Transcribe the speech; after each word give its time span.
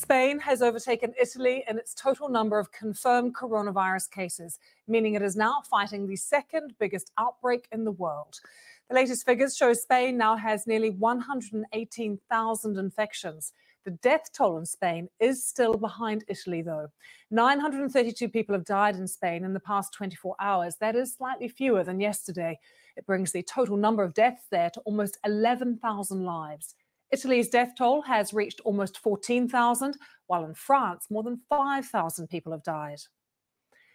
Spain 0.00 0.38
has 0.40 0.62
overtaken 0.62 1.12
Italy 1.20 1.62
in 1.68 1.76
its 1.76 1.92
total 1.92 2.30
number 2.30 2.58
of 2.58 2.72
confirmed 2.72 3.34
coronavirus 3.34 4.10
cases, 4.10 4.58
meaning 4.88 5.12
it 5.12 5.20
is 5.20 5.36
now 5.36 5.60
fighting 5.70 6.06
the 6.06 6.16
second 6.16 6.72
biggest 6.80 7.12
outbreak 7.18 7.68
in 7.70 7.84
the 7.84 7.92
world. 7.92 8.40
The 8.88 8.94
latest 8.94 9.26
figures 9.26 9.58
show 9.58 9.74
Spain 9.74 10.16
now 10.16 10.36
has 10.36 10.66
nearly 10.66 10.88
118,000 10.88 12.78
infections. 12.78 13.52
The 13.84 13.90
death 13.90 14.32
toll 14.32 14.56
in 14.56 14.64
Spain 14.64 15.10
is 15.20 15.44
still 15.44 15.74
behind 15.74 16.24
Italy, 16.28 16.62
though. 16.62 16.88
932 17.30 18.26
people 18.30 18.54
have 18.54 18.64
died 18.64 18.96
in 18.96 19.06
Spain 19.06 19.44
in 19.44 19.52
the 19.52 19.60
past 19.60 19.92
24 19.92 20.34
hours. 20.40 20.76
That 20.80 20.96
is 20.96 21.12
slightly 21.12 21.48
fewer 21.48 21.84
than 21.84 22.00
yesterday. 22.00 22.58
It 22.96 23.04
brings 23.04 23.32
the 23.32 23.42
total 23.42 23.76
number 23.76 24.02
of 24.02 24.14
deaths 24.14 24.46
there 24.50 24.70
to 24.70 24.80
almost 24.80 25.18
11,000 25.26 26.24
lives. 26.24 26.74
Italy's 27.12 27.48
death 27.48 27.72
toll 27.76 28.02
has 28.02 28.32
reached 28.32 28.60
almost 28.64 28.98
14,000, 28.98 29.96
while 30.26 30.44
in 30.44 30.54
France, 30.54 31.06
more 31.10 31.22
than 31.22 31.40
5,000 31.48 32.28
people 32.28 32.52
have 32.52 32.62
died. 32.62 32.98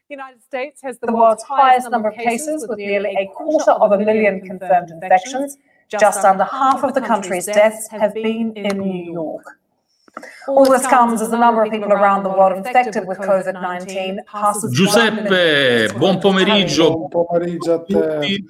The 0.09 0.15
United 0.15 0.43
States 0.43 0.81
has 0.83 0.99
the, 0.99 1.07
the 1.07 1.13
world's 1.13 1.43
highest 1.43 1.89
number 1.89 2.09
of 2.09 2.15
cases, 2.15 2.65
with 2.67 2.77
nearly 2.77 3.15
a 3.17 3.27
quarter 3.33 3.71
of 3.71 3.91
a 3.91 3.97
million 3.97 4.41
confirmed 4.41 4.91
infections. 4.91 5.57
Just 5.87 6.25
under 6.25 6.43
half 6.43 6.83
of 6.83 6.93
the 6.93 7.01
country's 7.01 7.45
deaths 7.45 7.87
have 7.89 8.13
been 8.13 8.53
in 8.53 8.77
New 8.79 9.13
York. 9.13 9.43
All 10.47 10.69
this 10.69 10.87
comes 10.87 11.21
as 11.21 11.29
the 11.29 11.37
number 11.37 11.63
of 11.63 11.71
people 11.71 11.91
around 11.91 12.23
the 12.23 12.29
world 12.29 12.57
infected 12.57 13.05
with 13.07 13.17
COVID-19 13.17 14.17
passes. 14.25 14.73
Giuseppe, 14.73 15.93
buon 15.99 16.19
pomeriggio. 16.19 17.09
Buon 17.09 17.25
pomeriggio 17.27 17.81
a 17.81 18.21
te. 18.21 18.45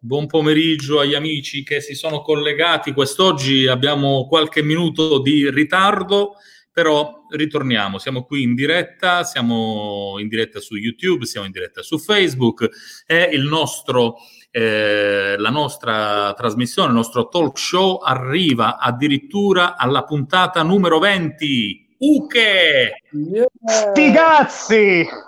Buon 0.00 0.28
pomeriggio 0.28 1.00
agli 1.00 1.16
amici 1.16 1.64
che 1.64 1.80
si 1.80 1.96
sono 1.96 2.22
collegati. 2.22 2.92
Quest'oggi 2.92 3.66
abbiamo 3.66 4.28
qualche 4.28 4.62
minuto 4.62 5.20
di 5.20 5.50
ritardo, 5.50 6.34
però 6.72 7.24
ritorniamo. 7.28 7.98
Siamo 7.98 8.22
qui 8.22 8.42
in 8.42 8.54
diretta, 8.54 9.24
siamo 9.24 10.14
in 10.20 10.28
diretta 10.28 10.60
su 10.60 10.76
YouTube, 10.76 11.24
siamo 11.24 11.46
in 11.46 11.52
diretta 11.52 11.82
su 11.82 11.98
Facebook. 11.98 12.68
È 13.04 13.28
il 13.32 13.42
nostro, 13.42 14.18
eh, 14.52 15.34
la 15.36 15.50
nostra 15.50 16.32
trasmissione, 16.32 16.90
il 16.90 16.94
nostro 16.94 17.26
talk 17.26 17.58
show 17.58 17.96
arriva 17.96 18.78
addirittura 18.78 19.76
alla 19.76 20.04
puntata 20.04 20.62
numero 20.62 21.00
20. 21.00 21.96
Uche! 21.98 23.02
Yeah. 23.10 23.48
Sti 23.66 24.12
cazzi! 24.12 25.08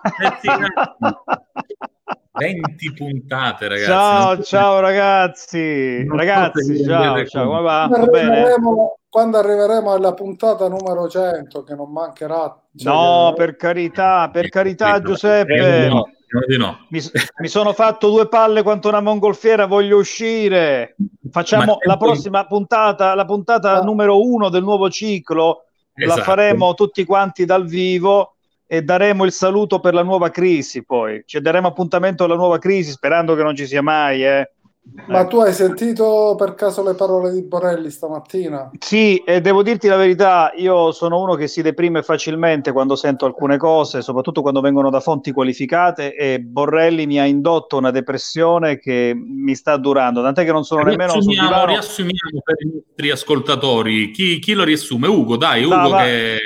Eh, 2.32 2.48
sti 2.48 2.60
cazzi! 2.60 2.92
20 2.92 2.92
puntate, 2.94 3.68
ragazzi. 3.68 3.90
Ciao, 3.90 4.42
ciao 4.42 4.80
ragazzi. 4.80 6.04
Non 6.04 6.16
ragazzi, 6.16 6.84
ciao, 6.84 7.26
ciao, 7.26 7.46
come 7.48 7.60
va? 7.62 7.86
Quando 7.88 8.16
arriveremo, 8.16 8.98
quando 9.08 9.38
arriveremo, 9.38 9.92
alla 9.92 10.14
puntata 10.14 10.68
numero 10.68 11.08
100, 11.08 11.64
che 11.64 11.74
non 11.74 11.90
mancherà. 11.90 12.56
Cioè, 12.76 12.92
no, 12.92 13.32
per 13.34 13.56
carità, 13.56 14.30
per 14.32 14.48
carità, 14.48 14.96
eh, 14.96 15.02
Giuseppe. 15.02 15.88
No, 15.88 16.04
no. 16.56 16.78
Mi, 16.90 17.00
mi, 17.38 17.48
sono 17.48 17.72
fatto 17.72 18.08
due 18.08 18.28
palle 18.28 18.62
quanto 18.62 18.86
una 18.86 19.00
mongolfiera, 19.00 19.66
voglio 19.66 19.98
uscire. 19.98 20.94
Facciamo 21.32 21.78
la 21.84 21.96
prossima 21.96 22.46
puntata, 22.46 23.14
la 23.16 23.24
puntata 23.24 23.80
ah. 23.80 23.82
numero 23.82 24.24
uno 24.24 24.48
del 24.50 24.62
nuovo 24.62 24.88
ciclo. 24.88 25.64
Esatto. 25.92 26.18
La 26.18 26.24
faremo 26.24 26.74
tutti 26.74 27.04
quanti 27.04 27.44
dal 27.44 27.66
vivo 27.66 28.36
e 28.72 28.82
daremo 28.82 29.24
il 29.24 29.32
saluto 29.32 29.80
per 29.80 29.94
la 29.94 30.04
nuova 30.04 30.30
crisi 30.30 30.84
poi. 30.84 31.24
Ci 31.26 31.40
daremo 31.40 31.66
appuntamento 31.66 32.22
alla 32.22 32.36
nuova 32.36 32.58
crisi 32.58 32.92
sperando 32.92 33.34
che 33.34 33.42
non 33.42 33.56
ci 33.56 33.66
sia 33.66 33.82
mai. 33.82 34.24
Eh. 34.24 34.48
Ma 35.08 35.26
tu 35.26 35.40
hai 35.40 35.52
sentito 35.52 36.36
per 36.38 36.54
caso 36.54 36.84
le 36.84 36.94
parole 36.94 37.32
di 37.32 37.42
Borelli 37.42 37.90
stamattina? 37.90 38.70
Sì, 38.78 39.16
e 39.26 39.40
devo 39.40 39.64
dirti 39.64 39.88
la 39.88 39.96
verità, 39.96 40.52
io 40.54 40.92
sono 40.92 41.20
uno 41.20 41.34
che 41.34 41.48
si 41.48 41.62
deprime 41.62 42.04
facilmente 42.04 42.70
quando 42.70 42.94
sento 42.94 43.24
alcune 43.24 43.56
cose, 43.56 44.02
soprattutto 44.02 44.40
quando 44.40 44.60
vengono 44.60 44.88
da 44.88 45.00
fonti 45.00 45.32
qualificate 45.32 46.14
e 46.14 46.38
Borrelli 46.38 47.06
mi 47.06 47.18
ha 47.18 47.24
indotto 47.24 47.76
una 47.76 47.90
depressione 47.90 48.78
che 48.78 49.12
mi 49.16 49.56
sta 49.56 49.78
durando, 49.78 50.22
tant'è 50.22 50.44
che 50.44 50.52
non 50.52 50.62
sono 50.62 50.82
nemmeno 50.82 51.20
sul 51.20 51.34
divano. 51.34 51.66
Riassumiamo 51.66 52.40
per 52.44 52.54
i 52.64 52.70
nostri 52.72 53.10
ascoltatori, 53.10 54.12
chi, 54.12 54.38
chi, 54.38 54.52
lo 54.52 54.62
riassume? 54.62 55.08
Ugo, 55.08 55.36
dai, 55.36 55.64
Ugo 55.64 55.74
no, 55.74 55.96
che... 55.96 56.38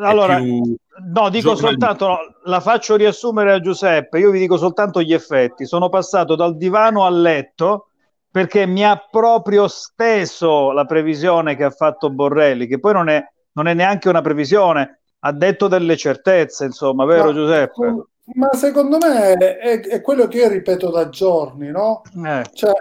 Allora, 0.00 0.36
più 0.36 0.76
No, 1.00 1.28
dico 1.28 1.54
soltanto, 1.54 2.06
no, 2.06 2.18
la 2.44 2.60
faccio 2.60 2.96
riassumere 2.96 3.52
a 3.52 3.60
Giuseppe, 3.60 4.18
io 4.18 4.30
vi 4.30 4.38
dico 4.38 4.56
soltanto 4.56 5.00
gli 5.00 5.12
effetti. 5.12 5.66
Sono 5.66 5.88
passato 5.88 6.34
dal 6.34 6.56
divano 6.56 7.04
al 7.04 7.20
letto 7.20 7.88
perché 8.30 8.66
mi 8.66 8.84
ha 8.84 8.96
proprio 9.10 9.68
steso 9.68 10.72
la 10.72 10.84
previsione 10.84 11.56
che 11.56 11.64
ha 11.64 11.70
fatto 11.70 12.10
Borrelli, 12.10 12.66
che 12.66 12.78
poi 12.78 12.92
non 12.92 13.08
è, 13.08 13.24
non 13.52 13.66
è 13.66 13.74
neanche 13.74 14.08
una 14.08 14.20
previsione, 14.20 15.00
ha 15.20 15.32
detto 15.32 15.68
delle 15.68 15.96
certezze, 15.96 16.64
insomma, 16.64 17.04
vero 17.04 17.26
ma, 17.26 17.32
Giuseppe? 17.32 18.06
Ma 18.34 18.52
secondo 18.52 18.98
me 18.98 19.32
è, 19.32 19.80
è, 19.80 20.00
quello 20.02 20.28
che 20.28 20.38
io 20.38 20.48
ripeto 20.48 20.90
da 20.90 21.08
giorni, 21.08 21.68
no? 21.70 22.02
Eh. 22.24 22.44
Cioè, 22.52 22.72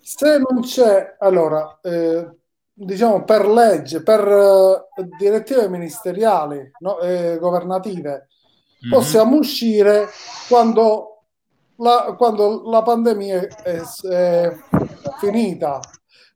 se 0.00 0.38
non 0.38 0.62
c'è, 0.62 1.16
allora, 1.18 1.78
eh, 1.82 2.28
diciamo 2.78 3.24
per 3.24 3.48
legge, 3.48 4.02
per 4.02 4.26
uh, 4.26 5.06
direttive 5.18 5.68
ministeriali, 5.68 6.70
no, 6.80 6.98
eh, 6.98 7.38
governative, 7.38 8.28
mm-hmm. 8.84 8.92
possiamo 8.92 9.36
uscire 9.36 10.08
quando 10.46 11.22
la, 11.76 12.14
quando 12.16 12.68
la 12.68 12.82
pandemia 12.82 13.40
è, 13.62 13.80
è, 14.10 14.56
finita. 15.18 15.80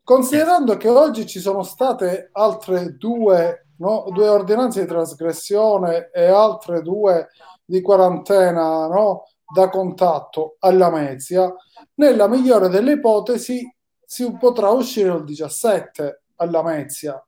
Considerando 0.02 0.76
che 0.78 0.88
oggi 0.88 1.26
ci 1.26 1.40
sono 1.40 1.62
state 1.62 2.30
altre 2.32 2.96
due, 2.96 3.66
no, 3.78 4.06
due 4.10 4.28
ordinanze 4.28 4.80
di 4.80 4.86
trasgressione 4.86 6.10
e 6.10 6.24
altre 6.24 6.80
due 6.80 7.28
di 7.64 7.82
quarantena 7.82 8.86
no, 8.88 9.24
da 9.52 9.68
contatto 9.68 10.56
alla 10.60 10.90
Mezia, 10.90 11.52
nella 11.94 12.28
migliore 12.28 12.68
delle 12.68 12.92
ipotesi 12.92 13.62
si 14.04 14.36
potrà 14.38 14.70
uscire 14.70 15.12
il 15.12 15.24
17 15.24 16.22
alla 16.40 16.62
Mezia. 16.62 17.22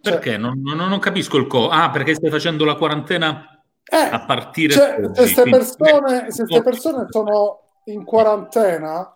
Perché? 0.00 0.30
Cioè, 0.30 0.38
non, 0.38 0.60
non, 0.60 0.76
non, 0.76 0.98
capisco 0.98 1.36
il 1.38 1.46
co. 1.46 1.68
Ah, 1.68 1.90
perché 1.90 2.14
stai 2.14 2.30
facendo 2.30 2.64
la 2.64 2.74
quarantena 2.74 3.62
eh, 3.84 3.96
a 3.96 4.24
partire 4.24 4.72
cioè, 4.72 5.00
da 5.00 5.10
queste 5.10 5.42
persone, 5.42 6.30
se 6.30 6.44
queste 6.44 6.62
persone 6.62 7.06
sono 7.08 7.60
in 7.86 8.04
quarantena, 8.04 9.12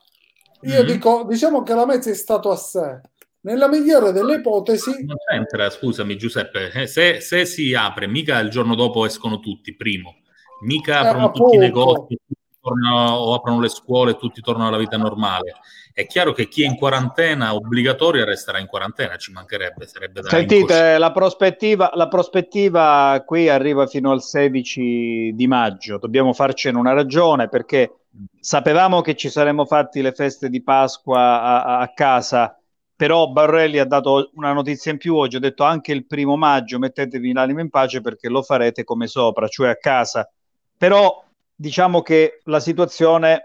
io 0.62 0.75
mm-hmm. 0.75 0.86
dico, 0.86 1.25
diciamo 1.28 1.62
che 1.62 1.75
la 1.75 1.86
Mezia 1.86 2.12
è 2.12 2.14
stato 2.14 2.50
a 2.50 2.56
sé. 2.56 3.00
Nella 3.41 3.69
migliore 3.69 4.12
delle 4.12 4.36
ipotesi... 4.36 5.04
Non 5.04 5.16
c'entra, 5.28 5.70
scusami 5.70 6.16
Giuseppe, 6.16 6.70
eh, 6.72 6.86
se, 6.86 7.20
se, 7.20 7.44
si 7.44 7.72
apre, 7.75 8.06
mica 8.06 8.38
il 8.41 8.50
giorno 8.50 8.75
dopo 8.75 9.06
escono 9.06 9.38
tutti, 9.41 9.76
primo. 9.76 10.16
Mica 10.65 11.03
eh, 11.03 11.06
aprono 11.06 11.30
tutti 11.30 11.56
i 11.56 11.59
negozi 11.59 12.19
tornano, 12.61 13.15
o 13.15 13.35
aprono 13.35 13.61
le 13.61 13.69
scuole 13.69 14.13
e 14.13 14.17
tutti 14.17 14.41
tornano 14.41 14.69
alla 14.69 14.79
vita 14.79 14.97
normale. 14.97 15.55
È 15.93 16.07
chiaro 16.07 16.33
che 16.33 16.49
chi 16.49 16.63
è 16.63 16.67
in 16.67 16.77
quarantena 16.77 17.55
obbligatoria 17.55 18.25
resterà 18.25 18.59
in 18.59 18.67
quarantena, 18.67 19.17
ci 19.17 19.33
mancherebbe. 19.33 19.87
Sarebbe 19.87 20.21
da 20.21 20.29
Sentite, 20.29 20.99
la 20.99 21.11
prospettiva, 21.11 21.91
la 21.95 22.09
prospettiva 22.09 23.23
qui 23.27 23.49
arriva 23.49 23.87
fino 23.87 24.11
al 24.11 24.23
16 24.23 25.33
di 25.35 25.47
maggio. 25.47 25.99
Dobbiamo 25.99 26.33
farcene 26.33 26.79
una 26.79 26.93
ragione 26.93 27.49
perché 27.49 27.93
sapevamo 28.39 29.01
che 29.01 29.17
ci 29.17 29.29
saremmo 29.29 29.65
fatti 29.65 30.01
le 30.01 30.13
feste 30.13 30.49
di 30.49 30.63
Pasqua 30.63 31.43
a, 31.43 31.79
a 31.81 31.93
casa 31.93 32.59
però 32.99 33.29
Barrelli 33.29 33.79
ha 33.79 33.85
dato 33.85 34.33
una 34.35 34.53
notizia 34.53 34.91
in 34.91 34.99
più 34.99 35.15
oggi, 35.15 35.37
ha 35.37 35.39
detto 35.39 35.63
anche 35.63 35.93
il 35.93 36.05
primo 36.05 36.37
maggio 36.37 36.81
mettetevi 36.81 37.33
l'anima 37.33 37.61
in 37.61 37.71
pace 37.71 38.01
perché 38.01 38.29
lo 38.29 38.43
farete 38.43 38.83
come 38.83 39.07
sopra, 39.07 39.47
cioè 39.47 39.69
a 39.69 39.77
casa. 39.77 40.29
Però 40.77 41.25
diciamo 41.59 42.03
che 42.03 42.41
la 42.45 42.61
situazione 42.61 43.43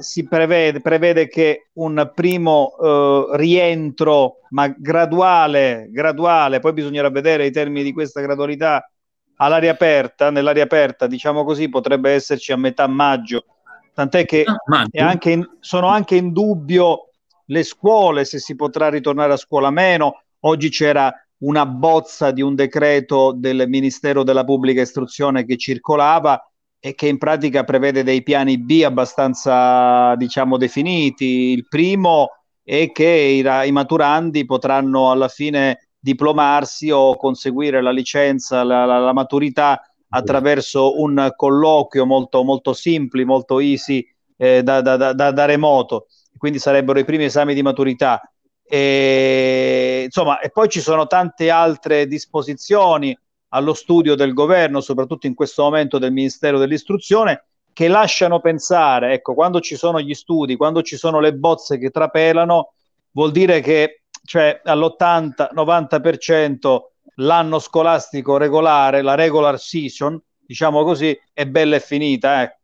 si 0.00 0.26
prevede, 0.26 0.80
prevede 0.80 1.28
che 1.28 1.68
un 1.74 2.10
primo 2.14 2.74
eh, 2.80 3.36
rientro, 3.36 4.38
ma 4.50 4.68
graduale, 4.68 5.88
graduale, 5.90 6.60
poi 6.60 6.72
bisognerà 6.72 7.10
vedere 7.10 7.44
i 7.44 7.50
termini 7.50 7.82
di 7.82 7.92
questa 7.92 8.22
gradualità 8.22 8.90
all'aria 9.36 9.72
aperta, 9.72 10.30
nell'aria 10.30 10.62
aperta, 10.62 11.06
diciamo 11.06 11.44
così, 11.44 11.68
potrebbe 11.68 12.12
esserci 12.12 12.52
a 12.52 12.56
metà 12.56 12.86
maggio, 12.86 13.44
tant'è 13.92 14.24
che 14.24 14.44
ah, 14.44 14.86
anche 15.04 15.30
in, 15.30 15.46
sono 15.60 15.88
anche 15.88 16.16
in 16.16 16.32
dubbio 16.32 17.10
le 17.46 17.62
scuole, 17.62 18.24
se 18.24 18.38
si 18.38 18.56
potrà 18.56 18.88
ritornare 18.88 19.34
a 19.34 19.36
scuola 19.36 19.70
meno. 19.70 20.22
Oggi 20.40 20.70
c'era 20.70 21.12
una 21.38 21.66
bozza 21.66 22.30
di 22.30 22.40
un 22.40 22.54
decreto 22.54 23.32
del 23.36 23.64
Ministero 23.68 24.22
della 24.22 24.44
Pubblica 24.44 24.80
Istruzione 24.80 25.44
che 25.44 25.56
circolava 25.58 26.49
e 26.80 26.94
che 26.94 27.06
in 27.06 27.18
pratica 27.18 27.62
prevede 27.62 28.02
dei 28.02 28.22
piani 28.22 28.58
B 28.58 28.82
abbastanza, 28.84 30.16
diciamo, 30.16 30.56
definiti. 30.56 31.52
Il 31.52 31.68
primo 31.68 32.30
è 32.64 32.90
che 32.90 33.04
i, 33.04 33.68
i 33.68 33.72
maturandi 33.72 34.46
potranno 34.46 35.10
alla 35.10 35.28
fine 35.28 35.90
diplomarsi 35.98 36.90
o 36.90 37.16
conseguire 37.16 37.82
la 37.82 37.90
licenza, 37.90 38.64
la, 38.64 38.86
la, 38.86 38.98
la 38.98 39.12
maturità 39.12 39.82
attraverso 40.08 41.00
un 41.00 41.30
colloquio 41.36 42.06
molto, 42.06 42.42
molto 42.42 42.72
simple, 42.72 43.24
molto 43.24 43.60
easy 43.60 44.04
eh, 44.38 44.62
da, 44.62 44.80
da, 44.80 44.96
da, 44.96 45.30
da, 45.30 45.44
remoto. 45.44 46.06
Quindi 46.36 46.58
sarebbero 46.58 46.98
i 46.98 47.04
primi 47.04 47.24
esami 47.24 47.52
di 47.52 47.62
maturità. 47.62 48.22
E, 48.62 50.02
insomma, 50.06 50.40
e 50.40 50.50
poi 50.50 50.68
ci 50.70 50.80
sono 50.80 51.06
tante 51.06 51.50
altre 51.50 52.06
disposizioni 52.06 53.16
allo 53.50 53.74
studio 53.74 54.14
del 54.14 54.32
governo, 54.34 54.80
soprattutto 54.80 55.26
in 55.26 55.34
questo 55.34 55.62
momento 55.62 55.98
del 55.98 56.12
Ministero 56.12 56.58
dell'Istruzione, 56.58 57.44
che 57.72 57.88
lasciano 57.88 58.40
pensare, 58.40 59.12
ecco, 59.12 59.34
quando 59.34 59.60
ci 59.60 59.76
sono 59.76 60.00
gli 60.00 60.14
studi, 60.14 60.56
quando 60.56 60.82
ci 60.82 60.96
sono 60.96 61.20
le 61.20 61.34
bozze 61.34 61.78
che 61.78 61.90
trapelano, 61.90 62.72
vuol 63.12 63.30
dire 63.30 63.60
che 63.60 64.02
cioè, 64.24 64.60
all'80-90% 64.64 66.80
l'anno 67.16 67.58
scolastico 67.58 68.36
regolare, 68.36 69.02
la 69.02 69.14
regular 69.14 69.58
season, 69.58 70.20
diciamo 70.44 70.84
così, 70.84 71.18
è 71.32 71.46
bella 71.46 71.76
e 71.76 71.80
finita. 71.80 72.42
Eh. 72.42 72.54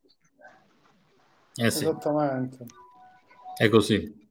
Eh 1.54 1.70
sì. 1.70 1.84
Esattamente. 1.84 2.66
È 3.56 3.68
così. 3.68 4.25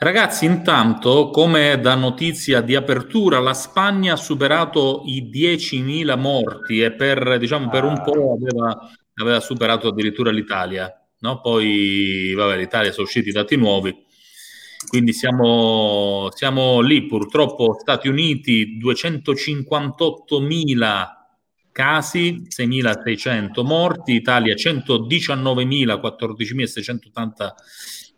Ragazzi, 0.00 0.44
intanto, 0.44 1.28
come 1.30 1.80
da 1.80 1.96
notizia 1.96 2.60
di 2.60 2.76
apertura, 2.76 3.40
la 3.40 3.52
Spagna 3.52 4.12
ha 4.12 4.16
superato 4.16 5.02
i 5.06 5.28
10.000 5.28 6.16
morti 6.16 6.80
e 6.80 6.92
per, 6.92 7.36
diciamo, 7.36 7.68
per 7.68 7.82
un 7.82 8.00
po' 8.04 8.34
aveva, 8.34 8.78
aveva 9.14 9.40
superato 9.40 9.88
addirittura 9.88 10.30
l'Italia. 10.30 10.88
No? 11.18 11.40
Poi, 11.40 12.32
vabbè, 12.32 12.56
l'Italia 12.56 12.92
sono 12.92 13.06
usciti 13.06 13.30
i 13.30 13.32
dati 13.32 13.56
nuovi. 13.56 13.92
Quindi 14.86 15.12
siamo, 15.12 16.28
siamo 16.32 16.80
lì, 16.80 17.06
purtroppo 17.06 17.76
Stati 17.80 18.06
Uniti 18.06 18.78
258.000 18.80 21.06
casi, 21.72 22.46
6.600 22.48 23.64
morti, 23.64 24.12
Italia 24.12 24.54
119.000, 24.54 26.00
14.680 26.00 27.52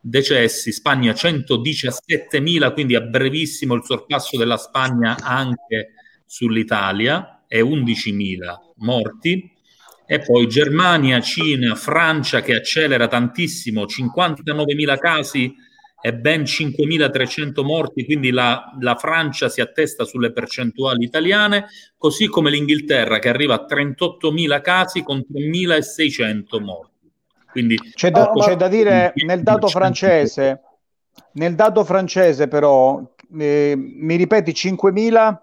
decessi, 0.00 0.72
Spagna 0.72 1.12
117.000, 1.12 2.72
quindi 2.72 2.94
a 2.94 3.00
brevissimo 3.00 3.74
il 3.74 3.84
sorpasso 3.84 4.36
della 4.36 4.56
Spagna 4.56 5.16
anche 5.20 5.94
sull'Italia 6.24 7.44
e 7.46 7.60
11.000 7.60 8.54
morti. 8.76 9.52
E 10.06 10.18
poi 10.18 10.48
Germania, 10.48 11.20
Cina, 11.20 11.76
Francia 11.76 12.40
che 12.40 12.56
accelera 12.56 13.06
tantissimo, 13.06 13.84
59.000 13.84 14.98
casi 14.98 15.54
e 16.02 16.14
ben 16.14 16.42
5.300 16.42 17.62
morti, 17.62 18.04
quindi 18.04 18.30
la, 18.30 18.74
la, 18.80 18.96
Francia 18.96 19.48
si 19.48 19.60
attesta 19.60 20.04
sulle 20.04 20.32
percentuali 20.32 21.04
italiane, 21.04 21.66
così 21.96 22.26
come 22.26 22.50
l'Inghilterra 22.50 23.18
che 23.18 23.28
arriva 23.28 23.54
a 23.54 23.66
38.000 23.68 24.60
casi 24.62 25.02
con 25.02 25.18
3.600 25.30 26.62
morti. 26.62 26.89
Quindi, 27.50 27.76
c'è, 27.94 28.10
da, 28.10 28.30
c'è 28.34 28.56
da 28.56 28.68
dire 28.68 29.12
nel 29.26 29.42
dato 29.42 29.68
francese, 29.68 30.60
nel 31.32 31.54
dato 31.54 31.84
francese 31.84 32.48
però, 32.48 33.02
eh, 33.38 33.74
mi 33.76 34.16
ripeti 34.16 34.52
5.000? 34.52 35.36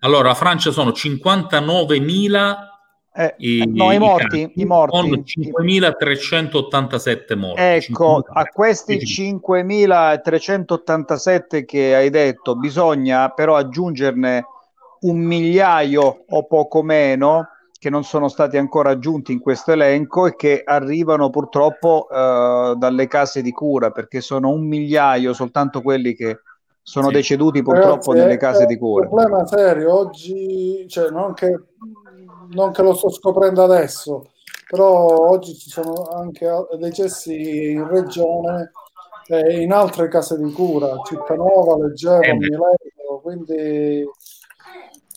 Allora, 0.00 0.28
la 0.28 0.34
Francia 0.34 0.70
sono 0.70 0.90
59.000 0.90 2.68
eh, 3.12 3.34
i, 3.38 3.64
no, 3.66 3.90
i 3.92 3.98
morti, 3.98 4.52
i, 4.54 4.64
morti. 4.64 4.96
Con 4.96 5.24
5.387 5.64 7.36
morti. 7.36 7.60
Ecco, 7.60 8.22
5. 8.22 8.32
a 8.32 8.44
questi 8.44 8.98
5.387 8.98 11.64
che 11.64 11.92
hai 11.94 12.08
detto, 12.08 12.54
bisogna 12.56 13.30
però 13.30 13.56
aggiungerne 13.56 14.44
un 15.00 15.18
migliaio 15.18 16.24
o 16.28 16.46
poco 16.46 16.82
meno 16.82 17.48
che 17.80 17.88
non 17.88 18.04
sono 18.04 18.28
stati 18.28 18.58
ancora 18.58 18.90
aggiunti 18.90 19.32
in 19.32 19.40
questo 19.40 19.72
elenco 19.72 20.26
e 20.26 20.36
che 20.36 20.60
arrivano 20.62 21.30
purtroppo 21.30 22.08
uh, 22.10 22.74
dalle 22.74 23.06
case 23.06 23.40
di 23.40 23.52
cura, 23.52 23.90
perché 23.90 24.20
sono 24.20 24.50
un 24.50 24.66
migliaio 24.68 25.32
soltanto 25.32 25.80
quelli 25.80 26.12
che 26.12 26.40
sono 26.82 27.06
sì. 27.06 27.14
deceduti 27.14 27.62
purtroppo 27.62 28.12
Ragazzi, 28.12 28.26
nelle 28.26 28.36
case 28.36 28.66
di 28.66 28.76
cura. 28.76 29.08
Un 29.08 29.16
problema 29.16 29.46
serio 29.46 29.94
oggi, 29.94 30.84
cioè 30.88 31.08
non 31.08 31.32
che, 31.32 31.58
non 32.50 32.70
che 32.70 32.82
lo 32.82 32.92
sto 32.92 33.08
scoprendo 33.08 33.62
adesso, 33.62 34.32
però 34.68 35.30
oggi 35.30 35.54
ci 35.54 35.70
sono 35.70 36.02
anche 36.12 36.46
decessi 36.78 37.70
in 37.70 37.88
regione 37.88 38.72
e 39.26 39.62
in 39.62 39.72
altre 39.72 40.08
case 40.08 40.36
di 40.36 40.52
cura, 40.52 40.98
Cittanova, 41.02 41.78
Leggero, 41.78 42.20
eh 42.20 42.34
Mileto, 42.34 43.20
quindi 43.22 44.04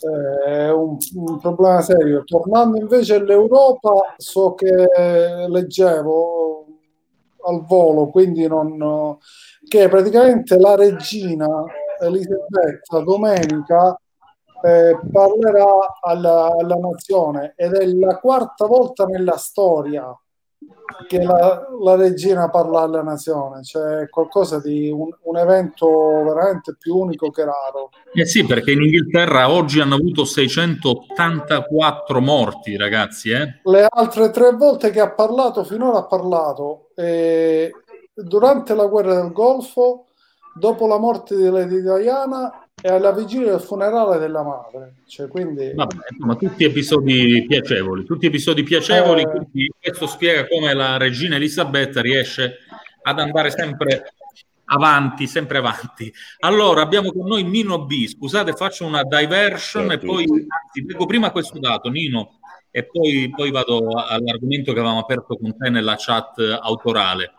è 0.09 0.69
un, 0.71 0.97
un, 1.15 1.39
problema 1.39 1.81
serio. 1.81 2.23
Tornando 2.23 2.77
invece 2.77 3.15
all'Europa, 3.15 4.13
so 4.17 4.53
che 4.53 4.87
leggevo 5.47 6.65
al 7.45 7.65
volo, 7.65 8.07
quindi 8.07 8.47
non, 8.47 9.17
che 9.67 9.89
praticamente 9.89 10.57
la 10.57 10.75
regina 10.75 11.47
Elisabetta 11.99 12.99
domenica 13.03 13.97
eh, 14.63 14.97
parlerà 15.11 15.97
alla, 16.01 16.51
alla 16.57 16.75
nazione 16.75 17.53
ed 17.55 17.73
è 17.73 17.85
la 17.85 18.17
quarta 18.17 18.65
volta 18.65 19.05
nella 19.05 19.37
storia 19.37 20.17
che 21.07 21.21
la, 21.23 21.67
la, 21.81 21.95
regina 21.95 22.49
parla 22.49 22.81
alla 22.81 23.01
nazione, 23.01 23.63
cioè 23.63 24.09
qualcosa 24.09 24.59
di 24.59 24.89
un, 24.89 25.09
un, 25.21 25.37
evento 25.37 25.87
veramente 26.23 26.75
più 26.77 26.95
unico 26.95 27.29
che 27.29 27.43
raro. 27.43 27.89
Eh 28.13 28.25
sì, 28.25 28.45
perché 28.45 28.71
in 28.71 28.81
Inghilterra 28.81 29.49
oggi 29.49 29.79
hanno 29.79 29.95
avuto 29.95 30.25
684 30.25 32.21
morti, 32.21 32.77
ragazzi. 32.77 33.31
Eh? 33.31 33.61
Le 33.63 33.87
altre 33.89 34.29
tre 34.29 34.51
volte 34.51 34.91
che 34.91 34.99
ha 34.99 35.11
parlato, 35.11 35.63
finora 35.63 35.99
ha 35.99 36.05
parlato 36.05 36.89
eh, 36.95 37.71
durante 38.13 38.75
la 38.75 38.85
guerra 38.85 39.21
del 39.21 39.31
Golfo, 39.31 40.07
dopo 40.55 40.87
la 40.87 40.97
morte 40.97 41.35
di 41.35 41.49
Lady 41.49 41.81
Diana 41.81 42.62
e 42.85 42.89
alla 42.89 43.13
vigilia 43.13 43.51
del 43.51 43.61
funerale 43.61 44.19
della 44.19 44.43
madre. 44.43 44.95
Cioè, 45.07 45.29
quindi... 45.29 45.71
Vabbè, 45.73 45.95
ma 46.19 46.35
tutti 46.35 46.65
episodi 46.65 47.45
piacevoli, 47.47 48.03
tutti 48.03 48.25
episodi 48.25 48.61
piacevoli, 48.63 49.21
eh... 49.21 49.25
quindi 49.29 49.71
questo 49.79 50.05
spiega 50.05 50.45
come 50.45 50.73
la 50.73 50.97
regina 50.97 51.37
Elisabetta 51.37 52.01
riesce 52.01 52.57
ad 53.03 53.19
andare 53.19 53.51
sempre 53.51 54.13
avanti, 54.65 55.27
sempre 55.27 55.59
avanti. 55.59 56.13
Allora, 56.39 56.81
abbiamo 56.81 57.13
con 57.13 57.25
noi 57.25 57.43
Nino 57.43 57.85
B. 57.85 58.05
Scusate, 58.05 58.51
faccio 58.51 58.85
una 58.85 59.03
diversion 59.03 59.89
e 59.89 59.99
poi 59.99 60.25
anzi, 60.25 60.85
leggo 60.85 61.05
prima 61.05 61.31
questo 61.31 61.59
dato, 61.59 61.87
Nino, 61.89 62.39
e 62.69 62.83
poi, 62.83 63.31
poi 63.33 63.49
vado 63.49 63.91
all'argomento 63.95 64.73
che 64.73 64.79
avevamo 64.79 64.99
aperto 64.99 65.37
con 65.37 65.55
te 65.57 65.69
nella 65.69 65.95
chat 65.97 66.37
autorale. 66.61 67.35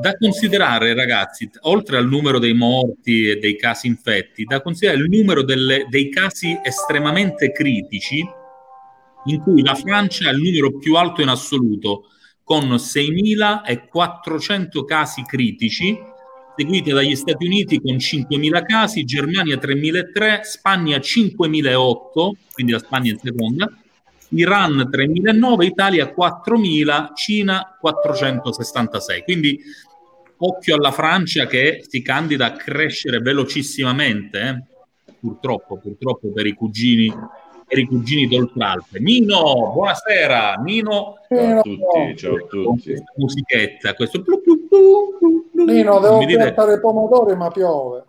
Da 0.00 0.16
considerare, 0.16 0.94
ragazzi, 0.94 1.50
oltre 1.62 1.96
al 1.96 2.08
numero 2.08 2.38
dei 2.38 2.54
morti 2.54 3.28
e 3.28 3.36
dei 3.36 3.56
casi 3.56 3.86
infetti, 3.86 4.44
da 4.44 4.60
considerare 4.60 5.02
il 5.02 5.08
numero 5.08 5.42
delle, 5.42 5.86
dei 5.88 6.10
casi 6.10 6.58
estremamente 6.62 7.52
critici, 7.52 8.24
in 9.26 9.40
cui 9.40 9.62
la 9.62 9.74
Francia 9.74 10.28
è 10.28 10.32
il 10.32 10.40
numero 10.40 10.76
più 10.78 10.96
alto 10.96 11.22
in 11.22 11.28
assoluto, 11.28 12.06
con 12.42 12.70
6.400 12.70 14.84
casi 14.84 15.22
critici, 15.24 15.96
seguiti 16.56 16.90
dagli 16.90 17.14
Stati 17.14 17.46
Uniti 17.46 17.80
con 17.80 17.94
5.000 17.96 18.64
casi, 18.64 19.04
Germania 19.04 19.56
3.003, 19.56 20.40
Spagna 20.42 20.98
5.008, 20.98 22.30
quindi 22.52 22.72
la 22.72 22.78
Spagna 22.78 23.12
in 23.12 23.18
seconda, 23.18 23.72
Iran 24.30 24.88
3.009, 24.90 25.64
Italia 25.64 26.12
4.000, 26.16 27.14
Cina 27.14 27.76
466. 27.80 29.22
Quindi 29.22 29.60
occhio 30.44 30.76
alla 30.76 30.90
Francia 30.90 31.46
che 31.46 31.84
si 31.86 32.02
candida 32.02 32.46
a 32.46 32.52
crescere 32.52 33.18
velocissimamente, 33.18 34.40
eh? 34.40 35.14
purtroppo, 35.20 35.78
purtroppo 35.78 36.32
per 36.32 36.46
i 36.46 36.52
cugini 36.52 37.12
per 37.72 37.80
i 37.80 37.86
cugini 37.86 38.28
d'Oltralpe. 38.28 39.00
Nino, 39.00 39.72
buonasera. 39.72 40.56
Nino, 40.56 41.14
ciao 41.26 41.58
a 41.58 41.62
tutti, 41.62 42.16
ciao 42.16 42.34
a 42.34 42.46
tutti. 42.46 43.02
musichetta, 43.16 43.94
questo 43.94 44.20
plu, 44.20 44.42
plu, 44.42 44.68
plu, 44.68 45.64
Nino, 45.64 45.98
devo 46.00 46.18
piantare 46.18 46.80
pomodori, 46.80 47.34
ma 47.34 47.50
piove. 47.50 48.04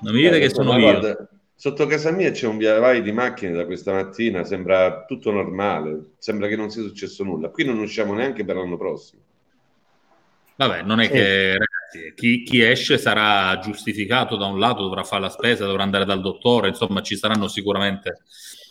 Non 0.00 0.14
mi 0.14 0.22
dite 0.22 0.36
eh, 0.36 0.40
che 0.40 0.48
sono 0.48 0.78
io. 0.78 0.90
Guarda, 0.90 1.28
Sotto 1.62 1.86
casa 1.86 2.10
mia 2.10 2.32
c'è 2.32 2.48
un 2.48 2.56
via 2.56 2.80
vai 2.80 3.02
di 3.02 3.12
macchine 3.12 3.52
da 3.52 3.66
questa 3.66 3.92
mattina, 3.92 4.42
sembra 4.42 5.04
tutto 5.04 5.30
normale, 5.30 6.14
sembra 6.18 6.48
che 6.48 6.56
non 6.56 6.70
sia 6.70 6.82
successo 6.82 7.22
nulla. 7.22 7.50
Qui 7.50 7.64
non 7.64 7.78
usciamo 7.78 8.14
neanche 8.14 8.44
per 8.44 8.56
l'anno 8.56 8.76
prossimo. 8.76 9.21
Vabbè, 10.66 10.82
non 10.82 11.00
è 11.00 11.06
sì. 11.06 11.10
che 11.10 11.50
ragazzi, 11.52 12.14
chi, 12.14 12.42
chi, 12.42 12.62
esce 12.62 12.98
sarà 12.98 13.58
giustificato 13.58 14.36
da 14.36 14.46
un 14.46 14.58
lato, 14.58 14.82
dovrà 14.82 15.02
fare 15.02 15.22
la 15.22 15.28
spesa, 15.28 15.66
dovrà 15.66 15.82
andare 15.82 16.04
dal 16.04 16.20
dottore, 16.20 16.68
insomma 16.68 17.02
ci 17.02 17.16
saranno 17.16 17.48
sicuramente... 17.48 18.22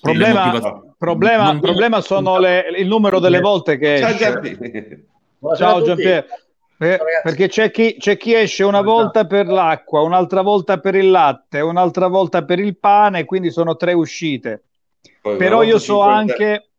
Problema, 0.01 0.51
problema, 0.98 1.60
problema 1.60 2.01
sono 2.01 2.39
le, 2.39 2.65
il 2.77 2.88
numero 2.88 3.19
delle 3.19 3.39
volte 3.39 3.77
che... 3.77 3.98
Ciao 4.00 4.15
Giampiero. 4.15 5.05
Ciao. 5.55 5.83
Eh, 6.81 7.00
perché 7.21 7.48
c'è 7.48 7.69
chi, 7.69 7.95
c'è 8.00 8.17
chi, 8.17 8.33
esce 8.33 8.63
una 8.63 8.81
volta 8.81 9.27
per 9.27 9.45
l'acqua, 9.45 10.01
un'altra 10.01 10.41
volta 10.41 10.79
per 10.79 10.95
il 10.95 11.12
latte, 11.12 11.60
un'altra 11.60 12.07
volta 12.07 12.43
per 12.43 12.57
il 12.57 12.75
pane, 12.75 13.25
quindi 13.25 13.51
sono 13.51 13.75
tre 13.75 13.93
uscite. 13.93 14.63
Poi 15.21 15.38
però 15.38 15.62
io 15.62 15.77
so 15.77 16.00
50... 16.00 16.12
anche 16.12 16.70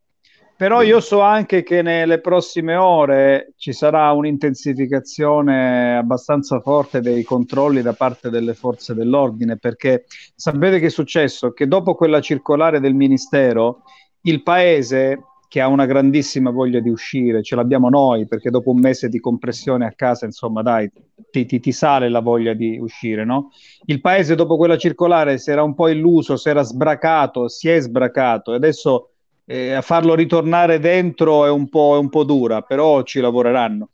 però 0.63 0.81
io 0.81 1.01
so 1.01 1.21
anche 1.21 1.65
che 1.65 1.83
nelle 1.83 2.21
prossime 2.21 2.77
ore 2.77 3.53
ci 3.57 3.73
sarà 3.73 4.13
un'intensificazione 4.13 5.97
abbastanza 5.97 6.61
forte 6.61 7.01
dei 7.01 7.25
controlli 7.25 7.83
da 7.83 7.95
parte 7.95 8.31
delle 8.31 8.55
forze 8.55 8.95
dell'ordine, 8.95 9.59
perché 9.59 10.05
sapete 10.37 10.79
che 10.79 10.87
è 10.87 10.89
successo? 10.89 11.53
Che 11.53 11.67
dopo 11.67 11.97
quella 11.97 12.21
circolare 12.21 12.79
del 12.79 12.95
Ministero, 12.95 13.83
il 14.21 14.45
paese 14.45 15.25
che 15.49 15.61
ha 15.61 15.67
una 15.67 15.85
grandissima 15.85 16.51
voglia 16.51 16.79
di 16.79 16.91
uscire, 16.91 17.43
ce 17.43 17.57
l'abbiamo 17.57 17.89
noi, 17.89 18.29
perché 18.29 18.49
dopo 18.49 18.71
un 18.71 18.79
mese 18.79 19.09
di 19.09 19.19
compressione 19.19 19.85
a 19.85 19.93
casa, 19.97 20.27
insomma, 20.27 20.63
dai, 20.63 20.89
ti, 21.29 21.45
ti, 21.45 21.59
ti 21.59 21.73
sale 21.73 22.09
la 22.09 22.21
voglia 22.21 22.55
di 22.55 22.79
uscire, 22.79 23.25
no? 23.25 23.51
Il 23.87 24.01
paese 24.01 24.37
dopo 24.37 24.57
quella 24.57 24.79
circolare 24.79 25.39
si 25.39 25.51
era 25.51 25.65
un 25.65 25.75
po' 25.75 25.89
illuso, 25.89 26.37
si 26.37 26.49
era 26.49 26.63
sbracato, 26.63 27.49
si 27.49 27.69
è 27.69 27.81
sbracato, 27.81 28.53
e 28.53 28.55
adesso 28.55 29.12
eh, 29.45 29.73
a 29.73 29.83
farlo 29.83 30.15
ritornare 30.15 30.79
dentro 30.79 31.45
è 31.45 31.51
un, 31.51 31.69
po', 31.69 31.95
è 31.97 31.99
un 31.99 32.09
po' 32.09 32.25
dura, 32.25 32.63
però 32.63 33.03
ci 33.03 33.21
lavoreranno. 33.21 33.89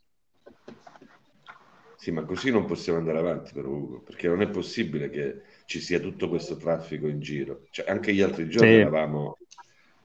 Sì, 1.95 2.11
ma 2.11 2.23
così 2.23 2.49
non 2.49 2.65
possiamo 2.65 2.99
andare 2.99 3.17
avanti, 3.19 3.51
però, 3.53 3.67
Ugo, 3.67 4.01
perché 4.01 4.27
non 4.27 4.41
è 4.41 4.49
possibile 4.49 5.09
che 5.09 5.41
ci 5.65 5.79
sia 5.79 5.99
tutto 5.99 6.29
questo 6.29 6.55
traffico 6.55 7.07
in 7.07 7.19
giro. 7.19 7.63
Cioè, 7.71 7.89
anche 7.89 8.13
gli 8.13 8.21
altri 8.21 8.49
giorni 8.49 8.69
sì. 8.69 8.75
eravamo 8.75 9.37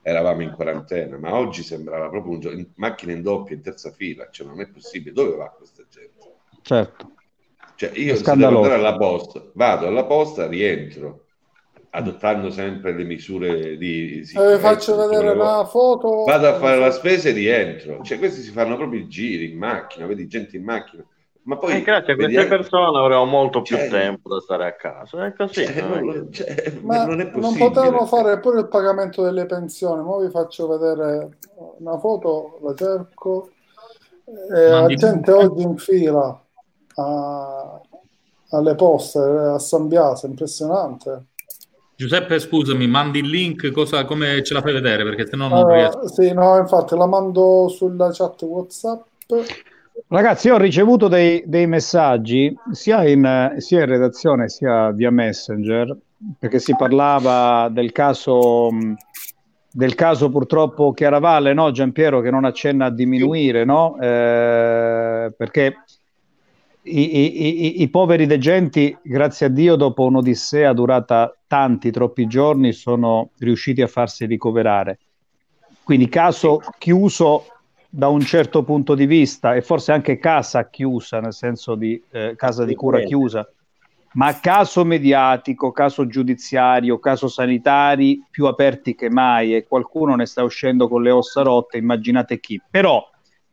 eravamo 0.07 0.43
in 0.43 0.51
quarantena, 0.51 1.17
ma 1.17 1.33
oggi 1.33 1.63
sembrava 1.63 2.09
proprio 2.09 2.33
un 2.33 2.39
gioco, 2.39 2.55
in 2.55 2.67
macchina 2.75 3.11
in 3.11 3.23
doppia, 3.23 3.55
in 3.55 3.63
terza 3.63 3.89
fila, 3.89 4.29
cioè 4.29 4.45
non 4.45 4.61
è 4.61 4.67
possibile, 4.67 5.15
dove 5.15 5.35
va 5.35 5.49
questa 5.49 5.83
gente? 5.89 6.35
Certo. 6.61 7.13
Cioè 7.73 7.89
io 7.95 8.15
se 8.15 8.35
devo 8.35 8.57
andare 8.57 8.75
alla 8.75 8.97
posta, 8.97 9.43
vado 9.55 9.87
alla 9.87 10.05
posta, 10.05 10.45
rientro, 10.45 11.24
adottando 11.95 12.49
sempre 12.49 12.93
le 12.93 13.03
misure 13.03 13.77
di... 13.77 14.19
Eh, 14.19 14.57
faccio 14.59 14.95
vedere 14.95 15.31
una 15.31 15.65
foto. 15.65 16.23
Vado 16.23 16.47
a 16.47 16.55
fare 16.55 16.77
la 16.77 16.91
spesa 16.91 17.29
e 17.29 17.31
rientro. 17.31 18.01
Cioè 18.03 18.17
questi 18.17 18.41
si 18.41 18.51
fanno 18.51 18.75
proprio 18.75 18.99
i 18.99 19.07
giri 19.07 19.51
in 19.51 19.57
macchina, 19.57 20.05
vedi 20.05 20.27
gente 20.27 20.57
in 20.57 20.63
macchina 20.63 21.05
ma 21.45 21.57
poi, 21.57 21.75
eh, 21.75 21.81
grazie 21.83 22.13
a 22.13 22.15
queste 22.15 22.33
vediamo... 22.33 22.47
persone 22.47 22.97
avremo 22.97 23.25
molto 23.25 23.61
più 23.61 23.75
cioè, 23.75 23.87
tempo 23.87 24.33
da 24.33 24.41
stare 24.41 24.65
a 24.65 24.73
casa. 24.73 25.27
È 25.27 25.33
così. 25.33 25.63
Cioè, 25.63 25.81
non, 25.81 26.27
cioè, 26.31 26.73
ma 26.81 27.05
non, 27.05 27.31
non 27.35 27.55
potevano 27.55 28.07
fare 28.07 28.39
pure 28.39 28.61
il 28.61 28.67
pagamento 28.67 29.21
delle 29.21 29.45
pensioni. 29.45 30.01
Ora 30.01 30.25
vi 30.25 30.31
faccio 30.31 30.67
vedere 30.67 31.37
una 31.77 31.99
foto, 31.99 32.57
la 32.63 32.73
cerco. 32.73 33.51
Eh, 34.25 34.69
la 34.69 34.87
gente 34.87 35.31
oggi 35.31 35.61
in 35.61 35.77
fila 35.77 36.43
a, 36.95 37.81
alle 38.49 38.75
poste 38.75 39.19
a 39.19 39.59
San 39.59 39.87
Biase, 39.87 40.25
impressionante. 40.25 41.25
Giuseppe, 41.97 42.39
scusami, 42.39 42.87
mandi 42.87 43.19
il 43.19 43.29
link, 43.29 43.71
cosa, 43.71 44.03
come 44.03 44.43
ce 44.43 44.53
la 44.53 44.61
fai 44.61 44.73
vedere? 44.73 45.03
Perché 45.03 45.25
se 45.27 45.37
no 45.37 45.47
non 45.47 45.59
allora, 45.59 45.75
riesco. 45.75 46.07
Sì, 46.09 46.33
no, 46.33 46.57
infatti 46.57 46.95
la 46.97 47.05
mando 47.05 47.69
sulla 47.69 48.11
chat 48.11 48.41
WhatsApp. 48.41 49.05
Ragazzi, 50.07 50.47
io 50.47 50.55
ho 50.55 50.57
ricevuto 50.57 51.07
dei, 51.07 51.43
dei 51.45 51.67
messaggi 51.67 52.53
sia 52.71 53.07
in, 53.07 53.55
sia 53.59 53.79
in, 53.79 53.85
redazione 53.85 54.49
sia 54.49 54.91
via 54.91 55.09
Messenger, 55.09 55.95
perché 56.37 56.59
si 56.59 56.75
parlava 56.75 57.69
del 57.71 57.93
caso, 57.93 58.69
del 59.71 59.95
caso 59.95 60.29
purtroppo 60.29 60.91
Chiaravalle, 60.91 61.53
no? 61.53 61.71
Giampiero 61.71 62.19
che 62.19 62.29
non 62.29 62.43
accenna 62.43 62.87
a 62.87 62.91
diminuire, 62.91 63.63
no? 63.63 63.97
Eh, 64.01 65.33
perché 65.35 65.75
i, 66.85 67.77
i, 67.79 67.81
i, 67.81 67.89
poveri 67.89 68.27
degenti, 68.27 68.95
grazie 69.01 69.47
a 69.47 69.49
Dio, 69.49 69.75
dopo 69.75 70.03
un'odissea 70.03 70.71
durata 70.73 71.35
tanti, 71.47 71.89
troppi 71.89 72.27
giorni, 72.27 72.73
sono 72.73 73.31
riusciti 73.39 73.81
a 73.81 73.87
farsi 73.87 74.25
ricoverare. 74.25 74.99
Quindi 75.83 76.07
caso 76.09 76.61
chiuso 76.77 77.45
da 77.89 78.07
un 78.07 78.21
certo 78.21 78.63
punto 78.63 78.93
di 78.93 79.05
vista 79.05 79.55
e 79.55 79.61
forse 79.61 79.93
anche 79.93 80.17
casa 80.19 80.69
chiusa, 80.69 81.19
nel 81.19 81.33
senso 81.33 81.75
di 81.75 82.01
eh, 82.11 82.35
casa 82.35 82.65
di 82.65 82.75
cura 82.75 82.99
chiusa, 83.01 83.47
ma 84.13 84.39
caso 84.39 84.85
mediatico, 84.85 85.71
caso 85.71 86.05
giudiziario, 86.07 86.99
caso 86.99 87.27
sanitari 87.27 88.23
più 88.29 88.45
aperti 88.45 88.95
che 88.95 89.09
mai 89.09 89.55
e 89.55 89.65
qualcuno 89.65 90.15
ne 90.15 90.25
sta 90.25 90.43
uscendo 90.43 90.87
con 90.87 91.03
le 91.03 91.11
ossa 91.11 91.41
rotte, 91.41 91.77
immaginate 91.77 92.39
chi. 92.39 92.61
Però 92.69 93.03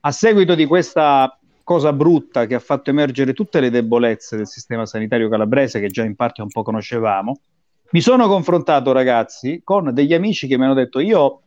a 0.01 0.11
seguito 0.11 0.55
di 0.55 0.67
questa 0.67 1.37
cosa 1.73 1.95
brutta 1.95 2.45
che 2.45 2.55
ha 2.55 2.59
fatto 2.59 2.91
emergere 2.91 3.33
tutte 3.33 3.59
le 3.59 3.71
debolezze 3.71 4.37
del 4.37 4.47
sistema 4.47 4.85
sanitario 4.85 5.31
calabrese 5.31 5.81
che 5.81 5.89
già 5.89 6.05
in 6.05 6.17
parte 6.17 6.43
un 6.43 6.49
po' 6.49 6.63
conoscevamo, 6.63 7.41
mi 7.93 8.01
sono 8.03 8.29
confrontato 8.29 8.93
ragazzi 8.93 9.63
con 9.65 9.91
degli 9.95 10.13
amici 10.13 10.47
che 10.47 10.59
mi 10.59 10.65
hanno 10.65 10.75
detto 10.75 11.01
io 11.01 11.41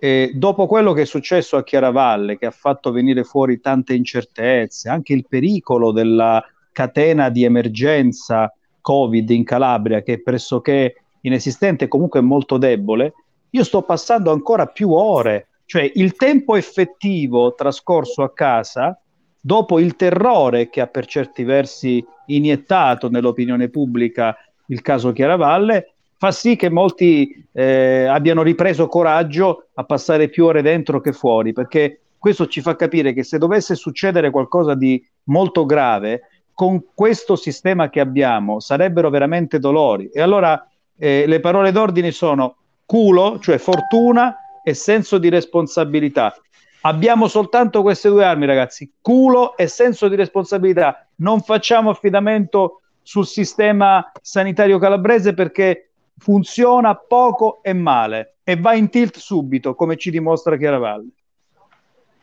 eh, 0.00 0.32
dopo 0.34 0.66
quello 0.66 0.92
che 0.92 1.02
è 1.02 1.04
successo 1.04 1.56
a 1.56 1.62
Chiaravalle, 1.62 2.36
che 2.36 2.46
ha 2.46 2.50
fatto 2.50 2.90
venire 2.90 3.22
fuori 3.22 3.60
tante 3.60 3.94
incertezze, 3.94 4.88
anche 4.88 5.12
il 5.12 5.26
pericolo 5.28 5.92
della 5.92 6.42
catena 6.72 7.28
di 7.28 7.44
emergenza 7.44 8.52
Covid 8.80 9.30
in 9.30 9.44
Calabria, 9.44 10.02
che 10.02 10.14
è 10.14 10.18
pressoché 10.18 11.02
inesistente 11.20 11.86
comunque 11.86 12.20
molto 12.20 12.58
debole, 12.58 13.12
io 13.50 13.62
sto 13.62 13.82
passando 13.82 14.32
ancora 14.32 14.66
più 14.66 14.90
ore, 14.90 15.48
cioè 15.64 15.88
il 15.94 16.16
tempo 16.16 16.56
effettivo 16.56 17.54
trascorso 17.54 18.24
a 18.24 18.32
casa, 18.32 19.00
dopo 19.40 19.78
il 19.78 19.96
terrore 19.96 20.68
che 20.68 20.80
ha 20.80 20.86
per 20.86 21.06
certi 21.06 21.44
versi 21.44 22.04
iniettato 22.26 23.08
nell'opinione 23.08 23.68
pubblica 23.68 24.36
il 24.66 24.82
caso 24.82 25.12
Chiaravalle, 25.12 25.94
fa 26.16 26.30
sì 26.30 26.54
che 26.54 26.68
molti 26.68 27.46
eh, 27.52 28.04
abbiano 28.04 28.42
ripreso 28.42 28.86
coraggio 28.86 29.68
a 29.74 29.84
passare 29.84 30.28
più 30.28 30.44
ore 30.44 30.62
dentro 30.62 31.00
che 31.00 31.12
fuori, 31.12 31.52
perché 31.52 32.00
questo 32.18 32.46
ci 32.46 32.60
fa 32.60 32.76
capire 32.76 33.14
che 33.14 33.24
se 33.24 33.38
dovesse 33.38 33.74
succedere 33.74 34.30
qualcosa 34.30 34.74
di 34.74 35.02
molto 35.24 35.64
grave, 35.64 36.22
con 36.52 36.84
questo 36.92 37.36
sistema 37.36 37.88
che 37.88 38.00
abbiamo 38.00 38.60
sarebbero 38.60 39.08
veramente 39.08 39.58
dolori. 39.58 40.10
E 40.12 40.20
allora 40.20 40.68
eh, 40.98 41.24
le 41.26 41.40
parole 41.40 41.72
d'ordine 41.72 42.10
sono 42.10 42.56
culo, 42.84 43.38
cioè 43.40 43.56
fortuna, 43.56 44.36
e 44.62 44.74
senso 44.74 45.16
di 45.16 45.30
responsabilità. 45.30 46.34
Abbiamo 46.82 47.28
soltanto 47.28 47.82
queste 47.82 48.08
due 48.08 48.24
armi, 48.24 48.46
ragazzi, 48.46 48.90
culo 49.00 49.56
e 49.56 49.66
senso 49.66 50.08
di 50.08 50.16
responsabilità. 50.16 51.06
Non 51.16 51.40
facciamo 51.42 51.90
affidamento 51.90 52.80
sul 53.02 53.26
sistema 53.26 54.10
sanitario 54.22 54.78
calabrese 54.78 55.34
perché 55.34 55.90
funziona 56.16 56.94
poco 56.94 57.60
e 57.62 57.72
male 57.72 58.36
e 58.44 58.56
va 58.56 58.74
in 58.74 58.88
tilt 58.88 59.18
subito, 59.18 59.74
come 59.74 59.96
ci 59.96 60.10
dimostra 60.10 60.56
Chiaravalli. 60.56 61.12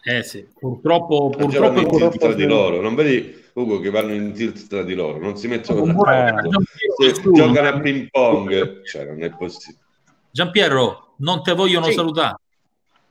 Eh 0.04 0.24
sì, 0.24 0.48
purtroppo, 0.58 1.30
purtroppo, 1.30 1.80
in 1.80 1.90
tilt 1.90 2.18
tra 2.18 2.34
di 2.34 2.46
loro. 2.46 2.80
Non 2.82 2.96
vedi 2.96 3.46
Ugo 3.54 3.80
che 3.80 3.90
vanno 3.90 4.14
in 4.14 4.34
tilt 4.34 4.68
tra 4.68 4.84
di 4.84 4.94
loro, 4.94 5.20
non 5.20 5.36
si 5.36 5.48
mettono 5.48 5.86
d'accordo, 5.86 6.60
eh. 7.04 7.32
giocano 7.34 7.68
a 7.68 7.80
ping 7.80 8.08
pong, 8.10 8.84
cioè 8.84 9.06
non 9.06 9.22
è 9.22 9.30
possibile. 9.36 9.84
Giampiero, 10.32 11.16
non 11.18 11.44
te 11.44 11.54
vogliono 11.54 11.88
sì. 11.88 11.94
salutare. 11.94 12.38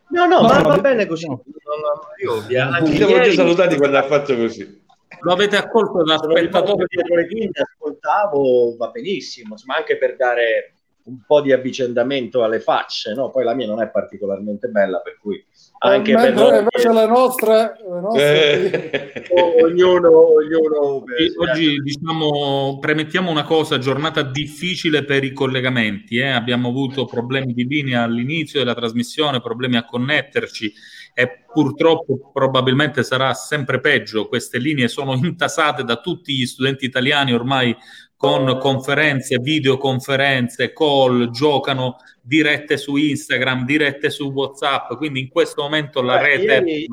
No, 0.09 0.27
no, 0.27 0.41
no, 0.41 0.47
ma 0.49 0.63
va 0.63 0.79
bene 0.79 1.07
così. 1.07 1.27
No, 1.27 1.41
no, 1.43 2.45
io 2.49 2.63
anche 2.63 2.93
ti 2.93 3.03
avevo 3.03 3.23
già 3.23 3.33
salutati 3.33 3.77
quando 3.77 3.99
ha 3.99 4.05
fatto 4.05 4.37
così. 4.37 4.85
Lo 5.21 5.33
avete 5.33 5.57
accolto 5.57 6.03
da 6.05 6.19
spettatore 6.19 6.87
dietro 6.89 7.15
le 7.15 7.27
quinte, 7.27 7.63
ascoltavo, 7.63 8.77
va 8.77 8.89
benissimo, 8.89 9.57
ma 9.65 9.77
anche 9.77 9.97
per 9.97 10.17
dare 10.17 10.75
un 11.05 11.21
po' 11.27 11.41
di 11.41 11.53
avvicendamento 11.53 12.43
alle 12.45 12.61
facce, 12.61 13.15
no? 13.15 13.31
Poi 13.31 13.45
la 13.45 13.55
mia 13.55 13.67
non 13.67 13.81
è 13.81 13.89
particolarmente 13.89 14.69
bella, 14.69 14.99
per 15.01 15.19
cui 15.19 15.45
anche 15.79 16.15
per 16.15 16.35
noi... 16.35 16.59
invece 16.59 16.93
le 16.93 17.07
nostre, 17.07 17.77
le 17.89 18.01
nostre... 18.01 18.71
Eh. 18.71 19.27
ognuno, 19.63 20.35
ognuno 20.35 21.05
oggi 21.39 21.79
diciamo 21.83 22.79
premettiamo 22.81 23.31
una 23.31 23.45
cosa 23.45 23.79
giornata 23.79 24.23
difficile 24.23 25.05
per 25.05 25.25
i 25.25 25.33
collegamenti 25.33 26.17
eh? 26.17 26.29
abbiamo 26.29 26.69
avuto 26.69 27.05
problemi 27.05 27.53
di 27.53 27.67
linea 27.67 28.03
all'inizio 28.03 28.61
della 28.61 28.75
trasmissione 28.75 29.41
problemi 29.41 29.77
a 29.77 29.85
connetterci 29.85 30.73
e 31.13 31.45
purtroppo 31.53 32.31
probabilmente 32.33 33.03
sarà 33.03 33.33
sempre 33.35 33.81
peggio 33.81 34.29
queste 34.29 34.59
linee 34.59 34.89
sono 34.89 35.15
intasate 35.15 35.83
da 35.83 35.97
tutti 35.97 36.35
gli 36.35 36.47
studenti 36.47 36.85
italiani 36.85 37.33
ormai 37.33 37.75
con 38.17 38.59
conferenze, 38.59 39.39
videoconferenze, 39.39 40.73
call, 40.73 41.31
giocano 41.31 41.99
dirette 42.21 42.79
su 42.79 42.97
Instagram, 42.97 43.67
dirette 43.67 44.09
su 44.11 44.31
WhatsApp, 44.33 44.95
quindi 44.95 45.21
in 45.21 45.29
questo 45.29 45.63
momento 45.63 46.01
la 46.03 46.19
rete... 46.19 46.55
Ieri, 46.55 46.89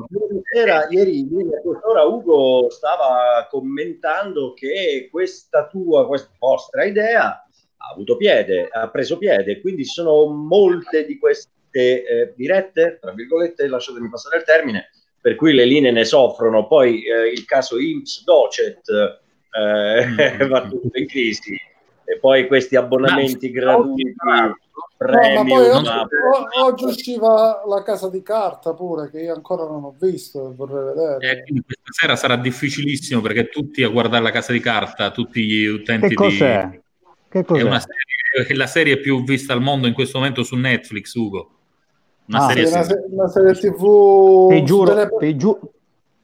era, 0.54 0.86
ieri, 0.90 1.26
ieri 1.28 1.54
a 1.54 1.60
quest'ora 1.60 2.04
Ugo 2.04 2.68
stava 2.70 3.46
commentando 3.50 4.52
che 4.52 5.08
questa 5.10 5.66
tua, 5.66 6.06
questa 6.06 6.30
vostra 6.38 6.84
idea 6.84 7.28
ha 7.30 7.92
avuto 7.92 8.16
piede, 8.16 8.68
ha 8.70 8.88
preso 8.90 9.16
piede, 9.18 9.60
quindi 9.60 9.84
sono 9.84 10.26
molte 10.26 11.06
di 11.06 11.18
queste 11.18 11.50
eh, 11.72 12.34
dirette, 12.36 12.98
tra 13.00 13.12
virgolette, 13.12 13.66
lasciatemi 13.66 14.10
passare 14.10 14.36
il 14.36 14.44
termine, 14.44 14.90
per 15.20 15.36
cui 15.36 15.54
le 15.54 15.64
linee 15.64 15.90
ne 15.90 16.04
soffrono, 16.04 16.66
poi 16.66 17.02
eh, 17.02 17.28
il 17.28 17.44
caso 17.46 17.78
IMSS 17.78 18.24
Docet 18.24 19.22
eh, 19.54 20.06
mm. 20.06 20.48
va 20.50 20.66
tutto 20.66 20.98
in 20.98 21.06
crisi. 21.06 21.58
e 22.04 22.18
poi 22.18 22.46
questi 22.46 22.76
abbonamenti 22.76 23.50
gratuiti 23.50 24.14
premium. 24.96 25.48
No, 25.48 25.80
ma 25.80 26.06
poi 26.06 26.62
oggi, 26.62 26.84
usciva 26.84 27.62
la 27.66 27.82
casa 27.82 28.08
di 28.08 28.22
carta 28.22 28.74
pure, 28.74 29.10
che 29.10 29.20
io 29.20 29.34
ancora 29.34 29.64
non 29.64 29.84
ho 29.84 29.94
visto 29.98 30.50
e 30.50 30.54
vorrei 30.54 30.94
vedere. 30.94 31.44
Eh, 31.44 31.44
questa 31.44 31.92
sera 31.92 32.16
sarà 32.16 32.36
difficilissimo 32.36 33.20
perché 33.20 33.48
tutti 33.48 33.82
a 33.82 33.88
guardare 33.88 34.22
la 34.22 34.30
casa 34.30 34.52
di 34.52 34.60
carta, 34.60 35.10
tutti 35.10 35.44
gli 35.44 35.64
utenti 35.64 36.08
che 36.08 36.14
cos'è? 36.14 36.68
di... 36.70 36.80
Che 37.28 37.44
cos'è? 37.44 37.60
È 37.60 37.64
una 37.64 37.80
serie, 37.80 38.48
è 38.48 38.54
la 38.54 38.66
serie 38.66 38.98
più 38.98 39.22
vista 39.24 39.52
al 39.52 39.60
mondo 39.60 39.86
in 39.86 39.94
questo 39.94 40.18
momento 40.18 40.42
su 40.42 40.56
Netflix, 40.56 41.12
Ugo. 41.14 41.50
Una, 42.26 42.38
ah, 42.38 42.48
serie, 42.48 42.66
una, 42.68 42.82
se- 42.82 43.04
una 43.10 43.28
serie 43.28 43.54
TV. 43.54 44.48
Ti 44.50 44.64
giuro, 44.64 44.94
delle... 44.94 45.10
ti, 45.18 45.36
giu- 45.36 45.60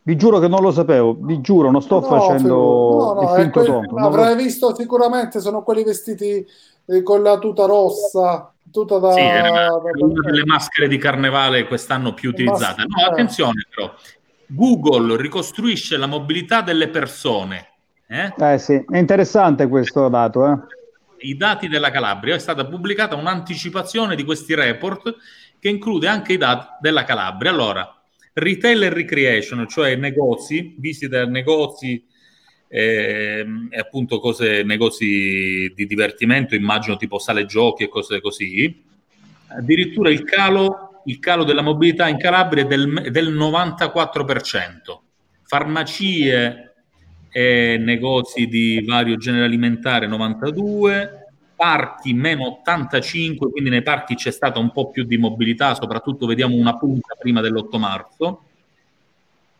vi 0.02 0.16
giuro 0.16 0.38
che 0.38 0.48
non 0.48 0.62
lo 0.62 0.70
sapevo, 0.70 1.16
vi 1.20 1.40
giuro, 1.40 1.70
non 1.70 1.82
sto 1.82 2.00
no, 2.00 2.06
facendo 2.06 2.54
no, 2.54 3.12
no, 3.14 3.22
il 3.22 3.40
finto 3.40 3.62
tonto. 3.62 3.96
Avrai 3.96 4.34
lo... 4.34 4.42
visto 4.42 4.74
sicuramente, 4.74 5.40
sono 5.40 5.62
quelli 5.62 5.84
vestiti 5.84 6.46
eh, 6.86 7.02
con 7.02 7.22
la 7.22 7.38
tuta 7.38 7.66
rossa, 7.66 8.52
tuta 8.70 8.98
da... 8.98 9.12
Sì, 9.12 9.20
era 9.20 9.74
una 9.74 10.20
delle 10.22 10.44
maschere 10.44 10.88
di 10.88 10.96
carnevale 10.96 11.66
quest'anno 11.66 12.14
più 12.14 12.30
utilizzate. 12.30 12.82
No, 12.86 13.06
attenzione 13.10 13.66
però, 13.74 13.92
Google 14.46 15.16
ricostruisce 15.16 15.96
la 15.96 16.06
mobilità 16.06 16.62
delle 16.62 16.88
persone. 16.88 17.68
Eh, 18.06 18.32
eh 18.36 18.58
sì, 18.58 18.82
è 18.88 18.96
interessante 18.96 19.68
questo 19.68 20.08
dato. 20.08 20.46
Eh. 20.46 20.58
I 21.18 21.36
dati 21.36 21.68
della 21.68 21.90
Calabria, 21.90 22.34
è 22.34 22.38
stata 22.38 22.64
pubblicata 22.64 23.14
un'anticipazione 23.14 24.16
di 24.16 24.24
questi 24.24 24.54
report 24.54 25.14
che 25.60 25.68
include 25.68 26.08
anche 26.08 26.32
i 26.32 26.38
dati 26.38 26.66
della 26.80 27.04
Calabria. 27.04 27.50
Allora, 27.50 27.99
retail 28.40 28.82
e 28.82 28.88
recreation, 28.88 29.68
cioè 29.68 29.94
negozi, 29.96 30.74
visite 30.78 31.18
a 31.18 31.26
negozi 31.26 32.04
eh, 32.68 33.44
e 33.70 33.78
appunto 33.78 34.20
cose, 34.20 34.62
negozi 34.62 35.72
di 35.74 35.86
divertimento, 35.86 36.54
immagino 36.54 36.96
tipo 36.96 37.18
sale 37.18 37.44
giochi 37.44 37.84
e 37.84 37.88
cose 37.88 38.20
così. 38.20 38.82
Addirittura 39.48 40.10
il 40.10 40.22
calo, 40.24 41.02
il 41.06 41.18
calo 41.18 41.44
della 41.44 41.62
mobilità 41.62 42.08
in 42.08 42.18
Calabria 42.18 42.64
è 42.64 42.66
del, 42.66 43.08
del 43.10 43.36
94%. 43.36 44.98
Farmacie 45.42 46.74
e 47.32 47.76
negozi 47.78 48.46
di 48.46 48.84
vario 48.84 49.16
genere 49.16 49.44
alimentare 49.44 50.06
92%, 50.08 51.19
parchi 51.60 52.14
meno 52.14 52.60
85, 52.60 53.50
quindi 53.50 53.68
nei 53.68 53.82
parchi 53.82 54.14
c'è 54.14 54.30
stata 54.30 54.58
un 54.58 54.72
po' 54.72 54.88
più 54.88 55.04
di 55.04 55.18
mobilità, 55.18 55.74
soprattutto 55.74 56.24
vediamo 56.24 56.56
una 56.56 56.78
punta 56.78 57.14
prima 57.18 57.42
dell'8 57.42 57.78
marzo. 57.78 58.42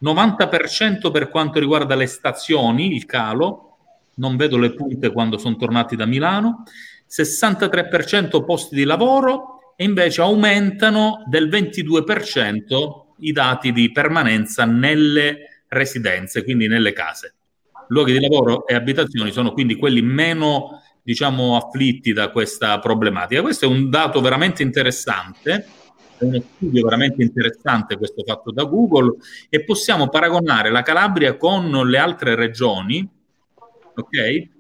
90% 0.03 1.11
per 1.11 1.29
quanto 1.29 1.59
riguarda 1.59 1.95
le 1.95 2.07
stazioni, 2.07 2.95
il 2.95 3.05
calo, 3.05 3.77
non 4.15 4.39
vedo 4.39 4.57
le 4.57 4.73
punte 4.73 5.13
quando 5.13 5.37
sono 5.37 5.57
tornati 5.57 5.95
da 5.95 6.07
Milano, 6.07 6.63
63% 7.07 8.47
posti 8.47 8.77
di 8.77 8.85
lavoro 8.85 9.75
e 9.77 9.85
invece 9.85 10.23
aumentano 10.23 11.25
del 11.27 11.51
22% 11.51 12.69
i 13.19 13.33
dati 13.33 13.73
di 13.73 13.93
permanenza 13.93 14.65
nelle 14.65 15.65
residenze, 15.69 16.45
quindi 16.45 16.67
nelle 16.67 16.95
case. 16.95 17.35
Luoghi 17.89 18.13
di 18.13 18.21
lavoro 18.21 18.67
e 18.67 18.75
abitazioni 18.75 19.33
sono 19.33 19.53
quindi 19.53 19.77
quelli 19.77 20.01
meno 20.01 20.81
diciamo, 21.03 21.57
afflitti 21.57 22.13
da 22.13 22.31
questa 22.31 22.79
problematica. 22.79 23.43
Questo 23.43 23.65
è 23.65 23.69
un 23.69 23.91
dato 23.91 24.21
veramente 24.21 24.63
interessante, 24.63 25.67
è 26.19 26.25
uno 26.25 26.43
studio 26.57 26.85
veramente 26.85 27.23
interessante 27.23 27.97
questo 27.97 28.23
fatto 28.25 28.51
da 28.53 28.65
Google 28.65 29.17
e 29.49 29.65
possiamo 29.65 30.09
paragonare 30.09 30.71
la 30.71 30.83
Calabria 30.83 31.37
con 31.37 31.71
le 31.89 31.99
altre 31.99 32.35
regioni, 32.35 33.09
ok? 33.95 34.59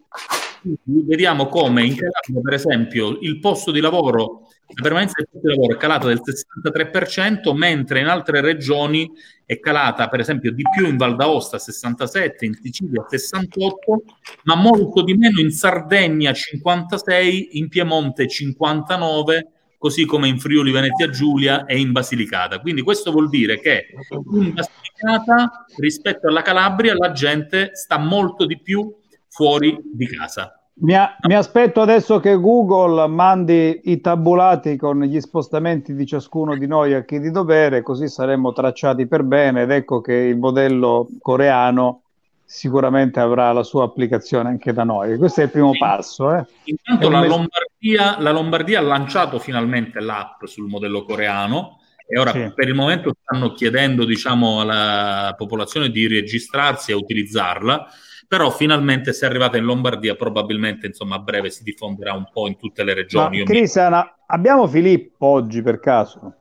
Vediamo 0.84 1.46
come 1.46 1.84
in 1.84 1.96
Calabria, 1.96 2.40
per 2.42 2.54
esempio, 2.54 3.18
il 3.20 3.40
posto 3.40 3.70
di 3.70 3.80
lavoro 3.80 4.48
la 4.72 4.82
permanenza 4.82 5.14
del 5.16 5.28
posto 5.30 5.48
di 5.48 5.54
lavoro 5.54 5.74
è 5.74 5.78
calata 5.78 6.06
del 6.06 6.20
63%, 6.22 7.54
mentre 7.56 8.00
in 8.00 8.06
altre 8.06 8.40
regioni 8.40 9.10
è 9.44 9.58
calata, 9.58 10.08
per 10.08 10.20
esempio, 10.20 10.52
di 10.52 10.62
più 10.74 10.86
in 10.86 10.96
Val 10.96 11.16
d'Aosta 11.16 11.58
67, 11.58 12.44
in 12.44 12.54
Sicilia 12.54 13.04
68, 13.08 14.02
ma 14.44 14.54
molto 14.54 15.02
di 15.02 15.14
meno 15.14 15.40
in 15.40 15.50
Sardegna 15.50 16.32
56, 16.32 17.58
in 17.58 17.68
Piemonte 17.68 18.28
59, 18.28 19.48
così 19.76 20.04
come 20.04 20.28
in 20.28 20.38
Friuli 20.38 20.70
Venezia 20.70 21.08
Giulia 21.10 21.64
e 21.64 21.76
in 21.76 21.90
Basilicata. 21.90 22.60
Quindi 22.60 22.82
questo 22.82 23.10
vuol 23.10 23.28
dire 23.28 23.58
che 23.58 23.86
in 24.12 24.54
Basilicata 24.54 25.66
rispetto 25.78 26.28
alla 26.28 26.42
Calabria 26.42 26.94
la 26.96 27.10
gente 27.10 27.70
sta 27.72 27.98
molto 27.98 28.46
di 28.46 28.60
più 28.60 28.94
fuori 29.30 29.78
di 29.82 30.06
casa. 30.06 30.54
Mi, 30.82 30.94
a, 30.94 31.16
mi, 31.26 31.34
aspetto 31.34 31.82
adesso 31.82 32.20
che 32.20 32.36
Google 32.36 33.06
mandi 33.06 33.80
i 33.84 34.00
tabulati 34.00 34.76
con 34.76 35.02
gli 35.02 35.20
spostamenti 35.20 35.94
di 35.94 36.06
ciascuno 36.06 36.56
di 36.56 36.66
noi 36.66 36.94
a 36.94 37.04
chi 37.04 37.20
di 37.20 37.30
dovere, 37.30 37.82
così 37.82 38.08
saremo 38.08 38.52
tracciati 38.52 39.06
per 39.06 39.22
bene 39.22 39.62
ed 39.62 39.70
ecco 39.70 40.00
che 40.00 40.14
il 40.14 40.38
modello 40.38 41.08
coreano 41.20 42.02
sicuramente 42.46 43.20
avrà 43.20 43.52
la 43.52 43.62
sua 43.62 43.84
applicazione 43.84 44.48
anche 44.48 44.72
da 44.72 44.84
noi. 44.84 45.18
Questo 45.18 45.42
è 45.42 45.44
il 45.44 45.50
primo 45.50 45.72
passo. 45.78 46.34
Eh. 46.34 46.44
Intanto 46.64 47.10
la 47.10 47.26
Lombardia, 47.26 48.18
la 48.18 48.32
Lombardia, 48.32 48.78
ha 48.78 48.82
lanciato 48.82 49.38
finalmente 49.38 50.00
l'app 50.00 50.44
sul 50.44 50.66
modello 50.66 51.04
coreano 51.04 51.78
e 52.08 52.18
ora 52.18 52.32
sì. 52.32 52.50
per 52.54 52.66
il 52.66 52.74
momento 52.74 53.14
stanno 53.22 53.52
chiedendo 53.52 54.04
diciamo, 54.04 54.62
alla 54.62 55.34
popolazione 55.36 55.90
di 55.90 56.08
registrarsi 56.08 56.90
e 56.90 56.94
utilizzarla 56.94 57.86
però 58.30 58.48
finalmente 58.52 59.12
se 59.12 59.26
è 59.26 59.28
arrivata 59.28 59.56
in 59.56 59.64
Lombardia 59.64 60.14
probabilmente 60.14 60.86
insomma 60.86 61.16
a 61.16 61.18
breve 61.18 61.50
si 61.50 61.64
diffonderà 61.64 62.12
un 62.12 62.28
po' 62.32 62.46
in 62.46 62.56
tutte 62.56 62.84
le 62.84 62.94
regioni. 62.94 63.42
Cristian, 63.42 63.90
mi... 63.90 63.98
abbiamo 64.26 64.68
Filippo 64.68 65.26
oggi 65.26 65.60
per 65.62 65.80
caso? 65.80 66.36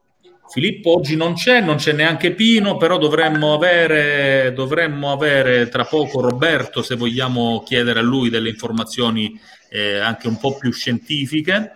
Filippo 0.49 0.93
oggi 0.97 1.15
non 1.15 1.33
c'è, 1.33 1.61
non 1.61 1.77
c'è 1.77 1.93
neanche 1.93 2.33
Pino, 2.33 2.77
però 2.77 2.99
dovremmo 2.99 3.55
avere, 3.55 4.53
dovremmo 4.53 5.11
avere 5.11 5.67
tra 5.69 5.83
poco 5.83 6.21
Roberto 6.21 6.83
se 6.83 6.95
vogliamo 6.95 7.63
chiedere 7.65 7.97
a 7.97 8.03
lui 8.03 8.29
delle 8.29 8.49
informazioni 8.49 9.39
eh, 9.71 9.97
anche 9.97 10.27
un 10.27 10.37
po' 10.37 10.55
più 10.59 10.71
scientifiche. 10.71 11.75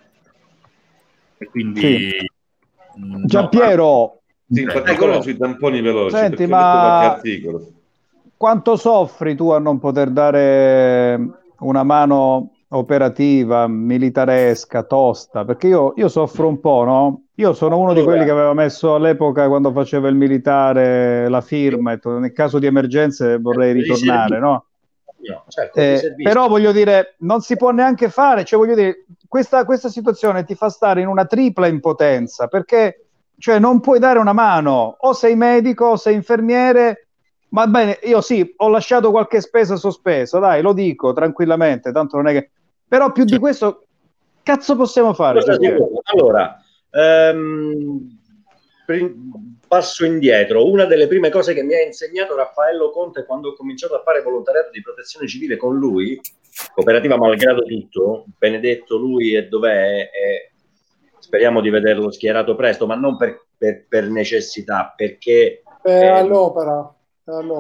E 1.39 1.45
quindi... 1.47 1.82
Sì. 1.82 2.30
Mm, 3.04 3.26
Giampiero... 3.26 4.21
No, 4.45 4.56
sì, 4.56 4.62
in 4.62 4.69
particolare 4.71 5.21
sui 5.23 5.38
tamponi 5.38 5.82
veloci, 5.82 6.15
Senti, 6.15 6.45
ma 6.45 7.19
quanto 8.43 8.75
soffri 8.75 9.38
tu 9.38 9.51
a 9.51 9.58
non 9.58 9.79
poter 9.79 10.10
dare 10.10 11.17
una 11.60 11.84
mano 11.84 12.56
operativa, 12.67 13.67
militaresca, 13.69 14.84
tosta? 14.84 15.45
Perché 15.45 15.67
io, 15.67 15.93
io 15.95 16.10
soffro 16.10 16.49
un 16.49 16.60
po', 16.60 16.84
no? 16.84 17.21
Io 17.36 17.53
sono 17.53 17.79
uno 17.79 17.93
di 17.93 18.03
quelli 18.03 18.25
che 18.25 18.32
aveva 18.32 18.53
messo 18.53 18.95
all'epoca, 18.95 19.47
quando 19.47 19.71
faceva 19.71 20.10
il 20.10 20.15
militare, 20.15 21.29
la 21.29 21.39
firma, 21.39 21.93
e 21.93 21.99
nel 22.03 22.34
caso 22.34 22.60
di 22.60 22.65
emergenze 22.65 23.38
vorrei 23.38 23.71
ritornare, 23.71 24.39
no? 24.39 24.65
No, 25.19 25.45
certo, 25.47 25.79
eh, 25.79 26.13
però 26.21 26.49
voglio 26.49 26.73
dire, 26.73 27.15
non 27.19 27.39
si 27.39 27.56
può 27.56 27.71
neanche 27.71 28.10
fare, 28.10 28.43
cioè 28.43 28.60
voglio 28.60 28.75
dire, 28.75 29.06
questa, 29.25 29.63
questa 29.63 29.88
situazione 29.88 30.43
ti 30.43 30.56
fa 30.56 30.67
stare 30.67 30.99
in 30.99 31.08
una 31.08 31.23
tripla 31.23 31.67
impotenza, 31.67 32.47
perché 32.47 33.06
cioè, 33.38 33.58
non 33.58 33.79
puoi 33.79 33.99
dare 33.99 34.19
una 34.19 34.34
mano, 34.34 34.97
o 34.99 35.13
sei 35.13 35.38
medico, 35.38 35.86
o 35.86 35.95
sei 35.95 36.15
infermiere, 36.15 37.02
Va 37.53 37.67
bene, 37.67 37.99
io 38.01 38.19
sì, 38.21 38.51
ho 38.57 38.67
lasciato 38.67 39.11
qualche 39.11 39.39
spesa 39.39 39.75
sospesa, 39.75 40.39
dai, 40.39 40.63
lo 40.63 40.73
dico 40.73 41.13
tranquillamente, 41.13 41.91
tanto 41.91 42.17
non 42.17 42.27
è 42.27 42.33
che... 42.33 42.49
Però 42.87 43.11
più 43.11 43.25
di 43.25 43.37
questo, 43.37 43.85
cazzo 44.41 44.75
possiamo 44.75 45.13
fare? 45.13 45.39
Allora, 46.05 46.59
um, 46.89 48.17
passo 49.67 50.03
indietro. 50.03 50.67
Una 50.67 50.85
delle 50.85 51.05
prime 51.05 51.29
cose 51.29 51.53
che 51.53 51.61
mi 51.61 51.75
ha 51.75 51.83
insegnato 51.83 52.35
Raffaello 52.35 52.89
Conte 52.89 53.23
quando 53.23 53.49
ho 53.49 53.53
cominciato 53.53 53.93
a 53.93 54.01
fare 54.03 54.23
volontariato 54.23 54.71
di 54.71 54.81
protezione 54.81 55.27
civile 55.27 55.55
con 55.55 55.77
lui, 55.77 56.19
cooperativa 56.73 57.17
malgrado 57.17 57.61
tutto, 57.65 58.25
benedetto 58.35 58.97
lui 58.97 59.35
e 59.35 59.47
dov'è, 59.47 60.09
e 60.11 60.51
speriamo 61.19 61.61
di 61.61 61.69
vederlo 61.69 62.11
schierato 62.11 62.55
presto, 62.55 62.87
ma 62.87 62.95
non 62.95 63.15
per, 63.15 63.45
per, 63.55 63.85
per 63.87 64.09
necessità, 64.09 64.91
perché... 64.95 65.61
Eh, 65.83 66.27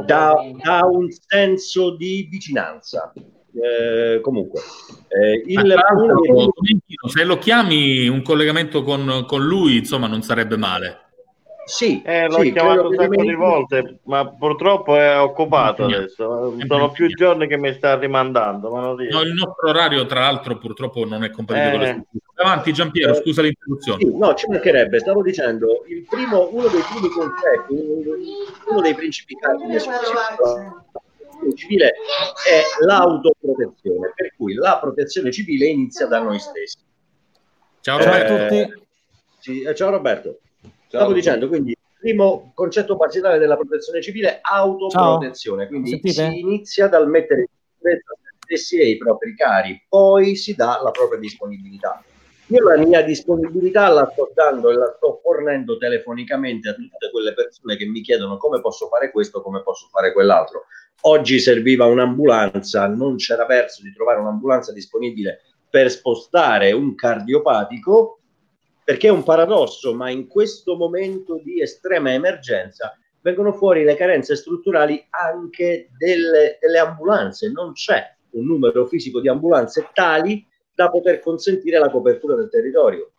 da, 0.05 0.33
da, 0.61 0.85
un 0.85 1.07
senso 1.09 1.95
di 1.95 2.27
vicinanza. 2.29 3.11
Eh, 3.55 4.19
comunque, 4.21 4.61
eh, 5.09 5.43
il, 5.45 5.75
se 7.05 7.23
lo 7.23 7.37
chiami 7.37 8.07
un 8.07 8.23
collegamento 8.23 8.83
con, 8.83 9.25
con 9.27 9.43
lui, 9.43 9.77
insomma, 9.77 10.07
non 10.07 10.23
sarebbe 10.23 10.57
male. 10.57 11.02
Sì, 11.65 12.01
eh, 12.03 12.27
l'ho 12.27 12.41
sì, 12.41 12.51
chiamato 12.51 12.89
un 12.89 12.95
sacco 12.95 13.21
di 13.21 13.33
volte, 13.33 13.99
ma 14.03 14.27
purtroppo 14.27 14.97
è 14.97 15.19
occupato 15.19 15.85
adesso. 15.85 16.53
Sono 16.67 16.91
più 16.91 17.07
giorni 17.07 17.47
che 17.47 17.57
mi 17.57 17.73
sta 17.73 17.97
rimandando. 17.97 18.69
Ma 18.69 18.81
no, 18.81 18.93
il 19.01 19.33
nostro 19.33 19.69
orario, 19.69 20.05
tra 20.05 20.21
l'altro, 20.21 20.57
purtroppo 20.57 21.05
non 21.05 21.23
è 21.23 21.29
compatibile 21.29 21.89
eh. 21.89 21.93
con 21.93 22.21
Avanti, 22.35 22.73
Giampiero, 22.73 23.13
scusa 23.13 23.41
l'interruzione. 23.41 23.99
Sì, 24.03 24.17
no, 24.17 24.33
ci 24.33 24.47
mancherebbe. 24.47 24.99
Stavo 24.99 25.21
dicendo, 25.21 25.85
il 25.87 26.05
primo, 26.09 26.49
uno 26.51 26.67
dei 26.67 26.81
primi 26.81 27.09
concetti, 27.09 27.73
uno 28.69 28.81
dei 28.81 28.93
principi 28.93 29.37
protezione 31.43 31.55
civile 31.55 31.87
è 31.87 32.85
l'autoprotezione, 32.85 34.13
per 34.15 34.33
cui 34.35 34.53
la 34.53 34.77
protezione 34.79 35.31
civile 35.31 35.67
inizia 35.67 36.07
da 36.07 36.19
noi 36.19 36.39
stessi. 36.39 36.77
Ciao 37.81 37.97
Roberto. 37.97 38.33
Eh, 38.33 38.47
tutti. 38.47 38.81
Sì, 39.39 39.71
ciao 39.75 39.89
Roberto. 39.89 40.39
Stavo 40.93 41.09
ciao. 41.09 41.13
dicendo, 41.13 41.47
quindi 41.47 41.75
primo 41.99 42.51
concetto 42.53 42.95
basilare 42.95 43.39
della 43.39 43.55
protezione 43.55 43.99
civile, 43.99 44.39
autoprotezione. 44.41 45.63
Ciao. 45.63 45.69
Quindi 45.69 45.89
Sentite? 45.89 46.29
si 46.29 46.39
inizia 46.39 46.87
dal 46.87 47.09
mettere 47.09 47.41
in 47.41 47.47
sicurezza 47.73 48.13
se 48.21 48.35
stessi 48.39 48.79
e 48.79 48.89
i 48.89 48.97
propri 48.97 49.35
cari, 49.35 49.83
poi 49.89 50.35
si 50.35 50.53
dà 50.53 50.79
la 50.83 50.91
propria 50.91 51.19
disponibilità. 51.19 52.03
Io 52.47 52.63
la 52.63 52.77
mia 52.77 53.01
disponibilità 53.01 53.87
la 53.87 54.07
sto 54.11 54.31
dando 54.35 54.69
e 54.69 54.75
la 54.75 54.93
sto 54.95 55.19
fornendo 55.23 55.77
telefonicamente 55.77 56.69
a 56.69 56.73
tutte 56.73 57.09
quelle 57.09 57.33
persone 57.33 57.75
che 57.75 57.85
mi 57.85 58.01
chiedono 58.01 58.37
come 58.37 58.61
posso 58.61 58.87
fare 58.87 59.09
questo, 59.09 59.41
come 59.41 59.63
posso 59.63 59.87
fare 59.89 60.13
quell'altro. 60.13 60.65
Oggi 61.05 61.39
serviva 61.39 61.85
un'ambulanza, 61.85 62.85
non 62.85 63.15
c'era 63.15 63.47
verso 63.47 63.81
di 63.81 63.91
trovare 63.91 64.19
un'ambulanza 64.19 64.71
disponibile 64.71 65.41
per 65.67 65.89
spostare 65.89 66.71
un 66.71 66.93
cardiopatico, 66.93 68.19
perché 68.83 69.07
è 69.07 69.11
un 69.11 69.23
paradosso, 69.23 69.93
ma 69.93 70.09
in 70.09 70.27
questo 70.27 70.75
momento 70.75 71.39
di 71.43 71.61
estrema 71.61 72.11
emergenza 72.11 72.97
vengono 73.21 73.53
fuori 73.53 73.83
le 73.83 73.95
carenze 73.95 74.35
strutturali 74.35 75.05
anche 75.09 75.89
delle, 75.97 76.57
delle 76.59 76.79
ambulanze. 76.79 77.49
Non 77.49 77.73
c'è 77.73 78.15
un 78.31 78.45
numero 78.45 78.85
fisico 78.87 79.21
di 79.21 79.29
ambulanze 79.29 79.89
tali 79.93 80.45
da 80.75 80.89
poter 80.89 81.19
consentire 81.19 81.79
la 81.79 81.89
copertura 81.89 82.35
del 82.35 82.49
territorio. 82.49 83.11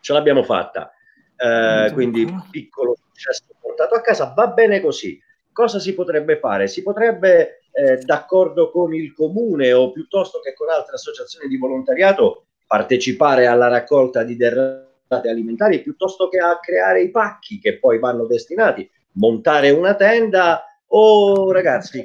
Ce 0.00 0.12
l'abbiamo 0.12 0.42
fatta, 0.42 0.92
eh, 1.36 1.90
quindi 1.92 2.26
piccolo 2.50 2.96
successo 3.12 3.44
portato 3.60 3.94
a 3.94 4.00
casa, 4.00 4.32
va 4.36 4.48
bene 4.48 4.80
così. 4.80 5.20
Cosa 5.52 5.78
si 5.78 5.94
potrebbe 5.94 6.38
fare? 6.38 6.68
Si 6.68 6.82
potrebbe, 6.82 7.62
eh, 7.72 7.96
d'accordo 7.98 8.70
con 8.70 8.94
il 8.94 9.14
comune 9.14 9.72
o 9.72 9.90
piuttosto 9.90 10.40
che 10.40 10.52
con 10.54 10.68
altre 10.68 10.94
associazioni 10.94 11.48
di 11.48 11.56
volontariato, 11.56 12.45
partecipare 12.66 13.46
alla 13.46 13.68
raccolta 13.68 14.22
di 14.22 14.36
derrate 14.36 15.28
alimentari 15.28 15.82
piuttosto 15.82 16.28
che 16.28 16.38
a 16.38 16.58
creare 16.58 17.02
i 17.02 17.10
pacchi 17.10 17.58
che 17.58 17.78
poi 17.78 17.98
vanno 17.98 18.26
destinati, 18.26 18.88
montare 19.12 19.70
una 19.70 19.94
tenda 19.94 20.64
o 20.88 21.52
ragazzi, 21.52 22.04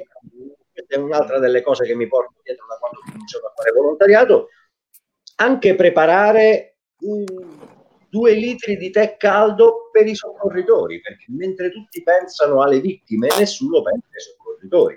questa 0.72 0.94
è 0.94 0.98
un'altra 0.98 1.38
delle 1.38 1.62
cose 1.62 1.84
che 1.84 1.94
mi 1.94 2.06
porto 2.06 2.34
dietro 2.42 2.66
da 2.68 2.76
quando 2.78 2.98
ho 2.98 3.10
cominciato 3.10 3.46
a 3.46 3.52
fare 3.54 3.72
volontariato, 3.72 4.48
anche 5.36 5.74
preparare 5.74 6.76
un, 7.00 7.24
due 8.12 8.32
litri 8.32 8.76
di 8.76 8.90
tè 8.90 9.16
caldo 9.16 9.88
per 9.90 10.06
i 10.06 10.14
soccorritori, 10.14 11.00
perché 11.00 11.24
mentre 11.28 11.70
tutti 11.70 12.02
pensano 12.02 12.62
alle 12.62 12.78
vittime, 12.78 13.28
nessuno 13.38 13.80
pensa 13.80 14.06
ai 14.10 14.20
soccorritori 14.20 14.96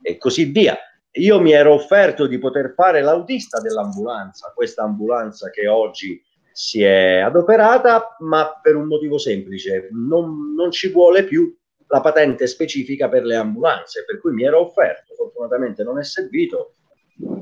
e 0.00 0.16
così 0.16 0.44
via. 0.44 0.78
Io 1.16 1.40
mi 1.40 1.52
ero 1.52 1.74
offerto 1.74 2.26
di 2.26 2.38
poter 2.38 2.72
fare 2.74 3.02
l'autista 3.02 3.60
dell'ambulanza, 3.60 4.52
questa 4.54 4.82
ambulanza 4.82 5.50
che 5.50 5.68
oggi 5.68 6.22
si 6.52 6.82
è 6.82 7.18
adoperata, 7.18 8.16
ma 8.20 8.58
per 8.62 8.76
un 8.76 8.86
motivo 8.86 9.18
semplice, 9.18 9.88
non, 9.92 10.54
non 10.54 10.70
ci 10.70 10.90
vuole 10.90 11.24
più 11.24 11.54
la 11.88 12.00
patente 12.00 12.46
specifica 12.46 13.08
per 13.08 13.24
le 13.24 13.36
ambulanze, 13.36 14.04
per 14.06 14.20
cui 14.20 14.32
mi 14.32 14.44
ero 14.44 14.60
offerto, 14.60 15.14
fortunatamente 15.14 15.82
non 15.82 15.98
è 15.98 16.04
servito, 16.04 16.74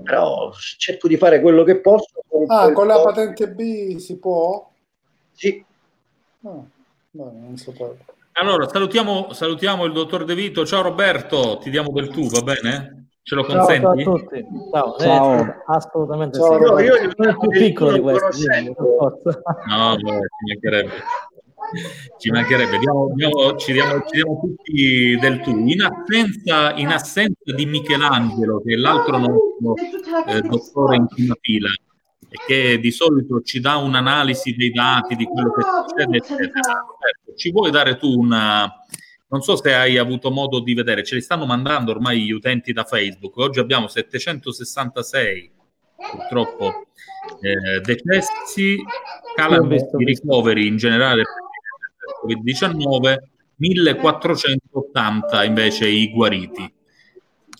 però 0.02 0.50
cerco 0.76 1.06
di 1.06 1.16
fare 1.16 1.40
quello 1.40 1.62
che 1.62 1.80
posso. 1.80 2.24
Con 2.26 2.44
ah, 2.48 2.72
con 2.72 2.88
la 2.88 3.00
patente 3.00 3.50
B 3.50 3.96
si 3.96 4.18
può? 4.18 4.68
Sì. 5.30 5.64
No, 6.40 6.70
no, 7.10 7.32
non 7.40 7.56
so 7.56 7.72
allora, 8.32 8.68
salutiamo, 8.68 9.32
salutiamo, 9.32 9.84
il 9.84 9.92
dottor 9.92 10.24
De 10.24 10.34
Vito. 10.34 10.64
Ciao 10.64 10.82
Roberto, 10.82 11.58
ti 11.58 11.68
diamo 11.68 11.90
del 11.92 12.08
tu, 12.08 12.26
va 12.28 12.40
bene? 12.40 12.99
Ce 13.30 13.36
lo 13.36 13.44
consenti? 13.44 13.80
Ciao, 13.80 13.96
ciao 13.96 14.14
a 14.14 14.18
tutti. 14.18 14.46
Ciao, 14.72 14.96
ciao. 14.98 15.38
Eh, 15.38 15.54
assolutamente 15.66 16.36
ciao, 16.36 16.76
sì. 16.76 16.82
Io, 16.82 16.96
io 16.96 17.12
sono 17.16 17.38
più 17.38 17.48
piccolo 17.48 17.92
di 17.92 18.00
questo. 18.00 18.26
No, 19.68 19.76
no, 19.78 19.96
ci 19.96 20.04
mancherebbe 20.48 20.90
ci 22.18 22.30
mancherebbe, 22.32 22.78
diamo, 22.78 23.12
diamo, 23.14 23.54
ci, 23.54 23.72
diamo, 23.72 24.02
ci, 24.04 24.16
diamo, 24.16 24.40
tutti 24.40 25.16
del 25.20 25.40
tu. 25.42 25.56
In 25.64 25.80
assenza, 25.80 26.74
in 26.74 26.88
assenza 26.88 27.54
di 27.54 27.66
Michelangelo, 27.66 28.60
che 28.62 28.74
è 28.74 28.76
l'altro 28.76 29.18
nostro 29.18 29.74
eh, 30.26 30.40
dottore 30.40 30.96
in 30.96 31.06
prima 31.06 31.36
fila, 31.40 31.68
e 31.68 32.36
che 32.48 32.80
di 32.80 32.90
solito 32.90 33.42
ci 33.42 33.60
dà 33.60 33.76
un'analisi 33.76 34.56
dei 34.56 34.72
dati 34.72 35.14
di 35.14 35.26
quello 35.26 35.52
che 35.52 35.62
succede, 35.62 36.16
eccetera. 36.16 36.84
Ci 37.36 37.52
vuoi 37.52 37.70
dare 37.70 37.96
tu 37.96 38.12
una... 38.18 38.68
Non 39.30 39.42
so 39.42 39.56
se 39.56 39.72
hai 39.72 39.96
avuto 39.96 40.30
modo 40.30 40.58
di 40.60 40.74
vedere, 40.74 41.04
ce 41.04 41.14
li 41.14 41.20
stanno 41.20 41.46
mandando 41.46 41.92
ormai 41.92 42.24
gli 42.24 42.32
utenti 42.32 42.72
da 42.72 42.84
Facebook. 42.84 43.36
Oggi 43.38 43.60
abbiamo 43.60 43.86
766 43.86 45.52
purtroppo 46.10 46.86
eh, 47.40 47.80
decessi, 47.80 48.76
calano 49.34 49.72
i 49.74 50.04
ricoveri 50.04 50.66
in 50.66 50.76
generale 50.76 51.22
Covid-19, 52.24 53.16
1480 53.56 55.44
invece 55.44 55.86
i 55.86 56.10
guariti. 56.10 56.74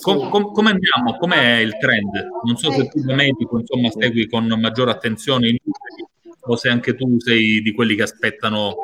Com- 0.00 0.30
com- 0.30 0.52
come 0.52 0.70
andiamo? 0.70 1.18
Com'è 1.18 1.58
il 1.58 1.76
trend? 1.78 2.10
Non 2.44 2.56
so 2.56 2.70
se 2.72 2.88
tu 2.88 3.00
da 3.02 3.14
medico 3.14 3.58
insomma, 3.58 3.90
segui 3.90 4.26
con 4.28 4.46
maggiore 4.46 4.90
attenzione 4.90 5.48
i 5.48 5.60
numeri 5.62 6.08
o 6.42 6.56
se 6.56 6.68
anche 6.68 6.94
tu 6.94 7.18
sei 7.20 7.60
di 7.60 7.72
quelli 7.72 7.94
che 7.94 8.02
aspettano 8.02 8.74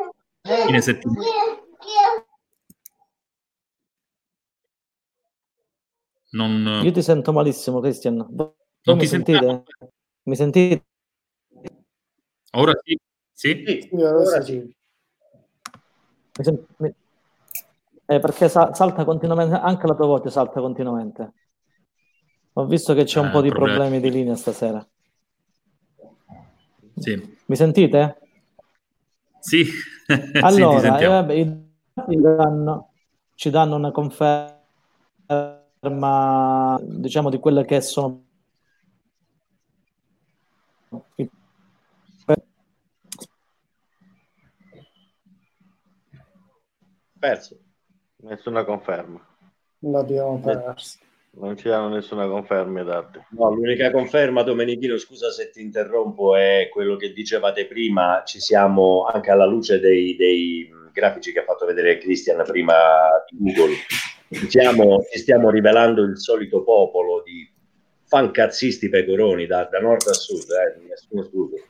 fine 0.66 0.80
settimana. 0.80 1.24
Non... 6.36 6.82
Io 6.84 6.92
ti 6.92 7.02
sento 7.02 7.32
malissimo, 7.32 7.80
Cristian. 7.80 8.16
Non 8.16 8.96
mi 8.98 9.06
sentite? 9.06 9.62
Mi 10.24 10.36
sentite? 10.36 10.84
Ora 12.52 12.72
sì. 12.82 12.98
Sì, 13.32 13.64
sì 13.66 13.88
ora 13.92 14.42
sì. 14.42 14.74
Eh, 18.08 18.20
perché 18.20 18.48
sa- 18.48 18.72
salta 18.74 19.04
continuamente, 19.04 19.56
anche 19.56 19.86
la 19.86 19.94
tua 19.94 20.06
voce 20.06 20.30
salta 20.30 20.60
continuamente. 20.60 21.32
Ho 22.52 22.66
visto 22.66 22.94
che 22.94 23.04
c'è 23.04 23.20
un 23.20 23.28
eh, 23.28 23.30
po' 23.30 23.40
di 23.40 23.48
problemi. 23.48 23.78
problemi 23.78 24.00
di 24.00 24.10
linea 24.10 24.36
stasera. 24.36 24.86
Sì. 26.96 27.36
Mi 27.46 27.56
sentite? 27.56 28.18
Sì. 29.40 29.64
Allora, 30.40 30.98
sì, 30.98 31.04
eh, 31.04 31.06
vabbè, 31.08 31.32
i 31.32 31.64
dati 31.92 32.20
ci 33.34 33.50
danno 33.50 33.74
una 33.76 33.90
conferma, 33.90 35.55
diciamo, 36.82 37.30
di 37.30 37.38
quelle 37.38 37.64
che 37.64 37.80
sono 37.80 38.24
Perso. 47.18 47.58
Nessuna 48.18 48.64
conferma. 48.64 49.20
L'abbiamo 49.80 50.38
perso. 50.38 50.98
Non 51.38 51.56
ci 51.56 51.68
danno 51.68 51.88
nessuna 51.88 52.26
conferma 52.28 52.82
dati. 52.82 53.20
No, 53.30 53.52
l'unica 53.52 53.90
conferma, 53.90 54.42
Domenichino, 54.42 54.96
scusa 54.96 55.30
se 55.30 55.50
ti 55.50 55.60
interrompo, 55.60 56.36
è 56.36 56.68
quello 56.70 56.96
che 56.96 57.12
dicevate 57.12 57.66
prima. 57.66 58.22
Ci 58.24 58.40
siamo 58.40 59.04
anche 59.04 59.30
alla 59.30 59.44
luce 59.44 59.80
dei, 59.80 60.14
dei 60.16 60.70
grafici 60.92 61.32
che 61.32 61.40
ha 61.40 61.44
fatto 61.44 61.66
vedere 61.66 61.98
Christian 61.98 62.42
prima 62.44 62.74
di 63.28 63.52
Google. 63.52 63.74
Diciamo, 64.28 65.02
ci 65.10 65.18
stiamo 65.20 65.50
rivelando 65.50 66.02
il 66.02 66.18
solito 66.18 66.62
popolo 66.62 67.22
di 67.24 67.48
fancazzisti 68.06 68.88
pecoroni 68.88 69.46
da, 69.46 69.68
da 69.70 69.78
nord 69.78 70.06
a 70.08 70.12
sud, 70.12 70.50
eh, 70.50 70.86
nessuno 70.88 71.24
studio. 71.24 71.62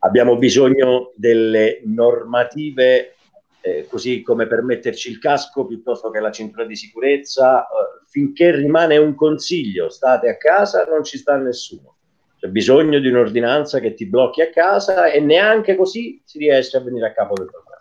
Abbiamo 0.00 0.36
bisogno 0.36 1.12
delle 1.14 1.80
normative 1.84 3.14
eh, 3.62 3.86
così 3.88 4.20
come 4.20 4.46
per 4.46 4.62
metterci 4.62 5.10
il 5.10 5.18
casco 5.18 5.64
piuttosto 5.64 6.10
che 6.10 6.20
la 6.20 6.30
cintura 6.30 6.66
di 6.66 6.76
sicurezza, 6.76 7.62
eh, 7.62 8.04
finché 8.10 8.54
rimane 8.54 8.98
un 8.98 9.14
consiglio, 9.14 9.88
state 9.88 10.28
a 10.28 10.36
casa, 10.36 10.84
non 10.84 11.02
ci 11.02 11.16
sta 11.16 11.36
nessuno. 11.36 11.96
C'è 12.38 12.48
bisogno 12.48 12.98
di 12.98 13.08
un'ordinanza 13.08 13.80
che 13.80 13.94
ti 13.94 14.06
blocchi 14.06 14.42
a 14.42 14.50
casa 14.50 15.06
e 15.06 15.18
neanche 15.20 15.76
così 15.76 16.20
si 16.26 16.36
riesce 16.36 16.76
a 16.76 16.80
venire 16.80 17.06
a 17.06 17.12
capo 17.12 17.32
del 17.32 17.48
problema. 17.50 17.72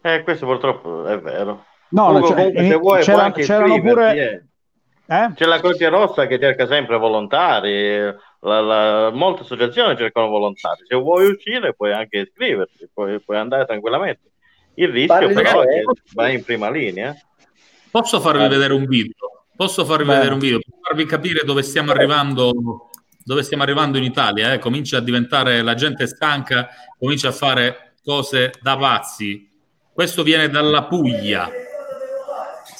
Eh, 0.00 0.22
questo 0.22 0.46
purtroppo 0.46 1.04
è 1.04 1.20
vero. 1.20 1.66
No, 1.90 2.10
Ugo, 2.10 2.26
cioè, 2.26 2.36
comunque, 2.36 2.66
se 2.66 2.74
vuoi, 2.76 3.02
c'era, 3.02 3.22
anche 3.22 3.42
c'erano 3.42 3.80
pure... 3.80 4.14
Eh. 4.14 4.42
Eh? 5.10 5.32
C'è 5.34 5.44
la 5.44 5.58
Croce 5.58 5.88
Rossa 5.88 6.28
che 6.28 6.38
cerca 6.38 6.68
sempre 6.68 6.96
volontari, 6.96 7.98
la, 8.42 8.60
la, 8.60 9.10
molte 9.10 9.42
associazioni 9.42 9.96
cercano 9.96 10.28
volontari. 10.28 10.84
Se 10.86 10.94
vuoi 10.94 11.28
uscire 11.28 11.74
puoi 11.74 11.92
anche 11.92 12.18
iscriverti, 12.18 12.88
puoi, 12.94 13.18
puoi 13.18 13.36
andare 13.36 13.66
tranquillamente. 13.66 14.30
Il 14.74 14.88
rischio 14.90 15.18
Parli 15.18 15.34
però 15.34 15.62
è 15.62 15.66
che 15.66 15.84
vai 16.14 16.34
in 16.36 16.44
prima 16.44 16.70
linea. 16.70 17.12
Posso 17.90 18.20
farvi 18.20 18.38
Parli. 18.38 18.54
vedere 18.54 18.72
un 18.72 18.84
video? 18.86 19.46
Posso 19.56 19.84
farvi 19.84 20.04
Beh. 20.04 20.14
vedere 20.14 20.32
un 20.32 20.38
video 20.38 20.58
per 20.60 20.78
farvi 20.80 21.04
capire 21.06 21.44
dove 21.44 21.62
stiamo 21.62 21.90
arrivando, 21.90 22.88
dove 23.24 23.42
stiamo 23.42 23.64
arrivando 23.64 23.98
in 23.98 24.04
Italia? 24.04 24.52
Eh? 24.52 24.58
Comincia 24.60 24.98
a 24.98 25.00
diventare 25.00 25.60
la 25.62 25.74
gente 25.74 26.06
stanca, 26.06 26.68
comincia 26.96 27.30
a 27.30 27.32
fare 27.32 27.94
cose 28.04 28.52
da 28.62 28.76
pazzi. 28.76 29.50
Questo 29.92 30.22
viene 30.22 30.48
dalla 30.48 30.84
Puglia. 30.84 31.50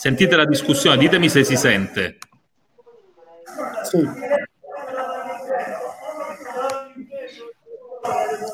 Sentite 0.00 0.34
la 0.34 0.46
discussione, 0.46 0.96
ditemi 0.96 1.28
se 1.28 1.44
si 1.44 1.56
sente. 1.56 2.16
Sì. 3.82 4.08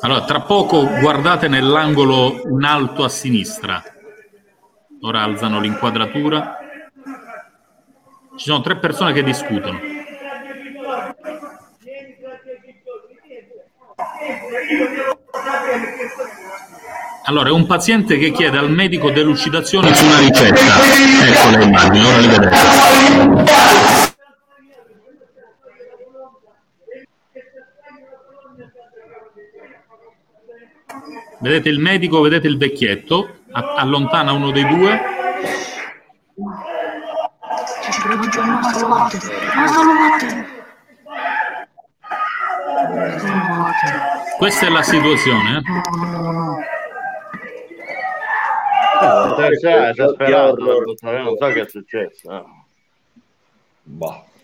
Allora, 0.01 0.25
tra 0.25 0.41
poco 0.41 0.89
guardate 0.99 1.47
nell'angolo 1.47 2.43
in 2.49 2.65
alto 2.65 3.05
a 3.05 3.09
sinistra. 3.09 3.81
Ora 5.03 5.23
alzano 5.23 5.61
l'inquadratura. 5.61 6.59
Ci 8.37 8.45
sono 8.45 8.61
tre 8.61 8.79
persone 8.79 9.13
che 9.13 9.23
discutono. 9.23 9.79
Allora, 17.29 17.49
è 17.49 17.53
un 17.53 17.67
paziente 17.67 18.19
che 18.19 18.31
chiede 18.31 18.57
al 18.57 18.71
medico 18.71 19.11
delucidazioni 19.11 19.93
su 19.93 20.07
una 20.07 20.19
ricetta. 20.19 20.63
Ecco 21.27 21.57
le 21.57 21.65
immagini, 21.65 22.05
ora 22.05 22.19
le 22.19 22.29
vedete. 22.29 22.57
Vedete 31.41 31.69
il 31.69 31.81
medico, 31.81 32.21
vedete 32.21 32.47
il 32.47 32.59
vecchietto, 32.59 33.39
allontana 33.51 34.31
uno 34.31 34.53
dei 34.53 34.67
due. 34.69 35.01
Questa 44.39 44.67
è 44.67 44.69
la 44.69 44.83
situazione. 44.83 45.57
Eh? 45.57 46.76
Esasperato, 49.91 50.85
non 51.03 51.37
so 51.37 51.47
che 51.47 51.61
è 51.61 51.69
successo. 51.69 52.47
Boh 53.83 54.35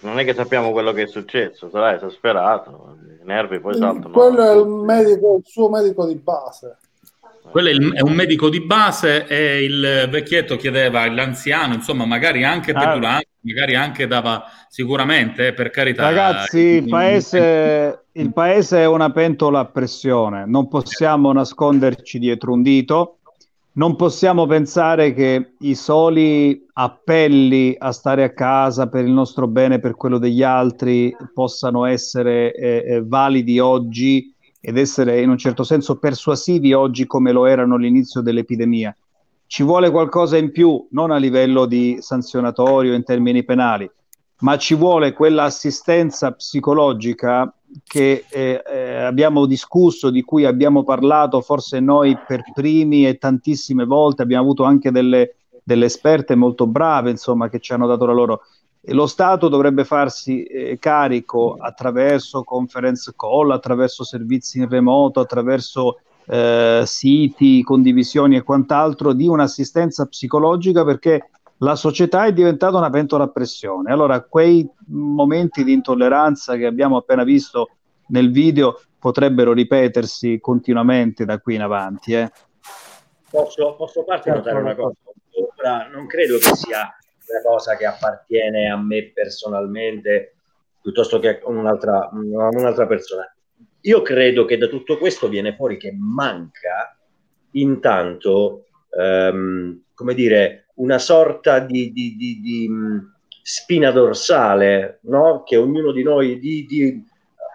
non 0.00 0.18
è 0.18 0.24
che 0.24 0.34
sappiamo 0.34 0.72
quello 0.72 0.92
che 0.92 1.02
è 1.02 1.06
successo, 1.06 1.68
sarà 1.70 1.94
esasperato, 1.94 2.96
i 3.22 3.26
nervi 3.26 3.60
poi 3.60 3.74
saltano. 3.74 4.10
Quello 4.10 4.50
è 4.50 4.56
il, 4.56 4.66
medico, 4.66 5.36
il 5.36 5.42
suo 5.44 5.68
medico 5.68 6.06
di 6.06 6.14
base. 6.14 6.78
Quello 7.50 7.68
è, 7.68 7.72
il, 7.72 7.92
è, 7.94 8.00
un 8.00 8.12
medico 8.12 8.48
di 8.48 8.60
base 8.60 9.26
e 9.26 9.64
il 9.64 10.08
vecchietto 10.10 10.56
chiedeva, 10.56 11.10
l'anziano, 11.10 11.74
insomma, 11.74 12.04
magari 12.04 12.44
anche 12.44 12.70
ah. 12.70 12.78
petulante, 12.78 13.28
magari 13.40 13.74
anche 13.74 14.06
dava 14.06 14.44
sicuramente, 14.68 15.48
eh, 15.48 15.52
per 15.52 15.70
carità. 15.70 16.04
Ragazzi, 16.04 16.58
il 16.58 16.88
paese, 16.88 18.04
il 18.12 18.32
paese 18.32 18.78
è 18.78 18.86
una 18.86 19.10
pentola 19.10 19.60
a 19.60 19.64
pressione, 19.66 20.44
non 20.46 20.68
possiamo 20.68 21.32
nasconderci 21.32 22.18
dietro 22.18 22.52
un 22.52 22.62
dito 22.62 23.18
non 23.80 23.96
possiamo 23.96 24.44
pensare 24.44 25.14
che 25.14 25.52
i 25.60 25.74
soli 25.74 26.66
appelli 26.74 27.74
a 27.78 27.92
stare 27.92 28.24
a 28.24 28.34
casa 28.34 28.88
per 28.88 29.06
il 29.06 29.10
nostro 29.10 29.46
bene, 29.46 29.78
per 29.78 29.94
quello 29.96 30.18
degli 30.18 30.42
altri, 30.42 31.16
possano 31.32 31.86
essere 31.86 32.52
eh, 32.52 32.84
eh, 32.86 33.02
validi 33.02 33.58
oggi 33.58 34.34
ed 34.60 34.76
essere 34.76 35.22
in 35.22 35.30
un 35.30 35.38
certo 35.38 35.62
senso 35.62 35.96
persuasivi 35.96 36.74
oggi 36.74 37.06
come 37.06 37.32
lo 37.32 37.46
erano 37.46 37.76
all'inizio 37.76 38.20
dell'epidemia. 38.20 38.94
Ci 39.46 39.62
vuole 39.62 39.90
qualcosa 39.90 40.36
in 40.36 40.52
più, 40.52 40.86
non 40.90 41.10
a 41.10 41.16
livello 41.16 41.64
di 41.64 41.96
sanzionatorio 42.00 42.92
in 42.92 43.02
termini 43.02 43.44
penali, 43.44 43.90
ma 44.40 44.58
ci 44.58 44.74
vuole 44.74 45.14
quell'assistenza 45.14 46.32
psicologica 46.32 47.50
che 47.84 48.24
eh, 48.28 48.62
eh, 48.66 48.94
abbiamo 49.02 49.46
discusso, 49.46 50.10
di 50.10 50.22
cui 50.22 50.44
abbiamo 50.44 50.82
parlato 50.82 51.40
forse 51.40 51.80
noi 51.80 52.16
per 52.26 52.42
primi 52.52 53.06
e 53.06 53.18
tantissime 53.18 53.84
volte, 53.84 54.22
abbiamo 54.22 54.42
avuto 54.42 54.64
anche 54.64 54.90
delle, 54.90 55.36
delle 55.62 55.86
esperte 55.86 56.34
molto 56.34 56.66
brave, 56.66 57.10
insomma, 57.10 57.48
che 57.48 57.60
ci 57.60 57.72
hanno 57.72 57.86
dato 57.86 58.06
la 58.06 58.12
loro. 58.12 58.42
E 58.82 58.94
lo 58.94 59.06
Stato 59.06 59.48
dovrebbe 59.48 59.84
farsi 59.84 60.42
eh, 60.42 60.78
carico 60.78 61.56
attraverso 61.58 62.42
conference 62.42 63.12
call, 63.14 63.50
attraverso 63.50 64.04
servizi 64.04 64.58
in 64.58 64.68
remoto, 64.68 65.20
attraverso 65.20 65.98
eh, 66.26 66.82
siti, 66.86 67.62
condivisioni 67.62 68.36
e 68.36 68.42
quant'altro 68.42 69.12
di 69.12 69.26
un'assistenza 69.26 70.06
psicologica 70.06 70.84
perché 70.84 71.30
la 71.62 71.74
società 71.74 72.24
è 72.24 72.32
diventata 72.32 72.76
una 72.76 72.90
pentola 72.90 73.24
a 73.24 73.30
pressione. 73.30 73.92
Allora, 73.92 74.22
quei 74.22 74.68
momenti 74.86 75.64
di 75.64 75.72
intolleranza 75.72 76.56
che 76.56 76.66
abbiamo 76.66 76.96
appena 76.96 77.24
visto 77.24 77.70
nel 78.08 78.30
video 78.30 78.80
potrebbero 78.98 79.52
ripetersi 79.52 80.40
continuamente 80.40 81.24
da 81.24 81.38
qui 81.38 81.54
in 81.54 81.62
avanti. 81.62 82.14
Eh. 82.14 82.30
Posso, 83.30 83.74
posso 83.76 84.04
farti 84.04 84.30
notare 84.30 84.58
una 84.58 84.74
cosa? 84.74 84.96
Ora, 85.58 85.88
non 85.88 86.06
credo 86.06 86.38
che 86.38 86.54
sia 86.54 86.78
una 86.78 87.42
cosa 87.44 87.76
che 87.76 87.86
appartiene 87.86 88.70
a 88.70 88.76
me 88.76 89.10
personalmente 89.14 90.34
piuttosto 90.80 91.18
che 91.18 91.40
a 91.40 91.48
un'altra, 91.48 92.08
un'altra 92.12 92.86
persona. 92.86 93.32
Io 93.82 94.02
credo 94.02 94.44
che 94.46 94.56
da 94.56 94.66
tutto 94.66 94.98
questo 94.98 95.28
viene 95.28 95.54
fuori 95.54 95.76
che 95.76 95.92
manca 95.92 96.96
intanto, 97.52 98.66
ehm, 98.90 99.82
come 99.94 100.14
dire, 100.14 100.59
una 100.80 100.98
sorta 100.98 101.60
di, 101.60 101.92
di, 101.92 102.16
di, 102.16 102.40
di 102.40 102.68
mm, 102.68 102.98
spina 103.42 103.90
dorsale, 103.90 105.00
no? 105.02 105.42
che 105.44 105.56
ognuno 105.56 105.92
di 105.92 106.02
noi, 106.02 106.38
di, 106.38 107.04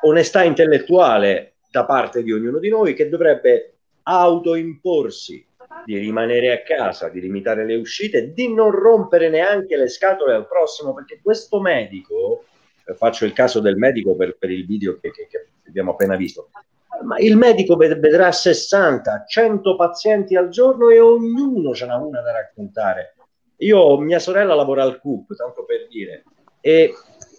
onestà 0.03 0.43
intellettuale 0.43 1.55
da 1.69 1.85
parte 1.85 2.23
di 2.23 2.31
ognuno 2.31 2.59
di 2.59 2.69
noi, 2.69 2.93
che 2.93 3.09
dovrebbe 3.09 3.73
autoimporsi 4.03 5.45
di 5.83 5.97
rimanere 5.97 6.51
a 6.51 6.61
casa, 6.61 7.09
di 7.09 7.19
limitare 7.19 7.65
le 7.65 7.75
uscite, 7.75 8.31
di 8.33 8.53
non 8.53 8.71
rompere 8.71 9.29
neanche 9.29 9.75
le 9.75 9.89
scatole 9.89 10.33
al 10.33 10.47
prossimo, 10.47 10.93
perché 10.93 11.19
questo 11.21 11.59
medico, 11.59 12.45
eh, 12.85 12.93
faccio 12.93 13.25
il 13.25 13.33
caso 13.33 13.59
del 13.59 13.75
medico 13.75 14.15
per, 14.15 14.37
per 14.37 14.51
il 14.51 14.65
video 14.65 14.97
che, 14.99 15.11
che, 15.11 15.27
che 15.27 15.47
abbiamo 15.67 15.91
appena 15.91 16.15
visto, 16.15 16.49
ma 17.03 17.17
il 17.17 17.35
medico 17.35 17.75
vedrà 17.75 18.31
60, 18.31 19.25
100 19.27 19.75
pazienti 19.75 20.35
al 20.35 20.49
giorno 20.49 20.89
e 20.89 20.99
ognuno 20.99 21.73
ce 21.73 21.85
n'ha 21.85 21.97
una 21.97 22.21
da 22.21 22.31
raccontare. 22.31 23.14
Io, 23.57 23.97
mia 23.99 24.19
sorella 24.19 24.53
lavora 24.53 24.83
al 24.83 24.99
CUP, 24.99 25.35
tanto 25.35 25.63
per 25.65 25.87
dire, 25.87 26.23
e 26.59 26.93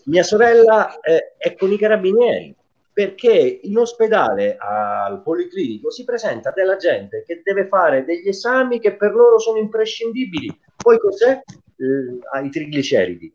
mia 0.05 0.23
sorella 0.23 0.99
eh, 1.01 1.35
è 1.37 1.55
con 1.55 1.73
i 1.73 1.79
carabinieri 1.79 2.55
perché 2.97 3.61
in 3.63 3.77
ospedale 3.77 4.57
al 4.59 5.21
policlinico 5.21 5.91
si 5.91 6.05
presenta 6.05 6.51
della 6.51 6.77
gente 6.77 7.25
che 7.27 7.43
deve 7.45 7.67
fare 7.67 8.07
degli 8.07 8.27
esami 8.27 8.81
che 8.81 8.97
per 8.97 9.13
loro 9.13 9.39
sono 9.39 9.59
imprescindibili. 9.59 10.59
Poi 10.75 10.99
cos'è? 10.99 11.43
Eh, 11.77 12.43
I 12.43 12.49
trigliceridi. 12.49 13.35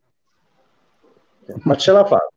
Ma 1.62 1.76
ce 1.76 1.91
la 1.91 2.06
fa. 2.06 2.28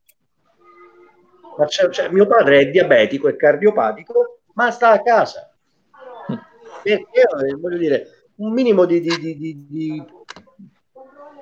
Ma 1.56 1.66
cioè, 1.66 2.10
mio 2.10 2.26
padre 2.26 2.60
è 2.60 2.70
diabetico 2.70 3.28
e 3.28 3.36
cardiopatico, 3.36 4.40
ma 4.52 4.70
sta 4.70 4.90
a 4.90 5.00
casa. 5.00 5.50
Perché, 6.82 7.20
eh, 7.20 7.54
voglio 7.54 7.78
dire, 7.78 8.26
un 8.36 8.52
minimo 8.52 8.84
di, 8.84 9.00
di, 9.00 9.16
di, 9.18 9.66
di 9.66 10.04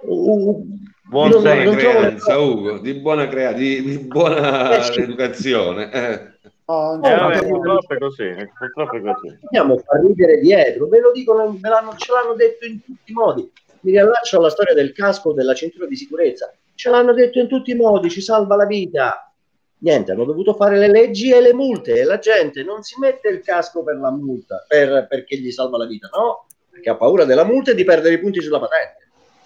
Buon 0.04 1.30
senso, 1.40 1.76
credenza, 1.76 2.38
Ugo, 2.38 2.78
di 2.78 2.94
buona, 2.94 3.28
crea- 3.28 3.52
di, 3.52 3.82
di 3.82 3.98
buona 3.98 4.84
eh, 4.84 5.02
educazione. 5.02 5.92
Eh. 5.92 6.30
Oh, 6.64 6.96
eh, 6.96 7.14
vabbè, 7.14 7.46
purtroppo 7.46 7.94
è 7.94 7.98
così, 7.98 8.34
purtroppo 8.58 8.96
è 8.96 9.00
così. 9.00 9.38
Dobbiamo 9.40 9.78
far 9.78 10.00
ridere 10.00 10.40
dietro, 10.40 10.86
ve 10.86 11.00
lo 11.00 11.12
dicono, 11.12 11.56
ve 11.58 11.68
l'hanno, 11.68 11.94
ce 11.96 12.12
l'hanno 12.12 12.34
detto 12.34 12.66
in 12.66 12.82
tutti 12.82 13.12
i 13.12 13.14
modi. 13.14 13.48
Mi 13.80 13.92
riallaccio 13.92 14.38
alla 14.38 14.50
storia 14.50 14.74
del 14.74 14.92
casco 14.92 15.32
della 15.32 15.54
cintura 15.54 15.86
di 15.86 15.96
sicurezza. 15.96 16.52
Ce 16.74 16.90
l'hanno 16.90 17.12
detto 17.12 17.38
in 17.38 17.48
tutti 17.48 17.70
i 17.70 17.76
modi, 17.76 18.10
ci 18.10 18.20
salva 18.20 18.56
la 18.56 18.66
vita. 18.66 19.32
Niente, 19.78 20.12
hanno 20.12 20.24
dovuto 20.24 20.54
fare 20.54 20.78
le 20.78 20.88
leggi 20.88 21.32
e 21.32 21.40
le 21.40 21.52
multe 21.52 21.94
e 21.94 22.04
la 22.04 22.18
gente 22.18 22.62
non 22.62 22.82
si 22.82 22.98
mette 22.98 23.28
il 23.28 23.40
casco 23.40 23.82
per 23.82 23.96
la 23.96 24.10
multa, 24.10 24.64
per, 24.66 25.06
perché 25.08 25.36
gli 25.36 25.50
salva 25.50 25.78
la 25.78 25.86
vita, 25.86 26.08
no? 26.12 26.46
Perché 26.70 26.90
ha 26.90 26.96
paura 26.96 27.24
della 27.24 27.44
multa 27.44 27.72
e 27.72 27.74
di 27.74 27.84
perdere 27.84 28.14
i 28.14 28.18
punti 28.20 28.40
sulla 28.40 28.60
patente 28.60 29.01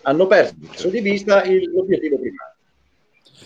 hanno 0.07 0.27
perso 0.27 0.89
di 0.89 1.01
vista 1.01 1.43
il, 1.43 1.71
l'obiettivo 1.73 2.17
primario. 2.17 2.55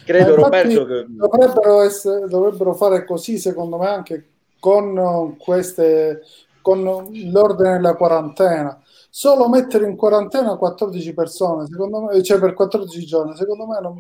Credo, 0.05 0.35
Roberto, 0.35 0.85
che... 0.87 1.07
dovrebbero, 1.09 1.83
essere, 1.83 2.27
dovrebbero 2.27 2.75
fare 2.75 3.05
così, 3.05 3.39
secondo 3.39 3.79
me, 3.79 3.87
anche 3.87 4.29
con 4.59 5.37
queste 5.39 6.23
con 6.63 6.83
l'ordine 6.83 7.73
della 7.73 7.95
quarantena. 7.95 8.79
Solo 9.09 9.49
mettere 9.49 9.89
in 9.89 9.97
quarantena 9.97 10.57
14 10.57 11.15
persone, 11.15 11.67
secondo 11.67 12.03
me, 12.03 12.23
cioè 12.23 12.39
per 12.39 12.53
14 12.53 13.07
giorni, 13.07 13.35
secondo 13.35 13.67
me 13.67 13.81
non, 13.81 13.99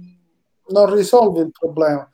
non 0.68 0.94
risolve 0.94 1.40
il 1.40 1.50
problema. 1.58 2.08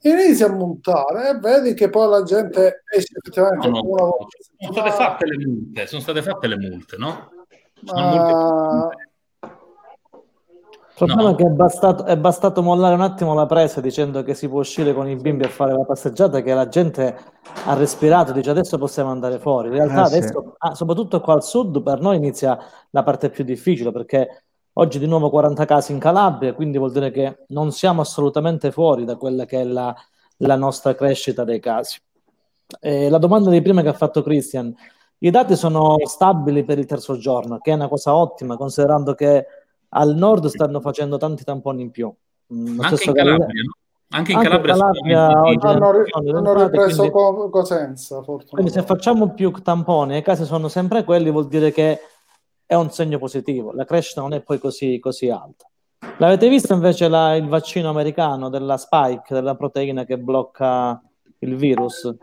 Inizia 0.00 0.46
a 0.46 0.52
montare 0.52 1.30
e 1.30 1.38
vedi 1.38 1.74
che 1.74 1.88
poi 1.88 2.08
la 2.08 2.24
gente 2.24 2.82
esce 2.92 3.14
effettivamente 3.16 3.68
no, 3.68 3.74
no, 3.74 3.88
una 3.88 4.02
volta. 4.02 4.26
Sono 4.58 4.72
state 4.72 4.90
fatte 4.90 5.26
le 5.26 5.46
multe, 5.46 5.86
sono 5.86 6.02
state 6.02 6.22
fatte 6.22 6.46
le 6.48 6.58
multe, 6.58 6.96
no? 6.96 7.30
Sono 7.84 8.00
Ma... 8.00 8.80
multe 8.80 9.11
il 10.94 11.06
problema 11.06 11.22
no. 11.22 11.30
è 11.30 11.34
che 11.34 11.46
è 11.46 11.50
bastato, 11.50 12.04
è 12.04 12.16
bastato, 12.16 12.62
mollare 12.62 12.94
un 12.94 13.00
attimo 13.00 13.34
la 13.34 13.46
presa 13.46 13.80
dicendo 13.80 14.22
che 14.22 14.34
si 14.34 14.48
può 14.48 14.60
uscire 14.60 14.92
con 14.92 15.08
i 15.08 15.16
bimbi 15.16 15.44
a 15.44 15.48
fare 15.48 15.72
la 15.72 15.84
passeggiata 15.84 16.42
che 16.42 16.52
la 16.52 16.68
gente 16.68 17.16
ha 17.64 17.74
respirato, 17.74 18.32
dice 18.32 18.50
adesso 18.50 18.78
possiamo 18.78 19.10
andare 19.10 19.38
fuori. 19.38 19.68
In 19.68 19.74
realtà 19.74 20.02
eh, 20.02 20.16
adesso, 20.16 20.42
sì. 20.42 20.50
ah, 20.58 20.74
soprattutto 20.74 21.20
qua 21.20 21.34
al 21.34 21.42
sud, 21.42 21.82
per 21.82 22.00
noi 22.00 22.16
inizia 22.16 22.58
la 22.90 23.02
parte 23.02 23.30
più 23.30 23.42
difficile 23.44 23.90
perché 23.90 24.44
Oggi 24.76 24.98
di 24.98 25.06
nuovo 25.06 25.28
40 25.28 25.66
casi 25.66 25.92
in 25.92 25.98
Calabria, 25.98 26.54
quindi 26.54 26.78
vuol 26.78 26.92
dire 26.92 27.10
che 27.10 27.44
non 27.48 27.72
siamo 27.72 28.00
assolutamente 28.00 28.70
fuori 28.70 29.04
da 29.04 29.16
quella 29.16 29.44
che 29.44 29.60
è 29.60 29.64
la, 29.64 29.94
la 30.38 30.56
nostra 30.56 30.94
crescita 30.94 31.44
dei 31.44 31.60
casi. 31.60 32.00
Eh, 32.80 33.10
la 33.10 33.18
domanda 33.18 33.50
di 33.50 33.60
prima 33.60 33.82
che 33.82 33.88
ha 33.88 33.92
fatto 33.92 34.22
Christian, 34.22 34.74
i 35.18 35.30
dati 35.30 35.56
sono 35.56 35.96
stabili 36.06 36.64
per 36.64 36.78
il 36.78 36.86
terzo 36.86 37.18
giorno, 37.18 37.58
che 37.58 37.70
è 37.70 37.74
una 37.74 37.88
cosa 37.88 38.14
ottima, 38.14 38.56
considerando 38.56 39.14
che 39.14 39.46
al 39.94 40.14
nord 40.14 40.46
stanno 40.46 40.80
facendo 40.80 41.16
tanti 41.16 41.44
tamponi 41.44 41.82
in 41.82 41.90
più. 41.90 42.12
Mm, 42.52 42.80
Anche 42.80 43.04
in 43.04 43.12
Calabria, 43.12 43.62
no? 43.62 43.76
Anche 44.14 44.32
in 44.32 44.36
Anche 44.38 44.48
Calabria, 44.48 44.74
Calabria 44.74 45.40
oggi 45.40 45.66
hanno, 45.66 46.38
hanno 46.38 46.64
ripreso 46.64 47.10
quindi, 47.10 47.50
Cosenza. 47.50 48.20
Quindi 48.20 48.70
se 48.70 48.82
facciamo 48.82 49.32
più 49.32 49.50
tamponi 49.50 50.14
e 50.14 50.18
i 50.18 50.22
casi 50.22 50.44
sono 50.44 50.68
sempre 50.68 51.02
quelli, 51.04 51.30
vuol 51.30 51.48
dire 51.48 51.72
che 51.72 51.98
è 52.66 52.74
un 52.74 52.90
segno 52.90 53.18
positivo. 53.18 53.72
La 53.72 53.84
crescita 53.84 54.20
non 54.20 54.34
è 54.34 54.42
poi 54.42 54.58
così, 54.58 54.98
così 54.98 55.30
alta. 55.30 55.66
L'avete 56.18 56.48
visto 56.48 56.74
invece 56.74 57.08
la, 57.08 57.36
il 57.36 57.48
vaccino 57.48 57.88
americano 57.88 58.48
della 58.48 58.76
spike, 58.76 59.32
della 59.32 59.54
proteina 59.54 60.04
che 60.04 60.18
blocca 60.18 61.00
il 61.38 61.56
virus? 61.56 62.14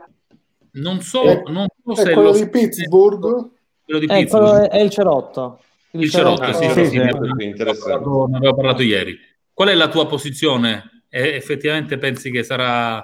Non 0.72 1.02
so, 1.02 1.24
è, 1.24 1.42
non 1.48 1.66
so 1.84 1.96
se 1.96 2.12
è 2.12 2.14
quello 2.14 2.32
di 2.32 2.48
Pittsburgh. 2.50 3.50
Quello 3.84 4.00
di 4.00 4.06
è, 4.06 4.20
Pittsburgh. 4.20 4.68
È, 4.68 4.80
il 4.80 4.90
cerotto. 4.90 5.60
Il, 5.92 6.10
cerotto, 6.10 6.44
cerotto, 6.44 6.64
sì, 6.64 6.70
sì, 6.70 6.86
sì, 6.86 7.00
sì, 7.00 7.74
sì. 7.76 7.92
avevo 7.92 8.56
parlato 8.56 8.84
ieri. 8.84 9.18
Qual 9.54 9.70
è 9.70 9.74
la 9.74 9.88
tua 9.88 10.06
posizione 10.06 11.04
e 11.10 11.36
effettivamente 11.36 11.98
pensi 11.98 12.32
che 12.32 12.44
sarà... 12.44 13.04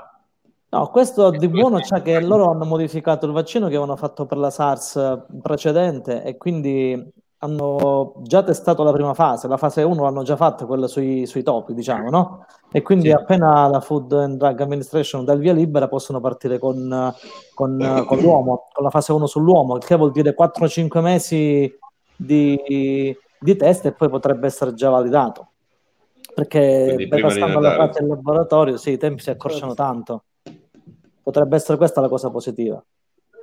No, 0.69 0.88
questo 0.88 1.30
di 1.32 1.48
buono 1.48 1.80
c'è 1.80 2.02
che 2.02 2.19
loro 2.19 2.50
hanno 2.50 2.65
modificato 2.65 3.26
il 3.26 3.32
vaccino 3.32 3.67
che 3.67 3.76
avevano 3.76 3.95
fatto 3.95 4.26
per 4.26 4.38
la 4.38 4.50
SARS 4.50 5.26
precedente 5.41 6.24
e 6.24 6.38
quindi 6.38 7.13
hanno 7.39 8.13
già 8.24 8.43
testato 8.43 8.84
la 8.84 8.91
prima 8.91 9.13
fase, 9.13 9.48
la 9.48 9.58
fase 9.58 9.84
1 9.84 10.04
l'hanno 10.04 10.24
già 10.24 10.36
fatta, 10.36 10.65
quella 10.65 10.88
sui, 10.88 11.26
sui 11.26 11.43
topi, 11.43 11.74
diciamo, 11.74 12.10
no? 12.10 12.45
E 12.71 12.82
quindi 12.82 13.10
sì. 13.10 13.13
appena 13.13 13.67
la 13.67 13.80
Food 13.80 14.12
and 14.13 14.38
Drug 14.38 14.60
Administration 14.60 15.24
dà 15.24 15.34
il 15.34 15.39
via 15.39 15.54
libera 15.54 15.88
possono 15.88 16.19
partire 16.19 16.58
con, 16.58 17.13
con, 17.54 18.04
con 18.06 18.19
l'uomo, 18.19 18.67
con 18.71 18.84
la 18.84 18.89
fase 18.89 19.12
1 19.13 19.26
sull'uomo, 19.26 19.78
il 19.78 19.86
che 19.86 19.95
vuol 19.95 20.12
dire 20.12 20.36
4-5 20.38 21.02
mesi 21.02 21.78
di, 22.15 23.15
di 23.39 23.56
test 23.56 23.86
e 23.86 23.91
poi 23.91 24.10
potrebbe 24.10 24.47
essere 24.47 24.73
già 24.73 24.89
validato 24.89 25.49
perché 26.36 27.08
devastando 27.08 27.60
la 27.60 27.78
parte 27.78 28.01
del 28.01 28.10
laboratorio 28.10 28.75
sì, 28.75 28.91
i 28.91 28.97
tempi 28.97 29.21
si 29.21 29.30
accorciano 29.30 29.73
tanto. 29.73 30.25
Potrebbe 31.23 31.56
essere 31.56 31.78
questa 31.78 32.01
la 32.01 32.10
cosa 32.10 32.30
positiva. 32.30 32.84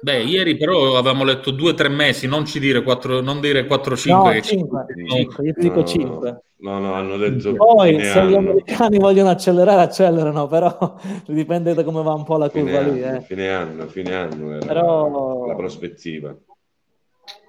Beh, 0.02 0.24
ieri 0.24 0.56
però 0.56 0.96
avevamo 0.96 1.24
letto 1.24 1.52
due 1.52 1.70
o 1.70 1.74
tre 1.74 1.88
mesi, 1.88 2.26
non 2.26 2.44
ci 2.44 2.60
dire 2.60 2.82
4, 2.82 3.22
non 3.22 3.40
dire 3.40 3.66
4-5. 3.66 4.10
No, 4.10 4.40
5, 4.40 4.86
5, 5.08 5.46
io 5.46 5.54
dico 5.56 5.84
5. 5.84 6.42
No, 6.58 6.78
no, 6.78 6.92
hanno 6.92 7.16
detto 7.16 7.54
Poi 7.54 7.98
se 7.98 8.18
anno. 8.18 8.30
gli 8.30 8.34
americani 8.34 8.98
vogliono 8.98 9.30
accelerare, 9.30 9.82
accelerano, 9.82 10.46
però 10.46 10.96
dipende 11.26 11.72
da 11.74 11.84
come 11.84 12.02
va 12.02 12.12
un 12.12 12.24
po' 12.24 12.36
la 12.36 12.50
curva 12.50 12.82
fine 12.82 12.92
lì. 12.92 13.02
Anno, 13.04 13.16
eh. 13.16 13.20
Fine 13.22 13.48
anno, 13.48 13.86
fine 13.86 14.14
anno 14.14 14.58
però... 14.58 15.46
la 15.46 15.54
prospettiva. 15.54 16.36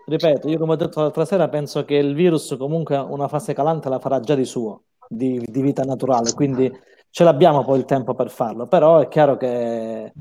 Ripeto, 0.05 0.49
io 0.49 0.57
come 0.57 0.73
ho 0.73 0.75
detto 0.75 0.99
l'altra 0.99 1.25
sera, 1.25 1.47
penso 1.47 1.85
che 1.85 1.95
il 1.95 2.13
virus 2.13 2.55
comunque 2.57 2.97
una 2.97 3.27
fase 3.27 3.53
calante 3.53 3.87
la 3.87 3.99
farà 3.99 4.19
già 4.19 4.35
di 4.35 4.45
suo 4.45 4.83
di, 5.07 5.41
di 5.45 5.61
vita 5.61 5.83
naturale, 5.83 6.33
quindi 6.33 6.71
ce 7.09 7.23
l'abbiamo 7.23 7.63
poi 7.63 7.79
il 7.79 7.85
tempo 7.85 8.13
per 8.13 8.29
farlo, 8.29 8.67
però 8.67 8.99
è 8.99 9.07
chiaro 9.07 9.37
che 9.37 10.11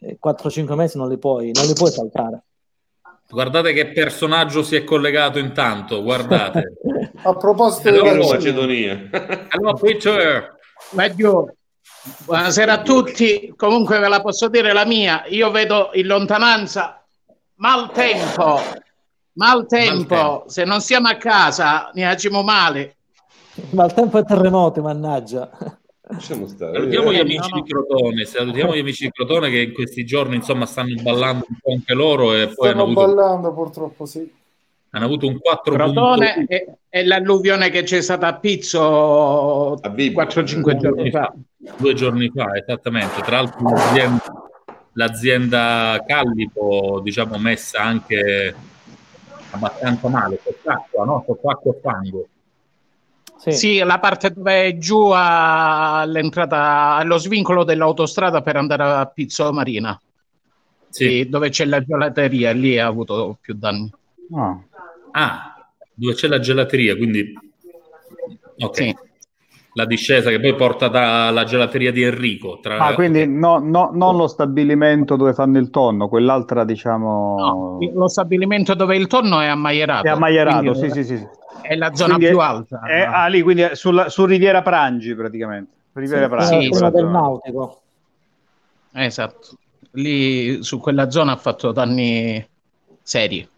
4-5 0.00 0.74
mesi 0.74 0.96
non 0.98 1.08
li 1.08 1.18
puoi, 1.18 1.52
non 1.52 1.66
li 1.66 1.74
puoi 1.74 1.90
saltare. 1.90 2.42
Guardate 3.28 3.72
che 3.72 3.90
personaggio 3.90 4.62
si 4.62 4.76
è 4.76 4.84
collegato 4.84 5.38
intanto, 5.38 6.02
guardate. 6.02 6.74
a 7.22 7.34
proposito 7.34 7.88
allora, 7.88 8.12
della 8.12 8.26
Macedonia. 8.26 9.08
allora, 9.48 9.74
Peter. 9.74 10.54
Buonasera 12.24 12.72
a 12.72 12.82
tutti, 12.82 13.52
comunque 13.56 13.98
ve 13.98 14.06
la 14.08 14.20
posso 14.20 14.48
dire 14.48 14.72
la 14.72 14.84
mia, 14.84 15.24
io 15.26 15.50
vedo 15.50 15.90
in 15.94 16.06
lontananza 16.06 17.04
mal 17.56 17.90
tempo, 19.36 19.44
mal 19.44 19.66
tempo, 19.66 20.14
mal 20.14 20.28
tempo. 20.30 20.44
se 20.46 20.64
non 20.64 20.80
siamo 20.80 21.08
a 21.08 21.14
casa 21.16 21.90
ne 21.94 22.06
agiamo 22.06 22.42
male, 22.42 22.96
ma 23.70 23.84
il 23.84 23.92
tempo 23.92 24.18
è 24.18 24.24
terremoti, 24.24 24.80
mannaggia. 24.80 25.50
Salutiamo 26.18 27.12
gli 27.12 27.18
amici 27.18 27.50
no, 27.50 27.56
no. 27.56 27.62
di 27.62 27.68
Crotone, 27.68 28.24
salutiamo 28.24 28.76
gli 28.76 28.78
amici 28.78 29.04
di 29.04 29.10
Crotone 29.10 29.50
che 29.50 29.60
in 29.62 29.72
questi 29.72 30.04
giorni 30.04 30.36
insomma 30.36 30.64
stanno 30.64 30.94
ballando 31.02 31.46
un 31.48 31.56
po' 31.60 31.72
anche 31.72 31.94
loro 31.94 32.32
e 32.32 32.46
poi 32.46 32.68
stanno 32.68 32.82
avuto... 32.84 33.00
ballando 33.06 33.52
purtroppo 33.52 34.06
sì. 34.06 34.32
Hanno 34.90 35.04
avuto 35.04 35.26
un 35.26 35.38
4 35.40 35.74
Crotone 35.74 36.46
e, 36.46 36.76
e, 36.88 37.04
l'alluvione 37.04 37.70
che 37.70 37.82
c'è 37.82 38.00
stata 38.00 38.28
a 38.28 38.38
Pizzo 38.38 39.72
a 39.72 39.90
4-5 39.90 40.76
giorni 40.76 41.10
fa. 41.10 41.34
Due 41.76 41.94
giorni 41.94 42.30
fa, 42.32 42.54
esattamente. 42.54 43.20
Tra 43.22 43.40
l'altro 43.40 43.68
l'azienda, 43.68 44.22
l'azienda 44.92 46.04
Callipo, 46.06 47.00
diciamo, 47.02 47.36
messa 47.36 47.80
anche 47.80 48.54
abbastanza 49.50 50.08
male, 50.08 50.40
sott'acqua, 50.42 51.04
no? 51.04 51.24
Sott'acqua 51.26 51.72
e 51.72 51.80
fango 51.80 52.28
sì. 53.38 53.52
sì. 53.52 53.78
la 53.78 53.98
parte 53.98 54.32
dove 54.32 54.66
è 54.66 54.78
giù 54.78 55.10
all'entrata, 55.12 56.94
allo 56.94 57.18
svincolo 57.18 57.64
dell'autostrada 57.64 58.42
per 58.42 58.56
andare 58.56 58.82
a 58.82 59.06
Pizzo 59.06 59.52
Marina. 59.52 59.98
Sì. 60.88 61.28
dove 61.28 61.50
c'è 61.50 61.66
la 61.66 61.82
gelateria, 61.82 62.52
lì 62.52 62.78
ha 62.78 62.86
avuto 62.86 63.36
più 63.38 63.54
danni. 63.54 63.92
Oh. 64.30 64.64
Ah, 65.10 65.70
dove 65.92 66.14
c'è 66.14 66.26
la 66.26 66.38
gelateria, 66.38 66.96
quindi... 66.96 67.34
Ok. 68.58 68.76
Sì. 68.76 68.96
La 69.76 69.84
discesa 69.84 70.30
che 70.30 70.40
poi 70.40 70.54
porta 70.54 70.88
dalla 70.88 71.44
gelateria 71.44 71.92
di 71.92 72.02
Enrico. 72.02 72.58
Tra... 72.60 72.78
Ah, 72.78 72.94
quindi 72.94 73.26
no, 73.26 73.58
no, 73.58 73.90
non 73.92 74.16
lo 74.16 74.26
stabilimento 74.26 75.16
dove 75.16 75.34
fanno 75.34 75.58
il 75.58 75.68
tonno, 75.70 76.08
quell'altra 76.08 76.64
diciamo... 76.64 77.36
No, 77.38 77.78
lo 77.92 78.08
stabilimento 78.08 78.74
dove 78.74 78.96
il 78.96 79.06
tonno 79.06 79.40
è 79.40 79.46
ammaierato. 79.46 80.06
È 80.06 80.10
ammaierato, 80.10 80.74
sì, 80.74 80.90
sì, 80.90 81.04
sì 81.04 81.26
è 81.66 81.74
la 81.74 81.94
zona 81.94 82.14
quindi 82.14 82.32
più 82.32 82.40
è, 82.40 82.44
alta. 82.44 82.80
È, 82.80 83.00
ah, 83.00 83.26
lì, 83.26 83.42
quindi 83.42 83.68
sulla, 83.72 84.08
su 84.08 84.24
Riviera 84.24 84.62
Prangi 84.62 85.14
praticamente. 85.14 85.72
Riviera 85.92 86.24
sì, 86.24 86.28
Prangi. 86.28 86.74
Sì, 86.74 86.90
del 86.90 87.06
nautico. 87.06 87.80
Esatto. 88.92 89.48
Lì 89.92 90.62
su 90.62 90.78
quella 90.78 91.10
zona 91.10 91.32
ha 91.32 91.36
fatto 91.36 91.72
danni 91.72 92.46
seri. 93.02 93.48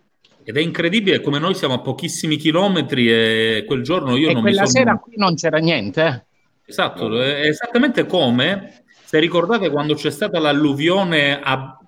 Ed 0.49 0.57
è 0.57 0.61
incredibile 0.61 1.21
come 1.21 1.39
noi 1.39 1.55
siamo 1.55 1.75
a 1.75 1.81
pochissimi 1.81 2.37
chilometri 2.37 3.13
e 3.13 3.65
quel 3.67 3.83
giorno 3.83 4.17
io 4.17 4.31
e 4.31 4.33
non 4.33 4.41
quella 4.41 4.63
mi 4.63 4.67
sono... 4.67 4.79
sera 4.79 4.97
qui 4.99 5.13
non 5.17 5.35
c'era 5.35 5.59
niente. 5.59 6.03
Eh? 6.65 6.71
Esatto, 6.71 7.21
è 7.21 7.47
esattamente 7.47 8.07
come 8.07 8.85
se 9.05 9.19
ricordate 9.19 9.69
quando 9.69 9.93
c'è 9.93 10.11
stata 10.11 10.39
l'alluvione 10.39 11.39
a 11.39 11.79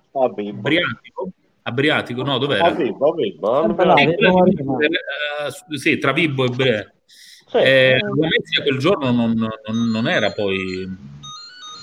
Briatico, 0.53 1.31
Adriatico, 1.63 2.23
no, 2.23 2.37
dov'era? 2.37 2.67
A 2.67 2.71
Vibo, 2.73 3.09
a 3.09 3.15
Vibo. 3.15 4.47
Sì, 5.79 5.97
tra 5.97 6.13
Vibo 6.13 6.45
e 6.45 6.49
Bre. 6.51 6.95
Sì. 7.07 7.57
Eh, 7.57 7.99
Venezia 8.15 8.63
quel 8.63 8.77
giorno 8.77 9.11
non, 9.11 9.33
non, 9.39 9.89
non 9.91 10.07
era 10.07 10.33
poi... 10.33 10.87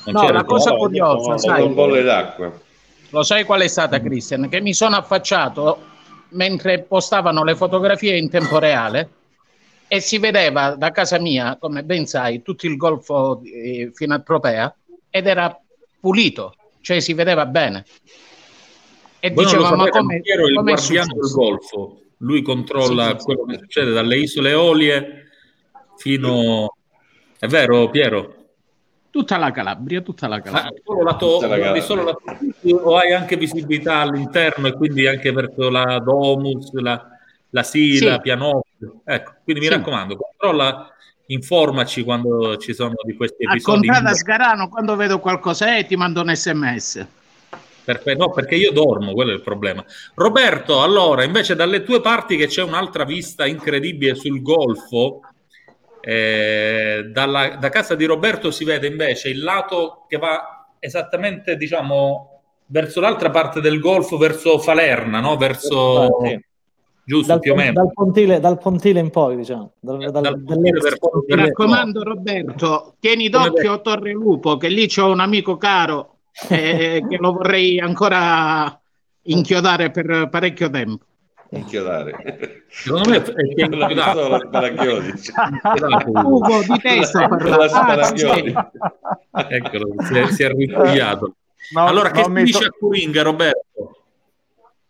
Non 0.06 0.14
no, 0.14 0.30
la 0.30 0.44
cosa 0.44 0.76
curiosa, 0.76 1.32
no, 1.32 1.38
sai, 1.40 1.68
bolle 1.70 2.04
d'acqua. 2.04 2.54
Lo 3.10 3.24
sai 3.24 3.46
qual 3.46 3.62
è 3.62 3.68
stata, 3.68 4.00
Christian? 4.00 4.48
Che 4.48 4.62
mi 4.62 4.76
sono 4.76 4.96
affacciato 4.96 5.87
mentre 6.30 6.82
postavano 6.84 7.44
le 7.44 7.56
fotografie 7.56 8.18
in 8.18 8.30
tempo 8.30 8.60
reale 8.60 9.10
e 9.88 10.02
si 10.02 10.18
vedeva 10.18 10.76
da 10.76 10.92
casa 10.92 11.20
mia, 11.20 11.58
come 11.60 11.84
ben 11.84 12.06
sai, 12.06 12.42
tutto 12.42 12.68
il 12.68 12.76
golfo 12.76 13.42
eh, 13.44 13.92
fino 13.94 14.14
a 14.14 14.20
Tropea 14.20 14.76
ed 15.10 15.28
era 15.28 15.58
pulito, 16.00 16.56
cioè 16.82 17.00
si 17.00 17.14
vedeva 17.14 17.46
bene. 17.46 17.86
E 19.20 19.32
Voi 19.32 19.46
diceva, 19.46 19.76
ma 19.76 19.90
come, 19.90 20.22
Piero 20.22 20.46
è 20.46 20.50
il 20.50 20.62
guardiano 20.62 21.14
del 21.14 21.32
Golfo, 21.32 22.02
lui 22.18 22.42
controlla 22.42 23.12
sì, 23.12 23.18
sì, 23.20 23.24
quello 23.26 23.46
che 23.46 23.58
succede 23.60 23.92
dalle 23.92 24.18
isole 24.18 24.50
Eolie 24.50 25.28
fino... 25.96 26.72
È 27.40 27.46
vero 27.46 27.90
Piero? 27.90 28.37
Tutta 29.10 29.38
la 29.38 29.52
Calabria, 29.52 30.02
tutta 30.02 30.28
la 30.28 30.42
Calabria. 30.42 30.72
Ah, 30.78 30.82
solo 30.84 31.04
la 31.04 31.16
to- 31.16 31.48
la 31.48 31.82
solo 31.82 32.04
la 32.04 32.18
o 32.84 32.98
hai 32.98 33.14
anche 33.14 33.38
visibilità 33.38 34.00
all'interno 34.00 34.68
e 34.68 34.74
quindi 34.74 35.08
anche 35.08 35.32
verso 35.32 35.70
la 35.70 36.00
Domus, 36.00 36.72
la, 36.74 37.04
la 37.50 37.64
Sila, 37.64 38.16
sì. 38.16 38.22
Pianoff. 38.22 38.68
Ecco, 39.04 39.36
quindi 39.44 39.62
mi 39.62 39.70
raccomando, 39.70 40.18
controlla 40.18 40.92
informaci 41.28 42.04
quando 42.04 42.58
ci 42.58 42.74
sono 42.74 42.94
di 43.04 43.16
questi 43.16 43.44
episodi. 43.44 43.88
A 43.88 43.92
Contrada 43.92 44.14
Sgarano, 44.14 44.70
quando 44.70 44.96
vedo 44.96 45.20
qualcosa, 45.20 45.78
eh, 45.78 45.86
ti 45.86 45.96
mando 45.96 46.22
un 46.22 46.34
sms. 46.36 47.08
Perfetto, 47.84 48.26
no, 48.26 48.32
perché 48.32 48.56
io 48.56 48.74
dormo, 48.74 49.14
quello 49.14 49.32
è 49.32 49.36
il 49.36 49.42
problema. 49.42 49.84
Roberto, 50.16 50.84
allora, 50.84 51.24
invece 51.24 51.56
dalle 51.56 51.84
tue 51.84 52.02
parti 52.02 52.36
che 52.36 52.48
c'è 52.48 52.62
un'altra 52.62 53.06
vista 53.06 53.46
incredibile 53.46 54.14
sul 54.14 54.42
golfo, 54.42 55.22
eh, 56.10 57.10
dalla, 57.12 57.58
da 57.58 57.68
casa 57.68 57.94
di 57.94 58.06
Roberto 58.06 58.50
si 58.50 58.64
vede 58.64 58.88
invece 58.88 59.28
il 59.28 59.44
lato 59.44 60.06
che 60.08 60.18
va 60.18 60.70
esattamente, 60.80 61.58
diciamo, 61.58 62.44
verso 62.68 63.02
l'altra 63.02 63.30
parte 63.30 63.60
del 63.60 63.82
golfo, 63.82 64.16
verso 64.18 64.58
Falerna, 64.58 65.20
no? 65.20 65.36
Verso... 65.36 66.08
giusto 67.04 67.28
dal, 67.34 67.40
più 67.42 67.52
o 67.52 67.56
meno. 67.56 67.74
Dal 67.74 67.92
pontile, 67.92 68.40
dal 68.40 68.58
pontile 68.58 69.02
in 69.02 69.10
poi, 69.10 69.36
diciamo. 69.36 69.74
Dal, 69.82 70.10
dal, 70.10 70.42
dal 70.44 70.60
Mi 70.60 70.72
raccomando, 71.28 72.04
Roberto, 72.04 72.96
tieni 73.02 73.28
d'occhio 73.28 73.82
Torre 73.82 74.14
Lupo, 74.14 74.56
che 74.56 74.70
lì 74.70 74.88
c'ho 74.88 75.12
un 75.12 75.20
amico 75.20 75.58
caro 75.58 76.20
eh, 76.48 77.04
che 77.10 77.18
lo 77.18 77.34
vorrei 77.34 77.82
ancora 77.82 78.80
inchiodare 79.24 79.92
per 79.92 80.30
parecchio 80.32 80.70
tempo. 80.70 81.04
Inchiodare. 81.50 82.66
Secondo 82.70 83.10
me 83.10 83.24
è 83.24 83.68
la 83.76 83.88
pistola 83.88 84.40
sparachiodi. 84.40 85.14
Ugo 86.24 86.60
di 86.68 86.80
testa 86.82 87.28
la 87.30 87.68
sparachiodi. 87.68 88.54
Eccolo, 89.50 89.96
si 90.00 90.18
è, 90.18 90.28
si 90.28 90.44
è 90.44 90.50
rifugiato. 90.50 91.36
No, 91.74 91.86
allora, 91.86 92.12
che 92.12 92.28
mi 92.30 92.50
to- 92.50 92.60
a 92.60 92.70
Curinga, 92.78 93.22
Roberto? 93.24 93.92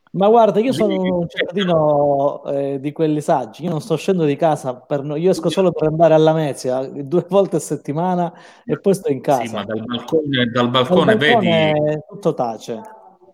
Ma 0.09 0.29
guarda, 0.29 0.59
io 0.59 0.73
sono 0.73 0.99
un 0.99 1.27
cittadino 1.29 2.43
eh, 2.45 2.79
di 2.79 2.91
quelli 2.91 3.21
saggi, 3.21 3.63
io 3.65 3.69
non 3.69 3.81
sto 3.81 3.95
scendendo 3.97 4.27
di 4.27 4.35
casa, 4.37 4.73
per 4.73 5.03
no- 5.03 5.15
io 5.15 5.29
esco 5.29 5.49
solo 5.49 5.71
per 5.71 5.89
andare 5.89 6.15
alla 6.15 6.33
Mezia 6.33 6.81
due 6.87 7.25
volte 7.29 7.57
a 7.57 7.59
settimana 7.59 8.33
e 8.65 8.79
poi 8.79 8.95
sto 8.95 9.11
in 9.11 9.21
casa. 9.21 9.43
Sì, 9.45 9.53
ma 9.53 9.63
dal 9.63 9.83
balcone, 9.85 10.45
dal 10.45 10.51
Dal 10.51 10.69
balcone 10.69 11.15
vedi... 11.17 11.33
balcone 11.49 12.03
tutto 12.07 12.33
tace. 12.33 12.81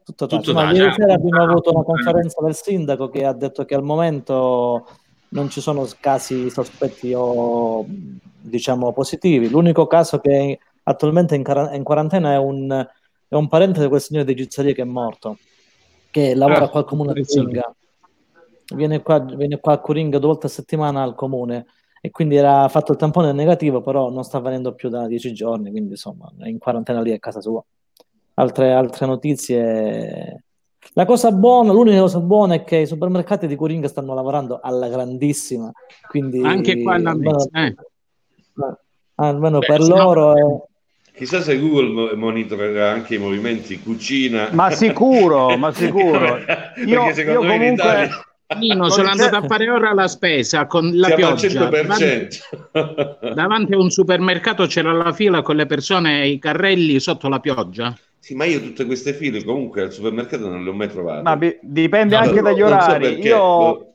Tutto. 0.04 0.28
Tutto 0.28 0.54
Ma 0.54 0.72
ieri 0.72 0.90
eh. 0.90 0.94
sera 0.94 1.14
abbiamo 1.14 1.44
avuto 1.44 1.72
una 1.72 1.84
conferenza 1.84 2.42
del 2.44 2.56
sindaco 2.56 3.10
che 3.10 3.26
ha 3.26 3.34
detto 3.34 3.64
che 3.66 3.76
al 3.76 3.84
momento 3.84 4.86
non 5.30 5.50
ci 5.50 5.62
sono 5.62 5.88
casi 6.00 6.50
sospetti 6.50 7.14
o 7.16 7.86
diciamo 7.88 8.92
positivi. 8.92 9.50
L'unico 9.50 9.88
caso 9.88 10.20
che 10.20 10.60
attualmente 10.84 11.36
è 11.36 11.38
in, 11.38 11.44
cara- 11.44 11.70
è 11.70 11.76
in 11.76 11.84
quarantena 11.84 12.34
è 12.34 12.38
un, 12.38 12.88
è 13.28 13.36
un 13.36 13.48
parente 13.48 13.82
di 13.82 13.88
quel 13.88 14.02
signore 14.02 14.26
di 14.26 14.36
Gizzaria 14.36 14.74
che 14.74 14.82
è 14.82 14.86
morto, 14.86 15.38
che 16.12 16.36
lavora 16.36 16.66
Ah, 16.66 16.70
qua 16.70 16.82
al 16.82 16.86
comune 16.86 17.14
di. 17.14 17.24
Curinga. 17.24 17.76
Viene 18.76 19.02
qua, 19.02 19.20
viene 19.20 19.60
qua 19.60 19.74
a 19.74 19.80
Curinga 19.80 20.20
due 20.20 20.30
volte 20.30 20.48
a 20.48 20.50
settimana 20.50 21.02
al 21.04 21.16
comune 21.16 21.66
e 22.02 22.12
quindi 22.12 22.36
era 22.36 22.68
fatto 22.68 22.92
il 22.92 22.98
tampone 22.98 23.32
negativo, 23.32 23.82
però 23.82 24.10
non 24.10 24.24
sta 24.24 24.40
venendo 24.40 24.74
più 24.74 24.90
da 24.90 25.08
dieci 25.08 25.34
giorni, 25.34 25.72
quindi 25.72 25.92
insomma 25.92 26.32
è 26.40 26.48
in 26.48 26.58
quarantena 26.60 27.02
lì 27.02 27.12
a 27.14 27.20
casa 27.20 27.40
sua. 27.42 27.64
Altre, 28.36 28.74
altre 28.74 29.06
notizie. 29.06 30.44
La 30.94 31.06
cosa 31.06 31.32
buona, 31.32 31.72
l'unica 31.72 32.00
cosa 32.02 32.20
buona 32.20 32.56
è 32.56 32.64
che 32.64 32.78
i 32.78 32.88
supermercati 32.88 33.48
di 33.48 33.56
Curinga 33.56 33.88
stanno 33.88 34.14
lavorando 34.14 34.60
alla 34.62 34.88
grandissima, 34.90 35.72
quindi 36.08 36.42
Anche 36.44 36.82
qua 36.82 36.96
alla 36.96 37.12
almeno, 37.12 37.38
Mezia, 37.52 37.66
eh. 37.66 37.76
almeno 39.16 39.60
Beh, 39.60 39.66
per 39.66 39.82
loro 39.82 40.36
è- 40.36 40.72
Chissà 41.16 41.42
se 41.42 41.60
Google 41.60 41.90
mo- 41.90 42.16
monitorerà 42.16 42.90
anche 42.92 43.16
i 43.16 43.18
movimenti 43.20 43.80
cucina. 43.80 44.50
Ma 44.52 44.72
sicuro, 44.72 45.56
ma 45.58 45.72
sicuro. 45.72 46.40
Perché 46.44 46.82
Io, 46.90 47.14
secondo 47.14 47.42
io 47.42 47.48
me 47.48 47.54
in 47.54 47.60
comunque... 47.60 47.84
Italia 47.84 48.26
Nino, 48.58 48.90
sono 48.90 49.10
andato 49.10 49.36
a 49.36 49.44
fare 49.44 49.70
ora 49.70 49.94
la 49.94 50.08
spesa 50.08 50.66
con 50.66 50.92
la 50.96 51.08
siamo 51.08 51.28
al 51.28 51.36
pioggia. 51.36 51.70
Davanti, 51.70 52.04
100%. 52.74 53.34
davanti 53.34 53.74
a 53.74 53.78
un 53.78 53.90
supermercato 53.90 54.66
c'era 54.66 54.92
la 54.92 55.14
fila 55.14 55.42
con 55.42 55.56
le 55.56 55.66
persone 55.66 56.24
e 56.24 56.30
i 56.30 56.40
carrelli 56.40 57.00
sotto 57.00 57.30
la 57.30 57.40
pioggia. 57.40 57.96
Sì, 58.24 58.36
ma 58.36 58.46
io 58.46 58.62
tutte 58.62 58.86
queste 58.86 59.14
file 59.14 59.44
comunque 59.44 59.82
al 59.82 59.92
supermercato 59.92 60.48
non 60.48 60.64
le 60.64 60.70
ho 60.70 60.74
mai 60.74 60.88
trovate. 60.88 61.24
Ma 61.24 61.36
bi- 61.36 61.60
dipende 61.62 62.16
No, 62.16 62.22
anche 62.22 62.42
dagli 62.42 62.62
so 62.62 62.66
orari. 62.68 63.06
perché, 63.06 63.28
io 63.28 63.88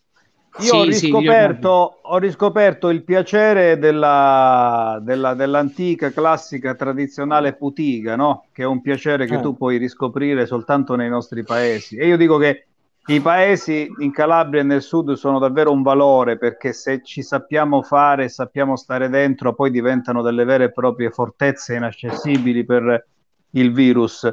io 0.61 0.75
ho, 0.75 0.85
Sì, 0.85 0.93
sì, 0.93 1.09
riscoperto, 1.13 2.01
ho 2.03 2.19
riscoperto 2.19 2.89
il 2.89 3.05
piacere 3.05 3.79
della, 3.79 4.99
della- 5.03 5.35
dell'antica, 5.35 6.11
classica, 6.11 6.75
tradizionale 6.75 7.55
putiga, 7.55 8.17
no? 8.17 8.49
Che 8.53 8.63
è 8.63 8.67
un 8.67 8.81
piacere 8.83 9.27
che 9.29 9.37
Eh. 9.37 9.41
tu 9.41 9.57
puoi 9.57 9.79
riscoprire 9.79 10.47
soltanto 10.47 10.97
nei 10.97 11.09
nostri 11.09 11.45
paesi. 11.45 11.97
E 11.97 12.07
io 12.09 12.17
dico 12.17 12.39
che 12.39 12.67
i 13.07 13.21
paesi 13.21 13.89
in 14.01 14.11
Calabria 14.11 14.61
e 14.61 14.65
nel 14.65 14.83
sud 14.83 15.13
sono 15.13 15.39
davvero 15.39 15.71
un 15.73 15.83
valore 15.83 16.37
perché 16.37 16.73
se 16.73 17.03
ci 17.03 17.23
sappiamo 17.23 17.83
fare 17.83 18.29
sappiamo 18.29 18.77
stare 18.77 19.09
dentro, 19.09 19.55
poi 19.55 19.71
diventano 19.71 20.23
delle 20.23 20.45
vere 20.45 20.65
e 20.65 20.73
proprie 20.73 21.11
fortezze 21.11 21.77
inaccessibili 21.77 22.65
per 22.65 23.07
il 23.53 23.73
virus. 23.73 24.29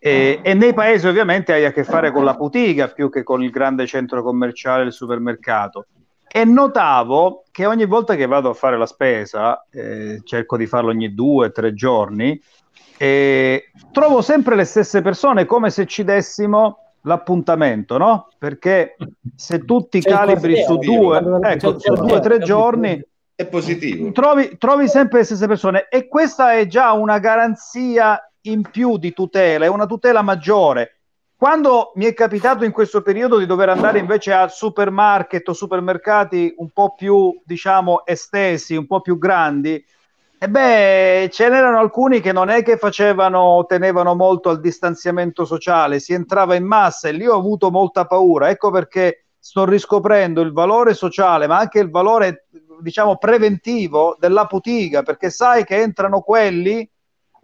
E, 0.00 0.40
e 0.42 0.54
nei 0.54 0.74
paesi 0.74 1.08
ovviamente 1.08 1.52
hai 1.52 1.64
a 1.64 1.72
che 1.72 1.82
fare 1.82 2.12
con 2.12 2.24
la 2.24 2.34
boutique 2.34 2.92
più 2.92 3.10
che 3.10 3.24
con 3.24 3.42
il 3.42 3.50
grande 3.50 3.86
centro 3.86 4.22
commerciale, 4.22 4.84
il 4.84 4.92
supermercato. 4.92 5.86
E 6.30 6.44
notavo 6.44 7.44
che 7.50 7.66
ogni 7.66 7.86
volta 7.86 8.14
che 8.14 8.26
vado 8.26 8.50
a 8.50 8.54
fare 8.54 8.76
la 8.76 8.86
spesa, 8.86 9.66
eh, 9.70 10.20
cerco 10.24 10.56
di 10.56 10.66
farlo 10.66 10.90
ogni 10.90 11.14
due, 11.14 11.50
tre 11.50 11.72
giorni, 11.72 12.40
e 12.96 13.70
trovo 13.92 14.20
sempre 14.20 14.54
le 14.54 14.64
stesse 14.64 15.00
persone 15.02 15.46
come 15.46 15.70
se 15.70 15.86
ci 15.86 16.04
dessimo 16.04 16.80
l'appuntamento, 17.02 17.96
no? 17.96 18.28
Perché 18.36 18.96
se 19.34 19.64
tu 19.64 19.88
ti 19.88 20.00
calibri 20.00 20.62
su 20.64 20.76
due, 20.76 21.18
ecco, 21.42 21.70
il 21.70 21.80
su 21.80 21.94
due 21.94 22.12
o 22.12 22.20
tre 22.20 22.38
giorni, 22.40 23.02
È 23.34 23.46
positivo. 23.46 24.12
trovi, 24.12 24.56
trovi 24.58 24.88
sempre 24.88 25.20
le 25.20 25.24
stesse 25.24 25.46
persone 25.46 25.86
e 25.88 26.08
questa 26.08 26.52
è 26.52 26.66
già 26.66 26.92
una 26.92 27.18
garanzia 27.18 28.27
in 28.50 28.62
più 28.62 28.98
di 28.98 29.12
tutela, 29.12 29.64
è 29.64 29.68
una 29.68 29.86
tutela 29.86 30.22
maggiore. 30.22 30.92
Quando 31.36 31.92
mi 31.94 32.04
è 32.04 32.14
capitato 32.14 32.64
in 32.64 32.72
questo 32.72 33.00
periodo 33.00 33.38
di 33.38 33.46
dover 33.46 33.68
andare 33.68 34.00
invece 34.00 34.32
a 34.32 34.48
supermarket 34.48 35.48
o 35.48 35.52
supermercati 35.52 36.54
un 36.58 36.70
po' 36.70 36.94
più, 36.94 37.40
diciamo, 37.44 38.04
estesi, 38.04 38.74
un 38.74 38.86
po' 38.86 39.00
più 39.00 39.18
grandi, 39.18 39.82
e 40.40 40.48
beh, 40.48 41.28
ce 41.32 41.48
n'erano 41.48 41.78
alcuni 41.78 42.20
che 42.20 42.32
non 42.32 42.48
è 42.48 42.62
che 42.62 42.76
facevano, 42.76 43.64
tenevano 43.68 44.14
molto 44.14 44.50
al 44.50 44.60
distanziamento 44.60 45.44
sociale, 45.44 46.00
si 46.00 46.12
entrava 46.12 46.54
in 46.54 46.64
massa 46.64 47.08
e 47.08 47.12
lì 47.12 47.26
ho 47.26 47.36
avuto 47.36 47.70
molta 47.70 48.04
paura. 48.04 48.48
Ecco 48.48 48.70
perché 48.70 49.26
sto 49.38 49.64
riscoprendo 49.64 50.40
il 50.40 50.52
valore 50.52 50.94
sociale, 50.94 51.46
ma 51.46 51.58
anche 51.58 51.80
il 51.80 51.90
valore, 51.90 52.46
diciamo, 52.80 53.16
preventivo 53.16 54.16
della 54.18 54.46
putiga, 54.46 55.02
perché 55.02 55.30
sai 55.30 55.64
che 55.64 55.80
entrano 55.80 56.20
quelli 56.20 56.88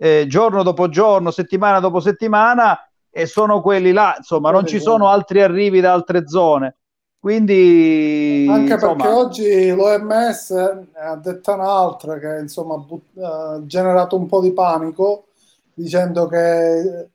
eh, 0.05 0.26
giorno 0.26 0.62
dopo 0.62 0.90
giorno, 0.90 1.30
settimana 1.30 1.80
dopo 1.80 1.98
settimana, 1.98 2.78
e 3.11 3.24
sono 3.24 3.62
quelli 3.62 3.90
là, 3.90 4.14
insomma, 4.18 4.50
non 4.50 4.66
ci 4.66 4.78
sono 4.78 5.09
altri 5.09 5.40
arrivi 5.40 5.80
da 5.80 5.94
altre 5.94 6.28
zone. 6.28 6.76
Quindi, 7.18 8.46
Anche 8.50 8.74
insomma, 8.74 8.96
perché 8.96 9.09
oggi 9.09 9.70
l'OMS 9.70 10.50
ha 10.92 11.16
detto 11.16 11.55
un'altra 11.55 12.18
che 12.18 12.38
insomma 12.40 12.76
but- 12.76 13.18
ha 13.18 13.62
generato 13.64 14.16
un 14.16 14.26
po' 14.26 14.42
di 14.42 14.52
panico 14.52 15.28
dicendo 15.72 16.26
che 16.26 17.09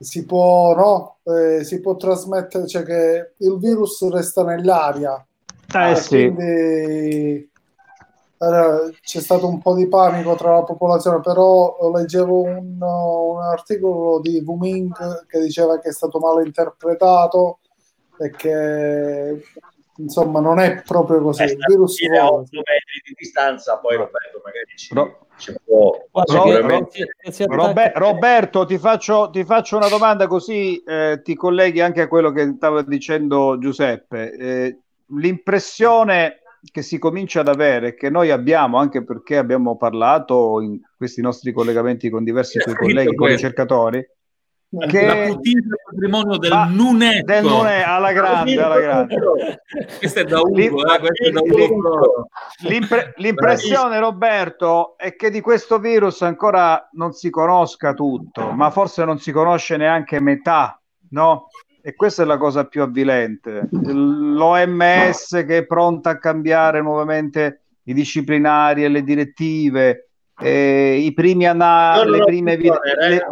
si 0.00 0.26
può, 0.26 0.74
no? 0.74 1.18
Eh, 1.22 1.62
si 1.62 1.80
può 1.80 1.94
trasmettere, 1.94 2.66
cioè 2.66 2.82
che 2.82 3.34
il 3.36 3.56
virus 3.58 4.10
resta 4.10 4.42
nell'aria. 4.42 5.24
eh 5.74 5.90
E 5.90 5.94
sì. 5.94 6.08
quindi 6.08 6.42
eh, 6.42 7.48
c'è 9.00 9.20
stato 9.20 9.46
un 9.48 9.60
po' 9.60 9.74
di 9.74 9.86
panico 9.88 10.34
tra 10.34 10.52
la 10.54 10.62
popolazione, 10.64 11.20
però 11.20 11.76
leggevo 11.94 12.40
un, 12.42 12.76
un 12.80 13.40
articolo 13.40 14.20
di 14.20 14.42
Wuming 14.44 15.26
che 15.26 15.40
diceva 15.40 15.78
che 15.78 15.90
è 15.90 15.92
stato 15.92 16.18
mal 16.18 16.44
interpretato 16.44 17.60
e 18.18 18.30
che 18.30 19.42
insomma 19.98 20.40
non 20.40 20.58
è 20.58 20.82
proprio 20.82 21.20
così. 21.22 21.44
Il 21.44 21.56
virus 21.66 21.94
stare 22.02 22.18
a 22.18 22.22
vuole. 22.26 22.42
8 22.42 22.56
metri 22.56 23.02
di 23.06 23.14
distanza, 23.16 23.78
poi 23.78 23.96
Roberto 23.96 24.40
magari 24.44 24.72
ci, 24.76 24.94
Ro- 24.94 25.26
ci 25.36 25.54
può 25.64 25.96
Guarda, 26.10 26.32
sicuramente 26.32 26.90
che- 26.90 27.14
che 27.18 27.32
si 27.32 27.42
attacca- 27.44 27.62
Robe- 27.66 27.92
Roberto, 27.94 28.64
ti 28.64 28.78
faccio, 28.78 29.30
ti 29.30 29.44
faccio 29.44 29.76
una 29.76 29.88
domanda 29.88 30.26
così 30.26 30.82
eh, 30.82 31.20
ti 31.22 31.34
colleghi 31.36 31.80
anche 31.80 32.00
a 32.00 32.08
quello 32.08 32.32
che 32.32 32.52
stava 32.56 32.82
dicendo 32.82 33.56
Giuseppe. 33.58 34.32
Eh, 34.32 34.78
l'impressione 35.14 36.41
che 36.70 36.82
si 36.82 36.98
comincia 36.98 37.40
ad 37.40 37.48
avere, 37.48 37.94
che 37.94 38.08
noi 38.10 38.30
abbiamo, 38.30 38.78
anche 38.78 39.02
perché 39.04 39.36
abbiamo 39.36 39.76
parlato 39.76 40.60
in 40.60 40.78
questi 40.96 41.20
nostri 41.20 41.52
collegamenti 41.52 42.08
con 42.08 42.22
diversi 42.22 42.58
tuoi 42.58 42.76
colleghi, 42.76 43.14
con 43.14 43.28
ricercatori, 43.28 44.06
che 44.88 45.04
La 45.04 45.26
putina 45.26 45.74
è 45.74 45.90
patrimonio 45.90 46.38
del 46.38 46.50
Ma- 46.50 46.64
Nunetto. 46.64 47.26
del 47.26 47.44
non 47.44 47.66
è 47.66 47.82
alla 47.82 48.12
grande, 48.12 48.62
alla 48.62 48.80
grande. 48.80 49.16
Questo 49.98 50.20
è 50.20 50.24
da 50.24 50.40
Ugo, 50.40 50.56
eh, 50.60 50.98
questo 50.98 51.24
è 51.26 51.30
da 51.30 51.40
Ugo. 51.42 52.28
L'impre- 52.62 53.12
l'impressione, 53.16 53.98
Roberto, 53.98 54.96
è 54.96 55.14
che 55.14 55.30
di 55.30 55.42
questo 55.42 55.78
virus 55.78 56.22
ancora 56.22 56.88
non 56.92 57.12
si 57.12 57.28
conosca 57.28 57.92
tutto, 57.92 58.50
ma 58.52 58.70
forse 58.70 59.04
non 59.04 59.18
si 59.18 59.30
conosce 59.30 59.76
neanche 59.76 60.20
metà, 60.20 60.80
no? 61.10 61.48
E 61.84 61.94
questa 61.96 62.22
è 62.22 62.26
la 62.26 62.36
cosa 62.36 62.64
più 62.66 62.82
avvilente. 62.82 63.68
L'OMS 63.72 65.44
che 65.46 65.58
è 65.58 65.66
pronta 65.66 66.10
a 66.10 66.18
cambiare 66.18 66.80
nuovamente 66.80 67.62
i 67.84 67.92
disciplinari 67.94 68.84
e 68.84 68.88
le 68.88 69.02
direttive, 69.02 70.08
eh, 70.40 70.96
i 70.98 71.12
primi 71.12 71.46
ana- 71.46 71.96
No, 71.96 72.04
no, 72.04 72.10
le 72.10 72.24
prime 72.24 72.56
più 72.56 72.68
toner, 72.70 72.98
eh. 73.00 73.08
le- 73.08 73.26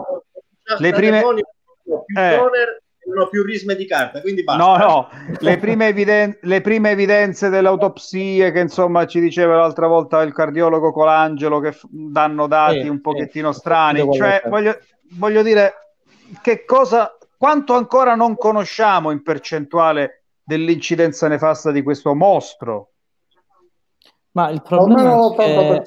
le 0.79 0.93
prime- 0.93 1.19
Eh. 1.21 2.37
toner 2.37 2.83
non 3.07 3.19
ho 3.25 3.29
più 3.29 3.43
risme 3.45 3.75
di 3.77 3.87
carta, 3.87 4.21
quindi 4.21 4.43
basta. 4.45 4.63
No, 4.65 4.77
no, 4.77 5.09
le 5.41 5.57
prime, 5.59 5.87
eviden- 5.89 6.37
le 6.43 6.61
prime 6.61 6.91
evidenze 6.91 7.49
delle 7.49 7.69
autopsie 7.69 8.51
che 8.53 8.61
insomma 8.61 9.07
ci 9.07 9.21
diceva 9.21 9.57
l'altra 9.57 9.87
volta 9.87 10.21
il 10.23 10.33
cardiologo 10.33 10.93
Colangelo 10.93 11.59
che 11.61 11.73
f- 11.73 11.87
danno 11.91 12.47
dati 12.47 12.87
un 12.89 13.01
pochettino 13.01 13.53
strani, 13.53 14.09
cioè 14.13 14.43
voglio, 14.47 14.77
voglio 15.13 15.43
dire 15.43 15.73
che 16.43 16.65
cosa, 16.65 17.17
quanto 17.41 17.73
ancora 17.73 18.15
non 18.17 18.37
conosciamo 18.37 19.11
in 19.11 19.23
percentuale 19.23 20.25
dell'incidenza 20.43 21.27
nefasta 21.27 21.71
di 21.71 21.83
questo 21.83 22.15
mostro. 22.15 22.91
Ma 24.33 24.51
il 24.51 24.61
problema 24.61 25.33
è 25.35 25.81
che... 25.81 25.83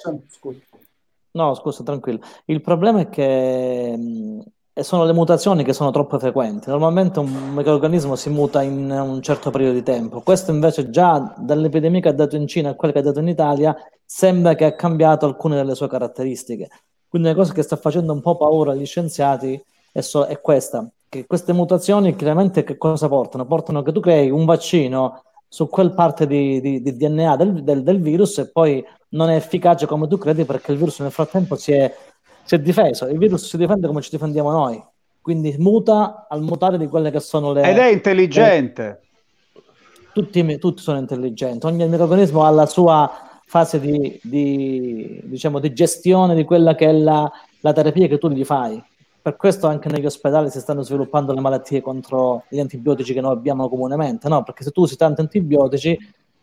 No, 1.34 1.54
scusa, 1.54 1.84
tranquillo. 1.84 2.22
Il 2.45 2.60
problema 2.62 3.01
è 3.01 3.10
che 3.10 3.95
mh, 3.95 4.82
sono 4.82 5.06
le 5.06 5.14
mutazioni 5.14 5.64
che 5.64 5.74
sono 5.74 5.91
troppo 5.91 6.18
frequenti. 6.18 6.72
Normalmente 6.72 7.20
un 7.20 7.54
microorganismo 7.54 8.16
si 8.16 8.32
muta 8.32 8.64
in 8.64 8.89
un 8.89 9.22
certo 9.22 9.51
periodo 9.51 9.74
di 9.74 9.84
tempo. 9.84 10.22
Questo 10.22 10.49
invece 10.49 10.89
già 10.89 11.36
dall'epidemia 11.38 11.99
che 12.01 12.10
ha 12.10 12.14
dato 12.14 12.36
in 12.36 12.47
Cina 12.47 12.70
a 12.70 12.74
quella 12.74 12.93
che 12.95 12.99
ha 12.99 13.04
dato 13.04 13.20
in 13.20 13.28
Italia 13.28 13.78
sembra 14.04 14.56
che 14.56 14.66
ha 14.66 14.74
cambiato 14.74 15.28
alcune 15.28 15.56
delle 15.58 15.76
sue 15.76 15.88
caratteristiche. 15.88 16.68
Quindi 17.08 17.28
una 17.28 17.38
cosa 17.38 17.54
che 17.54 17.62
sta 17.62 17.76
facendo 17.76 18.12
un 18.12 18.22
po' 18.22 18.38
paura 18.38 18.72
agli 18.72 18.88
scienziati 18.88 19.64
è, 19.91 20.01
so- 20.01 20.26
è 20.26 20.41
questa, 20.41 20.89
che 21.14 21.28
queste 21.28 21.53
mutazioni 21.53 22.16
chiaramente 22.16 22.64
che 22.64 22.76
cosa 22.76 23.07
portano? 23.07 23.45
Portano 23.45 23.84
che 23.84 23.91
tu 23.91 23.99
crei 23.99 24.32
un 24.32 24.45
vaccino 24.45 25.22
su 25.47 25.70
quel 25.70 25.93
parte 25.93 26.26
di, 26.26 26.59
di, 26.59 26.82
di 26.82 26.97
DNA 26.97 27.36
del, 27.36 27.64
del, 27.64 27.84
del, 27.84 28.01
virus 28.01 28.39
e 28.39 28.49
poi 28.49 28.84
non 29.09 29.30
è 29.30 29.36
efficace 29.36 29.86
come 29.86 30.07
tu 30.07 30.18
credi 30.18 30.43
perché 30.43 30.72
il 30.72 30.80
virus 30.80 31.01
nel 31.01 31.11
frattempo 31.11 31.55
si 31.55 31.72
è, 31.74 31.95
si 32.43 32.55
è 32.55 32.59
difeso. 32.59 33.05
Il 33.05 33.20
virus 33.20 33.47
si 33.47 33.57
difende 33.57 33.86
come 33.86 34.01
ci 34.01 34.09
difendiamo 34.09 34.49
noi, 34.49 34.84
quindi 35.22 35.53
muta 35.59 36.26
al 36.28 36.41
mutare 36.41 36.80
di 36.80 36.88
quelle 36.88 37.11
che 37.11 37.20
sono 37.20 37.53
le... 37.53 37.61
Ed 37.70 37.78
è 37.78 37.91
intelligente. 37.91 38.84
Le... 38.84 39.61
Tutti, 40.14 40.57
tutti, 40.57 40.82
sono 40.82 40.97
intelligenti, 40.97 41.68
ogni 41.68 41.88
microorganismo 41.88 42.43
ha 42.43 42.49
la 42.49 42.66
sua 42.66 43.11
fase 43.45 43.80
di, 43.80 44.20
di, 44.24 45.22
diciamo, 45.26 45.59
di 45.59 45.74
gestione 45.74 46.34
di 46.34 46.43
quella 46.43 46.74
che 46.74 46.88
è 46.88 46.91
la, 46.91 47.32
la 47.59 47.74
terapia 47.74 48.07
che 48.07 48.18
tu 48.18 48.30
gli 48.30 48.43
fai 48.43 48.84
per 49.24 49.38
questo 49.38 49.67
anche 49.67 49.88
negli 49.88 50.05
ospedali 50.05 50.49
si 50.49 50.59
stanno 50.59 50.82
sviluppando 50.82 51.32
le 51.32 51.39
malattie 51.39 51.82
contro 51.82 52.43
gli 52.49 52.59
antibiotici 52.59 53.13
che 53.13 53.21
noi 53.21 53.32
abbiamo 53.32 53.69
comunemente, 53.69 54.28
no? 54.28 54.43
Perché 54.43 54.65
se 54.65 54.71
tu 54.71 54.82
usi 54.82 54.97
tanti 54.97 55.21
antibiotici, 55.21 55.97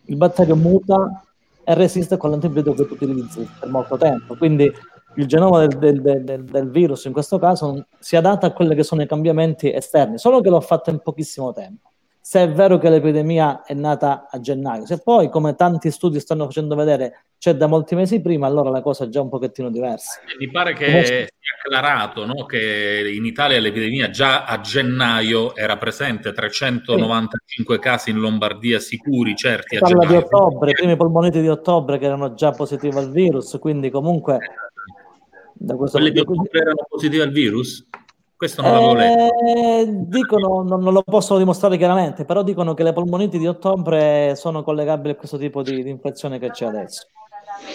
il 0.07 0.17
batterio 0.17 0.57
muta 0.57 1.23
e 1.63 1.75
resiste 1.75 2.17
con 2.17 2.31
l'antibiotico 2.31 2.75
che 2.75 2.87
tu 2.87 2.95
utilizzi 2.95 3.47
per 3.61 3.69
molto 3.69 3.99
tempo. 3.99 4.35
Quindi 4.35 4.73
il 5.17 5.27
genoma 5.27 5.67
del, 5.67 5.79
del, 5.79 6.25
del, 6.25 6.45
del, 6.45 6.71
virus 6.71 7.05
in 7.05 7.13
questo 7.13 7.39
caso 7.39 7.85
si 7.99 8.17
adatta 8.17 8.47
a 8.47 8.53
quelli 8.53 8.75
che 8.75 8.83
sono 8.83 9.03
i 9.03 9.07
cambiamenti 9.07 9.71
esterni, 9.71 10.17
solo 10.17 10.41
che 10.41 10.49
l'ho 10.49 10.63
fatto 10.63 10.89
in 10.89 11.01
pochissimo 11.01 11.53
tempo 11.53 11.90
se 12.31 12.43
è 12.43 12.49
vero 12.49 12.79
che 12.79 12.89
l'epidemia 12.89 13.65
è 13.65 13.75
nata 13.75 14.29
a 14.31 14.39
gennaio. 14.39 14.87
Se 14.87 15.03
poi, 15.03 15.29
come 15.29 15.57
tanti 15.57 15.91
studi 15.91 16.21
stanno 16.21 16.45
facendo 16.45 16.77
vedere, 16.77 17.25
c'è 17.37 17.57
da 17.57 17.67
molti 17.67 17.97
mesi 17.97 18.21
prima, 18.21 18.47
allora 18.47 18.71
la 18.71 18.83
cosa 18.83 19.03
è 19.03 19.09
già 19.09 19.21
un 19.21 19.29
pochettino 19.29 19.69
diversa. 19.69 20.21
Mi 20.39 20.49
pare 20.49 20.75
che 20.75 21.03
sia 21.05 21.27
acclarato 21.59 22.27
no? 22.27 22.47
che 22.47 23.11
in 23.13 23.25
Italia 23.25 23.59
l'epidemia 23.59 24.11
già 24.11 24.45
a 24.45 24.61
gennaio 24.61 25.57
era 25.57 25.77
presente 25.77 26.33
395 26.33 27.75
sì. 27.75 27.81
casi 27.81 28.11
in 28.11 28.21
Lombardia 28.21 28.79
sicuri, 28.79 29.35
certi. 29.35 29.75
Si 29.75 29.81
parla 29.81 30.07
di 30.07 30.15
ottobre, 30.15 30.71
i 30.71 30.75
primi 30.75 30.95
polmoniti 30.95 31.41
di 31.41 31.49
ottobre 31.49 31.99
che 31.99 32.05
erano 32.05 32.35
già 32.35 32.53
positivi 32.53 32.97
al 32.97 33.11
virus, 33.11 33.59
quindi 33.59 33.91
comunque... 33.91 34.39
Da 35.53 35.75
questo 35.75 35.99
Quelli 35.99 36.13
di 36.13 36.21
ottobre 36.21 36.61
erano 36.61 36.87
positivi 36.89 37.23
al 37.23 37.33
virus? 37.33 37.85
Questo 38.41 38.63
non 38.63 38.73
l'avevo 38.73 38.95
letto. 38.95 39.35
Eh, 39.45 39.87
dicono, 40.07 40.63
non, 40.63 40.81
non, 40.81 40.95
lo 40.95 41.03
possono 41.03 41.39
dimostrare 41.39 41.77
chiaramente, 41.77 42.25
però 42.25 42.43
dicono 42.43 42.73
che 42.73 42.83
le 42.83 42.95
polmoniti 42.95 43.37
di 43.37 43.47
ottobre 43.47 44.35
sono 44.35 44.63
collegabili 44.63 45.11
a 45.11 45.15
questo 45.17 45.37
tipo 45.37 45.61
di, 45.63 45.83
di 45.83 45.91
infezione 45.91 46.39
che 46.39 46.49
c'è 46.51 46.65
adesso. 46.65 47.03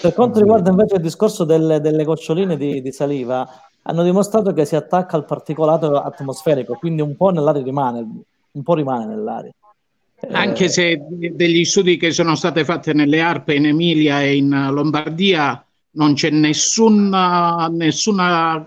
Per 0.01 0.11
quanto 0.16 0.39
riguarda 0.39 0.72
invece 0.72 0.95
il 0.95 1.03
discorso 1.03 1.43
delle, 1.43 1.80
delle 1.82 2.03
goccioline 2.03 2.57
di, 2.57 2.82
di, 2.82 2.91
saliva, 2.91 3.47
hanno 3.84 4.01
dimostrato 4.01 4.53
che 4.53 4.66
si 4.66 4.76
attacca 4.76 5.16
al 5.16 5.26
particolato 5.26 6.01
atmosferico, 6.01 6.74
quindi 6.80 7.03
un 7.03 7.16
po' 7.16 7.30
nell'aria 7.30 7.61
rimane, 7.61 7.99
un 8.49 8.63
po' 8.63 8.74
rimane 8.74 9.05
nell'aria. 9.05 9.51
Anche 10.32 10.68
se 10.68 10.99
degli 11.32 11.63
studi 11.63 11.97
che 11.97 12.09
sono 12.09 12.34
stati 12.34 12.63
fatti 12.63 12.91
nelle 12.91 13.22
Arpe 13.22 13.53
in 13.53 13.68
Emilia 13.68 14.24
e 14.24 14.38
in 14.38 14.70
Lombardia 14.72 15.63
non 15.96 16.14
c'è 16.14 16.30
nessuna 16.30 17.70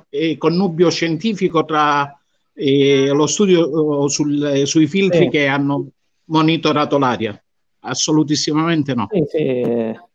eh, 0.08 0.36
connubio 0.36 0.90
scientifico 0.90 1.64
tra 1.64 2.18
eh, 2.54 3.08
lo 3.08 3.26
studio 3.26 4.04
eh, 4.04 4.08
sul, 4.08 4.62
sui 4.66 4.86
filtri 4.86 5.24
sì. 5.24 5.28
che 5.28 5.46
hanno 5.46 5.86
monitorato 6.24 6.98
l'aria. 6.98 7.40
Assolutissimamente 7.80 8.94
no. 8.94 9.08
Sì, 9.10 9.24
sì. 9.28 10.06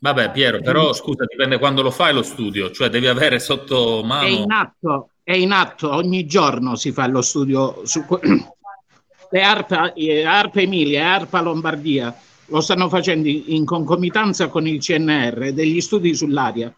Vabbè, 0.00 0.30
Piero, 0.30 0.60
però 0.60 0.92
scusa, 0.92 1.24
dipende 1.24 1.58
quando 1.58 1.82
lo 1.82 1.90
fai 1.90 2.14
lo 2.14 2.22
studio, 2.22 2.70
cioè 2.70 2.88
devi 2.88 3.08
avere 3.08 3.40
sotto 3.40 4.02
mano. 4.04 4.26
È 4.26 4.30
in 4.30 4.52
atto, 4.52 5.10
è 5.24 5.32
in 5.32 5.50
atto 5.50 5.92
ogni 5.92 6.24
giorno 6.26 6.76
si 6.76 6.92
fa 6.92 7.08
lo 7.08 7.20
studio 7.20 7.82
su 7.84 8.04
le 9.30 9.42
ARPA, 9.42 9.94
ARPA 10.24 10.60
Emilia 10.60 11.14
ARPA 11.14 11.40
Lombardia 11.40 12.16
lo 12.48 12.60
stanno 12.60 12.88
facendo 12.88 13.28
in 13.28 13.64
concomitanza 13.64 14.48
con 14.48 14.66
il 14.66 14.80
CNR, 14.80 15.52
degli 15.52 15.80
studi 15.80 16.14
sull'aria, 16.14 16.74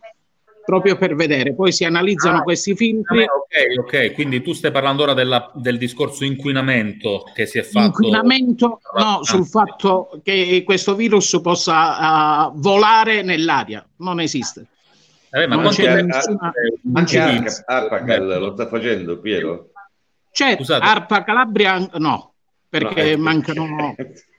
proprio 0.65 0.97
per 0.97 1.15
vedere. 1.15 1.55
Poi 1.55 1.73
si 1.73 1.85
analizzano 1.85 2.39
ah, 2.39 2.43
questi 2.43 2.75
filtri. 2.75 3.23
Ok, 3.23 3.79
ok, 3.79 4.15
quindi 4.15 4.43
tu 4.43 4.53
stai 4.53 4.71
parlando 4.71 5.03
ora 5.03 5.15
della, 5.15 5.51
del 5.55 5.79
discorso 5.79 6.25
inquinamento 6.25 7.25
che 7.35 7.47
si 7.47 7.59
è 7.59 7.63
fatto. 7.63 7.87
Inquinamento, 7.87 8.81
no, 8.97 9.19
ah. 9.19 9.23
sul 9.23 9.47
fatto 9.47 10.21
che 10.23 10.63
questo 10.65 10.95
virus 10.95 11.39
possa 11.43 12.49
uh, 12.49 12.53
volare 12.55 13.23
nell'aria, 13.23 13.87
non 13.97 14.21
esiste. 14.21 14.67
Eh, 15.33 15.47
ma 15.47 15.55
non 15.55 15.71
c'è 15.71 16.03
nessuna... 16.03 16.53
anche 16.95 17.63
Arpacal 17.65 18.39
lo 18.41 18.53
sta 18.53 18.67
facendo, 18.67 19.21
Piero? 19.21 19.71
C'è 20.33 20.59
Arpa 20.81 21.23
Calabria, 21.23 21.89
no, 21.95 22.35
perché 22.69 23.17
no, 23.17 23.23
mancano... 23.23 23.95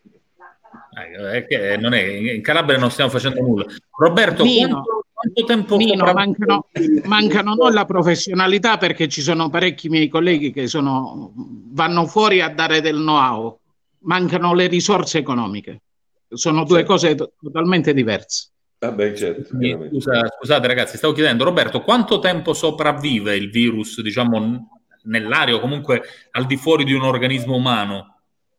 Eh, 0.94 1.78
non 1.78 1.94
è, 1.94 2.02
in 2.02 2.42
Calabria 2.42 2.78
non 2.78 2.92
stiamo 2.92 3.10
facendo 3.10 3.42
nulla. 3.42 3.66
Roberto, 3.98 4.44
quanto, 4.44 5.06
quanto 5.14 5.44
tempo 5.46 5.78
Nino, 5.78 6.12
mancano, 6.12 6.68
mancano 7.06 7.54
non 7.54 7.74
la 7.74 7.86
professionalità 7.86 8.78
perché 8.78 9.08
ci 9.08 9.22
sono 9.22 9.50
parecchi 9.50 9.88
miei 9.88 10.10
colleghi 10.10 10.52
che 10.52 10.68
sono, 10.68 11.32
vanno 11.36 12.06
fuori 12.08 12.42
a 12.42 12.50
dare 12.50 12.82
del 12.82 12.98
know-how, 12.98 13.58
mancano 14.00 14.54
le 14.54 14.68
risorse 14.68 15.20
economiche. 15.20 15.82
Sono 16.28 16.66
due 16.66 16.80
certo. 16.80 16.92
cose 16.92 17.16
to- 17.16 17.32
totalmente 17.42 17.94
diverse. 17.94 18.50
Vabbè, 18.80 19.14
certo, 19.14 19.56
Scusa, 19.90 20.28
scusate 20.38 20.68
ragazzi, 20.68 20.98
stavo 20.98 21.14
chiedendo, 21.14 21.44
Roberto, 21.44 21.84
quanto 21.84 22.20
tempo 22.20 22.54
sopravvive 22.54 23.36
il 23.36 23.50
virus, 23.50 24.02
diciamo, 24.02 24.82
nell'aria 25.04 25.56
o 25.56 25.60
comunque 25.60 26.02
al 26.32 26.46
di 26.46 26.58
fuori 26.58 26.84
di 26.84 26.94
un 26.94 27.04
organismo 27.04 27.56
umano? 27.56 28.11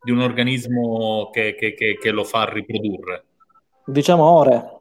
Di 0.02 0.10
un 0.10 0.20
organismo 0.20 1.30
che, 1.32 1.54
che, 1.54 1.74
che, 1.74 1.98
che 2.00 2.10
lo 2.10 2.24
fa 2.24 2.44
riprodurre? 2.44 3.24
Diciamo 3.84 4.24
ore. 4.24 4.80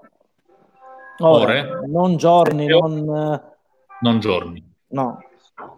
Ore? 1.20 1.60
ore? 1.60 1.88
Non 1.88 2.18
giorni, 2.18 2.66
non... 2.66 3.42
non 4.00 4.20
giorni. 4.20 4.64
No, 4.88 5.20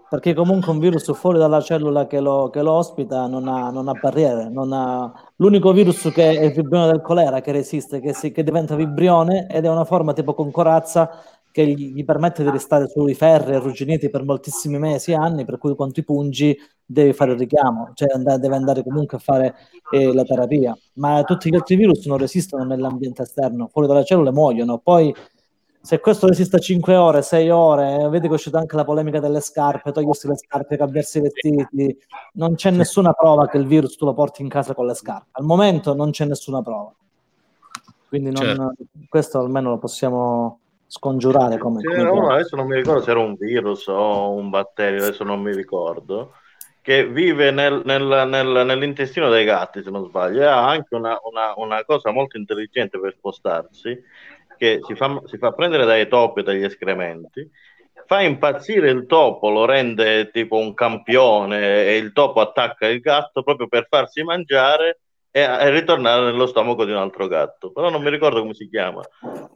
perché 0.10 0.34
comunque 0.34 0.72
un 0.72 0.80
virus 0.80 1.12
fuori 1.16 1.40
dalla 1.40 1.60
cellula 1.60 2.08
che 2.08 2.20
lo, 2.20 2.50
che 2.50 2.62
lo 2.62 2.74
ospita 2.74 3.28
non 3.28 3.48
ha, 3.48 3.70
non 3.70 3.88
ha 3.88 3.94
barriere. 3.94 4.48
Non 4.48 4.72
ha... 4.72 5.12
L'unico 5.38 5.72
virus 5.74 6.10
che 6.14 6.38
è 6.38 6.44
il 6.44 6.54
vibrione 6.54 6.88
del 6.88 7.02
colera 7.02 7.42
che 7.42 7.52
resiste, 7.52 8.00
che, 8.00 8.14
si, 8.14 8.32
che 8.32 8.44
diventa 8.44 8.76
vibrione 8.76 9.48
ed 9.48 9.66
è 9.66 9.70
una 9.70 9.86
forma 9.86 10.14
tipo 10.14 10.34
con 10.34 10.52
corazza 10.52 11.10
che 11.54 11.68
gli, 11.68 11.94
gli 11.94 12.04
permette 12.04 12.44
di 12.44 12.50
restare 12.50 12.88
sui 12.88 13.14
ferri 13.14 13.54
arrugginiti 13.54 14.10
per 14.10 14.24
moltissimi 14.24 14.80
mesi 14.80 15.12
e 15.12 15.16
anni, 15.16 15.46
per 15.46 15.60
cui 15.60 15.76
quando 15.76 15.94
ti 15.94 16.04
pungi 16.04 16.58
devi 16.84 17.14
fare 17.14 17.34
il 17.34 17.38
richiamo, 17.38 17.92
cioè 17.94 18.12
and- 18.12 18.38
deve 18.38 18.56
andare 18.56 18.82
comunque 18.82 19.18
a 19.18 19.20
fare 19.20 19.56
eh, 19.92 20.12
la 20.12 20.24
terapia. 20.24 20.76
Ma 20.94 21.24
tutti 21.24 21.52
gli 21.52 21.56
altri 21.56 21.76
virus 21.76 22.08
non 22.08 22.18
resistono 22.18 22.64
nell'ambiente 22.64 23.22
esterno, 23.22 23.70
fuori 23.72 23.88
dalle 23.88 24.04
cellule 24.04 24.32
muoiono. 24.32 24.80
Poi 24.80 25.14
se 25.80 26.00
questo 26.00 26.26
resiste 26.26 26.60
5 26.60 26.96
ore, 26.96 27.22
6 27.22 27.50
ore, 27.52 28.02
eh, 28.02 28.10
vedi 28.10 28.26
che 28.26 28.32
è 28.32 28.36
uscita 28.36 28.58
anche 28.58 28.76
la 28.76 28.84
polemica 28.84 29.20
delle 29.20 29.40
scarpe, 29.40 29.92
togliersi 29.92 30.28
le 30.28 30.38
scarpe, 30.38 30.76
cambiarsi 30.76 31.20
i 31.20 31.22
vestiti, 31.22 31.98
non 32.34 32.56
c'è 32.56 32.72
nessuna 32.72 33.14
prova 33.14 33.48
che 33.48 33.58
il 33.58 33.68
virus 33.68 33.96
tu 33.96 34.06
lo 34.06 34.16
porti 34.16 34.42
in 34.42 34.50
casa 34.50 34.74
con 34.74 34.88
le 34.88 34.96
scarpe. 34.96 35.28
Al 35.34 35.46
momento 35.46 35.94
non 35.94 36.10
c'è 36.10 36.26
nessuna 36.26 36.64
prova. 36.64 36.92
Quindi 38.10 38.32
non, 38.32 38.44
certo. 38.44 38.74
questo 39.08 39.38
almeno 39.38 39.70
lo 39.70 39.78
possiamo 39.78 40.62
scongiurare 40.94 41.58
come, 41.58 41.82
come 41.82 42.04
no, 42.04 42.30
adesso 42.30 42.56
non 42.56 42.68
mi 42.68 42.76
ricordo 42.76 43.02
se 43.02 43.10
era 43.10 43.20
un 43.20 43.36
virus 43.36 43.88
o 43.88 44.32
un 44.32 44.52
batterio 44.52 45.04
adesso 45.04 45.24
non 45.24 45.42
mi 45.42 45.52
ricordo 45.52 46.36
che 46.82 47.08
vive 47.08 47.50
nel, 47.50 47.82
nel, 47.84 48.28
nel, 48.28 48.64
nell'intestino 48.64 49.30
dei 49.30 49.44
gatti 49.44 49.82
se 49.82 49.90
non 49.90 50.06
sbaglio 50.06 50.42
e 50.42 50.46
ha 50.46 50.68
anche 50.68 50.94
una, 50.94 51.18
una, 51.24 51.54
una, 51.56 51.84
cosa 51.84 52.12
molto 52.12 52.38
intelligente 52.38 53.00
per 53.00 53.16
spostarsi 53.18 54.00
che 54.56 54.82
si 54.84 54.94
fa, 54.94 55.20
si 55.26 55.38
fa 55.38 55.52
prendere 55.52 55.86
dai 55.86 56.08
topi 56.08 56.42
e 56.42 56.44
dagli 56.44 56.64
escrementi 56.64 57.50
fa 58.06 58.22
impazzire 58.22 58.92
il 58.92 59.08
topo, 59.08 59.50
lo 59.50 59.66
rende 59.66 60.30
tipo 60.30 60.58
un 60.58 60.76
campione 60.76 61.86
e 61.86 61.98
il 61.98 62.12
topo 62.12 62.40
attacca 62.42 62.88
il 62.88 63.00
gatto 63.00 63.42
proprio 63.42 63.68
per 63.68 63.88
farsi 63.90 64.22
mangiare 64.24 65.00
e, 65.36 65.70
ritornare 65.72 66.26
nello 66.26 66.46
stomaco 66.46 66.86
di 66.86 66.92
un 66.92 66.98
altro 66.98 67.28
gatto. 67.28 67.72
Però 67.72 67.90
non 67.90 68.04
mi 68.04 68.12
ricordo 68.12 68.42
come 68.42 68.54
si 68.54 68.70
chiama. 68.70 69.02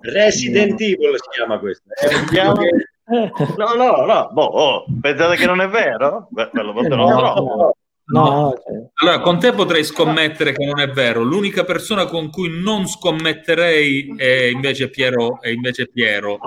Resident 0.02 0.82
Evil 0.82 1.16
si 1.16 1.30
chiama 1.30 1.60
questo. 1.60 1.90
Eh? 1.94 2.08
Si 2.10 2.26
chiama... 2.26 2.64
No, 3.10 3.74
no, 3.78 4.04
no, 4.06 4.30
boh, 4.34 4.44
oh, 4.44 4.86
pensate 5.00 5.38
che 5.38 5.46
non 5.46 5.62
è 5.62 5.70
vero? 5.70 6.28
Beh, 6.30 6.50
lo 6.52 6.74
no, 6.74 7.08
no, 7.08 7.74
no. 8.06 8.54
Allora, 8.96 9.22
con 9.22 9.40
te 9.40 9.54
potrei 9.54 9.86
scommettere 9.86 10.52
che 10.52 10.66
non 10.66 10.82
è 10.82 10.90
vero. 10.90 11.24
L'unica 11.24 11.64
persona 11.64 12.06
con 12.08 12.30
cui 12.30 12.62
non 12.62 12.86
scommetterei 12.86 14.14
è 14.18 14.50
invece 14.54 14.90
Piero. 14.90 15.40
È 15.40 15.48
invece 15.48 15.88
Piero. 15.88 16.38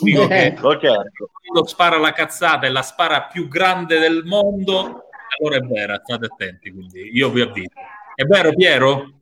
Dico 0.00 0.26
che 0.28 0.54
certo. 0.56 1.30
quando 1.42 1.68
spara 1.68 1.98
la 1.98 2.12
cazzata 2.12 2.66
e 2.66 2.70
la 2.70 2.80
spara 2.80 3.24
più 3.24 3.46
grande 3.46 3.98
del 3.98 4.22
mondo, 4.24 5.08
allora 5.38 5.56
è 5.56 5.60
vera, 5.60 6.00
state 6.02 6.24
attenti. 6.24 6.72
Quindi 6.72 7.10
io 7.12 7.28
vi 7.28 7.42
avviso. 7.42 7.68
È 8.18 8.24
vero, 8.24 8.52
Piero? 8.52 9.12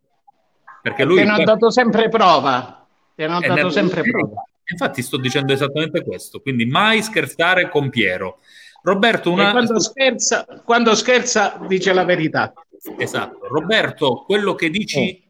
Perché 0.81 1.05
lui. 1.05 1.21
Ti 1.21 1.29
hanno 1.29 1.45
dato 1.45 1.71
sempre 1.71 2.09
prova. 2.09 2.87
Ti 3.15 3.25
hanno 3.25 3.41
dato 3.41 3.69
sempre 3.69 4.01
prova. 4.01 4.43
Infatti, 4.65 5.03
sto 5.03 5.19
dicendo 5.19 5.53
esattamente 5.53 6.03
questo. 6.03 6.41
Quindi, 6.41 6.65
mai 6.65 7.03
scherzare 7.03 7.69
con 7.69 7.91
Piero. 7.91 8.39
Roberto, 8.81 9.31
una... 9.31 9.51
quando, 9.51 9.79
scherza, 9.81 10.47
quando 10.65 10.95
scherza 10.95 11.59
dice 11.69 11.93
la 11.93 12.05
verità. 12.05 12.55
Esatto. 12.97 13.47
Roberto, 13.49 14.25
quello 14.25 14.55
che 14.55 14.71
dici, 14.71 15.29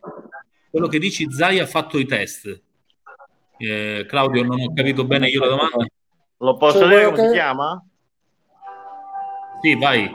quello 0.71 0.87
che 0.87 1.01
dici 1.01 1.29
Zai 1.33 1.59
ha 1.59 1.67
fatto 1.67 1.99
i 1.99 2.07
test. 2.07 2.62
Eh, 3.57 4.07
Claudio, 4.09 4.45
non 4.45 4.61
ho 4.61 4.73
capito 4.73 5.05
bene 5.05 5.27
io 5.27 5.41
la 5.41 5.49
domanda. 5.49 5.87
Lo 6.37 6.57
posso 6.57 6.79
cioè, 6.79 6.89
dire 6.89 7.05
come 7.07 7.17
che... 7.17 7.27
si 7.27 7.33
chiama? 7.33 7.85
Sì, 9.61 9.75
vai. 9.75 10.09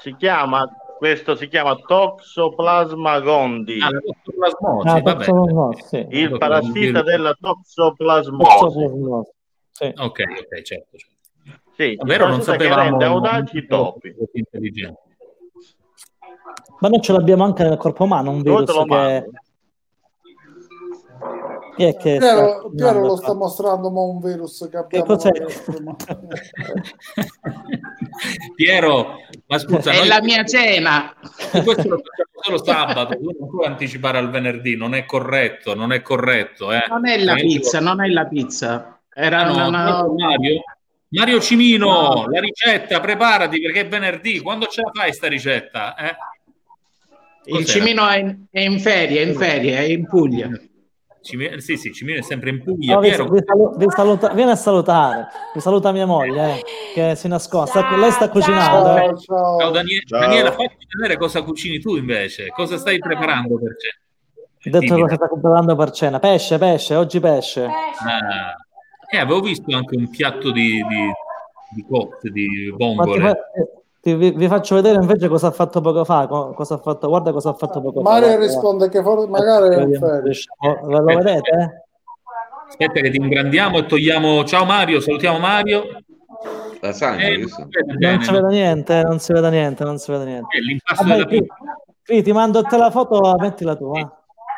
Si 0.00 0.14
chiama, 0.16 0.68
questo 0.98 1.36
si 1.36 1.46
chiama 1.46 1.76
Toxoplasma 1.76 3.20
gondii. 3.20 3.80
Ah, 3.80 3.90
toxoplasmosi, 3.90 4.88
ah, 4.88 5.00
toxoplasmosi 5.00 5.82
sì. 5.86 6.06
Il 6.10 6.36
parassita 6.36 7.02
della 7.02 7.36
toxoplasmosi. 7.40 8.58
toxoplasmosi. 8.58 9.30
Sì. 9.70 9.84
Ok, 9.96 10.02
ok, 10.02 10.62
certo. 10.62 10.96
certo. 10.96 11.16
Sì, 11.76 11.94
Davvero 11.94 12.26
non 12.26 12.42
sapevamo 12.42 12.96
audaci 12.98 13.64
topi. 13.66 14.12
Ma 16.80 16.88
noi 16.88 17.00
ce 17.00 17.12
l'abbiamo 17.12 17.44
anche 17.44 17.62
nel 17.62 17.76
corpo 17.76 18.02
umano, 18.02 18.30
un 18.30 18.42
virus 18.42 18.72
che... 18.84 19.30
Chi 21.78 21.84
è 21.84 21.96
che 21.96 22.16
Piero. 22.18 22.72
Piero 22.74 23.00
lo 23.06 23.14
sta 23.14 23.34
mostrando 23.34 23.88
ma 23.92 24.00
un 24.00 24.18
virus 24.18 24.68
che 24.68 24.76
abbiamo 24.76 25.14
che 25.14 25.30
Piero 28.56 29.20
ma 29.46 29.58
scusa 29.58 29.92
è 29.92 30.04
la 30.04 30.20
mia 30.20 30.42
cena 30.42 31.14
questo 31.62 31.88
lo 31.88 32.02
facciamo 32.02 32.30
solo 32.40 32.64
sabato 32.64 33.16
non 33.20 33.48
puoi 33.48 33.66
anticipare 33.66 34.18
al 34.18 34.28
venerdì 34.30 34.74
non 34.74 34.96
è 34.96 35.04
corretto 35.06 35.76
non 35.76 35.92
è 35.92 36.02
corretto 36.02 36.72
eh. 36.72 36.84
non 36.88 37.06
è 37.06 37.16
la 37.22 37.34
pizza 37.34 37.78
non 37.78 38.02
è 38.02 38.08
la 38.08 38.26
pizza 38.26 39.00
era 39.14 39.44
no, 39.44 39.68
una... 39.68 40.04
Mario? 40.04 40.64
Mario 41.10 41.40
Cimino, 41.40 41.86
no. 41.86 42.26
la 42.28 42.40
ricetta, 42.40 43.00
preparati 43.00 43.60
perché 43.60 43.80
è 43.80 43.88
venerdì. 43.88 44.40
Quando 44.40 44.66
ce 44.66 44.82
la 44.82 44.90
fai 44.92 45.12
sta 45.14 45.26
ricetta? 45.26 45.94
Eh? 45.94 46.14
Il 47.46 47.64
Cimino 47.64 48.06
è 48.06 48.18
in, 48.18 48.44
è 48.50 48.60
in, 48.60 48.78
ferie, 48.78 49.22
è 49.22 49.26
in 49.26 49.34
ferie, 49.34 49.78
è 49.78 49.82
in 49.82 50.06
Puglia. 50.06 50.50
Cimino, 51.28 51.60
sì, 51.60 51.76
sì, 51.76 51.92
Cimino 51.92 52.20
è 52.20 52.22
sempre 52.22 52.48
in 52.48 52.62
Puglia. 52.62 52.94
No, 52.94 53.00
vi, 53.00 53.10
vi 53.10 53.14
salu- 53.44 53.76
vi 53.76 53.86
saluta- 53.90 54.32
vieni 54.32 54.50
a 54.50 54.56
salutare, 54.56 55.26
vi 55.52 55.60
saluta 55.60 55.92
mia 55.92 56.06
moglie 56.06 56.60
eh, 56.60 56.64
che 56.94 57.14
si 57.16 57.28
nasconde. 57.28 57.68
Sta, 57.68 57.96
lei 57.96 58.10
sta 58.10 58.30
cucinando. 58.30 58.86
Ciao, 58.86 58.96
eh. 58.96 59.18
ciao. 59.18 59.58
ciao 59.58 59.70
Daniele. 59.70 60.02
Ciao. 60.06 60.20
Daniela, 60.20 60.52
fatti 60.52 60.86
vedere 60.96 61.18
cosa 61.18 61.42
cucini 61.42 61.80
tu 61.80 61.96
invece. 61.96 62.46
Cosa 62.48 62.78
stai 62.78 62.98
preparando 62.98 63.58
per 63.58 63.76
cena? 63.76 64.76
Ho 64.76 64.80
detto 64.80 64.94
cosa 64.94 65.14
stai 65.14 65.28
preparando 65.28 65.76
per 65.76 65.90
cena. 65.90 66.18
Pesce, 66.18 66.56
pesce, 66.56 66.94
oggi 66.94 67.20
pesce. 67.20 67.60
pesce. 67.60 68.08
Ah. 68.08 68.54
Eh, 69.10 69.18
avevo 69.18 69.40
visto 69.40 69.74
anche 69.76 69.96
un 69.96 70.08
piatto 70.08 70.50
di, 70.50 70.82
di, 70.88 71.12
di 71.74 71.84
cotte, 71.86 72.30
di 72.30 72.72
vongole. 72.74 73.36
Vi, 74.02 74.30
vi, 74.30 74.48
faccio 74.48 74.76
vedere 74.76 75.00
invece 75.00 75.28
cosa 75.28 75.48
ha 75.48 75.50
fatto 75.50 75.80
poco 75.80 76.04
fa. 76.04 76.26
Cosa 76.26 76.74
ha 76.74 76.78
fatto, 76.78 77.08
guarda 77.08 77.32
cosa 77.32 77.50
ha 77.50 77.54
fatto 77.54 77.80
poco 77.80 78.00
Mario 78.00 78.26
fa. 78.26 78.32
Mario 78.32 78.46
risponde 78.46 78.88
che 78.88 79.02
for- 79.02 79.28
magari 79.28 79.74
è 79.74 79.82
un 79.82 80.88
Lo 80.88 81.04
vedete? 81.04 81.84
Aspetta 82.68 83.00
che 83.00 83.10
ti 83.10 83.16
ingrandiamo 83.16 83.78
e 83.78 83.86
togliamo. 83.86 84.44
Ciao 84.44 84.64
Mario, 84.64 85.00
salutiamo 85.00 85.38
Mario. 85.38 86.02
La 86.80 86.92
sangue, 86.92 87.24
eh, 87.24 87.38
non, 87.38 87.48
si 88.22 88.30
vede 88.30 88.48
niente, 88.48 89.02
non 89.02 89.18
si 89.18 89.32
vede 89.32 89.50
niente, 89.50 89.84
non 89.84 89.98
si 89.98 90.12
vede 90.12 90.24
niente. 90.24 90.56
Eh, 90.56 90.60
l'impasto 90.60 91.02
Vabbè, 91.02 91.16
della 91.16 91.26
qui, 91.26 91.46
qui, 92.04 92.22
ti 92.22 92.32
mando 92.32 92.62
te 92.62 92.76
la 92.76 92.90
foto, 92.90 93.34
mettila 93.36 93.74
tu. 93.74 93.92
Eh. 93.96 94.08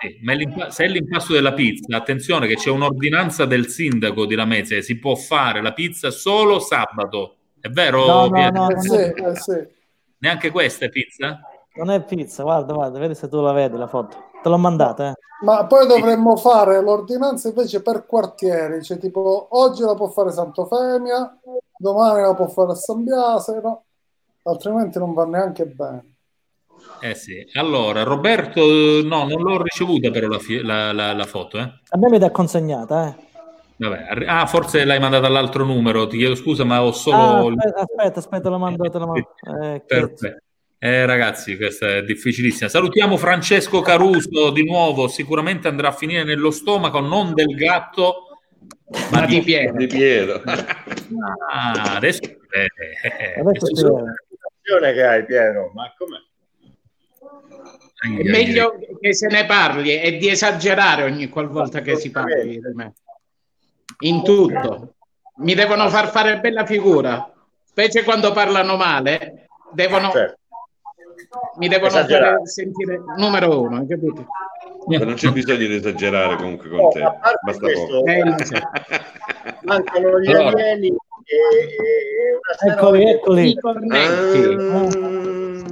Sì, 0.01 0.19
ma 0.23 0.71
se 0.71 0.85
è 0.85 0.89
l'impasto 0.89 1.33
della 1.33 1.55
pizza, 1.55 1.97
attenzione 1.97 2.47
che 2.47 2.57
c'è 2.57 2.71
un'ordinanza 2.71 3.47
del 3.47 3.69
sindaco 3.69 4.27
di 4.27 4.35
Lamezia, 4.35 4.81
si 4.83 4.99
può 4.99 5.15
fare 5.15 5.63
la 5.63 5.73
pizza 5.73 6.11
solo 6.11 6.59
sabato. 6.59 7.37
È 7.61 7.69
vero? 7.69 8.07
No, 8.07 8.27
no, 8.27 8.51
no, 8.51 8.71
eh 8.71 8.81
sì, 8.81 8.97
eh 8.97 9.37
sì. 9.37 9.69
Neanche 10.19 10.51
questa 10.51 10.87
è 10.87 10.89
pizza? 10.89 11.41
Non 11.75 11.91
è 11.91 12.03
pizza, 12.03 12.43
guarda, 12.43 12.73
guarda, 12.73 12.99
vedi 12.99 13.15
se 13.15 13.29
tu 13.29 13.41
la 13.41 13.53
vedi 13.53 13.77
la 13.77 13.87
foto. 13.87 14.17
Te 14.43 14.49
l'ho 14.49 14.59
mandata, 14.59 15.11
eh. 15.11 15.15
Ma 15.45 15.67
poi 15.67 15.87
dovremmo 15.87 16.37
fare 16.37 16.83
l'ordinanza 16.83 17.49
invece 17.49 17.81
per 17.81 18.05
quartieri, 18.05 18.83
cioè 18.83 18.99
tipo 18.99 19.49
oggi 19.51 19.83
la 19.83 19.95
può 19.95 20.09
fare 20.09 20.33
Sant'Ofemia, 20.33 21.39
domani 21.79 22.21
la 22.21 22.35
può 22.35 22.47
fare 22.49 22.75
San 22.75 23.05
Biase, 23.05 23.61
no? 23.63 23.85
altrimenti 24.43 24.99
non 24.99 25.13
va 25.13 25.25
neanche 25.25 25.67
bene. 25.67 26.15
Eh 27.01 27.15
sì, 27.15 27.47
allora 27.55 28.03
Roberto, 28.03 28.61
no, 28.61 29.25
non 29.25 29.43
l'ho 29.43 29.63
ricevuta 29.63 30.11
però 30.11 30.29
la, 30.29 30.39
la, 30.63 30.93
la, 30.93 31.13
la 31.13 31.25
foto. 31.25 31.59
Eh. 31.59 31.63
A 31.63 31.99
me 31.99 32.09
mi 32.09 32.19
dà 32.19 32.31
consegnata, 32.31 33.09
eh. 33.09 33.29
Vabbè, 33.81 34.27
ah, 34.27 34.45
forse 34.45 34.85
l'hai 34.85 35.01
mandata 35.01 35.27
all'altro 35.27 35.65
numero, 35.65 36.07
ti 36.07 36.19
chiedo 36.19 36.35
scusa, 36.35 36.65
ma 36.65 36.83
ho 36.83 36.93
solo... 36.93 37.17
Ah, 37.17 37.55
aspetta, 37.55 37.81
aspetta, 37.81 38.19
aspetta, 38.19 38.49
l'ho 38.51 38.59
mandata. 38.59 38.99
La 38.99 39.07
mando. 39.07 39.35
Eh, 39.63 39.83
Perfetto. 39.87 40.43
Eh, 40.79 41.07
ragazzi, 41.07 41.57
questa 41.57 41.97
è 41.97 42.03
difficilissima. 42.03 42.69
Salutiamo 42.69 43.17
Francesco 43.17 43.81
Caruso 43.81 44.51
di 44.51 44.67
nuovo, 44.67 45.09
sicuramente 45.09 45.67
andrà 45.69 45.89
a 45.89 45.93
finire 45.93 46.25
nello 46.25 46.51
stomaco, 46.51 47.01
non 47.01 47.33
del 47.33 47.55
gatto, 47.55 48.41
ma, 49.13 49.21
ma 49.21 49.27
di 49.27 49.41
Piero. 49.41 49.73
Di 49.75 49.87
Piero. 49.87 50.43
Ah, 51.51 51.95
adesso... 51.97 52.21
Eh, 52.23 53.41
adesso, 53.41 53.67
adesso 53.67 54.93
che 54.93 55.05
hai 55.05 55.25
Piero, 55.25 55.73
ma 55.75 55.91
com'è? 55.97 56.19
È 58.23 58.29
meglio 58.29 58.75
che 59.01 59.15
se 59.15 59.27
ne 59.29 59.47
parli 59.47 59.99
e 59.99 60.19
di 60.19 60.29
esagerare 60.29 61.05
ogni 61.05 61.31
qualvolta 61.31 61.81
che 61.81 61.97
si 61.97 62.11
parli 62.11 62.61
di 62.61 62.61
me. 62.75 62.93
In 64.01 64.23
tutto. 64.23 64.95
Mi 65.37 65.55
devono 65.55 65.89
far 65.89 66.09
fare 66.09 66.39
bella 66.41 66.67
figura, 66.67 67.33
specie 67.65 68.05
quando 68.05 68.31
parlano 68.33 68.77
male, 68.77 69.49
devono, 69.73 70.11
certo. 70.11 70.39
mi 71.57 71.69
devono 71.69 71.89
esagerare. 71.89 72.35
fare 72.35 72.47
sentire 72.47 73.01
numero 73.17 73.63
uno, 73.63 73.87
capito? 73.87 74.27
Ma 74.87 74.99
non 74.99 75.15
c'è 75.15 75.31
bisogno 75.31 75.57
di 75.67 75.75
esagerare 75.75 76.37
comunque 76.37 76.69
con 76.69 76.91
te, 76.91 77.01
basta 77.43 77.67
poco. 77.67 78.05
Eh, 78.05 78.23
Mancano 79.65 80.21
gli 80.21 80.31
allora. 80.31 80.49
alieni 80.49 80.89
e, 80.89 80.97
e 82.67 82.71
eccoli, 82.71 83.11
eccoli. 83.11 83.57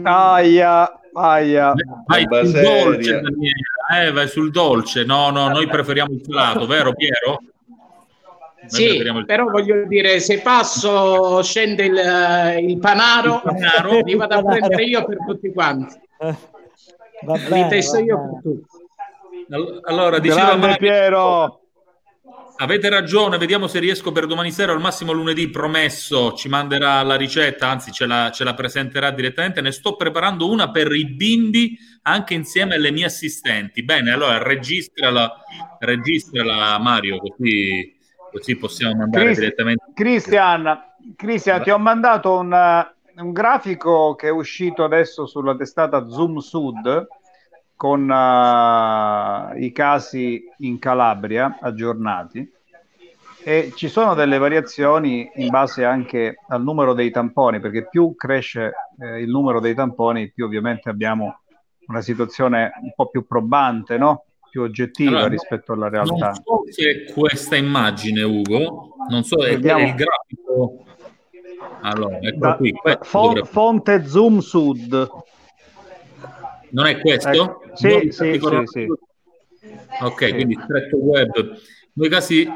Ah, 0.02 0.34
aia. 0.34 1.00
Aia. 1.12 1.72
Vai 2.06 2.26
sul 2.30 2.60
dolce, 2.60 3.20
Daniela, 3.20 4.02
eh, 4.02 4.12
vai 4.12 4.28
sul 4.28 4.50
dolce. 4.50 5.04
No, 5.04 5.30
no, 5.30 5.48
noi 5.48 5.66
preferiamo 5.66 6.12
il 6.12 6.22
salato, 6.24 6.66
vero 6.66 6.92
Piero? 6.94 7.40
Sì, 8.68 8.96
il... 8.96 9.24
però 9.24 9.44
voglio 9.44 9.86
dire, 9.86 10.20
se 10.20 10.40
passo 10.40 11.42
scende 11.42 11.84
il, 11.84 12.68
il 12.68 12.78
panaro, 12.78 13.34
il 13.34 13.40
panaro. 13.44 14.00
li 14.00 14.14
vado 14.14 14.34
a 14.36 14.42
prendere 14.42 14.84
io 14.84 15.04
per 15.04 15.18
tutti 15.26 15.52
quanti. 15.52 15.94
Vabbè, 17.22 17.48
li 17.50 17.68
testo 17.68 17.98
io 17.98 18.18
per 18.18 18.40
tutti. 18.42 18.66
Allora, 19.84 20.18
diceva 20.18 20.56
Mario, 20.56 20.76
Piero 20.76 21.60
Avete 22.60 22.88
ragione, 22.88 23.38
vediamo 23.38 23.68
se 23.68 23.78
riesco 23.78 24.10
per 24.10 24.26
domani 24.26 24.50
sera, 24.50 24.72
al 24.72 24.80
massimo 24.80 25.12
lunedì 25.12 25.48
promesso, 25.48 26.32
ci 26.32 26.48
manderà 26.48 27.00
la 27.04 27.14
ricetta, 27.14 27.68
anzi 27.68 27.92
ce 27.92 28.04
la, 28.04 28.32
ce 28.32 28.42
la 28.42 28.54
presenterà 28.54 29.12
direttamente. 29.12 29.60
Ne 29.60 29.70
sto 29.70 29.94
preparando 29.94 30.50
una 30.50 30.68
per 30.72 30.90
i 30.90 31.06
bimbi 31.06 31.78
anche 32.02 32.34
insieme 32.34 32.74
alle 32.74 32.90
mie 32.90 33.04
assistenti. 33.04 33.84
Bene, 33.84 34.10
allora 34.10 34.42
registrala, 34.42 35.40
registrala 35.78 36.76
Mario, 36.80 37.18
così, 37.18 37.96
così 38.38 38.56
possiamo 38.56 38.96
mandare 38.96 39.24
Christ, 39.24 39.40
direttamente. 39.40 39.84
Cristian, 39.94 40.80
Cristian, 41.16 41.62
ti 41.62 41.70
ho 41.70 41.78
mandato 41.78 42.38
un, 42.38 42.86
un 43.16 43.32
grafico 43.32 44.14
che 44.14 44.28
è 44.28 44.30
uscito 44.30 44.84
adesso 44.84 45.26
sulla 45.26 45.56
testata 45.56 46.08
Zoom 46.08 46.38
Sud 46.38 47.06
con 47.76 48.08
uh, 48.08 49.56
i 49.56 49.70
casi 49.72 50.42
in 50.58 50.78
Calabria 50.78 51.58
aggiornati 51.60 52.56
e 53.44 53.72
ci 53.74 53.88
sono 53.88 54.14
delle 54.14 54.36
variazioni 54.36 55.30
in 55.36 55.48
base 55.48 55.84
anche 55.84 56.38
al 56.48 56.62
numero 56.62 56.92
dei 56.92 57.10
tamponi, 57.10 57.60
perché 57.60 57.88
più 57.88 58.14
cresce 58.14 58.72
eh, 58.98 59.22
il 59.22 59.30
numero 59.30 59.60
dei 59.60 59.74
tamponi, 59.74 60.30
più 60.32 60.44
ovviamente 60.44 60.90
abbiamo 60.90 61.40
una 61.86 62.02
situazione 62.02 62.72
un 62.82 62.92
po' 62.94 63.08
più 63.08 63.26
probante, 63.26 63.96
no? 63.96 64.24
Più 64.58 64.62
oggettiva 64.62 65.10
allora, 65.10 65.28
rispetto 65.28 65.72
alla 65.72 65.88
realtà. 65.88 66.12
Non 66.12 66.34
so 66.34 66.62
se 66.68 67.04
questa 67.12 67.56
immagine, 67.56 68.22
Ugo, 68.22 68.96
non 69.08 69.22
so, 69.22 69.44
è, 69.44 69.50
Vediamo. 69.50 69.86
il 69.86 69.94
grafico 69.94 70.84
Allora, 71.82 72.18
ecco 72.18 72.56
qui. 72.56 72.74
Fon- 73.02 73.44
fonte 73.44 74.04
Zoom 74.06 74.40
Sud. 74.40 75.08
Non 76.70 76.86
è 76.86 76.98
questo? 76.98 77.28
Ecco. 77.30 77.62
Sì, 77.74 78.08
sì, 78.10 78.38
sì, 78.38 78.62
sì, 78.64 78.86
Ok, 80.02 80.30
quindi 80.34 80.58
stretto 80.60 80.96
web. 80.96 81.56
Noi 81.92 82.08
casi 82.08 82.46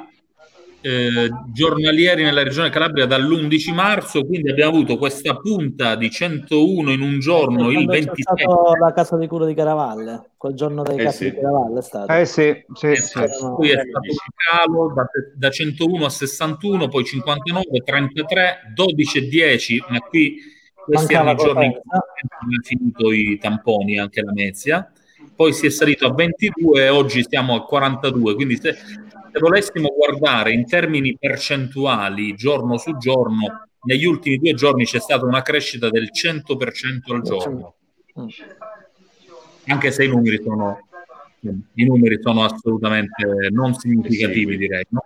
eh, 0.83 1.31
giornalieri 1.53 2.25
nella 2.25 2.43
regione 2.43 2.69
Calabria 2.69 3.07
dall'11 3.07 3.73
marzo, 3.73 4.25
quindi 4.25 4.51
abbiamo 4.51 4.73
avuto 4.77 4.99
questa 4.99 5.37
punta 5.37 5.95
di 5.95 6.11
101 6.11 6.91
in 6.91 7.01
un 7.01 7.21
giorno, 7.21 7.71
il 7.71 7.87
27. 7.87 8.45
la 8.79 8.93
casa 8.93 9.17
di 9.17 9.29
cura 9.29 9.47
di 9.47 9.55
Caravalle, 9.55 10.33
quel 10.37 10.55
giorno 10.55 10.83
dei 10.83 10.99
eh 10.99 11.05
casi 11.05 11.17
sì. 11.17 11.31
di 11.31 11.37
Caravalle 11.37 11.79
è 11.79 11.83
stato. 11.83 12.13
Eh 12.13 12.27
sì, 12.27 12.65
sì, 12.75 12.87
esatto. 12.89 13.33
sì. 13.33 13.39
Poi 13.57 13.71
è 13.71 13.79
stato 13.79 14.11
un 14.11 14.67
calo 14.67 14.93
da, 14.93 15.07
da, 15.37 15.51
101 15.51 16.05
a 16.05 16.11
61, 16.11 16.89
poi 16.89 17.05
59, 17.05 17.65
33, 17.85 18.73
12 18.75 19.19
e 19.19 19.29
10, 19.29 19.85
ma 19.89 20.01
qui 20.01 20.37
questi 20.85 21.15
erano 21.15 21.31
i 21.31 21.37
giorni 21.37 21.67
in 21.67 21.73
cui 21.73 21.91
hanno 21.93 22.61
finito 22.63 23.13
i 23.13 23.39
tamponi, 23.39 23.99
anche 23.99 24.21
la 24.21 24.33
Mezia. 24.33 24.91
Poi 25.35 25.53
si 25.53 25.67
è 25.67 25.71
salito 25.71 26.07
a 26.07 26.13
22 26.13 26.85
e 26.85 26.89
oggi 26.89 27.25
siamo 27.27 27.55
a 27.55 27.65
42, 27.65 28.35
quindi 28.35 28.57
se, 28.57 28.77
se 29.33 29.39
volessimo 29.41 29.95
guardare 29.97 30.53
in 30.53 30.67
termini 30.67 31.17
percentuali 31.19 32.35
giorno 32.35 32.77
su 32.77 32.97
giorno, 32.99 33.69
negli 33.85 34.05
ultimi 34.05 34.37
due 34.37 34.53
giorni 34.53 34.85
c'è 34.85 35.01
stata 35.01 35.25
una 35.25 35.41
crescita 35.41 35.89
del 35.89 36.11
100% 36.13 37.13
al 37.13 37.23
giorno. 37.23 37.75
Anche 39.67 39.91
se 39.91 40.05
i 40.05 40.09
numeri 40.09 40.41
sono, 40.43 40.87
i 41.41 41.85
numeri 41.85 42.19
sono 42.21 42.45
assolutamente 42.45 43.49
non 43.51 43.73
significativi, 43.75 44.59
direi, 44.59 44.85
no? 44.91 45.03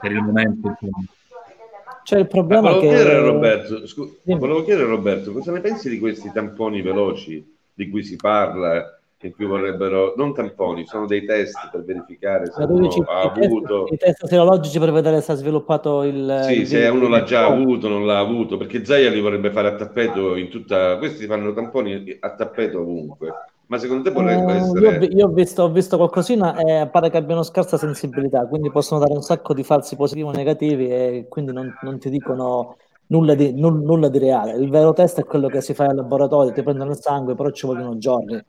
per 0.00 0.12
il 0.12 0.22
momento. 0.22 0.68
Insomma. 0.68 1.04
Cioè 2.04 2.20
il 2.20 2.28
problema 2.28 2.70
volevo 2.70 2.80
che... 2.80 2.88
Chiedere 2.88 3.20
Roberto, 3.20 3.86
scu- 3.86 4.20
volevo 4.22 4.62
chiedere 4.62 4.86
Roberto, 4.86 5.32
cosa 5.32 5.50
ne 5.50 5.60
pensi 5.60 5.88
di 5.88 5.98
questi 5.98 6.30
tamponi 6.32 6.82
veloci 6.82 7.52
di 7.72 7.88
cui 7.88 8.04
si 8.04 8.14
parla 8.16 8.93
in 9.26 9.34
cui 9.34 9.46
vorrebbero 9.46 10.14
non 10.16 10.34
tamponi, 10.34 10.86
sono 10.86 11.06
dei 11.06 11.24
test 11.24 11.70
per 11.70 11.84
verificare 11.84 12.50
se 12.50 12.62
uno 12.62 12.88
ha 13.06 13.20
avuto 13.22 13.86
i 13.90 13.96
test 13.96 14.26
serologici 14.26 14.78
per 14.78 14.92
vedere 14.92 15.20
se 15.20 15.32
ha 15.32 15.34
sviluppato 15.34 16.02
il 16.02 16.40
sì, 16.44 16.60
il 16.60 16.66
se 16.66 16.86
uno 16.88 17.08
l'ha 17.08 17.22
già 17.22 17.46
avuto, 17.46 17.88
non 17.88 18.06
l'ha 18.06 18.18
avuto, 18.18 18.56
perché 18.56 18.84
Zaia 18.84 19.10
li 19.10 19.20
vorrebbe 19.20 19.50
fare 19.50 19.68
a 19.68 19.74
tappeto 19.74 20.36
in 20.36 20.48
tutta 20.48 20.96
questi 20.98 21.26
fanno 21.26 21.52
tamponi 21.52 22.16
a 22.20 22.34
tappeto 22.34 22.80
ovunque. 22.80 23.32
Ma 23.66 23.78
secondo 23.78 24.02
te 24.02 24.12
potrebbe 24.12 24.44
uh, 24.44 24.56
essere 24.56 25.06
io, 25.06 25.16
io 25.16 25.26
ho, 25.26 25.30
visto, 25.30 25.62
ho 25.62 25.70
visto 25.70 25.96
qualcosina 25.96 26.54
e 26.56 26.86
pare 26.88 27.08
che 27.08 27.16
abbiano 27.16 27.42
scarsa 27.42 27.78
sensibilità, 27.78 28.46
quindi 28.46 28.70
possono 28.70 29.00
dare 29.00 29.14
un 29.14 29.22
sacco 29.22 29.54
di 29.54 29.64
falsi 29.64 29.96
positivi 29.96 30.28
o 30.28 30.32
negativi 30.32 30.88
e 30.90 31.26
quindi 31.30 31.52
non, 31.52 31.74
non 31.80 31.98
ti 31.98 32.10
dicono 32.10 32.76
nulla 33.06 33.34
di, 33.34 33.52
nulla 33.54 34.08
di 34.08 34.18
reale. 34.18 34.52
Il 34.52 34.68
vero 34.70 34.92
test 34.92 35.20
è 35.20 35.24
quello 35.24 35.48
che 35.48 35.60
si 35.60 35.72
fa 35.72 35.86
al 35.86 35.96
laboratorio, 35.96 36.52
ti 36.52 36.62
prendono 36.62 36.90
il 36.90 37.00
sangue, 37.00 37.34
però 37.34 37.50
ci 37.50 37.66
vogliono 37.66 37.96
giorni. 37.96 38.42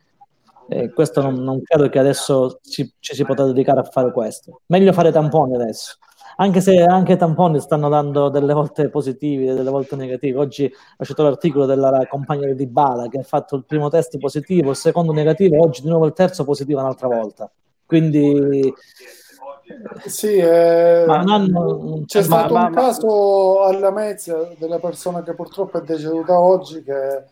E 0.68 0.92
questo 0.92 1.22
non, 1.22 1.36
non, 1.36 1.62
credo 1.62 1.90
che 1.90 2.00
adesso 2.00 2.60
ci, 2.64 2.92
ci, 3.00 3.16
si 3.16 3.24
potrà 3.24 3.46
dedicare 3.46 3.80
a 3.80 3.84
fare 3.84 4.12
questo. 4.12 4.62
Meglio 4.68 4.94
fare 4.94 5.12
tamponi 5.12 5.56
adesso. 5.56 5.98
Anche 6.38 6.60
se 6.60 6.82
anche 6.82 7.14
i 7.14 7.18
tamponi 7.18 7.60
stanno 7.60 7.88
dando 7.88 8.30
delle 8.30 8.54
volte 8.54 8.90
positivi, 8.90 9.46
delle 9.46 9.70
volte 9.70 9.96
negativi. 9.96 10.36
Oggi 10.36 10.66
ho 10.66 11.04
citato 11.04 11.24
l'articolo 11.24 11.66
della 11.66 12.06
compagna 12.10 12.52
di 12.52 12.68
Bala 12.68 13.08
che 13.08 13.20
ha 13.20 13.24
fatto 13.24 13.56
il 13.56 13.66
primo 13.66 13.90
test 13.90 14.18
positivo, 14.18 14.72
il 14.72 14.76
secondo 14.76 15.14
negativo, 15.14 15.62
oggi 15.64 15.82
di 15.82 15.90
nuovo 15.90 16.08
il 16.08 16.14
terzo 16.14 16.44
positivo 16.44 16.80
un'altra 16.80 17.08
volta. 17.08 17.50
Quindi 17.86 18.74
sì, 20.06 20.36
eh, 20.38 21.06
hanno, 21.08 22.04
c'è 22.06 22.20
ma, 22.20 22.26
stato 22.26 22.54
ma, 22.54 22.66
un 22.66 22.72
ma, 22.72 22.82
caso 22.82 23.64
alla 23.64 23.92
Mezia 23.92 24.36
della 24.58 24.80
persona 24.80 25.24
che 25.24 25.34
purtroppo 25.34 25.80
è 25.80 25.82
deceduta 25.82 26.40
oggi 26.40 26.84
che 26.84 27.24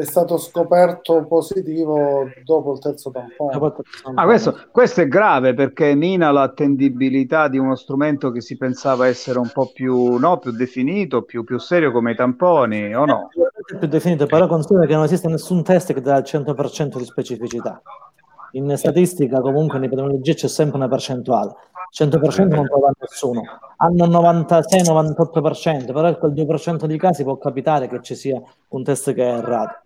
è 0.00 0.04
stato 0.04 0.38
scoperto 0.38 1.26
positivo 1.26 2.28
dopo 2.44 2.72
il 2.72 2.78
terzo 2.78 3.10
tampone. 3.10 3.72
Ah, 4.14 4.24
questo, 4.24 4.56
questo, 4.72 5.02
è 5.02 5.08
grave 5.08 5.54
perché 5.54 5.94
mina 5.94 6.30
l'attendibilità 6.30 7.48
di 7.48 7.58
uno 7.58 7.76
strumento 7.76 8.30
che 8.30 8.40
si 8.40 8.56
pensava 8.56 9.06
essere 9.06 9.38
un 9.38 9.50
po' 9.52 9.70
più, 9.72 10.16
no, 10.16 10.38
più 10.38 10.52
definito, 10.52 11.22
più, 11.22 11.44
più, 11.44 11.58
serio 11.58 11.92
come 11.92 12.12
i 12.12 12.16
tamponi, 12.16 12.94
o 12.94 13.04
no? 13.04 13.28
Più 13.78 13.86
definito, 13.86 14.26
però 14.26 14.46
considera 14.46 14.86
che 14.86 14.94
non 14.94 15.04
esiste 15.04 15.28
nessun 15.28 15.62
test 15.62 15.92
che 15.92 16.00
dà 16.00 16.16
il 16.16 16.24
100% 16.26 16.96
di 16.96 17.04
specificità. 17.04 17.80
In 18.52 18.76
statistica, 18.76 19.40
comunque, 19.40 19.78
in 19.78 19.84
epidemiologia 19.84 20.32
c'è 20.32 20.48
sempre 20.48 20.76
una 20.76 20.88
percentuale. 20.88 21.54
100% 21.96 22.48
non 22.48 22.66
trova 22.66 22.92
nessuno. 22.98 23.42
Hanno 23.76 24.06
96-98%, 24.06 25.92
però 25.92 26.16
quel 26.18 26.32
2% 26.32 26.86
di 26.86 26.98
casi 26.98 27.22
può 27.22 27.36
capitare 27.36 27.88
che 27.88 28.00
ci 28.02 28.14
sia 28.14 28.40
un 28.68 28.82
test 28.82 29.12
che 29.12 29.22
è 29.22 29.38
errato. 29.38 29.82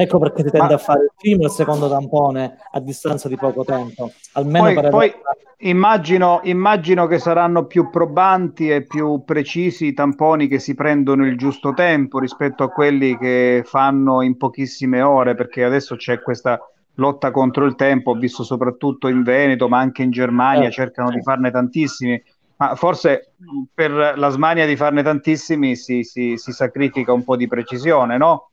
Ecco 0.00 0.18
perché 0.18 0.42
si 0.44 0.50
tende 0.50 0.68
Ma... 0.68 0.74
a 0.74 0.78
fare 0.78 1.02
il 1.02 1.12
primo 1.14 1.42
e 1.42 1.46
il 1.46 1.50
secondo 1.50 1.88
tampone 1.88 2.56
a 2.72 2.80
distanza 2.80 3.28
di 3.28 3.36
poco 3.36 3.64
tempo. 3.64 4.10
Almeno 4.32 4.64
poi, 4.64 4.74
per 4.74 4.88
poi 4.88 5.12
immagino, 5.58 6.40
immagino, 6.44 7.06
che 7.06 7.18
saranno 7.18 7.66
più 7.66 7.90
probanti 7.90 8.70
e 8.70 8.82
più 8.82 9.22
precisi 9.26 9.86
i 9.86 9.92
tamponi 9.92 10.48
che 10.48 10.58
si 10.58 10.74
prendono 10.74 11.26
il 11.26 11.36
giusto 11.36 11.74
tempo 11.74 12.18
rispetto 12.18 12.62
a 12.62 12.70
quelli 12.70 13.18
che 13.18 13.62
fanno 13.66 14.22
in 14.22 14.38
pochissime 14.38 15.02
ore, 15.02 15.34
perché 15.34 15.64
adesso 15.64 15.96
c'è 15.96 16.22
questa 16.22 16.58
lotta 16.94 17.30
contro 17.30 17.66
il 17.66 17.74
tempo. 17.74 18.12
Ho 18.12 18.14
visto 18.14 18.42
soprattutto 18.42 19.06
in 19.08 19.22
Veneto, 19.22 19.68
ma 19.68 19.80
anche 19.80 20.02
in 20.02 20.10
Germania 20.10 20.68
eh, 20.68 20.72
cercano 20.72 21.10
di 21.10 21.20
farne 21.20 21.50
tantissimi. 21.50 22.22
Ma 22.56 22.74
forse 22.74 23.32
per 23.72 24.14
la 24.16 24.28
smania 24.28 24.66
di 24.66 24.76
farne 24.76 25.02
tantissimi 25.02 25.76
si, 25.76 26.04
si, 26.04 26.36
si 26.36 26.52
sacrifica 26.52 27.12
un 27.12 27.24
po' 27.24 27.36
di 27.36 27.48
precisione, 27.48 28.16
no? 28.16 28.49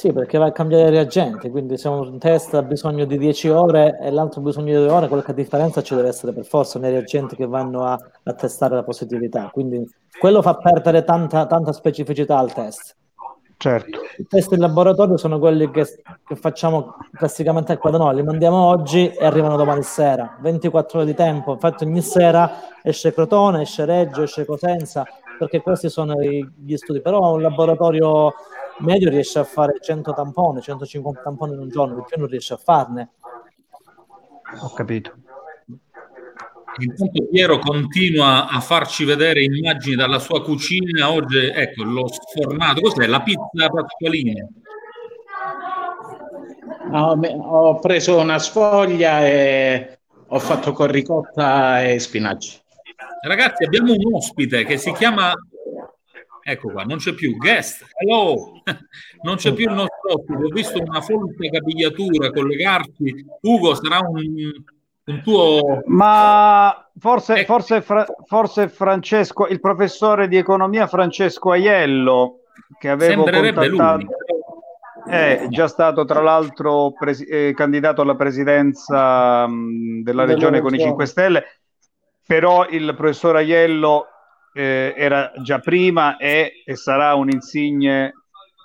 Sì, 0.00 0.12
perché 0.12 0.38
va 0.38 0.46
a 0.46 0.52
cambiare 0.52 0.90
reagenti, 0.90 1.50
quindi 1.50 1.76
se 1.76 1.88
un 1.88 2.20
test 2.20 2.54
ha 2.54 2.62
bisogno 2.62 3.04
di 3.04 3.18
10 3.18 3.48
ore 3.48 3.98
e 4.00 4.12
l'altro 4.12 4.40
ha 4.40 4.44
bisogno 4.44 4.78
di 4.78 4.86
2 4.86 4.90
ore, 4.90 5.08
qualche 5.08 5.34
differenza 5.34 5.82
ci 5.82 5.96
deve 5.96 6.06
essere 6.06 6.32
per 6.32 6.44
forza 6.44 6.78
nei 6.78 6.92
reagenti 6.92 7.34
che 7.34 7.48
vanno 7.48 7.82
a, 7.82 7.98
a 8.22 8.32
testare 8.32 8.76
la 8.76 8.84
positività. 8.84 9.50
Quindi 9.52 9.84
quello 10.20 10.40
fa 10.40 10.54
perdere 10.54 11.02
tanta, 11.02 11.46
tanta 11.46 11.72
specificità 11.72 12.38
al 12.38 12.52
test. 12.52 12.94
Certo. 13.56 13.98
I 14.18 14.26
test 14.28 14.52
in 14.52 14.60
laboratorio 14.60 15.16
sono 15.16 15.40
quelli 15.40 15.68
che, 15.72 15.84
che 16.24 16.36
facciamo 16.36 16.94
classicamente 17.12 17.72
al 17.72 17.78
quadro, 17.78 18.04
no, 18.04 18.12
li 18.12 18.22
mandiamo 18.22 18.66
oggi 18.66 19.08
e 19.08 19.24
arrivano 19.24 19.56
domani 19.56 19.82
sera, 19.82 20.38
24 20.40 20.98
ore 20.98 21.08
di 21.08 21.14
tempo, 21.14 21.54
infatti 21.54 21.82
ogni 21.82 22.02
sera 22.02 22.52
esce 22.84 23.12
Crotone, 23.12 23.62
esce 23.62 23.84
Reggio, 23.84 24.22
esce 24.22 24.44
Cosenza, 24.44 25.04
perché 25.40 25.60
questi 25.60 25.88
sono 25.88 26.22
gli 26.22 26.76
studi, 26.76 27.00
però 27.00 27.34
un 27.34 27.42
laboratorio 27.42 28.32
medio 28.78 29.10
riesce 29.10 29.38
a 29.38 29.44
fare 29.44 29.78
100 29.80 30.12
tamponi, 30.12 30.60
150 30.60 31.22
tamponi 31.22 31.54
in 31.54 31.60
un 31.60 31.68
giorno, 31.68 31.94
di 31.94 32.02
più 32.06 32.18
non 32.18 32.28
riesce 32.28 32.54
a 32.54 32.56
farne. 32.56 33.10
Ho 34.60 34.72
capito. 34.72 35.14
Intanto 36.80 37.26
Piero 37.28 37.58
continua 37.58 38.48
a 38.48 38.60
farci 38.60 39.04
vedere 39.04 39.42
immagini 39.42 39.96
dalla 39.96 40.20
sua 40.20 40.42
cucina. 40.42 41.10
Oggi, 41.10 41.46
ecco, 41.46 41.82
l'ho 41.82 42.06
sfornato. 42.08 42.80
Cos'è? 42.80 43.06
La 43.06 43.20
pizza 43.20 43.68
pasqualina. 43.68 44.46
No, 46.90 47.18
ho 47.20 47.78
preso 47.80 48.16
una 48.18 48.38
sfoglia 48.38 49.26
e 49.26 49.98
ho 50.28 50.38
fatto 50.38 50.72
con 50.72 50.86
ricotta 50.86 51.82
e 51.82 51.98
spinaci. 51.98 52.60
Ragazzi, 53.22 53.64
abbiamo 53.64 53.92
un 53.92 54.14
ospite 54.14 54.64
che 54.64 54.78
si 54.78 54.92
chiama 54.92 55.32
Ecco 56.50 56.70
qua, 56.70 56.82
non 56.84 56.96
c'è 56.96 57.12
più 57.12 57.36
guest. 57.36 57.84
Hello, 57.98 58.62
non 59.20 59.36
c'è 59.36 59.52
più 59.52 59.68
il 59.68 59.74
nostro 59.74 60.14
ospite. 60.14 60.44
Ho 60.44 60.48
visto 60.48 60.80
una 60.80 61.02
folta 61.02 61.46
capigliatura 61.46 62.30
collegarsi. 62.30 63.26
Ugo, 63.42 63.74
sarà 63.74 63.98
un, 63.98 64.24
un 65.04 65.22
tuo. 65.22 65.82
Ma 65.84 66.90
forse, 66.98 67.34
ecco. 67.34 67.52
forse, 67.52 67.82
fra, 67.82 68.06
forse 68.24 68.70
Francesco, 68.70 69.46
il 69.46 69.60
professore 69.60 70.26
di 70.26 70.38
economia 70.38 70.86
Francesco 70.86 71.50
Aiello, 71.50 72.44
che 72.78 72.88
avevo 72.88 73.24
contattato. 73.24 74.06
È 75.06 75.48
già 75.50 75.68
stato 75.68 76.06
tra 76.06 76.22
l'altro 76.22 76.92
presi- 76.92 77.26
eh, 77.26 77.52
candidato 77.54 78.00
alla 78.00 78.16
presidenza 78.16 79.46
mh, 79.46 80.02
della 80.02 80.24
regione 80.24 80.62
con 80.62 80.74
i 80.74 80.78
5 80.78 81.04
Stelle, 81.04 81.44
però 82.26 82.66
il 82.70 82.94
professor 82.96 83.36
Aiello 83.36 84.06
eh, 84.52 84.94
era 84.96 85.32
già 85.42 85.58
prima 85.58 86.16
e, 86.16 86.62
e 86.64 86.76
sarà 86.76 87.14
un 87.14 87.30
insigne 87.30 88.12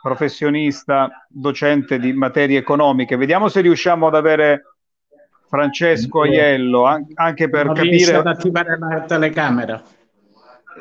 professionista 0.02 1.26
docente 1.30 1.98
di 1.98 2.12
materie 2.14 2.58
economiche. 2.58 3.16
Vediamo 3.16 3.48
se 3.48 3.62
riusciamo 3.62 4.08
ad 4.08 4.16
avere 4.16 4.64
Francesco 5.48 6.22
Aiello 6.22 6.84
anche 7.14 7.50
per 7.50 7.68
non 7.68 7.76
capire 7.76 8.16
ad 8.16 8.28
attivare 8.28 8.78
la 8.78 9.02
telecamera. 9.02 9.84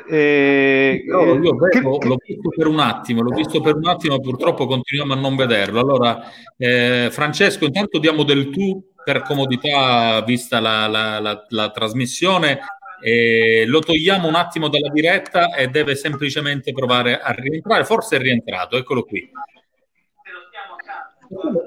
Eh, 0.09 1.05
io, 1.07 1.34
io 1.34 1.55
vedo, 1.57 1.98
che, 1.98 2.09
l'ho 2.09 2.16
visto 2.24 2.48
per 2.57 2.66
un 2.66 2.78
attimo, 2.80 3.20
l'ho 3.20 3.34
visto 3.34 3.61
per 3.61 3.76
un 3.76 3.86
attimo, 3.86 4.18
purtroppo 4.20 4.66
continuiamo 4.66 5.12
a 5.12 5.16
non 5.16 5.36
vederlo. 5.36 5.80
Allora, 5.80 6.22
eh, 6.57 7.09
Francesco, 7.11 7.64
intanto 7.64 7.98
diamo 7.98 8.22
del 8.24 8.50
tu 8.50 8.82
per 9.05 9.22
comodità, 9.22 10.22
vista 10.22 10.61
la, 10.61 10.86
la, 10.86 11.20
la, 11.20 11.44
la 11.48 11.70
trasmissione, 11.70 12.61
eh, 13.03 13.64
lo 13.66 13.80
togliamo 13.80 14.28
un 14.28 14.36
attimo 14.36 14.68
dalla 14.68 14.90
diretta 14.90 15.55
e 15.55 15.68
deve 15.68 15.96
semplicemente 15.96 16.72
provare 16.72 17.20
a 17.20 17.32
rientrare. 17.32 17.84
Forse 17.84 18.16
è 18.16 18.20
rientrato, 18.20 18.76
eccolo 18.76 19.03
qui. 19.03 19.28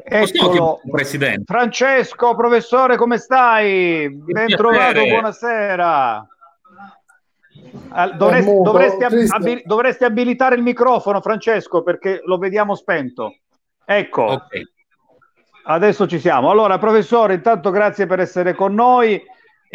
Eccolo, 0.03 0.79
Presidente. 0.89 1.43
Francesco, 1.45 2.35
professore, 2.35 2.97
come 2.97 3.17
stai? 3.17 4.09
Ben 4.09 4.47
trovato, 4.47 5.03
buonasera. 5.03 6.27
Dovresti, 8.15 8.51
dovresti, 8.61 9.03
ab- 9.03 9.61
dovresti, 9.63 10.03
abilitare 10.03 10.55
il 10.55 10.61
microfono, 10.61 11.21
Francesco, 11.21 11.81
perché 11.81 12.21
lo 12.25 12.37
vediamo 12.37 12.75
spento. 12.75 13.37
Ecco, 13.83 14.23
okay. 14.23 14.67
adesso 15.63 16.07
ci 16.07 16.19
siamo. 16.19 16.49
Allora, 16.49 16.77
professore, 16.77 17.35
intanto 17.35 17.71
grazie 17.71 18.05
per 18.05 18.19
essere 18.19 18.53
con 18.53 18.73
noi. 18.73 19.21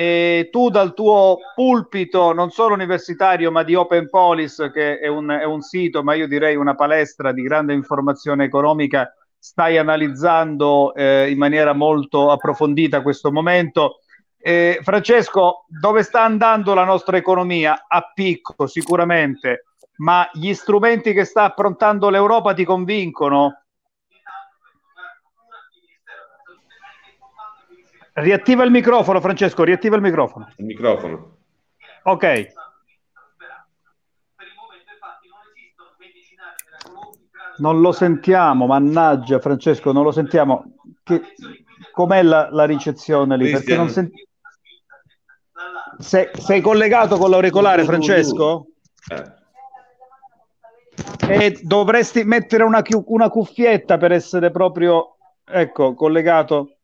E 0.00 0.48
tu 0.50 0.70
dal 0.70 0.94
tuo 0.94 1.36
pulpito, 1.54 2.32
non 2.32 2.48
solo 2.48 2.72
universitario, 2.72 3.50
ma 3.50 3.62
di 3.62 3.74
Open 3.74 4.08
Polis, 4.08 4.70
che 4.72 4.98
è 4.98 5.08
un, 5.08 5.28
è 5.28 5.44
un 5.44 5.60
sito, 5.60 6.02
ma 6.02 6.14
io 6.14 6.26
direi 6.26 6.56
una 6.56 6.74
palestra 6.74 7.32
di 7.32 7.42
grande 7.42 7.74
informazione 7.74 8.44
economica, 8.44 9.12
stai 9.38 9.76
analizzando 9.76 10.94
eh, 10.94 11.30
in 11.30 11.36
maniera 11.36 11.74
molto 11.74 12.30
approfondita 12.30 13.02
questo 13.02 13.30
momento. 13.30 13.98
Eh, 14.38 14.78
Francesco, 14.80 15.66
dove 15.68 16.02
sta 16.02 16.22
andando 16.22 16.72
la 16.72 16.84
nostra 16.84 17.18
economia? 17.18 17.84
A 17.86 18.10
picco 18.14 18.66
sicuramente, 18.66 19.66
ma 19.96 20.26
gli 20.32 20.54
strumenti 20.54 21.12
che 21.12 21.26
sta 21.26 21.42
approntando 21.42 22.08
l'Europa 22.08 22.54
ti 22.54 22.64
convincono? 22.64 23.59
Riattiva 28.20 28.64
il 28.64 28.70
microfono, 28.70 29.20
Francesco, 29.20 29.64
riattiva 29.64 29.96
il 29.96 30.02
microfono. 30.02 30.52
Il 30.56 30.64
microfono. 30.64 31.36
Ok. 32.04 32.46
Non 37.58 37.80
lo 37.80 37.92
sentiamo, 37.92 38.66
mannaggia 38.66 39.38
Francesco, 39.38 39.92
non 39.92 40.04
lo 40.04 40.12
sentiamo. 40.12 40.74
Che, 41.02 41.20
com'è 41.92 42.22
la, 42.22 42.48
la 42.50 42.64
ricezione 42.64 43.36
lì? 43.36 43.50
Perché 43.50 43.76
non 43.76 43.88
senti... 43.90 44.26
sei, 45.98 46.30
sei 46.32 46.60
collegato 46.60 47.18
con 47.18 47.28
l'auricolare, 47.30 47.84
Francesco? 47.84 48.66
Eh. 49.10 49.38
E 51.28 51.60
dovresti 51.62 52.24
mettere 52.24 52.64
una, 52.64 52.82
una 53.06 53.28
cuffietta 53.28 53.98
per 53.98 54.12
essere 54.12 54.50
proprio, 54.50 55.16
ecco, 55.44 55.94
collegato. 55.94 56.76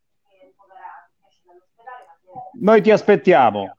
Noi 2.59 2.81
ti 2.81 2.91
aspettiamo. 2.91 3.75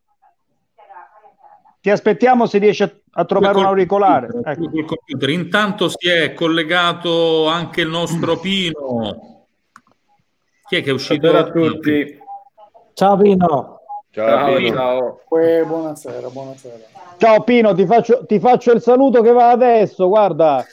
Ti 1.81 1.91
aspettiamo 1.91 2.47
se 2.47 2.59
riesci 2.59 2.83
a, 2.83 2.93
a 3.13 3.25
trovare 3.25 3.59
un 3.59 3.65
auricolare. 3.65 4.29
Ecco. 4.45 5.29
Intanto 5.29 5.89
si 5.89 6.09
è 6.09 6.35
collegato 6.35 7.49
anche 7.49 7.81
il 7.83 7.89
nostro 7.89 8.35
mm. 8.35 8.41
Pino. 8.41 9.47
Chi 10.69 10.77
è 10.77 10.83
che 10.83 10.91
è 10.91 10.93
uscito? 10.93 11.31
Buonasera 11.31 11.49
a 11.49 11.51
tutti. 11.51 12.19
Ciao 12.95 13.17
Pino. 13.17 13.81
Ciao, 14.11 14.57
Pino. 14.57 14.77
Ciao. 14.77 15.21
Eh, 15.41 15.65
buonasera, 15.65 16.29
buonasera. 16.29 16.85
Ciao 17.19 17.43
Pino, 17.43 17.75
ti 17.75 17.87
faccio, 17.87 18.27
ti 18.27 18.39
faccio, 18.39 18.73
il 18.73 18.81
saluto 18.81 19.23
che 19.23 19.33
va 19.33 19.51
adesso, 19.51 20.09
guarda. 20.09 20.65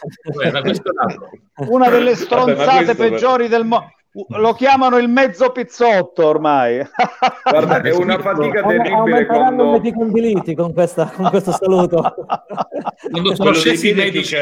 Una 1.70 1.90
delle 1.90 2.16
stronzate 2.16 2.86
Vabbè, 2.86 2.96
peggiori 2.96 3.48
del 3.48 3.66
mondo 3.66 3.95
lo 4.28 4.54
chiamano 4.54 4.98
il 4.98 5.10
mezzo 5.10 5.52
pizzotto 5.52 6.26
ormai. 6.26 6.80
Guarda, 7.44 7.82
è 7.82 7.94
una 7.94 8.18
fatica 8.20 8.64
terribile 8.64 9.26
quando... 9.26 9.82
i 9.84 10.56
con, 10.56 10.74
questa, 10.74 11.12
con 11.14 11.30
questo 11.30 11.52
saluto. 11.52 12.02
quando 13.12 13.36
sono 13.36 13.54
scesi 13.54 13.90
i 13.90 13.94
medici, 13.94 14.36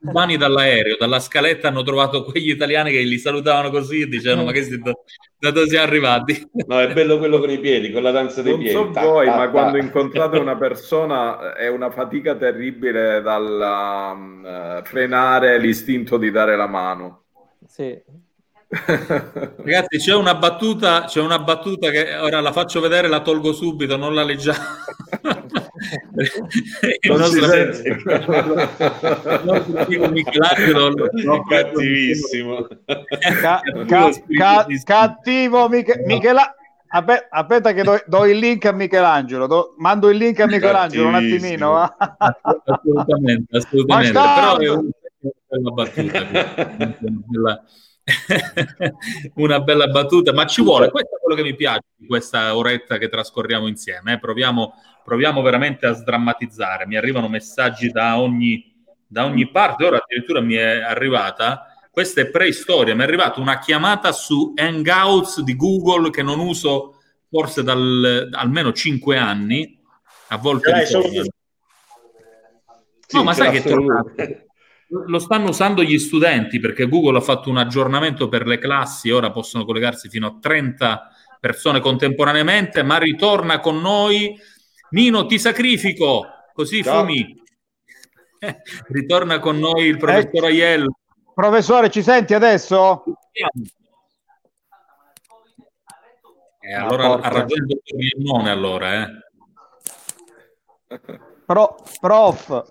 umani 0.00 0.36
dall'aereo, 0.36 0.96
dalla 0.98 1.18
scaletta 1.18 1.68
hanno 1.68 1.82
trovato 1.82 2.24
quegli 2.24 2.50
italiani 2.50 2.90
che 2.90 3.00
li 3.00 3.18
salutavano 3.18 3.70
così 3.70 4.02
e 4.02 4.06
dicevano 4.06 4.44
ma 4.44 4.52
che 4.52 4.62
si, 4.62 4.78
da, 4.78 4.92
da 5.38 5.50
dove 5.50 5.68
siamo 5.68 5.86
arrivati? 5.86 6.50
No, 6.66 6.78
è 6.78 6.92
bello 6.92 7.18
quello 7.18 7.38
con 7.38 7.50
i 7.50 7.58
piedi, 7.58 7.90
con 7.90 8.02
la 8.02 8.10
danza 8.10 8.42
dei 8.42 8.52
non 8.52 8.60
piedi. 8.60 8.74
Non 8.74 8.92
so 8.92 9.00
voi, 9.00 9.26
ta, 9.26 9.36
ma 9.36 9.44
ta. 9.44 9.50
quando 9.50 9.78
incontrate 9.78 10.38
una 10.38 10.56
persona 10.56 11.54
è 11.54 11.68
una 11.68 11.90
fatica 11.90 12.34
terribile 12.36 13.22
dal 13.22 14.12
um, 14.14 14.82
frenare 14.84 15.58
l'istinto 15.58 16.18
di 16.18 16.30
dare 16.30 16.54
la 16.54 16.66
mano. 16.66 17.22
Sì. 17.66 18.26
Ragazzi, 18.68 19.96
c'è 19.96 20.14
una 20.14 20.34
battuta, 20.34 21.04
c'è 21.04 21.22
una 21.22 21.38
battuta 21.38 21.88
che 21.90 22.14
ora 22.16 22.40
la 22.40 22.52
faccio 22.52 22.80
vedere, 22.80 23.08
la 23.08 23.22
tolgo 23.22 23.54
subito, 23.54 23.96
non 23.96 24.14
la 24.14 24.24
leggiamo. 24.24 24.58
non 27.08 27.22
si 27.24 27.40
sente. 27.40 27.96
cattivissimo. 31.48 32.66
Ca- 33.40 33.60
ca- 33.86 34.10
ca- 34.36 34.66
cattivo 34.84 35.68
Mich- 35.68 36.02
Michela- 36.04 36.52
Aspetta 36.90 37.72
che 37.72 37.82
do, 37.82 38.02
do, 38.06 38.24
il 38.24 38.38
link 38.38 38.64
a 38.64 38.72
Michelangelo, 38.72 39.46
do, 39.46 39.74
mando 39.76 40.08
il 40.08 40.16
link 40.16 40.40
a 40.40 40.46
Michelangelo 40.46 41.08
un 41.08 41.16
attimino. 41.16 41.94
assolutamente, 42.64 43.56
assolutamente. 43.56 44.12
Però 44.12 44.56
è 44.56 44.68
una 45.56 45.70
battuta. 45.70 46.26
una 49.34 49.60
bella 49.60 49.88
battuta, 49.88 50.32
ma 50.32 50.46
ci 50.46 50.62
vuole, 50.62 50.90
questo 50.90 51.16
è 51.16 51.20
quello 51.20 51.36
che 51.36 51.46
mi 51.46 51.54
piace 51.54 51.84
di 51.96 52.06
questa 52.06 52.56
oretta 52.56 52.98
che 52.98 53.08
trascorriamo 53.08 53.66
insieme, 53.66 54.14
eh. 54.14 54.18
proviamo, 54.18 54.74
proviamo, 55.04 55.42
veramente 55.42 55.86
a 55.86 55.92
sdrammatizzare, 55.92 56.86
mi 56.86 56.96
arrivano 56.96 57.28
messaggi 57.28 57.90
da 57.90 58.18
ogni, 58.18 58.74
da 59.06 59.24
ogni 59.24 59.50
parte, 59.50 59.84
ora 59.84 59.98
addirittura 59.98 60.40
mi 60.40 60.54
è 60.54 60.80
arrivata, 60.80 61.66
questa 61.90 62.20
è 62.20 62.30
preistoria, 62.30 62.94
mi 62.94 63.00
è 63.02 63.04
arrivata 63.04 63.40
una 63.40 63.58
chiamata 63.58 64.12
su 64.12 64.52
Hangouts 64.56 65.42
di 65.42 65.56
Google 65.56 66.10
che 66.10 66.22
non 66.22 66.38
uso 66.38 66.94
forse 67.28 67.62
dal 67.62 68.30
almeno 68.32 68.72
5 68.72 69.16
anni, 69.16 69.78
a 70.28 70.38
volte... 70.38 70.82
Eh, 70.82 70.86
sono... 70.86 71.04
No, 73.10 73.22
ma 73.22 73.32
sai 73.32 73.50
che 73.50 73.58
è 73.58 73.62
tornato? 73.62 74.46
Lo 74.90 75.18
stanno 75.18 75.50
usando 75.50 75.82
gli 75.82 75.98
studenti 75.98 76.58
perché 76.60 76.88
Google 76.88 77.18
ha 77.18 77.22
fatto 77.22 77.50
un 77.50 77.58
aggiornamento 77.58 78.28
per 78.28 78.46
le 78.46 78.58
classi, 78.58 79.10
ora 79.10 79.30
possono 79.30 79.64
collegarsi 79.64 80.08
fino 80.08 80.26
a 80.26 80.38
30 80.40 81.10
persone 81.40 81.80
contemporaneamente, 81.80 82.82
ma 82.82 82.96
ritorna 82.96 83.60
con 83.60 83.80
noi. 83.80 84.34
Nino, 84.90 85.26
ti 85.26 85.38
sacrifico, 85.38 86.26
così 86.54 86.82
Ciao. 86.82 87.00
fumi. 87.00 87.36
ritorna 88.88 89.38
con 89.38 89.58
noi 89.58 89.84
il 89.84 89.98
professor 89.98 90.44
eh, 90.44 90.46
Aiello. 90.46 90.98
Professore, 91.34 91.90
ci 91.90 92.02
senti 92.02 92.34
adesso? 92.34 93.04
Eh, 96.60 96.74
allora 96.74 97.20
ha 97.20 97.28
ragione 97.28 97.66
il 97.84 97.96
Limonone 97.96 98.50
allora, 98.50 99.02
eh. 99.02 99.06
Pro, 101.44 101.76
prof, 102.00 102.64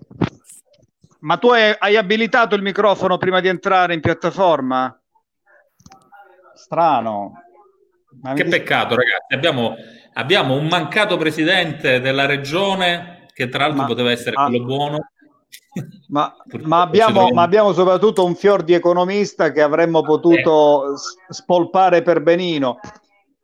ma 1.20 1.36
tu 1.36 1.48
hai, 1.48 1.74
hai, 1.78 1.96
abilitato 1.96 2.54
il 2.54 2.62
microfono 2.62 3.16
prima 3.18 3.40
di 3.40 3.48
entrare 3.48 3.94
in 3.94 4.00
piattaforma? 4.00 4.98
Strano. 6.54 7.42
Ma 8.20 8.32
che 8.34 8.44
peccato, 8.44 8.94
ragazzi. 8.94 9.34
Abbiamo, 9.34 9.74
abbiamo, 10.14 10.54
un 10.54 10.66
mancato 10.66 11.16
presidente 11.16 12.00
della 12.00 12.26
regione 12.26 13.26
che 13.32 13.48
tra 13.48 13.66
l'altro 13.66 13.82
ma, 13.82 13.86
poteva 13.86 14.10
essere 14.10 14.34
ah, 14.36 14.46
quello 14.46 14.64
buono. 14.64 14.98
Ma, 16.08 16.34
ma, 16.64 16.82
abbiamo, 16.82 17.30
ma, 17.30 17.42
abbiamo, 17.42 17.72
soprattutto 17.72 18.24
un 18.24 18.34
fior 18.34 18.62
di 18.62 18.74
economista 18.74 19.52
che 19.52 19.62
avremmo 19.62 20.02
potuto 20.02 20.92
eh. 20.92 20.96
spolpare 21.28 22.02
per 22.02 22.20
benino. 22.20 22.80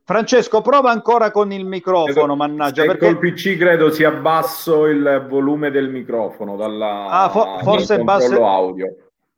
Francesco, 0.06 0.60
prova 0.60 0.90
ancora 0.90 1.30
con 1.30 1.50
il 1.50 1.64
microfono, 1.64 2.36
mannaggia. 2.36 2.84
Perché 2.84 3.06
col 3.06 3.18
PC 3.18 3.56
credo 3.56 3.90
sia 3.90 4.10
basso 4.10 4.84
il 4.84 5.26
volume 5.30 5.70
del 5.70 5.88
microfono 5.88 6.56
dalla 6.56 7.06
ah, 7.08 7.30
fo- 7.30 7.58
forse 7.62 7.98
basso 8.00 8.46
audio. 8.46 8.94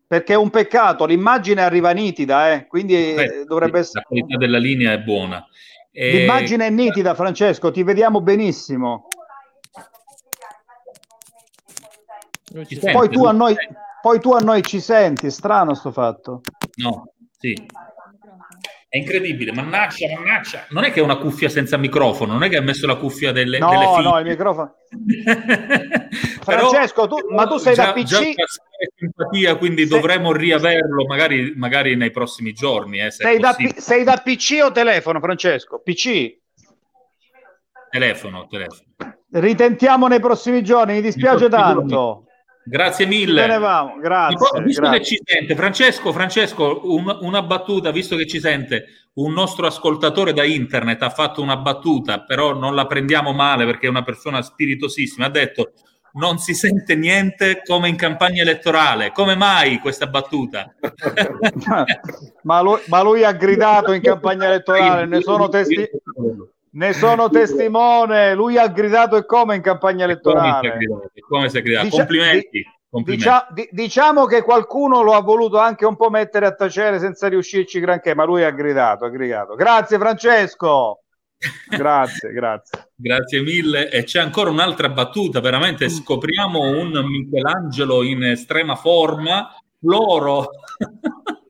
Perché 0.09 0.33
è 0.33 0.37
un 0.37 0.51
peccato, 0.51 1.05
l'immagine 1.05 1.63
arriva 1.63 1.93
nitida, 1.93 2.53
eh? 2.53 2.67
quindi 2.67 3.13
Beh, 3.15 3.45
dovrebbe 3.45 3.81
essere... 3.81 4.01
La 4.01 4.07
qualità 4.09 4.37
della 4.37 4.59
linea 4.59 4.93
è 4.93 4.99
buona. 4.99 5.45
E... 5.93 6.19
L'immagine 6.19 6.67
è 6.67 6.71
nitida, 6.71 7.15
Francesco, 7.15 7.71
ti 7.71 7.85
vediamo 7.85 8.21
benissimo. 8.21 9.07
Poi 12.93 13.09
tu, 13.09 13.31
noi, 13.33 13.55
poi 14.03 14.21
tu, 14.21 14.33
a 14.33 14.39
noi, 14.41 14.63
ci 14.63 14.81
senti, 14.81 15.31
strano 15.31 15.75
sto 15.75 15.93
fatto. 15.93 16.41
No, 16.77 17.13
sì. 17.39 17.55
È 18.97 18.99
incredibile, 18.99 19.53
mannaggia, 19.53 20.07
mannaggia. 20.15 20.67
Non 20.71 20.85
è 20.85 20.91
che 20.91 21.01
è 21.01 21.03
una 21.03 21.19
cuffia 21.19 21.51
senza 21.51 21.77
microfono, 21.77 22.33
non 22.33 22.45
è 22.45 22.49
che 22.49 22.57
ha 22.57 22.63
messo 22.63 22.87
la 22.87 22.97
cuffia 22.97 23.31
delle, 23.31 23.59
no, 23.59 23.69
delle 23.69 23.85
No, 24.03 24.19
il 24.19 24.25
microfono. 24.25 24.75
Francesco, 26.41 27.07
tu, 27.07 27.17
ma 27.29 27.47
tu 27.47 27.59
sei 27.59 27.75
già, 27.75 27.87
da 27.87 27.93
PC. 27.93 28.07
Già 28.07 28.33
simpatia, 28.97 29.57
quindi 29.57 29.87
Se... 29.87 29.95
dovremo 29.95 30.33
riaverlo 30.33 31.05
magari, 31.07 31.53
magari, 31.57 31.95
nei 31.95 32.11
prossimi 32.11 32.55
giorni. 32.55 33.01
Eh, 33.01 33.11
sei, 33.11 33.39
da, 33.39 33.55
sei, 33.77 34.03
da, 34.03 34.17
PC 34.17 34.61
o 34.63 34.73
telefono, 34.73 35.21
Francesco? 35.21 35.83
PC? 35.85 36.39
Telefono, 37.91 38.47
telefono. 38.47 38.83
ritentiamo 39.33 40.07
nei 40.07 40.21
prossimi 40.21 40.63
giorni, 40.63 40.95
mi 40.95 41.03
dispiace 41.03 41.51
tanto. 41.51 42.26
Grazie 42.69 43.07
mille. 43.07 43.43
Ce 43.43 43.47
ne 43.47 43.59
vamo, 43.59 43.97
grazie. 44.01 44.65
Visto 44.65 44.81
grazie. 44.81 44.99
che 44.99 45.05
ci 45.05 45.21
sente, 45.25 45.55
Francesco, 45.55 46.13
Francesco 46.13 46.81
un, 46.85 47.19
una 47.21 47.43
battuta, 47.43 47.93
visto 47.93 48.17
che 48.17 48.27
ci 48.27 48.41
sente, 48.41 48.87
un 49.15 49.33
nostro 49.33 49.69
ascoltatore 49.69 50.33
da 50.33 50.43
internet 50.43 51.01
ha 51.03 51.11
fatto 51.11 51.41
una 51.41 51.57
battuta, 51.57 52.25
però 52.25 52.55
non 52.55 52.75
la 52.75 52.87
prendiamo 52.87 53.33
male 53.33 53.65
perché 53.67 53.87
è 53.87 53.91
una 53.91 54.03
persona 54.03 54.43
spiritosissima, 54.43 55.27
ha 55.27 55.31
detto 55.31 55.73
non 56.15 56.39
si 56.39 56.55
sente 56.55 56.97
niente 56.97 57.63
come 57.63 57.89
in 57.89 57.97
campagna 57.97 58.43
elettorale. 58.43 59.13
Come 59.13 59.37
mai 59.37 59.79
questa 59.79 60.07
battuta? 60.07 60.75
ma, 62.43 62.61
lui, 62.63 62.81
ma, 62.87 63.03
lui, 63.03 63.23
ha 63.23 63.33
gridato 63.33 63.93
in 63.93 64.03
campagna 64.03 64.47
elettorale, 64.47 65.07
ne 65.07 65.21
sono, 65.21 65.49
testi- 65.49 65.89
ne 66.77 66.93
sono 66.93 67.29
testimone, 67.31 68.35
lui 68.35 68.59
ha 68.59 68.69
gridato 68.69 69.17
e 69.17 69.25
come 69.27 69.57
in 69.57 69.63
campagna 69.63 70.05
elettorale. 70.05 70.79
Come 71.29 71.49
si 71.49 71.59
è 71.59 71.63
gridato? 71.63 71.85
Dicia- 71.87 71.97
Complimenti. 71.99 72.59
Di- 72.59 73.03
Dicia- 73.03 73.47
di- 73.53 73.69
diciamo 73.73 74.25
che 74.25 74.43
qualcuno 74.43 75.03
lo 75.03 75.13
ha 75.15 75.21
voluto 75.21 75.59
anche 75.59 75.85
un 75.85 75.97
po' 75.97 76.09
mettere 76.09 76.47
a 76.47 76.55
tacere 76.55 76.99
senza 76.99 77.29
riuscirci 77.29 77.79
granché, 77.81 78.15
ma 78.15 78.25
lui 78.25 78.43
ha 78.43 78.51
gridato, 78.51 79.05
ha 79.05 79.11
gridato. 79.11 79.55
Grazie 79.55 79.99
Francesco. 79.99 81.01
Grazie, 81.69 82.33
grazie. 82.33 82.93
Grazie 82.95 83.43
mille. 83.43 83.91
E 83.91 84.05
c'è 84.05 84.21
ancora 84.21 84.49
un'altra 84.49 84.89
battuta, 84.89 85.41
veramente 85.41 85.91
scopriamo 85.91 86.59
un 86.61 87.05
Michelangelo 87.05 88.03
in 88.03 88.25
estrema 88.25 88.75
forma. 88.77 89.55
Floro. 89.79 90.47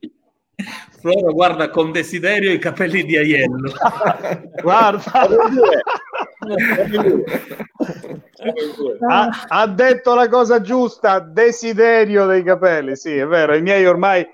Floro 1.06 1.32
guarda 1.32 1.70
con 1.70 1.92
desiderio 1.92 2.50
i 2.50 2.58
capelli 2.58 3.04
di 3.04 3.16
Aiello. 3.16 3.70
guarda. 4.60 5.28
ha, 9.08 9.44
ha, 9.46 9.66
detto 9.68 10.14
la 10.14 10.28
cosa 10.28 10.60
giusta, 10.60 11.20
desiderio 11.20 12.26
dei 12.26 12.42
capelli, 12.42 12.96
sì, 12.96 13.16
è 13.16 13.24
vero, 13.24 13.54
i 13.54 13.62
miei 13.62 13.86
ormai 13.86 14.26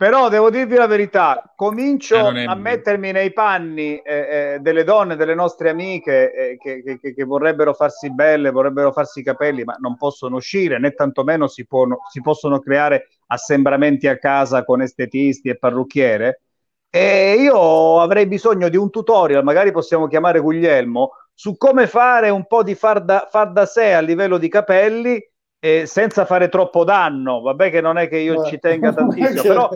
però 0.00 0.30
devo 0.30 0.48
dirvi 0.48 0.76
la 0.76 0.86
verità, 0.86 1.52
comincio 1.54 2.30
eh, 2.34 2.44
a 2.46 2.54
mettermi 2.54 3.12
nei 3.12 3.34
panni 3.34 3.98
eh, 3.98 4.54
eh, 4.54 4.58
delle 4.60 4.82
donne, 4.82 5.14
delle 5.14 5.34
nostre 5.34 5.68
amiche 5.68 6.32
eh, 6.32 6.56
che, 6.56 6.82
che, 6.82 7.12
che, 7.12 7.24
vorrebbero 7.24 7.74
farsi 7.74 8.10
belle, 8.10 8.50
vorrebbero 8.50 8.92
farsi 8.92 9.20
i 9.20 9.22
capelli, 9.22 9.62
ma 9.62 9.76
non 9.78 9.98
possono 9.98 10.36
uscire, 10.36 10.78
né 10.78 10.92
tantomeno 10.92 11.48
si, 11.48 11.66
può, 11.66 11.86
si 12.10 12.22
possono 12.22 12.60
creare 12.60 13.08
assembramenti 13.26 14.08
a 14.08 14.16
casa 14.16 14.64
con 14.64 14.80
estetisti 14.80 15.50
e 15.50 15.58
parrucchiere. 15.58 16.40
E 16.88 17.34
io 17.38 18.00
avrei 18.00 18.26
bisogno 18.26 18.70
di 18.70 18.78
un 18.78 18.88
tutorial, 18.88 19.44
magari 19.44 19.70
possiamo 19.70 20.06
chiamare 20.06 20.40
Guglielmo, 20.40 21.10
su 21.34 21.58
come 21.58 21.86
fare 21.86 22.30
un 22.30 22.46
po' 22.46 22.62
di 22.62 22.74
far 22.74 23.04
da, 23.04 23.28
far 23.30 23.52
da 23.52 23.66
sé 23.66 23.92
a 23.92 24.00
livello 24.00 24.38
di 24.38 24.48
capelli 24.48 25.22
eh, 25.62 25.84
senza 25.84 26.24
fare 26.24 26.48
troppo 26.48 26.84
danno, 26.84 27.42
vabbè 27.42 27.70
che 27.70 27.82
non 27.82 27.98
è 27.98 28.08
che 28.08 28.16
io 28.16 28.44
ci 28.46 28.58
tenga 28.58 28.92
tantissimo, 28.94 29.42
però, 29.42 29.68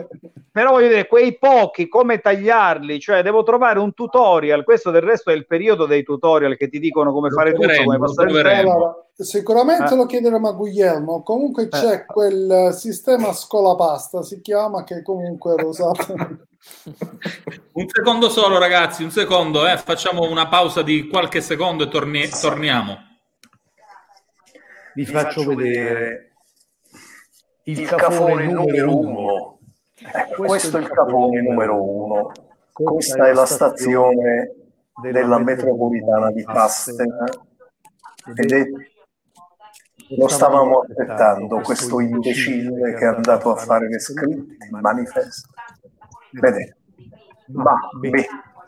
però, 0.51 0.71
voglio 0.71 0.87
dire, 0.87 1.07
quei 1.07 1.37
pochi, 1.37 1.87
come 1.87 2.19
tagliarli, 2.19 2.99
cioè 2.99 3.21
devo 3.21 3.43
trovare 3.43 3.77
un 3.77 3.93
tutorial, 3.93 4.63
questo 4.63 4.89
del 4.89 5.03
resto 5.03 5.29
è 5.29 5.35
il 5.35 5.45
periodo 5.45 5.85
dei 5.85 6.03
tutorial 6.03 6.57
che 6.57 6.69
ti 6.69 6.79
dicono 6.79 7.13
come 7.13 7.29
lo 7.29 7.35
fare 7.35 7.53
tutto, 7.53 7.67
come 7.83 7.99
passare 7.99 8.31
il 8.31 8.41
tempo. 8.41 8.71
Allora, 8.71 9.05
sicuramente 9.15 9.93
eh. 9.93 9.95
lo 9.95 10.07
chiederemo 10.07 10.47
a 10.47 10.53
Guglielmo, 10.53 11.21
comunque 11.21 11.63
eh. 11.65 11.69
c'è 11.69 11.93
eh. 11.93 12.05
quel 12.05 12.71
sistema 12.73 13.31
scolapasta, 13.31 14.23
si 14.23 14.41
chiama, 14.41 14.83
che 14.83 15.03
comunque 15.03 15.53
era 15.53 15.67
usato. 15.67 16.15
un 17.73 17.85
secondo 17.87 18.29
solo 18.29 18.57
ragazzi, 18.57 19.03
un 19.03 19.11
secondo, 19.11 19.67
eh, 19.67 19.77
facciamo 19.77 20.27
una 20.27 20.47
pausa 20.47 20.81
di 20.81 21.07
qualche 21.07 21.41
secondo 21.41 21.83
e 21.83 21.89
torni- 21.89 22.27
torniamo 22.27 23.13
vi 24.95 25.05
faccio 25.05 25.43
vedere 25.43 26.31
il, 27.63 27.79
il 27.79 27.87
cafone, 27.87 28.45
numero 28.47 28.97
uno. 28.97 29.59
Ecco, 29.93 30.43
questo 30.43 30.77
è 30.77 30.81
il 30.81 30.89
cafone 30.89 31.41
numero 31.41 31.83
uno. 31.83 32.31
Questa 32.71 33.27
è 33.27 33.33
la 33.33 33.45
stazione 33.45 34.53
della 35.01 35.37
metropolitana 35.39 36.31
di 36.31 36.43
Pastena. 36.43 37.25
Ed 38.35 38.51
è 38.51 38.65
lo 40.17 40.27
stavamo 40.27 40.81
aspettando 40.81 41.61
questo 41.61 41.99
imbecille 41.99 42.93
che 42.93 43.05
è 43.05 43.07
andato 43.07 43.51
a 43.51 43.55
fare 43.55 43.87
le 43.87 43.99
scritte, 43.99 44.65
il 44.65 44.79
manifesto. 44.79 45.49
Vedete, 46.31 46.77
ma 47.47 47.75
B, 47.99 48.23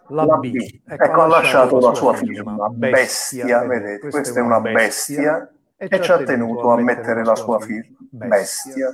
la 0.07 0.25
B, 0.25 0.79
ecco, 0.85 1.03
ecco 1.03 1.21
ha 1.21 1.27
lasciato 1.27 1.79
la 1.79 1.93
sua 1.93 2.13
firma, 2.15 2.67
bestia, 2.69 3.63
vedete, 3.65 4.09
questa 4.09 4.39
è 4.39 4.41
una 4.41 4.61
bestia 4.61 5.51
e, 5.77 5.87
e 5.89 6.01
ci 6.01 6.11
ha 6.11 6.23
tenuto 6.23 6.71
a 6.71 6.81
mettere 6.81 7.23
la 7.23 7.35
sua 7.35 7.59
firma. 7.59 7.95
Bestia. 7.99 8.91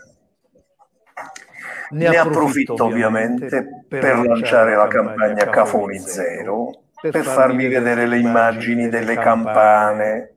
Ne, 1.92 2.10
ne 2.10 2.18
approfitto 2.18 2.84
ovviamente 2.84 3.86
per 3.88 4.20
lanciare 4.20 4.76
la 4.76 4.88
campagna 4.88 5.46
Cafoni 5.46 6.00
Zero, 6.00 6.72
per 7.00 7.24
farvi 7.24 7.68
vedere 7.68 8.06
le 8.06 8.20
immagini 8.20 8.90
delle 8.90 9.16
campane. 9.16 10.30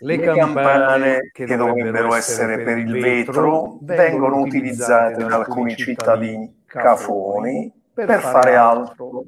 Le 0.00 0.18
campane 0.20 1.30
che 1.32 1.56
dovrebbero 1.56 2.14
essere 2.14 2.62
per 2.62 2.76
il 2.76 2.92
vetro 2.92 3.78
vengono 3.80 4.40
utilizzate 4.40 5.24
da 5.24 5.36
alcuni 5.36 5.74
cittadini 5.76 6.62
cafoni 6.66 7.72
per 7.94 8.20
fare 8.20 8.56
altro 8.56 9.24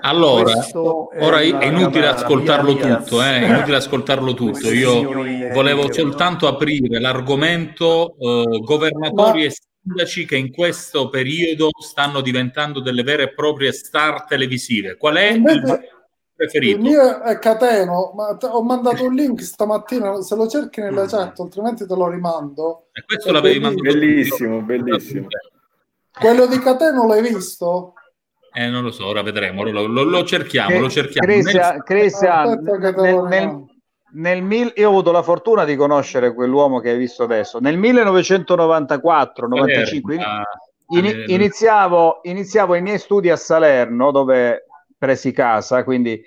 allora, 0.00 0.52
ora 0.72 1.40
è 1.40 1.66
inutile 1.66 2.06
ascoltarlo 2.06 2.76
tutto, 2.76 3.22
eh? 3.22 3.40
è 3.40 3.46
inutile 3.46 3.76
ascoltarlo 3.76 4.34
tutto. 4.34 4.70
Io 4.70 5.02
volevo 5.52 5.92
soltanto 5.92 6.46
aprire 6.46 7.00
l'argomento 7.00 8.16
eh, 8.18 8.60
governatori 8.62 9.44
e 9.44 9.52
sindaci 9.82 10.26
che 10.26 10.36
in 10.36 10.52
questo 10.52 11.08
periodo 11.08 11.68
stanno 11.78 12.20
diventando 12.20 12.80
delle 12.80 13.02
vere 13.02 13.24
e 13.24 13.34
proprie 13.34 13.72
star 13.72 14.24
televisive. 14.26 14.96
Qual 14.96 15.16
è 15.16 15.30
il 15.30 15.42
preferito? 16.34 16.76
Il 16.76 16.82
mio 16.82 17.22
è 17.22 17.38
Cateno, 17.38 18.12
ma 18.14 18.36
ho 18.40 18.62
mandato 18.62 19.04
un 19.04 19.14
link 19.14 19.42
stamattina, 19.42 20.20
se 20.22 20.34
lo 20.34 20.46
cerchi 20.46 20.80
nella 20.80 21.06
chat, 21.06 21.38
altrimenti 21.40 21.86
te 21.86 21.94
lo 21.94 22.08
rimando. 22.08 22.88
E 22.92 23.02
questo 23.04 23.32
l'avevi 23.32 23.60
mandato. 23.60 23.82
Bellissimo, 23.82 24.60
bellissimo. 24.62 25.26
Quello 26.12 26.46
di 26.46 26.58
Cateno 26.58 27.06
l'hai 27.06 27.22
visto? 27.22 27.94
Eh, 28.56 28.68
non 28.68 28.84
lo 28.84 28.92
so, 28.92 29.06
ora 29.06 29.22
vedremo, 29.22 29.64
lo, 29.64 29.86
lo, 29.86 30.04
lo 30.04 30.24
cerchiamo, 30.24 30.78
lo 30.78 30.88
cerchiamo. 30.88 31.26
Cristian, 31.26 31.82
Cristian 31.82 32.62
nel, 32.62 33.24
nel, 33.28 33.64
nel 34.12 34.42
mil, 34.42 34.72
io 34.76 34.86
ho 34.86 34.90
avuto 34.90 35.10
la 35.10 35.22
fortuna 35.22 35.64
di 35.64 35.74
conoscere 35.74 36.32
quell'uomo 36.32 36.78
che 36.78 36.90
hai 36.90 36.96
visto 36.96 37.24
adesso. 37.24 37.58
Nel 37.58 37.76
1994-95 37.80 40.42
in, 40.88 41.24
iniziavo, 41.26 42.20
iniziavo 42.22 42.74
i 42.76 42.82
miei 42.82 42.98
studi 42.98 43.30
a 43.30 43.36
Salerno, 43.36 44.12
dove 44.12 44.66
presi 44.96 45.32
casa, 45.32 45.82
quindi 45.82 46.22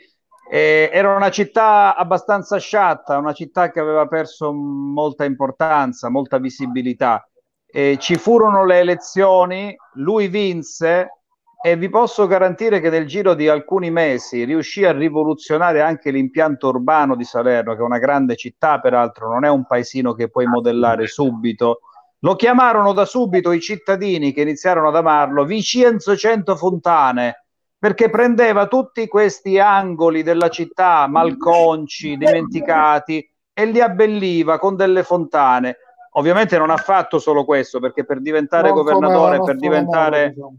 eh, 0.49 0.89
era 0.91 1.15
una 1.15 1.29
città 1.29 1.95
abbastanza 1.95 2.57
sciatta, 2.57 3.17
una 3.17 3.33
città 3.33 3.71
che 3.71 3.79
aveva 3.79 4.05
perso 4.07 4.51
molta 4.51 5.23
importanza, 5.23 6.09
molta 6.09 6.39
visibilità. 6.39 7.25
Eh, 7.65 7.95
ci 7.99 8.15
furono 8.15 8.65
le 8.65 8.79
elezioni, 8.79 9.73
lui 9.93 10.27
vinse, 10.27 11.16
e 11.59 11.75
vi 11.75 11.89
posso 11.89 12.27
garantire 12.27 12.79
che 12.79 12.89
nel 12.89 13.07
giro 13.07 13.33
di 13.33 13.47
alcuni 13.47 13.89
mesi 13.89 14.43
riuscì 14.43 14.85
a 14.85 14.91
rivoluzionare 14.91 15.81
anche 15.81 16.11
l'impianto 16.11 16.67
urbano 16.67 17.15
di 17.15 17.23
Salerno, 17.23 17.73
che 17.73 17.79
è 17.79 17.83
una 17.83 17.97
grande 17.97 18.35
città, 18.35 18.79
peraltro 18.79 19.29
non 19.29 19.43
è 19.43 19.49
un 19.49 19.65
paesino 19.65 20.13
che 20.13 20.29
puoi 20.29 20.45
modellare 20.45 21.07
subito. 21.07 21.79
Lo 22.19 22.35
chiamarono 22.35 22.93
da 22.93 23.05
subito 23.05 23.51
i 23.51 23.59
cittadini 23.59 24.33
che 24.33 24.41
iniziarono 24.41 24.89
ad 24.89 24.95
amarlo 24.95 25.45
Vicenzo 25.45 26.15
Cento 26.15 26.55
Fontane, 26.55 27.45
perché 27.77 28.09
prendeva 28.09 28.67
tutti 28.67 29.07
questi 29.07 29.59
angoli 29.59 30.23
della 30.23 30.49
città 30.49 31.07
malconci, 31.07 32.17
dimenticati, 32.17 33.27
e 33.51 33.65
li 33.65 33.81
abbelliva 33.81 34.59
con 34.59 34.75
delle 34.75 35.01
fontane. 35.01 35.77
Ovviamente 36.11 36.57
non 36.57 36.69
ha 36.69 36.77
fatto 36.77 37.17
solo 37.19 37.45
questo, 37.45 37.79
perché 37.79 38.05
per 38.05 38.21
diventare 38.21 38.69
non 38.69 38.77
governatore, 38.77 39.41
per 39.41 39.55
diventare... 39.55 40.29
Diciamo 40.29 40.57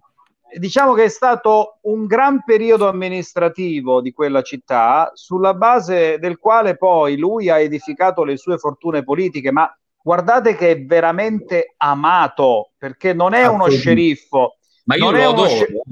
diciamo 0.56 0.94
che 0.94 1.04
è 1.04 1.08
stato 1.08 1.78
un 1.82 2.06
gran 2.06 2.42
periodo 2.44 2.88
amministrativo 2.88 4.00
di 4.00 4.12
quella 4.12 4.42
città, 4.42 5.10
sulla 5.14 5.54
base 5.54 6.18
del 6.18 6.38
quale 6.38 6.76
poi 6.76 7.16
lui 7.16 7.50
ha 7.50 7.58
edificato 7.58 8.24
le 8.24 8.36
sue 8.36 8.58
fortune 8.58 9.02
politiche, 9.02 9.50
ma 9.52 9.70
guardate 10.00 10.54
che 10.54 10.70
è 10.70 10.84
veramente 10.84 11.74
amato, 11.76 12.70
perché 12.78 13.12
non 13.12 13.34
è 13.34 13.46
uno 13.46 13.68
sceriffo, 13.68 14.56
ma 14.84 14.96
io 14.96 15.04
non 15.04 15.12
lo 15.12 15.18
è 15.18 15.22
adoro. 15.22 15.40
uno, 15.40 15.48
sce- 15.48 15.82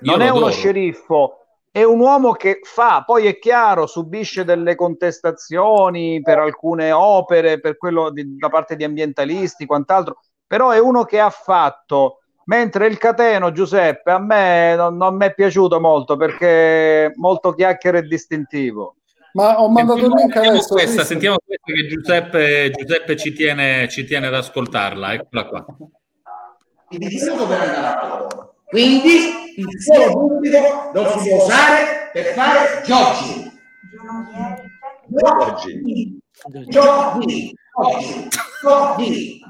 non 0.00 0.20
è 0.20 0.28
uno 0.28 0.50
sceriffo, 0.50 1.38
è 1.70 1.82
un 1.84 2.00
uomo 2.00 2.32
che 2.32 2.60
fa, 2.62 3.04
poi 3.06 3.26
è 3.26 3.38
chiaro, 3.38 3.86
subisce 3.86 4.44
delle 4.44 4.74
contestazioni 4.74 6.20
per 6.20 6.38
alcune 6.38 6.90
opere, 6.90 7.60
per 7.60 7.76
quello 7.76 8.10
di, 8.10 8.36
da 8.36 8.48
parte 8.48 8.74
di 8.74 8.84
ambientalisti, 8.84 9.66
quant'altro, 9.66 10.20
però 10.46 10.70
è 10.70 10.80
uno 10.80 11.04
che 11.04 11.20
ha 11.20 11.30
fatto 11.30 12.22
Mentre 12.48 12.86
il 12.86 12.96
cateno, 12.96 13.52
Giuseppe, 13.52 14.10
a 14.10 14.18
me 14.18 14.74
non, 14.74 14.96
non 14.96 15.16
mi 15.16 15.26
è 15.26 15.34
piaciuto 15.34 15.80
molto 15.80 16.16
perché 16.16 17.12
molto 17.16 17.52
chiacchiere 17.52 17.98
e 17.98 18.02
distintivo. 18.02 18.96
Ma 19.34 19.60
ho 19.60 19.68
mandato 19.68 19.98
il 19.98 20.06
link 20.06 20.32
sentiamo 20.32 20.48
adesso. 20.48 20.74
questa, 20.74 21.04
sentiamo 21.04 21.36
questa 21.44 21.72
che 21.72 21.86
Giuseppe, 21.86 22.70
Giuseppe 22.70 23.16
ci, 23.16 23.34
tiene, 23.34 23.86
ci 23.88 24.04
tiene 24.04 24.28
ad 24.28 24.34
ascoltarla. 24.34 25.12
Eccola 25.12 25.44
qua. 25.44 25.66
Quindi 28.70 29.14
il 29.56 29.82
suolo 29.82 30.12
pubblico 30.12 30.90
non 30.94 31.06
si 31.06 31.28
può 31.28 31.44
usare 31.44 32.10
per 32.14 32.24
fare 32.32 32.82
jogging. 32.86 33.52
Jogging. 35.08 36.18
Jogging. 36.66 37.52
Jogging. 37.76 38.28
Jogging. 38.62 39.47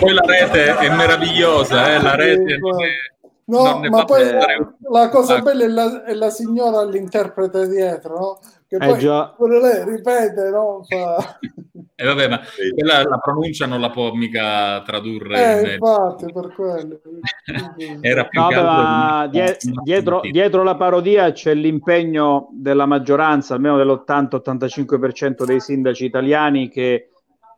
Poi 0.00 0.12
la 0.14 0.22
rete 0.24 0.76
è 0.78 0.88
meravigliosa, 0.94 1.92
eh? 1.92 2.02
la 2.02 2.14
rete 2.14 2.56
non 2.58 2.82
è, 2.82 2.88
No, 3.44 3.62
non 3.64 3.88
ma 3.88 4.04
poi 4.04 4.22
pensare. 4.22 4.74
la 4.90 5.08
cosa 5.08 5.34
Ah. 5.36 5.40
bella 5.42 5.64
è 5.64 5.68
la, 5.68 6.04
è 6.04 6.14
la 6.14 6.30
signora 6.30 6.78
all'interprete 6.80 7.68
dietro, 7.68 8.18
no? 8.18 8.38
Che 8.72 8.78
Eh 8.82 8.88
poi 8.88 8.98
già. 9.00 9.34
pure 9.36 9.60
lei 9.60 9.84
ripete, 9.84 10.48
no? 10.48 10.80
Fa... 10.88 11.38
E 11.94 12.06
vabbè, 12.06 12.26
ma 12.26 12.40
quella, 12.74 13.02
la 13.02 13.18
pronuncia 13.18 13.66
non 13.66 13.80
la 13.80 13.90
può 13.90 14.12
mica 14.14 14.80
tradurre. 14.82 15.58
Eh, 15.58 15.60
in- 15.62 15.70
infatti, 15.72 16.32
per 16.32 16.54
quello. 16.54 17.00
Era 18.00 18.24
più 18.24 18.40
No, 18.40 18.48
ma 18.50 19.28
di- 19.30 19.38
die- 19.38 19.58
dietro, 19.84 20.20
dietro 20.22 20.62
la 20.62 20.74
parodia 20.74 21.30
c'è 21.32 21.52
l'impegno 21.54 22.48
della 22.52 22.86
maggioranza, 22.86 23.54
almeno 23.54 23.76
dell'80-85% 23.76 25.44
dei 25.44 25.60
sindaci 25.60 26.06
italiani 26.06 26.70
che 26.70 27.10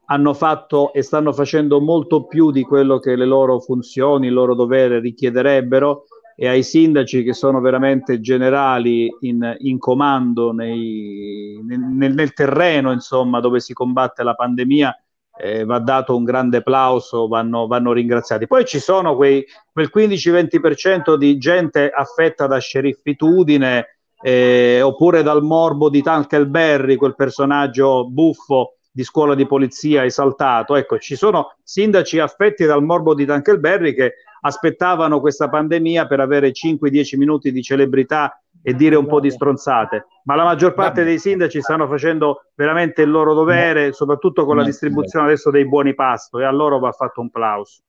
hanno 0.06 0.34
fatto 0.34 0.92
e 0.92 1.02
stanno 1.02 1.32
facendo 1.32 1.80
molto 1.80 2.26
più 2.26 2.50
di 2.50 2.62
quello 2.64 2.98
che 2.98 3.14
le 3.14 3.26
loro 3.26 3.60
funzioni, 3.60 4.26
il 4.26 4.32
loro 4.32 4.54
dovere 4.56 4.98
richiederebbero 4.98 6.06
e 6.36 6.48
ai 6.48 6.62
sindaci 6.62 7.22
che 7.22 7.32
sono 7.32 7.60
veramente 7.60 8.20
generali 8.20 9.08
in, 9.20 9.54
in 9.58 9.78
comando 9.78 10.52
nei- 10.52 11.60
nel, 11.64 12.12
nel 12.12 12.32
terreno, 12.32 12.92
insomma, 12.92 13.40
dove 13.40 13.60
si 13.60 13.72
combatte 13.72 14.22
la 14.22 14.34
pandemia, 14.34 14.96
eh, 15.36 15.64
va 15.64 15.78
dato 15.78 16.16
un 16.16 16.24
grande 16.24 16.58
applauso, 16.58 17.26
vanno, 17.28 17.66
vanno 17.66 17.92
ringraziati. 17.92 18.46
Poi 18.46 18.64
ci 18.64 18.78
sono 18.78 19.16
quei, 19.16 19.44
quel 19.72 19.90
15-20% 19.94 21.16
di 21.16 21.38
gente 21.38 21.90
affetta 21.90 22.46
da 22.46 22.58
sceriffitudine 22.58 23.98
eh, 24.22 24.80
oppure 24.80 25.22
dal 25.22 25.42
morbo 25.42 25.90
di 25.90 26.02
Tankleberry, 26.02 26.96
quel 26.96 27.14
personaggio 27.14 28.08
buffo 28.08 28.76
di 28.94 29.02
scuola 29.02 29.34
di 29.34 29.44
polizia 29.44 30.04
esaltato. 30.04 30.76
Ecco, 30.76 30.98
ci 30.98 31.16
sono 31.16 31.56
sindaci 31.64 32.20
affetti 32.20 32.64
dal 32.64 32.84
morbo 32.84 33.12
di 33.12 33.26
Tankleberry 33.26 33.92
che 33.92 34.14
aspettavano 34.42 35.18
questa 35.18 35.48
pandemia 35.48 36.06
per 36.06 36.20
avere 36.20 36.52
5-10 36.52 37.16
minuti 37.16 37.50
di 37.50 37.60
celebrità 37.60 38.40
e 38.62 38.72
dire 38.74 38.94
un 38.94 39.06
po' 39.06 39.18
di 39.18 39.30
stronzate, 39.30 40.06
ma 40.24 40.36
la 40.36 40.44
maggior 40.44 40.74
parte 40.74 41.02
dei 41.02 41.18
sindaci 41.18 41.60
stanno 41.60 41.88
facendo 41.88 42.44
veramente 42.54 43.02
il 43.02 43.10
loro 43.10 43.34
dovere, 43.34 43.92
soprattutto 43.92 44.46
con 44.46 44.56
la 44.56 44.64
distribuzione 44.64 45.26
adesso 45.26 45.50
dei 45.50 45.66
buoni 45.66 45.94
pasto 45.94 46.38
e 46.38 46.44
a 46.44 46.52
loro 46.52 46.78
va 46.78 46.92
fatto 46.92 47.20
un 47.20 47.30
plauso. 47.30 47.82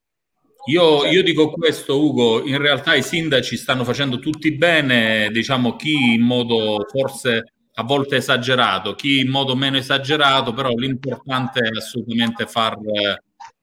Io, 0.68 1.06
io 1.06 1.22
dico 1.22 1.51
questo, 1.51 2.03
Ugo, 2.03 2.43
in 2.43 2.58
realtà 2.58 2.95
i 2.95 3.03
sindaci 3.03 3.56
stanno 3.56 3.84
facendo 3.84 4.18
tutti 4.18 4.51
bene, 4.53 5.30
diciamo 5.32 5.76
chi 5.76 6.16
in 6.16 6.24
modo 6.24 6.84
forse 6.91 7.53
a 7.78 7.84
volte 7.84 8.16
esagerato, 8.18 8.96
chi 8.96 9.20
in 9.20 9.30
modo 9.30 9.56
meno 9.56 9.78
esagerato, 9.78 10.54
però 10.54 10.70
l'importante 10.70 11.60
è 11.60 11.76
assolutamente 11.76 12.46
far, 12.46 12.78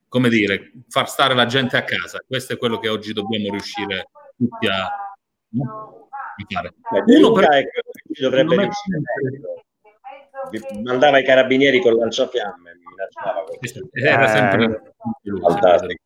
come 0.09 0.29
dire, 0.29 0.73
far 0.89 1.09
stare 1.09 1.35
la 1.35 1.47
gente 1.47 1.77
a 1.79 1.85
casa. 1.85 2.23
Questo 2.27 2.53
è 2.53 2.57
quello 2.59 2.79
che 2.79 2.89
oggi 2.89 3.13
dobbiamo 3.15 3.51
riuscire 3.51 4.09
tutti 4.37 4.67
a, 4.67 4.85
a 4.85 4.91
fare. 6.49 6.75
De 7.07 7.17
Uno 7.17 7.33
per- 7.33 7.49
è 7.49 7.63
che 7.63 7.83
ci 8.13 8.23
dovrebbe 8.23 8.57
riuscire 8.57 9.01
meglio. 9.23 9.63
Mandava 10.83 11.19
i 11.19 11.25
carabinieri 11.25 11.81
con 11.81 11.95
lanciafiamme, 11.95 12.75
mi 12.75 12.83
minacciava 12.91 13.45
questo. 13.45 13.89
Era 13.93 14.27
sempre 14.27 14.65
Eh, 14.65 15.41
fantastico. 15.41 16.03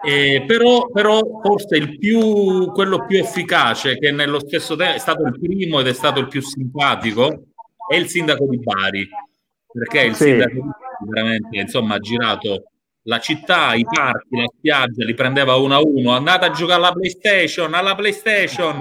Eh, 0.00 0.44
però, 0.46 0.86
però 0.92 1.20
forse 1.42 1.76
il 1.76 1.98
più, 1.98 2.70
quello 2.72 3.04
più 3.04 3.18
efficace, 3.18 3.98
che 3.98 4.12
nello 4.12 4.38
stesso 4.40 4.76
tempo 4.76 4.94
è 4.94 4.98
stato 4.98 5.24
il 5.24 5.38
primo 5.38 5.80
ed 5.80 5.88
è 5.88 5.92
stato 5.92 6.20
il 6.20 6.28
più 6.28 6.40
simpatico, 6.40 7.42
è 7.90 7.96
il 7.96 8.06
sindaco 8.08 8.46
di 8.46 8.58
Bari, 8.58 9.08
perché 9.72 10.02
il 10.06 10.14
Sì. 10.14 10.24
sindaco 10.24 10.52
di 10.52 10.60
Bari 10.60 10.74
veramente 11.10 11.58
insomma, 11.58 11.96
ha 11.96 11.98
girato 11.98 12.70
la 13.08 13.18
città, 13.20 13.72
i 13.72 13.84
parchi, 13.84 14.36
la 14.36 14.44
spiaggia, 14.54 15.04
li 15.04 15.14
prendeva 15.14 15.56
uno 15.56 15.74
a 15.74 15.80
uno, 15.80 16.12
andate 16.12 16.44
a 16.44 16.50
giocare 16.50 16.78
alla 16.78 16.92
PlayStation, 16.92 17.72
alla 17.72 17.94
PlayStation, 17.94 18.80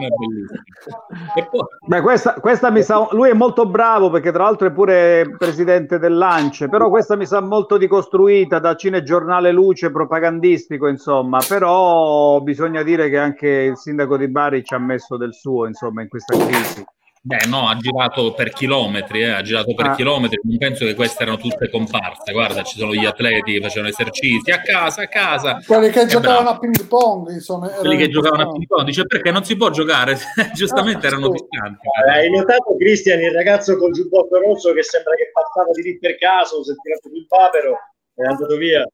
poi, 1.49 1.61
Beh, 1.87 2.01
questa, 2.01 2.33
questa 2.33 2.69
mi 2.69 2.83
sa, 2.83 3.07
lui 3.11 3.29
è 3.29 3.33
molto 3.33 3.65
bravo 3.65 4.09
perché 4.09 4.33
tra 4.33 4.43
l'altro 4.43 4.67
è 4.67 4.71
pure 4.71 5.33
presidente 5.37 5.97
dell'ANCE, 5.97 6.67
però 6.67 6.89
questa 6.89 7.15
mi 7.15 7.25
sa 7.25 7.39
molto 7.39 7.77
dicostruita 7.77 8.59
da 8.59 8.75
cinegiornale 8.75 9.53
luce 9.53 9.91
propagandistico, 9.91 10.89
insomma, 10.89 11.39
però 11.47 12.41
bisogna 12.41 12.83
dire 12.83 13.09
che 13.09 13.17
anche 13.17 13.47
il 13.47 13.77
sindaco 13.77 14.17
di 14.17 14.27
Bari 14.27 14.61
ci 14.61 14.73
ha 14.73 14.79
messo 14.79 15.15
del 15.15 15.33
suo, 15.33 15.67
insomma, 15.67 16.01
in 16.01 16.09
questa 16.09 16.37
crisi. 16.37 16.85
Beh, 17.27 17.45
no, 17.49 17.67
ha 17.67 17.75
girato 17.75 18.31
per 18.33 18.51
chilometri, 18.53 19.21
eh, 19.23 19.31
ha 19.31 19.41
girato 19.41 19.73
per 19.73 19.87
Ah. 19.87 19.95
chilometri. 19.95 20.39
Non 20.43 20.57
penso 20.57 20.85
che 20.85 20.95
queste 20.95 21.23
erano 21.23 21.37
tutte 21.37 21.69
comparse. 21.69 22.31
Guarda, 22.31 22.63
ci 22.63 22.77
sono 22.79 22.93
gli 22.93 23.03
atleti 23.05 23.51
che 23.53 23.59
facevano 23.61 23.89
esercizi 23.89 24.49
a 24.51 24.61
casa, 24.61 25.01
a 25.01 25.07
casa. 25.07 25.59
Quelli 25.65 25.89
che 25.89 26.01
Eh, 26.01 26.05
giocavano 26.05 26.43
bravo. 26.43 26.55
a 26.55 26.59
ping 26.59 26.85
pong, 26.87 27.37
sono, 27.39 27.67
Quelli 27.67 27.97
che 27.97 28.07
giocavano 28.07 28.43
a 28.43 28.51
ping 28.53 28.65
pong, 28.65 28.85
dice 28.85 29.05
perché 29.05 29.31
non 29.31 29.43
si 29.43 29.57
può 29.57 29.69
giocare? 29.71 30.15
Giustamente 30.55 31.05
Ah, 31.05 31.09
erano 31.09 31.27
distanti. 31.27 31.85
Hai 32.09 32.29
notato, 32.29 32.75
Cristian, 32.77 33.19
il 33.19 33.31
ragazzo 33.31 33.75
col 33.77 33.91
giubbotto 33.91 34.39
rosso 34.39 34.71
che 34.71 34.83
sembra 34.83 35.13
che 35.15 35.29
passava 35.33 35.71
di 35.73 35.81
lì 35.81 35.99
per 35.99 36.15
caso, 36.17 36.63
si 36.63 36.71
è 36.71 36.75
tirato 36.81 37.09
sul 37.09 37.25
papero, 37.27 37.75
è 38.15 38.23
andato 38.23 38.55
via. 38.55 38.85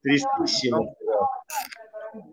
Tristissimo. 0.00 0.76
No, 0.76 0.94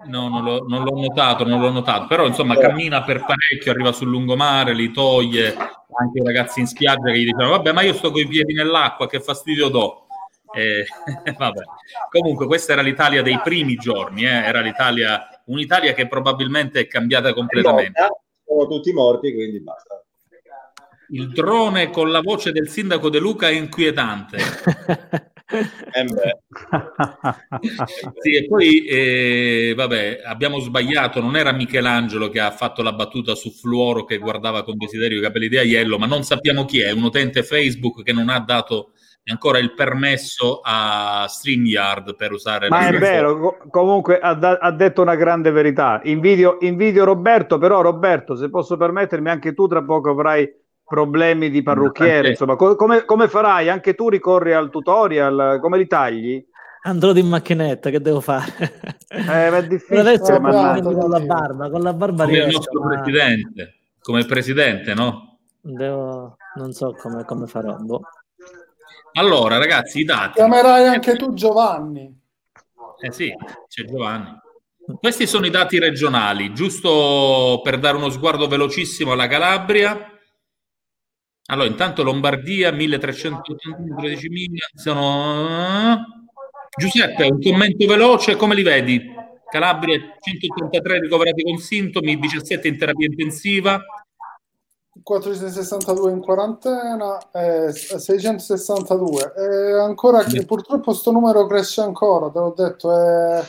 non 0.05 0.43
l'ho, 0.43 0.65
non 0.67 0.83
l'ho 0.83 0.99
notato, 0.99 1.45
non 1.45 1.59
l'ho 1.59 1.71
notato. 1.71 2.07
Però 2.07 2.25
insomma 2.25 2.55
Eh. 2.55 2.59
cammina 2.59 3.03
per 3.03 3.25
parecchio, 3.25 3.71
arriva 3.71 3.91
sul 3.91 4.09
lungomare, 4.09 4.73
li 4.73 4.91
toglie. 4.91 5.55
Anche 5.55 6.19
i 6.19 6.23
ragazzi 6.23 6.59
in 6.59 6.67
spiaggia 6.67 7.11
che 7.11 7.19
gli 7.19 7.25
dicono 7.25 7.49
vabbè 7.49 7.71
ma 7.71 7.81
io 7.81 7.93
sto 7.93 8.11
con 8.11 8.21
i 8.21 8.27
piedi 8.27 8.53
nell'acqua, 8.53 9.07
che 9.07 9.19
fastidio 9.19 9.69
do. 9.69 10.07
Eh, 10.53 10.85
vabbè. 11.37 11.61
Comunque 12.09 12.45
questa 12.45 12.73
era 12.73 12.81
l'Italia 12.81 13.21
dei 13.21 13.39
primi 13.43 13.75
giorni, 13.75 14.23
eh, 14.23 14.29
era 14.29 14.61
l'Italia, 14.61 15.27
un'Italia 15.45 15.93
che 15.93 16.07
probabilmente 16.07 16.81
è 16.81 16.87
cambiata 16.87 17.33
completamente. 17.33 18.07
Sono 18.45 18.67
tutti 18.67 18.91
morti, 18.93 19.33
quindi 19.33 19.59
basta. 19.61 20.03
Il 21.11 21.31
drone 21.31 21.89
con 21.89 22.11
la 22.11 22.21
voce 22.21 22.51
del 22.51 22.69
sindaco 22.69 23.09
De 23.09 23.19
Luca 23.19 23.47
è 23.47 23.53
inquietante. 23.53 24.37
Eh. 25.49 26.05
Sì, 28.19 28.35
e 28.35 28.47
poi 28.47 28.85
eh, 28.85 29.73
vabbè, 29.75 30.21
abbiamo 30.23 30.59
sbagliato, 30.59 31.21
non 31.21 31.35
era 31.35 31.51
Michelangelo 31.51 32.29
che 32.29 32.39
ha 32.39 32.51
fatto 32.51 32.83
la 32.83 32.93
battuta 32.93 33.33
su 33.33 33.49
Fluoro 33.49 34.05
che 34.05 34.17
guardava 34.17 34.63
con 34.63 34.77
desiderio 34.77 35.17
i 35.17 35.21
capelli 35.21 35.47
di 35.47 35.57
Aiello, 35.57 35.97
ma 35.97 36.05
non 36.05 36.23
sappiamo 36.23 36.65
chi 36.65 36.81
è, 36.81 36.91
un 36.91 37.03
utente 37.03 37.43
Facebook 37.43 38.03
che 38.03 38.13
non 38.13 38.29
ha 38.29 38.39
dato 38.39 38.91
ancora 39.25 39.59
il 39.59 39.73
permesso 39.73 40.59
a 40.63 41.25
StreamYard 41.27 42.15
per 42.15 42.31
usare 42.31 42.67
Ma 42.69 42.87
è 42.87 42.97
vero, 42.97 43.39
co- 43.39 43.57
comunque 43.69 44.19
ha, 44.19 44.33
da- 44.33 44.57
ha 44.59 44.71
detto 44.71 45.01
una 45.01 45.15
grande 45.15 45.51
verità. 45.51 46.01
Invidio, 46.03 46.57
invidio 46.61 47.03
Roberto, 47.03 47.57
però 47.57 47.81
Roberto, 47.81 48.35
se 48.35 48.49
posso 48.49 48.77
permettermi, 48.77 49.29
anche 49.29 49.53
tu 49.53 49.67
tra 49.67 49.83
poco 49.83 50.09
avrai 50.09 50.51
problemi 50.89 51.51
di 51.51 51.61
parrucchiere, 51.61 52.15
Anche- 52.15 52.29
insomma, 52.29 52.55
co- 52.55 52.75
come, 52.75 53.05
come 53.05 53.29
farai? 53.29 53.69
Anche 53.69 53.93
tu 53.93 54.09
ricorri 54.09 54.53
al 54.53 54.71
tutorial, 54.71 55.59
come 55.61 55.77
li 55.77 55.87
tagli? 55.87 56.43
Andrò 56.81 57.13
in 57.13 57.27
macchinetta, 57.27 57.89
che 57.89 58.01
devo 58.01 58.19
fare? 58.19 58.51
Eh, 59.09 59.49
ma 59.49 59.57
è 59.57 59.67
difficile, 59.67 59.99
adesso 59.99 60.39
mannaggia. 60.39 60.81
con 60.81 61.09
la 61.09 61.19
barba, 61.19 61.69
con 61.69 61.81
la 61.81 61.93
barba 61.93 62.23
come 62.23 62.37
il 62.37 62.43
riesco, 62.43 62.57
nostro 62.57 62.81
ma 62.81 63.01
presidente, 63.01 63.75
come 64.01 64.25
presidente, 64.25 64.93
no? 64.93 65.37
devo... 65.61 66.37
non 66.55 66.71
so 66.71 66.93
come, 66.93 67.25
come 67.25 67.47
farò. 67.47 67.75
boh. 67.75 68.01
Allora, 69.13 69.57
ragazzi, 69.57 69.99
i 69.99 70.03
dati. 70.03 70.33
Chiamerai 70.33 70.87
anche 70.87 71.15
tu 71.15 71.33
Giovanni. 71.33 72.17
Eh 73.01 73.11
sì, 73.11 73.31
c'è 73.67 73.83
Giovanni. 73.85 74.37
Questi 74.99 75.27
sono 75.27 75.45
i 75.45 75.51
dati 75.51 75.77
regionali, 75.79 76.53
giusto 76.53 77.61
per 77.63 77.77
dare 77.77 77.97
uno 77.97 78.09
sguardo 78.09 78.47
velocissimo 78.47 79.11
alla 79.11 79.27
Calabria. 79.27 80.18
Allora, 81.51 81.67
intanto 81.67 82.03
Lombardia 82.03 82.71
1381, 82.71 83.95
13.000, 83.95 84.47
sono... 84.75 86.17
Giuseppe, 86.77 87.23
un 87.25 87.41
commento 87.41 87.87
veloce, 87.87 88.35
come 88.35 88.53
li 88.53 88.61
vedi? 88.61 89.11
Calabria 89.49 89.97
183 90.19 90.99
ricoverati 90.99 91.41
con 91.41 91.57
sintomi, 91.57 92.19
17 92.19 92.67
in 92.67 92.77
terapia 92.77 93.07
intensiva. 93.07 93.81
462 95.01 96.11
in 96.11 96.19
quarantena, 96.21 97.17
eh, 97.31 97.71
662. 97.71 99.33
E 99.35 99.71
ancora 99.79 100.23
che 100.23 100.45
purtroppo 100.45 100.91
questo 100.91 101.11
numero 101.11 101.47
cresce 101.47 101.81
ancora, 101.81 102.29
te 102.29 102.39
l'ho 102.39 102.53
detto, 102.55 102.95
è 102.95 103.43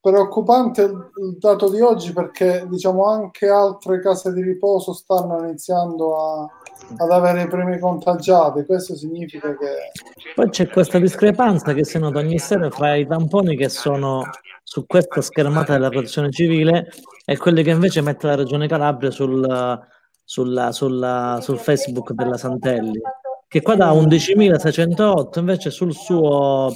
preoccupante 0.00 0.82
il 0.82 1.36
dato 1.38 1.68
di 1.68 1.80
oggi 1.80 2.12
perché 2.12 2.64
diciamo 2.68 3.06
anche 3.06 3.48
altre 3.48 4.00
case 4.00 4.32
di 4.32 4.40
riposo 4.40 4.92
stanno 4.92 5.44
iniziando 5.44 6.16
a, 6.16 6.48
ad 6.96 7.10
avere 7.10 7.42
i 7.42 7.48
primi 7.48 7.78
contagiati. 7.78 8.64
Questo 8.64 8.96
significa 8.96 9.56
che. 9.56 9.92
Poi 10.34 10.48
c'è 10.50 10.68
questa 10.68 10.98
discrepanza 10.98 11.72
che 11.72 11.84
si 11.84 11.98
nota 11.98 12.18
ogni 12.18 12.38
sera 12.38 12.70
fra 12.70 12.94
i 12.94 13.06
tamponi 13.06 13.56
che 13.56 13.68
sono 13.68 14.22
su 14.62 14.84
questa 14.86 15.20
schermata 15.20 15.72
della 15.72 15.90
protezione 15.90 16.30
civile 16.30 16.88
e 17.24 17.36
quelli 17.36 17.62
che 17.62 17.70
invece 17.70 18.00
mette 18.00 18.26
la 18.26 18.34
Regione 18.34 18.66
Calabria 18.66 19.10
sul, 19.10 19.80
sulla, 20.24 20.72
sulla, 20.72 21.38
sul 21.40 21.58
Facebook 21.58 22.12
della 22.12 22.36
Santelli, 22.36 23.00
che 23.48 23.62
qua 23.62 23.76
da 23.76 23.92
11.608, 23.92 25.38
invece 25.38 25.70
sul 25.70 25.92
suo 25.92 26.74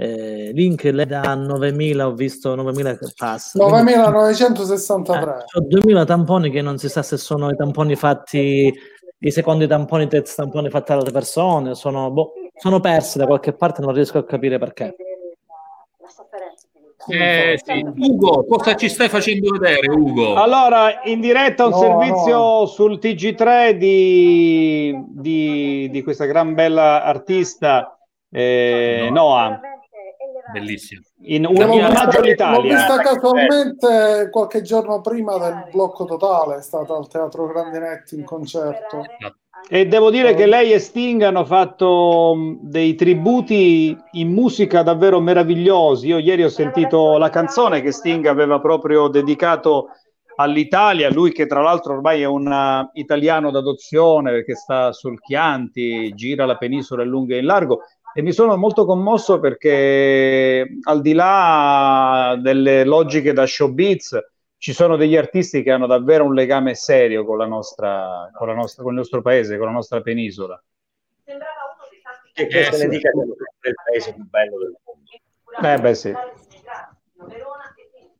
eh, 0.00 0.50
link 0.54 0.84
le 0.84 1.06
da 1.06 1.20
9.000, 1.36 2.00
ho 2.00 2.14
visto 2.14 2.56
9.000 2.56 2.98
che 2.98 3.12
passa. 3.16 3.58
9.963. 3.58 5.12
Eh, 5.12 5.44
ho 5.54 5.66
2.000 5.68 6.06
tamponi 6.06 6.50
che 6.50 6.62
non 6.62 6.78
si 6.78 6.88
sa 6.88 7.02
se 7.02 7.16
sono 7.16 7.50
i 7.50 7.56
tamponi 7.56 7.94
fatti, 7.96 8.72
i 9.22 9.30
secondi 9.30 9.66
tamponi, 9.66 10.04
i 10.04 10.08
test 10.08 10.36
tamponi 10.36 10.70
fatti 10.70 10.92
da 10.92 10.98
altre 10.98 11.12
persone, 11.12 11.74
sono, 11.74 12.10
boh, 12.10 12.32
sono 12.56 12.80
persi 12.80 13.18
da 13.18 13.26
qualche 13.26 13.52
parte, 13.52 13.82
non 13.82 13.92
riesco 13.92 14.18
a 14.18 14.24
capire 14.24 14.58
perché. 14.58 14.94
Eh, 17.08 17.58
sì. 17.62 17.84
Ugo, 17.96 18.44
cosa 18.44 18.76
ci 18.76 18.88
stai 18.88 19.08
facendo 19.08 19.50
vedere, 19.50 19.90
Ugo? 19.90 20.34
Allora, 20.34 21.02
in 21.04 21.20
diretta 21.20 21.64
un 21.64 21.70
no, 21.70 21.78
servizio 21.78 22.36
no. 22.36 22.66
sul 22.66 22.98
TG3 22.98 23.70
di, 23.70 25.04
di, 25.08 25.88
di, 25.90 26.02
questa 26.02 26.26
gran 26.26 26.54
bella 26.54 27.02
artista 27.02 27.98
eh, 28.30 29.08
no. 29.10 29.14
Noah. 29.14 29.60
Bellissimo. 30.52 31.02
In 31.22 31.46
un 31.46 31.62
omaggio 31.62 32.18
all'Italia. 32.18 32.60
L'ho 32.60 32.62
vista 32.62 32.98
casualmente 32.98 34.28
qualche 34.30 34.62
giorno 34.62 35.00
prima 35.00 35.38
del 35.38 35.68
blocco 35.72 36.04
totale, 36.04 36.56
è 36.56 36.62
stata 36.62 36.94
al 36.94 37.08
Teatro 37.08 37.46
Grandinetti 37.46 38.14
in 38.14 38.24
concerto. 38.24 39.04
E 39.68 39.86
devo 39.86 40.10
dire 40.10 40.34
che 40.34 40.46
lei 40.46 40.72
e 40.72 40.78
Sting 40.78 41.22
hanno 41.22 41.44
fatto 41.44 42.34
dei 42.62 42.94
tributi 42.94 43.96
in 44.12 44.32
musica 44.32 44.82
davvero 44.82 45.20
meravigliosi. 45.20 46.08
Io 46.08 46.18
ieri 46.18 46.44
ho 46.44 46.48
sentito 46.48 47.18
la 47.18 47.28
canzone 47.28 47.82
che 47.82 47.92
Sting 47.92 48.26
aveva 48.26 48.58
proprio 48.58 49.08
dedicato 49.08 49.88
all'Italia, 50.36 51.10
lui 51.10 51.32
che 51.32 51.46
tra 51.46 51.60
l'altro 51.60 51.92
ormai 51.92 52.22
è 52.22 52.24
un 52.24 52.88
italiano 52.94 53.50
d'adozione 53.50 54.30
perché 54.30 54.54
sta 54.54 54.90
sul 54.90 55.20
Chianti, 55.20 56.14
gira 56.14 56.46
la 56.46 56.56
penisola 56.56 57.02
in 57.02 57.10
lungo 57.10 57.34
e 57.34 57.38
in 57.38 57.44
largo 57.44 57.80
e 58.12 58.22
mi 58.22 58.32
sono 58.32 58.56
molto 58.56 58.84
commosso 58.84 59.38
perché 59.38 60.66
al 60.82 61.00
di 61.00 61.12
là 61.12 62.38
delle 62.40 62.84
logiche 62.84 63.32
da 63.32 63.46
showbiz 63.46 64.18
ci 64.58 64.72
sono 64.72 64.96
degli 64.96 65.16
artisti 65.16 65.62
che 65.62 65.70
hanno 65.70 65.86
davvero 65.86 66.24
un 66.24 66.34
legame 66.34 66.74
serio 66.74 67.24
con, 67.24 67.38
la 67.38 67.46
nostra, 67.46 68.30
con, 68.34 68.46
la 68.46 68.54
nostra, 68.54 68.82
con 68.82 68.92
il 68.92 68.98
nostro 68.98 69.22
paese, 69.22 69.56
con 69.56 69.66
la 69.66 69.72
nostra 69.72 70.02
penisola. 70.02 70.62
E 72.34 72.46
questo 72.46 72.76
eh, 72.76 72.78
ne 72.78 72.88
dica 72.88 73.10
che 73.10 73.18
è 73.60 73.68
il 73.68 73.74
paese 73.84 74.12
più 74.12 74.28
bello 74.28 74.58
del 74.58 74.76
mondo. 74.84 75.76
Eh 75.76 75.80
beh 75.80 75.94
sì. 75.94 76.14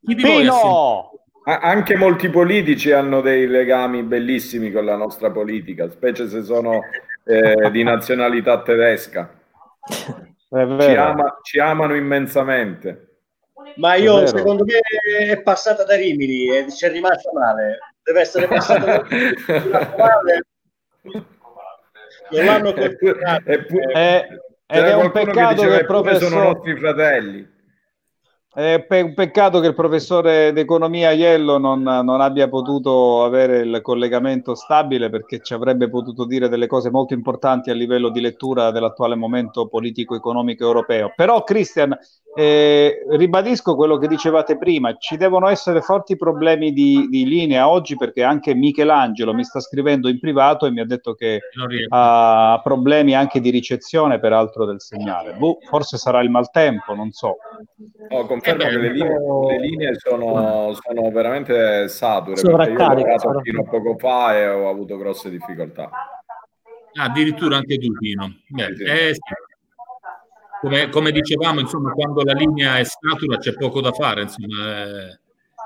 Pino! 0.03 1.13
Anche 1.45 1.97
molti 1.97 2.29
politici 2.29 2.93
hanno 2.93 3.21
dei 3.21 3.47
legami 3.47 4.03
bellissimi 4.03 4.71
con 4.71 4.85
la 4.85 4.97
nostra 4.97 5.31
politica, 5.31 5.91
specie 5.91 6.29
se 6.29 6.43
sono 6.43 6.81
eh, 7.25 7.71
di 7.71 7.83
nazionalità 7.83 8.63
tedesca. 8.63 9.40
Ci, 9.89 10.95
ama, 10.97 11.39
ci 11.43 11.59
amano 11.59 11.95
immensamente. 11.95 13.07
Ma 13.77 13.95
io, 13.95 14.27
secondo 14.27 14.65
me, 14.65 14.81
è 15.29 15.41
passata 15.43 15.85
da 15.85 15.95
Rimini 15.97 16.57
e 16.57 16.73
ci 16.73 16.87
è 16.87 16.91
rimasta 16.91 17.31
male. 17.33 17.79
Deve 18.03 18.21
essere 18.21 18.47
passata 18.49 18.85
da 18.85 19.95
male. 19.97 20.47
Non 21.03 22.45
l'hanno 22.45 22.73
coltivato. 22.73 23.51
Ed 24.73 24.85
è 24.85 24.95
un 24.95 25.11
peccato 25.11 25.63
che, 25.63 25.69
che 25.69 25.77
il 25.77 25.87
professore... 25.87 26.31
sono 26.31 26.43
nostri 26.43 26.77
fratelli. 26.77 27.59
È 28.53 28.85
un 29.01 29.15
peccato 29.15 29.61
che 29.61 29.69
il 29.69 29.75
professore 29.77 30.53
d'economia 30.53 31.13
Iello 31.13 31.57
non, 31.57 31.83
non, 31.83 32.21
abbia 32.21 32.49
potuto 32.49 33.23
avere 33.23 33.61
il 33.61 33.79
collegamento 33.81 34.57
stabile 34.57 35.09
perché 35.09 35.39
ci 35.41 35.55
avrebbe 35.55 35.89
potuto 35.89 36.25
dire 36.25 36.49
delle 36.49 36.67
cose 36.67 36.91
molto 36.91 37.15
importanti 37.15 37.71
a 37.71 37.75
livello 37.75 38.09
di 38.09 38.21
lettura 38.21 38.73
dell'attuale 38.73 39.15
momento 39.15 39.69
politico-economico 39.69 40.65
europeo. 40.65 41.13
Però, 41.15 41.45
Christian, 41.45 41.97
eh, 42.35 43.05
ribadisco 43.11 43.75
quello 43.75 43.99
che 43.99 44.07
dicevate 44.07 44.57
prima, 44.57 44.97
ci 44.97 45.17
devono 45.17 45.49
essere 45.49 45.81
forti 45.81 46.17
problemi 46.17 46.73
di, 46.73 47.07
di, 47.09 47.27
linea 47.27 47.69
oggi 47.69 47.97
perché 47.97 48.23
anche 48.23 48.55
Michelangelo 48.55 49.35
mi 49.35 49.45
sta 49.45 49.59
scrivendo 49.61 50.09
in 50.09 50.21
privato 50.21 50.67
e 50.67 50.71
mi 50.71 50.81
ha 50.81 50.87
detto 50.87 51.15
che 51.15 51.41
ha 51.89 52.61
problemi 52.63 53.15
anche 53.15 53.41
di 53.41 53.51
ricezione, 53.51 54.19
peraltro, 54.19 54.65
del 54.65 54.81
segnale. 54.81 55.35
Boh, 55.35 55.59
forse 55.69 55.99
sarà 55.99 56.21
il 56.21 56.31
maltempo, 56.31 56.95
non 56.95 57.11
so. 57.11 57.37
No, 58.11 58.27
confermo 58.41 58.65
che 58.65 58.79
le 58.79 58.93
linee, 58.93 59.19
le 59.47 59.59
linee 59.59 59.95
sono, 59.99 60.75
sono, 60.75 61.11
veramente 61.11 61.89
sature. 61.89 62.41
Io 62.41 62.53
ho 62.53 62.57
lavorato 62.57 63.41
fino 63.43 63.61
a 63.61 63.65
poco 63.65 63.97
fa 63.99 64.37
e 64.37 64.49
ho 64.49 64.69
avuto 64.69 64.97
grosse 64.97 65.31
difficoltà. 65.31 65.91
Ah, 66.95 67.05
addirittura 67.05 67.57
anche 67.57 67.79
tu, 67.79 67.93
Pino. 67.93 68.35
Beh, 68.49 68.75
sì. 68.77 68.83
Eh, 68.83 69.15
sì. 69.15 69.21
Come, 70.61 70.89
come, 70.89 71.11
dicevamo, 71.11 71.61
insomma, 71.61 71.93
quando 71.93 72.23
la 72.23 72.33
linea 72.33 72.79
è 72.79 72.85
satura 72.85 73.39
c'è 73.39 73.55
poco 73.55 73.81
da 73.81 73.93
fare. 73.93 74.23
Insomma, 74.23 75.09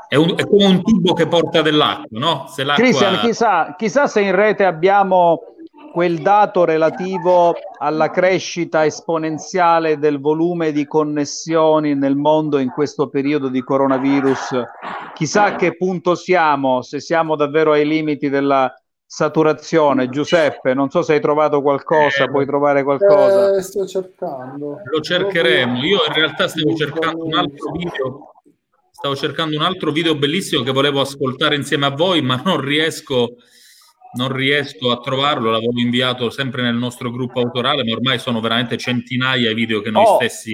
è, 0.06 0.16
un, 0.16 0.34
è 0.36 0.46
come 0.46 0.66
un 0.66 0.82
tubo 0.82 1.14
che 1.14 1.26
porta 1.26 1.62
dell'acqua, 1.62 2.18
no? 2.18 2.46
Se 2.48 2.62
l'acqua... 2.62 2.84
Cristian, 2.84 3.18
chissà, 3.20 3.74
chissà 3.76 4.06
se 4.06 4.20
in 4.20 4.34
rete 4.34 4.64
abbiamo 4.64 5.53
quel 5.94 6.18
dato 6.18 6.64
relativo 6.64 7.54
alla 7.78 8.10
crescita 8.10 8.84
esponenziale 8.84 9.96
del 9.96 10.18
volume 10.18 10.72
di 10.72 10.88
connessioni 10.88 11.94
nel 11.94 12.16
mondo 12.16 12.58
in 12.58 12.70
questo 12.70 13.08
periodo 13.08 13.46
di 13.46 13.62
coronavirus. 13.62 14.60
Chissà 15.14 15.44
a 15.44 15.54
che 15.54 15.76
punto 15.76 16.16
siamo, 16.16 16.82
se 16.82 16.98
siamo 16.98 17.36
davvero 17.36 17.70
ai 17.70 17.86
limiti 17.86 18.28
della 18.28 18.74
saturazione. 19.06 20.08
Giuseppe, 20.08 20.74
non 20.74 20.90
so 20.90 21.02
se 21.02 21.12
hai 21.12 21.20
trovato 21.20 21.62
qualcosa, 21.62 22.24
eh, 22.24 22.28
puoi 22.28 22.44
trovare 22.44 22.82
qualcosa. 22.82 23.54
Eh, 23.54 23.62
sto 23.62 23.86
cercando. 23.86 24.80
Lo 24.90 25.00
cercheremo. 25.00 25.76
Io 25.84 25.98
in 26.08 26.12
realtà 26.12 26.48
stavo 26.48 26.74
cercando 26.74 27.24
un 27.24 27.34
altro 27.34 27.70
video. 27.70 28.32
Stavo 28.90 29.14
cercando 29.14 29.54
un 29.54 29.62
altro 29.62 29.92
video 29.92 30.16
bellissimo 30.16 30.64
che 30.64 30.72
volevo 30.72 31.00
ascoltare 31.00 31.54
insieme 31.54 31.86
a 31.86 31.90
voi, 31.90 32.20
ma 32.20 32.42
non 32.44 32.60
riesco 32.60 33.36
non 34.14 34.32
riesco 34.32 34.90
a 34.90 35.00
trovarlo, 35.00 35.50
l'avevo 35.50 35.78
inviato 35.78 36.30
sempre 36.30 36.62
nel 36.62 36.74
nostro 36.74 37.10
gruppo 37.10 37.40
autorale, 37.40 37.84
ma 37.84 37.92
ormai 37.92 38.18
sono 38.18 38.40
veramente 38.40 38.76
centinaia 38.76 39.50
i 39.50 39.54
video 39.54 39.80
che 39.80 39.90
noi 39.90 40.04
oh, 40.04 40.14
stessi 40.16 40.52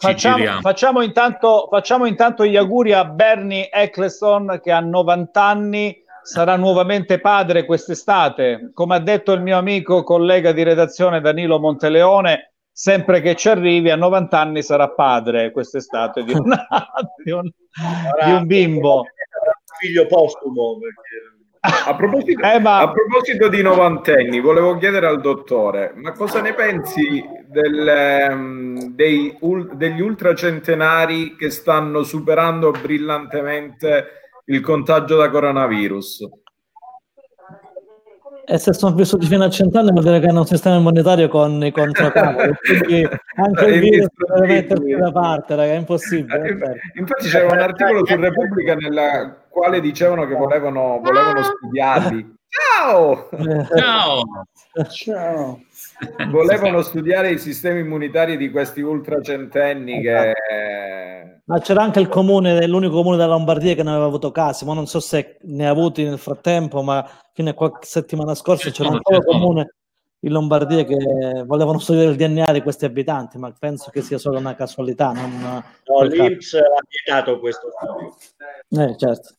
facciamo, 0.00 0.60
facciamo, 0.60 1.02
intanto, 1.02 1.68
facciamo 1.70 2.06
intanto 2.06 2.46
gli 2.46 2.56
auguri 2.56 2.92
a 2.92 3.04
Bernie 3.04 3.70
Eccleston 3.70 4.60
che 4.62 4.72
ha 4.72 4.80
90 4.80 5.42
anni, 5.42 6.02
sarà 6.22 6.56
nuovamente 6.56 7.20
padre 7.20 7.66
quest'estate. 7.66 8.70
Come 8.72 8.96
ha 8.96 9.00
detto 9.00 9.32
il 9.32 9.42
mio 9.42 9.58
amico 9.58 10.02
collega 10.02 10.52
di 10.52 10.62
redazione 10.62 11.20
Danilo 11.20 11.58
Monteleone, 11.58 12.52
sempre 12.72 13.20
che 13.20 13.36
ci 13.36 13.48
arrivi 13.48 13.90
a 13.90 13.96
90 13.96 14.40
anni 14.40 14.62
sarà 14.62 14.88
padre 14.88 15.52
quest'estate 15.52 16.24
di, 16.24 16.32
una, 16.32 16.66
di, 17.22 17.30
un, 17.30 17.42
di 17.44 18.30
un 18.30 18.46
bimbo. 18.46 19.04
Figlio 19.80 20.06
postumo 20.06 20.78
perché 20.78 21.39
a 21.60 21.94
proposito, 21.94 22.40
eh, 22.46 22.58
ma... 22.58 22.78
a 22.80 22.90
proposito, 22.90 23.48
di 23.48 23.62
novantenni, 23.62 24.40
volevo 24.40 24.76
chiedere 24.78 25.06
al 25.06 25.20
dottore, 25.20 25.92
ma 25.96 26.12
cosa 26.12 26.40
ne 26.40 26.54
pensi 26.54 27.22
del, 27.46 28.28
um, 28.30 28.94
dei, 28.94 29.36
ul, 29.40 29.76
degli 29.76 30.00
ultracentenari 30.00 31.36
che 31.36 31.50
stanno 31.50 32.02
superando 32.02 32.70
brillantemente 32.70 34.06
il 34.46 34.60
contagio 34.60 35.16
da 35.16 35.28
coronavirus? 35.28 36.28
E 38.52 38.58
se 38.58 38.72
sono 38.72 38.96
vissuti 38.96 39.26
fino 39.26 39.44
a 39.44 39.48
cent'anni 39.48 39.92
vuol 39.92 40.02
dire 40.02 40.18
che 40.18 40.26
hanno 40.26 40.40
un 40.40 40.46
sistema 40.46 40.74
immunitario 40.74 41.28
con 41.28 41.64
i 41.64 41.70
contracambi, 41.70 42.52
quindi 42.66 43.08
anche 43.36 43.64
il 43.66 43.78
virus 43.78 44.08
deve 44.26 44.46
mettersi 44.48 44.96
da 44.96 45.12
parte, 45.12 45.54
raga, 45.54 45.72
è 45.72 45.76
impossibile. 45.76 46.48
Eh, 46.48 46.98
infatti 46.98 47.28
c'era 47.28 47.46
un 47.46 47.60
articolo 47.60 48.04
su 48.04 48.16
Repubblica 48.16 48.74
nella 48.74 49.36
quale 49.48 49.80
dicevano 49.80 50.26
che 50.26 50.34
volevano, 50.34 50.98
volevano 51.00 51.44
studiarli. 51.44 52.38
Ciao! 52.48 53.28
Ciao! 53.76 54.22
Ciao! 54.88 55.60
Volevano 56.30 56.82
studiare 56.82 57.30
i 57.30 57.38
sistemi 57.38 57.80
immunitari 57.80 58.36
di 58.36 58.50
questi 58.50 58.80
ultracentenni 58.80 60.00
che... 60.00 60.34
Ma 61.44 61.58
c'era 61.58 61.82
anche 61.82 62.00
il 62.00 62.08
comune, 62.08 62.66
l'unico 62.66 62.94
comune 62.94 63.16
della 63.16 63.30
Lombardia 63.30 63.74
che 63.74 63.82
ne 63.82 63.90
aveva 63.90 64.04
avuto 64.04 64.30
casi, 64.30 64.64
ma 64.64 64.74
non 64.74 64.86
so 64.86 65.00
se 65.00 65.38
ne 65.42 65.66
ha 65.66 65.70
avuti 65.70 66.04
nel 66.04 66.18
frattempo, 66.18 66.82
ma 66.82 67.04
fino 67.32 67.50
a 67.50 67.54
qualche 67.54 67.86
settimana 67.86 68.34
scorsa 68.34 68.70
c'era 68.70 68.90
un 68.90 69.00
solo 69.02 69.22
comune 69.24 69.74
in 70.20 70.32
Lombardia 70.32 70.84
che 70.84 70.96
volevano 71.46 71.78
studiare 71.78 72.10
il 72.10 72.16
DNA 72.16 72.52
di 72.52 72.62
questi 72.62 72.84
abitanti, 72.84 73.38
ma 73.38 73.52
penso 73.58 73.90
che 73.90 74.02
sia 74.02 74.18
solo 74.18 74.38
una 74.38 74.54
casualità. 74.54 75.12
Non 75.12 75.38
no, 75.40 76.02
l'Inps 76.02 76.54
ha 76.54 76.82
vietato 76.88 77.40
questo 77.40 77.68
studio. 77.70 78.84
Eh, 78.84 78.96
certo. 78.96 79.34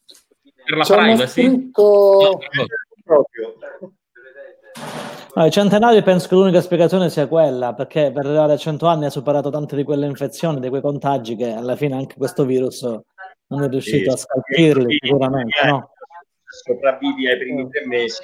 Per 0.65 0.77
la 0.77 0.83
privacy? 0.83 1.27
Scritto... 1.27 2.39
Proprio. 3.03 3.55
No, 5.33 5.45
i 5.45 5.51
centenari 5.51 6.03
penso 6.03 6.27
che 6.27 6.35
l'unica 6.35 6.61
spiegazione 6.61 7.09
sia 7.09 7.27
quella, 7.27 7.73
perché 7.73 8.11
per 8.11 8.25
arrivare 8.25 8.53
a 8.53 8.57
100 8.57 8.85
anni 8.85 9.05
ha 9.05 9.09
superato 9.09 9.49
tante 9.49 9.75
di 9.75 9.83
quelle 9.83 10.05
infezioni, 10.05 10.59
di 10.59 10.69
quei 10.69 10.81
contagi, 10.81 11.35
che 11.35 11.53
alla 11.53 11.75
fine 11.75 11.95
anche 11.95 12.15
questo 12.17 12.43
virus 12.43 12.81
non 13.47 13.63
è 13.63 13.69
riuscito 13.69 14.09
sì, 14.11 14.15
a 14.15 14.17
scalfirli, 14.17 14.97
sicuramente. 14.99 15.65
No? 15.65 15.91
Sopravvivi 16.43 17.29
ai 17.29 17.37
primi 17.37 17.69
tre 17.69 17.85
mesi 17.85 18.21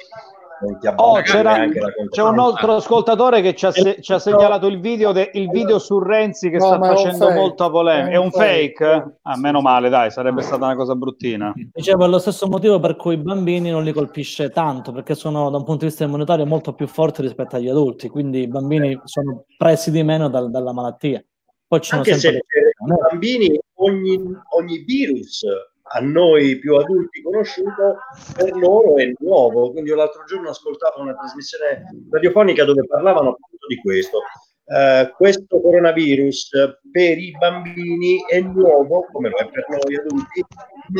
Oh, 0.96 1.20
c'era, 1.20 1.66
c'è 2.10 2.22
un 2.22 2.38
altro 2.38 2.76
ascoltatore 2.76 3.40
che 3.40 3.54
ci 3.54 3.66
ha, 3.66 3.70
se, 3.70 4.00
ci 4.00 4.12
ha 4.12 4.18
segnalato 4.18 4.66
il 4.66 4.80
video, 4.80 5.12
de, 5.12 5.30
il 5.34 5.48
video, 5.50 5.78
su 5.78 5.98
Renzi 6.00 6.50
che 6.50 6.56
no, 6.56 6.66
sta 6.66 6.80
facendo 6.80 7.30
molta 7.30 7.70
polemica. 7.70 8.10
È 8.10 8.16
un, 8.16 8.30
fake? 8.30 8.84
fake? 8.84 9.18
Ah, 9.22 9.36
meno 9.36 9.60
male, 9.60 9.88
dai, 9.88 10.10
sarebbe 10.10 10.42
stata 10.42 10.64
una 10.64 10.74
cosa 10.74 10.96
bruttina. 10.96 11.52
Dicevo, 11.72 12.04
è 12.04 12.08
lo 12.08 12.18
stesso 12.18 12.48
motivo 12.48 12.80
per 12.80 12.96
cui 12.96 13.14
i 13.14 13.18
bambini 13.18 13.70
non 13.70 13.84
li 13.84 13.92
colpisce 13.92 14.50
tanto, 14.50 14.90
perché 14.90 15.14
sono 15.14 15.48
da 15.50 15.58
un 15.58 15.64
punto 15.64 15.84
di 15.84 15.86
vista 15.86 16.04
immunitario 16.04 16.44
molto 16.44 16.72
più 16.72 16.88
forti 16.88 17.22
rispetto 17.22 17.56
agli 17.56 17.68
adulti, 17.68 18.08
quindi 18.08 18.40
i 18.40 18.48
bambini 18.48 19.00
sono 19.04 19.44
pressi 19.56 19.90
di 19.92 20.02
meno 20.02 20.28
dal, 20.28 20.50
dalla 20.50 20.72
malattia. 20.72 21.22
Poi 21.68 21.80
Anche 21.90 22.14
se 22.14 22.30
i 22.30 23.08
bambini 23.10 23.60
ogni, 23.74 24.18
ogni 24.56 24.78
virus 24.78 25.44
a 25.88 26.00
noi 26.00 26.58
più 26.58 26.76
adulti 26.76 27.22
conosciuto, 27.22 27.98
per 28.36 28.54
loro 28.56 28.96
è 28.96 29.10
nuovo. 29.18 29.70
Quindi 29.72 29.90
l'altro 29.90 30.24
giorno 30.24 30.50
ascoltavo 30.50 31.02
una 31.02 31.14
trasmissione 31.14 31.84
radiofonica 32.10 32.64
dove 32.64 32.86
parlavano 32.86 33.30
appunto 33.30 33.66
di 33.68 33.76
questo. 33.76 34.18
Uh, 34.68 35.10
questo 35.16 35.62
coronavirus 35.62 36.50
per 36.92 37.16
i 37.16 37.30
bambini 37.38 38.22
è 38.28 38.38
nuovo, 38.40 39.06
come 39.10 39.30
lo 39.30 39.38
è 39.38 39.48
per 39.48 39.64
noi 39.66 39.96
adulti, 39.96 40.44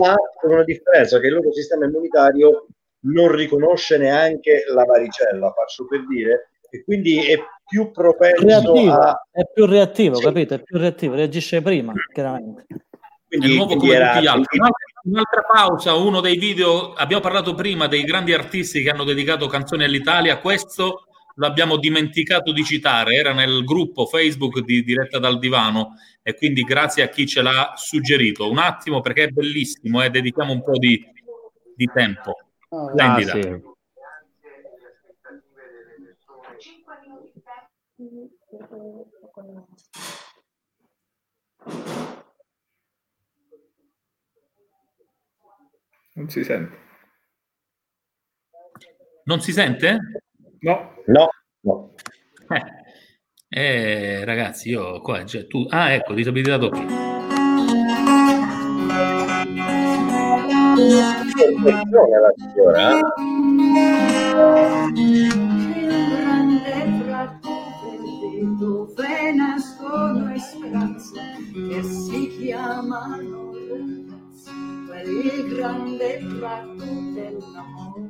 ma 0.00 0.14
con 0.40 0.52
una 0.52 0.64
differenza 0.64 1.20
che 1.20 1.26
il 1.26 1.34
loro 1.34 1.52
sistema 1.52 1.84
immunitario 1.84 2.68
non 3.00 3.30
riconosce 3.30 3.98
neanche 3.98 4.64
la 4.72 4.84
varicella, 4.84 5.52
faccio 5.52 5.86
per 5.86 6.06
dire, 6.06 6.52
e 6.70 6.82
quindi 6.82 7.30
è 7.30 7.38
più 7.66 7.90
propenso 7.90 8.44
reattivo, 8.44 8.92
a... 8.92 9.26
È 9.30 9.42
più 9.52 9.66
reattivo, 9.66 10.14
sì. 10.14 10.24
capito? 10.24 10.54
È 10.54 10.62
più 10.62 10.78
reattivo, 10.78 11.14
reagisce 11.14 11.60
prima, 11.60 11.92
chiaramente. 12.12 12.66
Quindi, 13.28 13.52
è 13.52 13.56
nuovo 13.56 13.76
come 13.76 13.92
era... 13.92 14.12
tutti 14.12 14.22
gli 14.22 14.26
altri. 14.26 14.58
Un'altra 15.04 15.42
pausa, 15.42 15.94
uno 15.94 16.20
dei 16.20 16.36
video, 16.36 16.92
abbiamo 16.92 17.22
parlato 17.22 17.54
prima 17.54 17.86
dei 17.86 18.02
grandi 18.02 18.32
artisti 18.32 18.82
che 18.82 18.90
hanno 18.90 19.04
dedicato 19.04 19.46
canzoni 19.46 19.84
all'Italia, 19.84 20.38
questo 20.38 21.04
l'abbiamo 21.36 21.76
dimenticato 21.76 22.52
di 22.52 22.64
citare, 22.64 23.14
era 23.14 23.32
nel 23.32 23.64
gruppo 23.64 24.06
Facebook 24.06 24.60
di 24.60 24.82
Diretta 24.82 25.18
dal 25.18 25.38
Divano 25.38 25.94
e 26.22 26.34
quindi 26.34 26.62
grazie 26.62 27.02
a 27.04 27.08
chi 27.08 27.26
ce 27.26 27.42
l'ha 27.42 27.72
suggerito. 27.76 28.50
Un 28.50 28.58
attimo 28.58 29.00
perché 29.00 29.24
è 29.24 29.28
bellissimo, 29.28 30.02
eh, 30.02 30.10
dedichiamo 30.10 30.52
un 30.52 30.62
po' 30.62 30.76
di, 30.76 31.02
di 31.74 31.88
tempo. 31.92 32.34
Splendida. 32.90 33.32
Ah, 33.32 33.40
sì. 33.40 33.76
Non 46.18 46.28
si 46.28 46.42
sente. 46.42 46.76
Non 49.22 49.40
si 49.40 49.52
sente? 49.52 49.98
No. 50.58 50.94
No. 51.06 51.28
no. 51.60 51.94
Eh, 52.48 52.64
eh, 53.50 54.24
ragazzi, 54.24 54.70
io 54.70 55.00
qua, 55.00 55.24
cioè, 55.24 55.46
tu... 55.46 55.64
Ah, 55.68 55.92
ecco, 55.92 56.14
disabilità 56.14 56.56
doppia. 56.56 56.84
la 62.18 62.34
signora. 62.36 63.00
dove 68.58 69.32
nascono 69.34 70.36
speranze 70.36 71.20
che 71.52 71.82
si 71.84 72.38
chiamano 72.38 73.52
il 73.56 75.37
grande 75.48 76.18
tratto 76.38 76.84
dell'amore. 77.14 78.00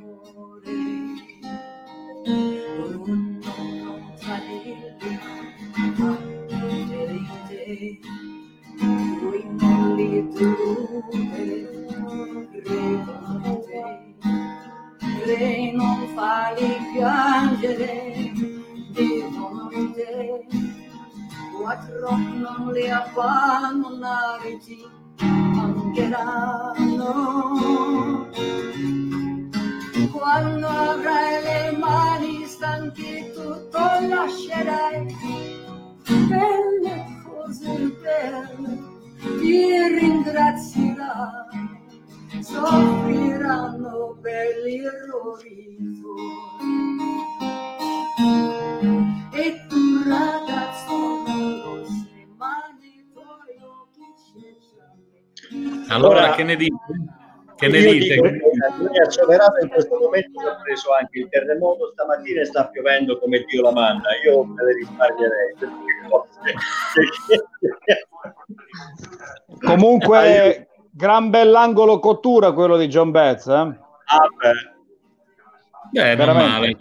Un 2.25 3.39
non 3.41 4.13
tradire 4.19 4.97
ferite, 6.89 7.99
lui 9.21 9.43
non 9.59 9.95
li 9.95 10.27
dure, 10.29 11.57
credo 12.63 13.15
te. 13.65 13.83
Lei 15.25 15.71
non 15.73 16.07
fa 16.15 16.53
li 16.57 16.71
piangere, 16.93 18.33
dicono 18.91 19.69
te, 19.93 20.45
quattro 21.57 22.17
non 22.17 22.71
li 22.73 22.89
abbandonare 22.89 24.57
mancheranno. 25.89 27.07
Quando 30.11 30.67
avrai 30.67 31.43
le 31.43 31.77
mani 31.77 32.45
stanche 32.45 33.31
tutto 33.33 33.79
lascerai, 34.07 35.15
belle 36.27 37.05
cose 37.23 37.91
belle 38.01 38.77
ti 39.39 39.87
ringrazierai, 39.99 41.67
soffriranno 42.41 44.17
per 44.21 44.45
gli 44.65 44.83
errori 44.83 45.77
tuoi. 45.99 46.47
E 49.31 49.65
tu 49.67 50.03
ragazzo 50.05 51.18
allora, 55.89 56.31
che 56.31 56.43
ne 56.43 56.55
dite? 56.55 56.75
Che 57.55 57.67
ne 57.67 57.81
dite? 57.81 58.15
Dico, 58.15 58.23
noi 58.23 58.99
a 58.99 59.07
Ciaverata 59.07 59.59
in 59.61 59.69
questo 59.69 59.97
momento 59.99 60.39
ha 60.47 60.61
preso 60.63 60.93
anche 60.93 61.19
il 61.19 61.27
terremoto 61.29 61.91
stamattina 61.91 62.41
e 62.41 62.45
sta 62.45 62.67
piovendo 62.67 63.19
come 63.19 63.43
Dio 63.45 63.61
la 63.61 63.71
manda. 63.71 64.09
Io 64.25 64.43
me 64.43 64.63
le 64.63 64.73
risparmierei. 64.75 65.55
Comunque, 69.65 70.67
gran 70.91 71.29
bell'angolo 71.29 71.99
cottura 71.99 72.53
quello 72.53 72.77
di 72.77 72.87
John 72.87 73.11
Betts. 73.11 73.47
Eh? 73.47 73.51
Ah, 73.51 74.27
beh. 74.37 74.77
Beh, 75.91 76.15
non 76.15 76.35
male. 76.35 76.77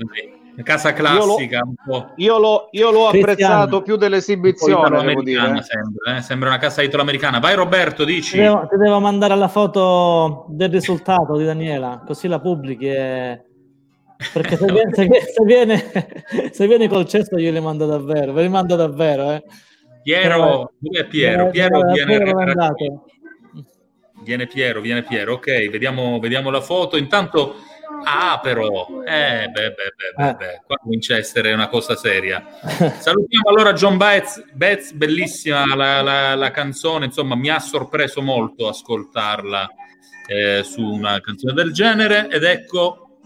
Casa 0.62 0.93
classica. 0.93 1.60
Io, 1.86 1.93
lo, 1.93 2.12
io, 2.16 2.39
lo, 2.39 2.68
io 2.72 2.90
l'ho 2.90 3.09
apprezzato 3.09 3.82
più 3.82 3.97
dell'esibizione, 3.97 5.05
devo 5.05 5.22
dire. 5.22 5.62
Sembra, 5.62 6.16
eh? 6.16 6.22
sembra, 6.22 6.48
una 6.48 6.59
casa 6.59 6.82
italo-americana. 6.82 7.39
Vai 7.39 7.55
Roberto, 7.55 8.05
dici. 8.05 8.32
Ti 8.32 8.39
devo, 8.39 8.66
ti 8.68 8.76
devo, 8.76 8.98
mandare 8.98 9.36
la 9.36 9.48
foto 9.48 10.47
del 10.48 10.70
risultato 10.70 11.36
di 11.36 11.44
Daniela, 11.44 12.02
così 12.05 12.26
la 12.26 12.40
pubblichi 12.40 12.86
e... 12.89 13.43
Perché 14.32 14.56
se 14.56 14.66
viene, 14.66 14.93
se, 14.94 15.09
se, 15.32 15.44
viene, 15.44 15.85
se 16.51 16.66
viene 16.66 16.89
col 16.89 17.06
cesto 17.06 17.39
io 17.39 17.52
li 17.52 17.60
mando 17.60 17.86
davvero, 17.86 18.32
ve 18.32 18.43
li 18.43 18.48
mando 18.48 18.74
davvero. 18.74 19.30
Eh. 19.30 19.44
Piero, 20.02 20.72
dove 20.78 21.01
è 21.01 21.06
Piero? 21.06 21.51
Piero, 21.51 21.80
Piero 21.80 21.93
viene, 21.93 22.24
viene, 22.24 23.01
viene 24.24 24.47
Piero, 24.47 24.80
viene 24.80 25.02
Piero. 25.05 25.35
Ok, 25.35 25.68
vediamo, 25.68 26.18
vediamo 26.18 26.51
la 26.51 26.60
foto. 26.60 26.97
Intanto 26.97 27.56
Ah, 28.05 28.41
però, 28.43 29.03
eh, 29.05 29.49
beh, 29.49 29.70
beh, 29.70 30.15
beh, 30.16 30.35
beh, 30.35 30.62
qua 30.66 30.77
comincia 30.77 31.15
a 31.15 31.19
essere 31.19 31.53
una 31.53 31.69
cosa 31.69 31.97
seria. 31.97 32.45
Salutiamo 32.99 33.49
allora 33.49 33.73
John 33.73 33.97
Betts, 33.97 34.45
Betts 34.53 34.93
bellissima 34.93 35.75
la, 35.75 36.01
la, 36.03 36.35
la, 36.35 36.51
canzone, 36.51 37.07
insomma, 37.07 37.35
mi 37.35 37.49
ha 37.49 37.59
sorpreso 37.59 38.23
molto 38.23 38.69
ascoltarla 38.69 39.69
eh, 40.27 40.62
su 40.62 40.83
una 40.83 41.20
canzone 41.20 41.53
del 41.53 41.73
genere. 41.73 42.29
Ed 42.31 42.45
ecco 42.45 43.20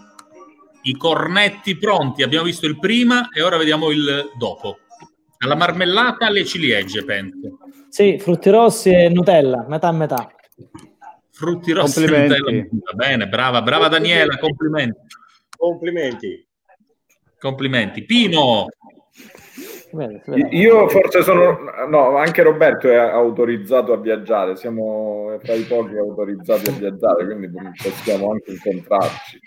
i 0.83 0.97
cornetti 0.97 1.77
pronti. 1.77 2.23
Abbiamo 2.23 2.45
visto 2.45 2.67
il 2.67 2.79
prima 2.79 3.29
e 3.31 3.43
ora 3.43 3.57
vediamo 3.57 3.91
il 3.91 4.31
dopo. 4.37 4.79
Alla 5.39 5.57
marmellata 5.57 6.27
alle 6.27 6.45
ciliegie, 6.45 7.05
penso. 7.05 7.59
Sì, 7.89 8.19
frutti 8.19 8.49
rossi 8.49 8.91
e 8.91 9.09
Nutella, 9.09 9.67
metà 9.69 9.89
a 9.89 9.93
metà. 9.93 10.31
Frutti 11.33 11.73
rossi 11.73 12.05
Nutella. 12.07 12.67
Bene, 12.95 13.27
brava, 13.27 13.63
brava 13.63 13.89
Daniela, 13.89 14.39
complimenti. 14.39 15.01
Complimenti. 15.57 16.47
Complimenti. 17.39 18.05
Pino. 18.05 18.67
Io 20.51 20.89
forse 20.89 21.23
sono, 21.23 21.59
no, 21.87 22.17
anche 22.17 22.43
Roberto 22.43 22.89
è 22.89 22.97
autorizzato 22.97 23.93
a 23.93 23.99
viaggiare, 23.99 24.57
siamo 24.57 25.39
tra 25.43 25.53
i 25.53 25.65
pochi 25.65 25.97
autorizzati 25.99 26.71
a 26.71 26.73
viaggiare, 26.73 27.27
quindi 27.27 27.51
possiamo 27.83 28.31
anche 28.31 28.53
incontrarci. 28.53 29.41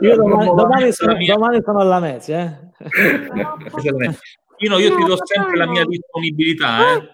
Io 0.00 0.16
domani, 0.16 0.54
domani, 0.54 0.92
sono, 0.92 1.16
domani 1.22 1.60
sono 1.62 1.80
alla 1.80 2.00
Mezzi, 2.00 2.32
eh? 2.32 2.56
Pino, 4.56 4.78
io 4.78 4.96
ti 4.96 5.04
do 5.04 5.16
sempre 5.24 5.56
la 5.56 5.66
mia 5.66 5.84
disponibilità. 5.84 6.94
Eh? 6.94 7.10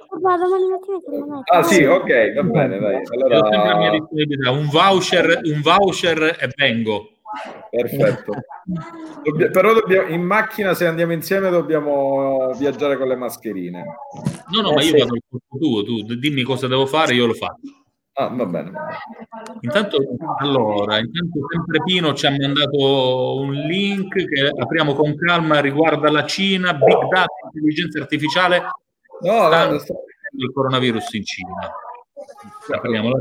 Ah 1.53 1.62
sì, 1.62 1.85
ok, 1.85 2.35
va 2.35 2.43
bene, 2.43 2.79
dai. 2.79 3.01
Allora... 3.15 3.77
Mia 3.79 3.91
disponibilità. 3.91 4.51
Un 4.51 4.69
voucher, 4.69 5.41
un 5.45 5.61
voucher 5.62 6.37
e 6.39 6.51
vengo. 6.57 7.09
Perfetto. 7.71 8.33
Dobbia, 9.23 9.51
però 9.51 9.73
dobbiamo, 9.73 10.09
in 10.09 10.23
macchina, 10.23 10.75
se 10.75 10.87
andiamo 10.87 11.12
insieme, 11.12 11.49
dobbiamo 11.51 12.53
viaggiare 12.59 12.97
con 12.97 13.07
le 13.07 13.17
mascherine. 13.17 13.85
No, 14.51 14.61
no, 14.62 14.71
eh, 14.71 14.75
ma 14.75 14.83
io 14.83 14.97
sì. 14.97 14.99
vado 14.99 15.15
al 15.15 15.59
tuo, 15.59 15.85
tu 15.85 16.03
dimmi 16.17 16.43
cosa 16.43 16.67
devo 16.67 16.87
fare, 16.87 17.15
io 17.15 17.27
lo 17.27 17.35
faccio. 17.35 17.80
Ah, 18.20 18.28
va 18.28 18.44
bene. 18.44 18.70
Intanto, 19.62 19.97
allora, 20.40 20.98
intanto 20.98 21.38
sempre 21.51 21.82
Pino 21.84 22.12
ci 22.12 22.26
ha 22.26 22.30
mandato 22.30 23.40
un 23.40 23.51
link 23.51 24.12
che 24.12 24.52
apriamo 24.55 24.94
con 24.94 25.14
calma, 25.16 25.60
riguarda 25.60 26.10
la 26.10 26.26
Cina, 26.26 26.74
Big 26.74 27.09
Data, 27.09 27.32
intelligenza 27.44 27.98
artificiale, 27.98 28.60
no, 29.22 29.48
no, 29.48 29.72
il 29.72 30.52
coronavirus 30.52 31.14
in 31.14 31.24
Cina. 31.24 31.72
Apriamo 32.74 33.09
la 33.09 33.20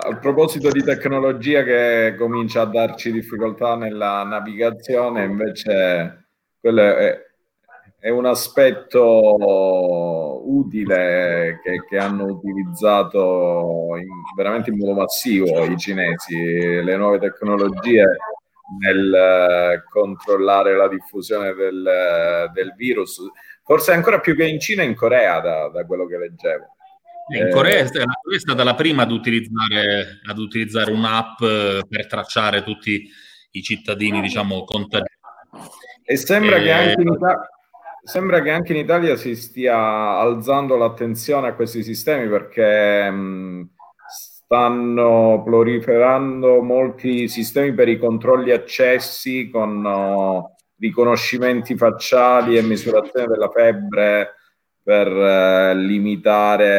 a 0.00 0.16
proposito 0.16 0.70
di 0.70 0.82
tecnologia 0.82 1.62
che 1.62 2.14
comincia 2.16 2.62
a 2.62 2.66
darci 2.66 3.12
difficoltà 3.12 3.76
nella 3.76 4.22
navigazione, 4.22 5.24
invece 5.24 6.28
quello 6.60 6.80
è, 6.80 7.20
è 8.08 8.10
un 8.10 8.24
aspetto 8.24 10.40
utile 10.46 11.60
che, 11.62 11.84
che 11.86 11.98
hanno 11.98 12.24
utilizzato 12.24 13.90
in, 13.96 14.06
veramente 14.34 14.70
in 14.70 14.78
modo 14.78 14.94
massivo 14.94 15.62
i 15.64 15.76
cinesi, 15.76 16.34
le 16.34 16.96
nuove 16.96 17.18
tecnologie 17.18 18.16
nel 18.80 19.82
controllare 19.90 20.74
la 20.74 20.88
diffusione 20.88 21.52
del, 21.52 22.50
del 22.54 22.72
virus, 22.76 23.20
forse 23.62 23.92
ancora 23.92 24.20
più 24.20 24.34
che 24.34 24.46
in 24.46 24.58
Cina, 24.58 24.82
in 24.82 24.94
Corea, 24.94 25.40
da, 25.40 25.68
da 25.68 25.84
quello 25.84 26.06
che 26.06 26.16
leggevo. 26.16 26.64
In 27.36 27.50
Corea 27.52 27.80
è 27.80 28.38
stata 28.38 28.64
la 28.64 28.74
prima 28.74 29.02
ad 29.02 29.10
utilizzare, 29.10 30.20
ad 30.26 30.38
utilizzare 30.38 30.92
un'app 30.92 31.42
eh, 31.42 31.82
per 31.86 32.06
tracciare 32.06 32.62
tutti 32.62 33.06
i 33.50 33.62
cittadini, 33.62 34.22
diciamo, 34.22 34.64
contagiati. 34.64 35.12
E 36.04 36.16
sembra, 36.16 36.56
e... 36.56 36.62
Che 36.62 36.72
anche 36.72 37.02
in 37.02 37.08
Italia, 37.08 37.50
sembra 38.08 38.40
che 38.40 38.50
anche 38.50 38.72
in 38.72 38.78
Italia 38.78 39.16
si 39.16 39.36
stia 39.36 39.76
alzando 39.76 40.78
l'attenzione 40.78 41.48
a 41.48 41.52
questi 41.52 41.82
sistemi 41.82 42.26
perché 42.26 43.10
mh, 43.10 43.68
stanno 44.08 45.42
proliferando 45.44 46.62
molti 46.62 47.28
sistemi 47.28 47.74
per 47.74 47.86
i 47.88 47.98
controlli 47.98 48.50
accessi 48.50 49.50
con 49.50 49.84
uh, 49.84 50.42
riconoscimenti 50.78 51.76
facciali 51.76 52.56
e 52.56 52.62
misurazione 52.62 53.26
della 53.26 53.50
febbre 53.50 54.36
per 54.82 55.06
eh, 55.06 55.74
limitare 55.74 56.70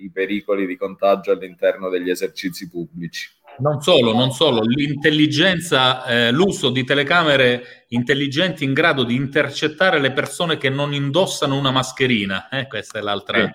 i 0.00 0.10
pericoli 0.10 0.66
di 0.66 0.76
contagio 0.76 1.32
all'interno 1.32 1.88
degli 1.88 2.10
esercizi 2.10 2.68
pubblici. 2.68 3.30
Non 3.58 3.80
solo, 3.80 4.12
non 4.12 4.32
solo, 4.32 4.62
l'intelligenza, 4.62 6.04
eh, 6.06 6.30
l'uso 6.32 6.70
di 6.70 6.84
telecamere 6.84 7.84
intelligenti 7.88 8.64
in 8.64 8.72
grado 8.72 9.04
di 9.04 9.14
intercettare 9.14 10.00
le 10.00 10.12
persone 10.12 10.56
che 10.56 10.70
non 10.70 10.94
indossano 10.94 11.56
una 11.56 11.70
mascherina, 11.70 12.48
eh, 12.48 12.66
questa 12.66 12.98
è 12.98 13.02
l'altra, 13.02 13.48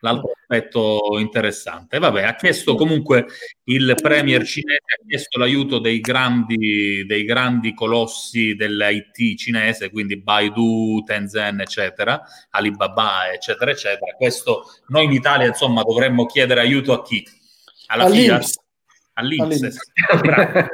l'altro 0.00 0.32
aspetto 0.38 1.16
interessante. 1.18 1.98
Vabbè, 1.98 2.22
ha 2.22 2.34
chiesto 2.36 2.74
comunque 2.74 3.26
il 3.64 3.94
premier 4.00 4.44
cinese, 4.44 4.82
ha 5.00 5.06
chiesto 5.06 5.38
l'aiuto 5.38 5.78
dei 5.78 6.00
grandi, 6.00 7.04
dei 7.06 7.24
grandi 7.24 7.74
colossi 7.74 8.54
dell'IT 8.54 9.36
cinese, 9.36 9.90
quindi 9.90 10.20
Baidu, 10.20 11.02
Tencent, 11.04 11.60
eccetera, 11.60 12.22
Alibaba, 12.50 13.32
eccetera, 13.32 13.70
eccetera. 13.70 14.12
Questo 14.12 14.64
noi 14.88 15.04
in 15.06 15.12
Italia, 15.12 15.46
insomma, 15.46 15.82
dovremmo 15.82 16.26
chiedere 16.26 16.60
aiuto 16.60 16.92
a 16.92 17.02
chi? 17.02 17.26
Alla 17.86 18.08
Fiat? 18.08 18.66
all'Inps. 19.18 19.92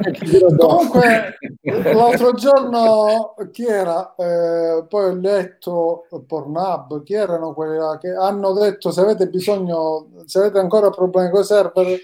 Comunque, 0.58 1.38
l'altro 1.62 2.32
giorno 2.32 3.34
chi 3.52 3.64
era? 3.64 4.14
Eh, 4.16 4.84
poi 4.88 5.04
ho 5.04 5.14
letto 5.14 6.06
Pornhub, 6.26 7.02
chi 7.02 7.14
erano 7.14 7.52
quelli 7.52 7.76
là 7.78 7.98
che 7.98 8.10
hanno 8.10 8.52
detto 8.52 8.90
se 8.90 9.00
avete 9.00 9.28
bisogno, 9.28 10.08
se 10.24 10.38
avete 10.38 10.58
ancora 10.58 10.90
problemi 10.90 11.30
con 11.30 11.40
i 11.40 11.44
server, 11.44 11.98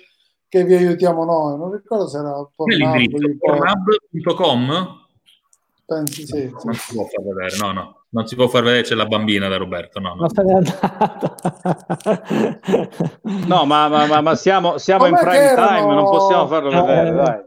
che 0.48 0.64
vi 0.64 0.74
aiutiamo 0.74 1.24
noi. 1.24 1.56
Non 1.58 1.72
ricordo 1.72 2.06
se 2.06 2.18
era 2.18 2.32
Pornhub. 2.54 3.38
Pornhub.com? 3.38 5.04
Pensi 5.86 6.26
sì. 6.26 6.50
Non 6.64 6.74
si 6.74 6.94
può 6.94 7.04
far 7.04 7.24
vedere, 7.24 7.56
no, 7.58 7.72
no. 7.72 7.95
Non 8.08 8.26
si 8.26 8.36
può 8.36 8.48
far 8.48 8.62
vedere, 8.62 8.82
c'è 8.82 8.94
la 8.94 9.06
bambina 9.06 9.48
da 9.48 9.56
Roberto. 9.56 9.98
No, 9.98 10.14
no. 10.14 10.26
no 13.46 13.64
ma, 13.64 13.88
ma, 13.88 14.06
ma, 14.06 14.20
ma, 14.20 14.34
siamo, 14.36 14.78
siamo 14.78 15.06
in 15.06 15.14
prime 15.14 15.54
time, 15.54 15.94
non 15.94 16.04
possiamo 16.04 16.46
farlo 16.46 16.70
vedere. 16.70 17.12
Dai. 17.12 17.38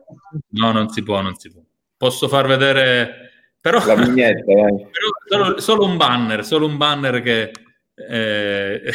No, 0.50 0.72
non 0.72 0.90
si 0.90 1.02
può, 1.02 1.22
non 1.22 1.36
si 1.36 1.52
può. 1.52 1.62
Posso 1.96 2.28
far 2.28 2.48
vedere, 2.48 3.32
però, 3.60 3.84
la 3.86 3.96
vignetta, 3.96 4.52
eh. 4.52 4.88
però 5.28 5.44
solo, 5.44 5.60
solo, 5.60 5.86
un 5.86 5.98
banner, 5.98 6.46
solo 6.46 6.66
un 6.66 6.78
banner 6.78 7.22
che 7.22 7.52
eh, 7.96 8.82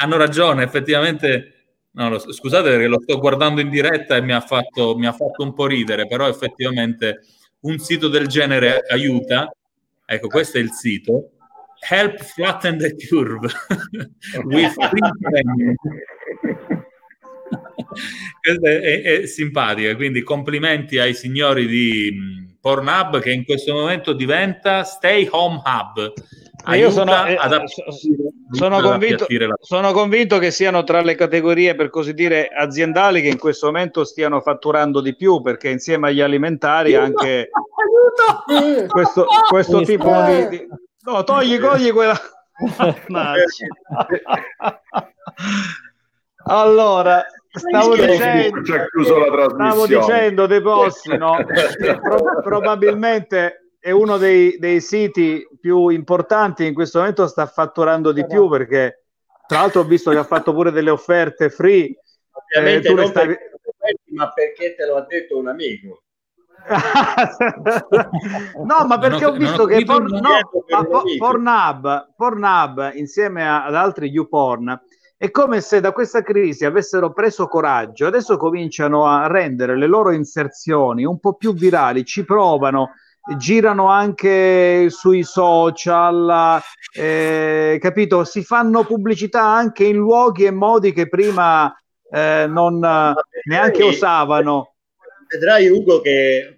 hanno 0.00 0.16
ragione, 0.16 0.62
effettivamente. 0.62 1.50
No, 1.96 2.10
lo, 2.10 2.18
scusate 2.18 2.68
perché 2.68 2.88
lo 2.88 3.00
sto 3.00 3.18
guardando 3.18 3.62
in 3.62 3.70
diretta 3.70 4.16
e 4.16 4.20
mi 4.20 4.32
ha, 4.32 4.40
fatto, 4.40 4.96
mi 4.96 5.06
ha 5.06 5.12
fatto 5.12 5.42
un 5.42 5.54
po' 5.54 5.66
ridere, 5.66 6.06
però 6.06 6.28
effettivamente 6.28 7.20
un 7.60 7.78
sito 7.78 8.08
del 8.08 8.26
genere 8.26 8.82
aiuta. 8.88 9.50
Ecco, 10.06 10.28
questo 10.28 10.58
è 10.58 10.60
il 10.60 10.70
sito. 10.70 11.32
Help 11.88 12.22
flatten 12.22 12.78
the 12.78 12.94
curve. 12.94 13.48
With 14.44 14.74
Questa 18.40 18.68
è, 18.68 19.02
è, 19.02 19.26
simpatica, 19.26 19.94
quindi 19.96 20.22
complimenti 20.22 20.98
ai 20.98 21.14
signori 21.14 21.66
di 21.66 22.46
Pornhub 22.60 23.20
che 23.20 23.32
in 23.32 23.44
questo 23.44 23.72
momento 23.72 24.12
diventa 24.12 24.84
Stay 24.84 25.28
Home 25.30 25.60
Hub. 25.64 26.12
Io 26.74 26.90
sono, 26.90 27.26
eh, 27.26 27.38
sono, 28.50 28.80
convinto, 28.80 29.26
sono, 29.60 29.92
convinto, 29.92 30.38
che 30.38 30.50
siano 30.50 30.82
tra 30.82 31.00
le 31.00 31.14
categorie, 31.14 31.76
per 31.76 31.90
così 31.90 32.12
dire, 32.12 32.48
aziendali 32.48 33.22
che 33.22 33.28
in 33.28 33.38
questo 33.38 33.66
momento 33.66 34.04
stiano 34.04 34.40
fatturando 34.40 35.00
di 35.00 35.14
più, 35.14 35.40
perché 35.42 35.70
insieme 35.70 36.08
agli 36.08 36.20
alimentari 36.20 36.96
anche 36.96 37.50
aiuto, 38.46 38.86
questo, 38.86 39.26
questo 39.48 39.80
tipo 39.82 40.10
di, 40.24 40.48
di, 40.48 40.68
No, 41.06 41.22
togli, 41.22 41.58
togli 41.60 41.92
quella... 41.92 42.18
allora, 46.46 47.24
stavo 47.48 47.94
dicendo, 47.94 48.64
stavo 49.50 49.86
dicendo 49.86 50.46
De 50.46 50.60
Bossi, 50.60 51.16
no? 51.16 51.36
Pro- 52.02 52.40
probabilmente 52.42 53.70
è 53.78 53.92
uno 53.92 54.16
dei, 54.16 54.56
dei, 54.58 54.80
siti 54.80 55.46
più 55.60 55.88
importanti 55.88 56.66
in 56.66 56.74
questo 56.74 56.98
momento 56.98 57.28
sta 57.28 57.46
fatturando 57.46 58.10
di 58.10 58.26
più 58.26 58.48
perché 58.48 59.04
tra 59.46 59.60
l'altro 59.60 59.82
ho 59.82 59.84
visto 59.84 60.10
che 60.10 60.18
ha 60.18 60.24
fatto 60.24 60.52
pure 60.52 60.72
delle 60.72 60.90
offerte 60.90 61.50
free. 61.50 61.94
Ovviamente 62.32 62.88
eh, 62.88 62.94
non 62.94 63.06
stavi... 63.06 63.36
perché, 63.78 64.02
ma 64.06 64.32
perché 64.32 64.74
te 64.74 64.86
lo 64.86 64.96
ha 64.96 65.06
detto 65.06 65.38
un 65.38 65.46
amico 65.46 66.05
no 68.64 68.86
ma 68.86 68.98
perché 68.98 69.24
ho 69.24 69.32
visto 69.32 69.64
che 69.66 69.84
por, 69.84 70.10
no, 70.10 70.40
Pornhub, 71.18 72.14
Pornhub 72.16 72.92
insieme 72.94 73.48
ad 73.48 73.74
altri 73.74 74.08
YouPorn 74.08 74.80
è 75.16 75.30
come 75.30 75.60
se 75.60 75.80
da 75.80 75.92
questa 75.92 76.22
crisi 76.22 76.64
avessero 76.64 77.12
preso 77.12 77.46
coraggio 77.46 78.06
adesso 78.06 78.36
cominciano 78.36 79.06
a 79.06 79.26
rendere 79.28 79.76
le 79.76 79.86
loro 79.86 80.10
inserzioni 80.10 81.04
un 81.04 81.20
po' 81.20 81.34
più 81.34 81.54
virali 81.54 82.04
ci 82.04 82.24
provano 82.24 82.90
girano 83.36 83.88
anche 83.88 84.88
sui 84.88 85.24
social, 85.24 86.60
eh, 86.92 87.78
capito? 87.80 88.22
Si 88.24 88.44
fanno 88.44 88.84
pubblicità 88.84 89.42
anche 89.42 89.84
in 89.84 89.96
luoghi 89.96 90.44
e 90.44 90.52
modi 90.52 90.92
che 90.92 91.08
prima 91.08 91.74
eh, 92.08 92.46
non 92.48 92.78
neanche 93.44 93.82
osavano. 93.82 94.74
Vedrai 95.28 95.68
Ugo 95.68 96.00
che 96.00 96.55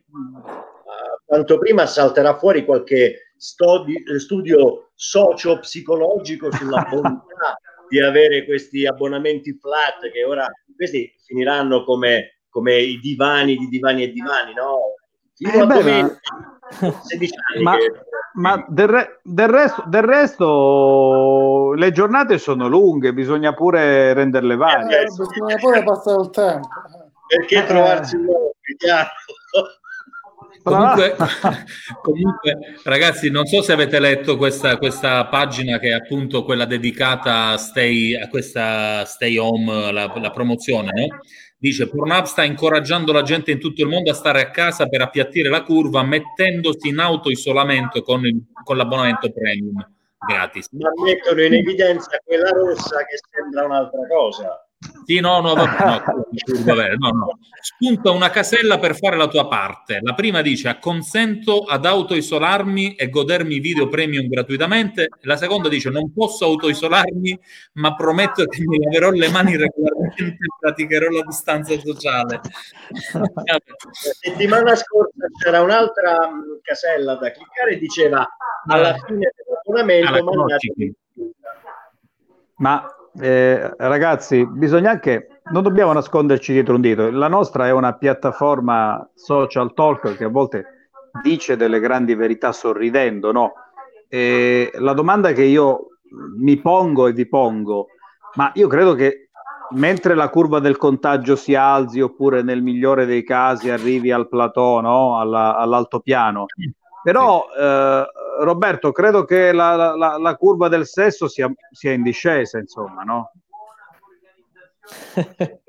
quanto 1.24 1.59
prima 1.59 1.86
salterà 1.86 2.36
fuori 2.39 2.64
qualche 2.64 3.32
studi- 3.36 4.02
studio 4.18 4.90
socio-psicologico 4.94 6.51
sulla 6.52 6.86
bontà 6.90 7.59
di 7.89 8.01
avere 8.01 8.44
questi 8.44 8.86
abbonamenti 8.86 9.56
flat 9.59 10.10
che 10.12 10.24
ora 10.24 10.47
questi 10.76 11.12
finiranno 11.24 11.85
come, 11.85 12.40
come 12.48 12.76
i 12.76 12.98
divani 12.98 13.56
di 13.56 13.66
divani 13.68 14.02
e 14.05 14.10
divani, 14.12 14.55
no? 14.55 14.78
fino 15.35 15.52
Eh, 15.52 15.60
a 15.60 15.66
beh, 15.66 15.74
domenica, 15.74 16.20
16 17.02 17.35
anni 17.55 17.62
Ma, 17.62 17.76
che- 17.76 17.93
ma 18.35 18.64
del, 18.68 18.89
re- 18.89 19.20
del 19.22 19.48
resto, 19.48 19.82
del 19.86 20.02
resto 20.02 21.72
le 21.74 21.90
giornate 21.93 22.39
sono 22.39 22.68
lunghe, 22.68 23.12
bisogna 23.14 23.55
pure 23.55 24.12
renderle 24.12 24.56
varie. 24.56 25.01
Eh, 25.01 25.05
bisogna 25.05 25.56
pure 25.56 25.82
passare 25.82 26.20
il 26.22 26.30
tempo. 26.30 26.68
perché 27.26 27.56
Eh. 27.62 27.66
trovarsi 27.66 28.16
un 28.16 28.26
uomo, 28.26 28.52
chiaro? 28.76 29.09
Comunque, 30.62 31.16
comunque, 32.02 32.59
ragazzi, 32.85 33.30
non 33.30 33.47
so 33.47 33.62
se 33.62 33.72
avete 33.72 33.98
letto 33.98 34.36
questa, 34.36 34.76
questa 34.76 35.26
pagina 35.26 35.78
che 35.78 35.89
è 35.89 35.93
appunto 35.93 36.44
quella 36.44 36.64
dedicata 36.64 37.48
a 37.48 37.56
Stay, 37.56 38.14
a 38.14 38.28
questa 38.28 39.05
Stay 39.05 39.36
Home, 39.36 39.93
la, 39.93 40.12
la 40.14 40.30
promozione, 40.30 40.90
no? 40.94 41.06
Dice 41.60 41.89
Pornhub 41.89 42.24
sta 42.24 42.44
incoraggiando 42.44 43.12
la 43.12 43.22
gente 43.22 43.51
in 43.51 43.59
tutto 43.59 43.82
il 43.82 43.89
mondo 43.89 44.12
a 44.12 44.14
stare 44.14 44.40
a 44.40 44.51
casa 44.51 44.86
per 44.86 45.01
appiattire 45.01 45.48
la 45.48 45.62
curva, 45.64 46.05
mettendosi 46.05 46.89
in 46.89 47.01
autoisolamento 47.01 48.02
con, 48.02 48.24
il- 48.24 48.44
con 48.62 48.76
l'abbonamento 48.76 49.32
premium 49.32 49.74
gratis. 50.24 50.68
ma 50.72 50.90
mettono 51.02 51.43
in 51.43 51.55
evidenza 51.55 52.16
quella 52.24 52.51
rossa 52.51 52.98
che 53.05 53.18
sembra 53.30 53.64
un'altra 53.64 54.06
cosa. 54.09 54.68
Sì, 55.05 55.18
no, 55.18 55.40
no, 55.40 55.55
vabbè, 55.55 56.05
no, 56.64 56.74
vera, 56.74 56.94
no, 56.94 57.09
no. 57.10 57.38
Spunta 57.60 58.12
una 58.12 58.30
casella 58.30 58.78
per 58.78 58.96
fare 58.96 59.16
la 59.16 59.26
tua 59.26 59.48
parte. 59.48 59.98
La 60.02 60.14
prima 60.14 60.40
dice 60.40 60.68
acconsento 60.68 61.64
ad 61.64 61.84
autoisolarmi 61.84 62.94
e 62.94 63.10
godermi 63.10 63.56
i 63.56 63.60
video 63.60 63.88
premium 63.88 64.28
gratuitamente. 64.28 65.09
La 65.22 65.36
seconda 65.36 65.68
dice 65.68 65.90
non 65.90 66.12
posso 66.12 66.44
autoisolarmi, 66.44 67.36
ma 67.74 67.94
prometto 67.96 68.44
che 68.44 68.62
mi 68.64 68.78
laverò 68.78 69.10
le 69.10 69.28
mani 69.30 69.56
regolarmente 69.56 70.44
e 70.44 70.46
praticherò 70.60 71.09
la 71.09 71.22
distanza 71.26 71.76
sociale. 71.80 72.40
La 73.14 73.60
settimana 73.90 74.76
scorsa 74.76 75.26
c'era 75.42 75.60
un'altra 75.60 76.28
mh, 76.28 76.60
casella 76.62 77.16
da 77.16 77.32
cliccare 77.32 77.72
e 77.72 77.78
diceva 77.78 78.28
alla 78.66 78.94
fine 78.94 79.32
dell'abbonamento 79.34 80.24
conosci. 80.24 80.94
Ma 82.59 82.92
eh, 83.20 83.74
ragazzi, 83.76 84.47
bisogna 84.47 84.90
anche, 84.90 85.40
non 85.51 85.62
dobbiamo 85.62 85.93
nasconderci 85.93 86.52
dietro 86.52 86.74
un 86.74 86.80
dito. 86.80 87.10
La 87.10 87.28
nostra 87.28 87.66
è 87.66 87.70
una 87.70 87.94
piattaforma 87.94 89.09
social 89.14 89.72
talk 89.74 90.16
che 90.16 90.24
a 90.24 90.28
volte 90.28 90.90
dice 91.22 91.56
delle 91.56 91.80
grandi 91.80 92.14
verità 92.14 92.52
sorridendo, 92.52 93.32
no? 93.32 93.52
E 94.09 94.70
la 94.74 94.93
domanda 94.93 95.32
che 95.32 95.43
io 95.43 95.89
mi 96.39 96.56
pongo 96.59 97.06
e 97.06 97.12
vi 97.12 97.26
pongo, 97.26 97.89
ma 98.35 98.51
io 98.55 98.68
credo 98.68 98.94
che 98.94 99.30
mentre 99.70 100.14
la 100.14 100.28
curva 100.30 100.60
del 100.60 100.76
contagio 100.78 101.36
si 101.36 101.55
alzi 101.55 102.01
oppure 102.01 102.43
nel 102.43 102.62
migliore 102.62 103.05
dei 103.05 103.22
casi 103.24 103.68
arrivi 103.70 104.10
al 104.10 104.28
plateau, 104.28 104.80
no? 104.80 105.18
Alla- 105.18 105.56
all'altopiano, 105.56 106.47
però 107.02 107.47
eh, 107.59 108.06
Roberto, 108.40 108.93
credo 108.93 109.24
che 109.24 109.52
la, 109.52 109.94
la- 109.97 110.16
la- 110.19 110.35
curva 110.36 110.69
del 110.69 110.86
sesso 110.86 111.28
sia, 111.28 111.51
sia 111.70 111.93
in 111.93 112.02
discesa, 112.02 112.59
insomma, 112.59 113.02
no? 113.02 113.32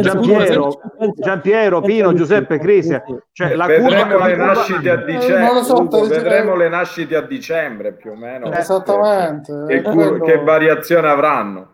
Giampiero, 0.00 0.80
Giampiero, 1.16 1.80
Pino, 1.80 2.12
Giuseppe, 2.14 2.58
Crisia, 2.58 3.02
cioè 3.32 3.54
la 3.54 3.66
curva, 3.66 3.82
vedremo 3.88 4.18
la 4.18 4.26
le 4.26 4.34
curva- 4.36 4.52
nascite 4.52 4.90
a 4.90 4.94
Eh, 5.00 5.04
dicembre. 5.04 5.62
so, 5.62 5.82
dicendo- 5.82 6.08
vedremo 6.08 6.54
le 6.56 6.68
nascite 6.68 7.16
a 7.16 7.20
dicembre 7.22 7.92
più 7.94 8.12
o 8.12 8.16
meno. 8.16 8.50
Esattamente. 8.52 9.64
Che, 9.66 9.74
eh, 9.74 9.82
cur- 9.82 10.22
che 10.22 10.38
variazione 10.42 11.08
avranno? 11.08 11.70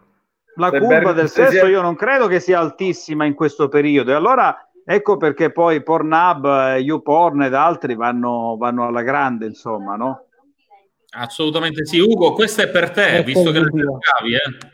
la 0.57 0.71
curva 0.71 1.13
del 1.13 1.31
sesso 1.31 1.65
io 1.67 1.81
non 1.81 1.97
credo 1.97 2.27
che 2.27 2.39
sia 2.39 2.59
altissima 2.59 3.25
in 3.25 3.33
questo 3.33 3.69
periodo 3.69 4.11
e 4.11 4.15
allora 4.15 4.55
ecco 4.85 5.17
perché 5.17 5.51
poi 5.53 5.83
Pornhub, 5.83 6.45
eh, 6.75 6.79
YouPorn 6.79 7.43
ed 7.43 7.55
altri 7.55 7.95
vanno, 7.95 8.57
vanno 8.59 8.87
alla 8.87 9.03
grande, 9.03 9.47
insomma, 9.47 9.97
no? 9.97 10.27
Assolutamente 11.15 11.85
sì. 11.85 11.99
Ugo, 12.01 12.33
questa 12.33 12.63
è 12.63 12.69
per 12.69 12.91
te, 12.91 13.17
Ecco 13.17 13.25
visto 13.25 13.51
che 13.51 13.61
video. 13.61 13.99
cercavi, 14.01 14.35
eh. 14.35 14.71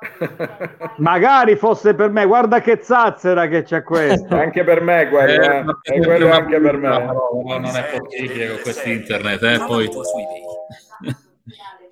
Magari 0.98 1.56
fosse 1.56 1.94
per 1.94 2.10
me, 2.10 2.24
guarda 2.24 2.60
che 2.60 2.78
zazzera 2.80 3.48
che 3.48 3.62
c'è 3.64 3.82
questa. 3.82 4.40
Anche 4.40 4.64
per 4.64 4.80
me 4.80 5.08
quello, 5.08 5.42
eh. 5.42 5.62
ma 5.62 5.78
E 5.82 6.00
quello 6.00 6.30
anche 6.32 6.58
per 6.60 6.76
me. 6.76 6.88
parola, 6.88 7.58
non 7.58 7.76
è 7.76 7.98
possibile 7.98 8.48
con 8.52 8.60
questo 8.62 8.88
internet, 8.88 9.42
eh, 9.42 9.58
poi. 9.66 9.88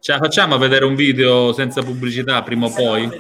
Ce 0.01 0.13
la 0.13 0.19
facciamo 0.19 0.55
a 0.55 0.59
vedere 0.59 0.85
un 0.85 0.95
video 0.95 1.53
senza 1.53 1.83
pubblicità 1.83 2.41
prima 2.43 2.67
o 2.67 2.71
poi? 2.73 3.11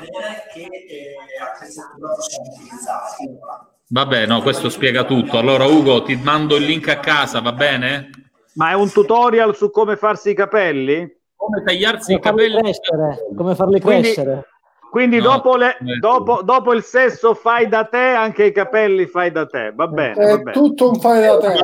Vabbè, 3.90 4.26
no, 4.26 4.42
questo 4.42 4.68
spiega 4.68 5.04
tutto. 5.04 5.38
Allora, 5.38 5.64
Ugo, 5.64 6.02
ti 6.02 6.14
mando 6.22 6.56
il 6.56 6.64
link 6.64 6.88
a 6.88 6.98
casa, 6.98 7.40
va 7.40 7.52
bene? 7.52 8.10
Ma 8.54 8.70
è 8.70 8.74
un 8.74 8.90
tutorial 8.90 9.56
su 9.56 9.70
come 9.70 9.96
farsi 9.96 10.30
i 10.30 10.34
capelli? 10.34 11.10
Come 11.36 11.62
tagliarsi 11.64 12.12
i 12.14 12.20
Come 12.20 12.22
farli 12.22 12.50
capelli? 12.50 12.62
crescere, 12.62 13.18
come 13.36 13.54
farli 13.54 13.80
Quindi- 13.80 14.02
crescere. 14.02 14.46
Quindi 14.90 15.18
No, 15.18 15.24
dopo, 15.24 15.56
le- 15.56 15.76
eh. 15.78 15.98
dopo- 16.00 16.40
dopo 16.42 16.72
il 16.72 16.82
sesso 16.82 17.34
fai 17.34 17.68
da 17.68 17.84
te, 17.84 17.98
anche 17.98 18.44
i 18.44 18.52
capelli 18.52 19.06
fai 19.06 19.30
da 19.30 19.44
te. 19.46 19.70
Va 19.74 19.86
bene, 19.86 20.14
va 20.14 20.30
È 20.32 20.36
bene. 20.38 20.52
tutto 20.52 20.88
un 20.88 20.94
fare 20.98 21.20
da 21.26 21.36
te. 21.38 21.54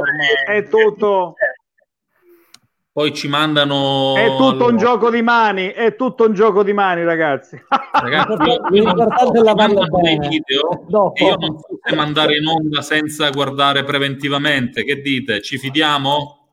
È 0.47 0.69
tutto, 0.69 1.35
Poi 2.95 3.13
ci 3.13 3.27
mandano... 3.27 4.15
è 4.15 4.29
tutto 4.37 4.45
un 4.45 4.53
allora, 4.53 4.77
gioco 4.77 5.11
di 5.11 5.21
mani, 5.21 5.67
è 5.67 5.97
tutto 5.97 6.27
un 6.27 6.33
gioco 6.33 6.63
di 6.63 6.73
mani, 6.73 7.03
ragazzi. 7.03 7.61
Ragazzi, 7.91 8.35
io, 8.49 8.69
io 8.71 8.93
non 8.93 9.09
so 9.19 10.01
dei 10.01 10.19
video 10.29 10.85
Dopo. 10.87 11.15
e 11.17 11.25
io 11.25 11.35
non 11.37 11.59
so 11.59 11.77
se 11.83 11.97
mandare 11.97 12.37
in 12.37 12.47
onda 12.47 12.83
senza 12.83 13.31
guardare 13.31 13.83
preventivamente. 13.83 14.85
Che 14.85 15.01
dite? 15.01 15.43
Ci 15.43 15.59
fidiamo? 15.59 16.51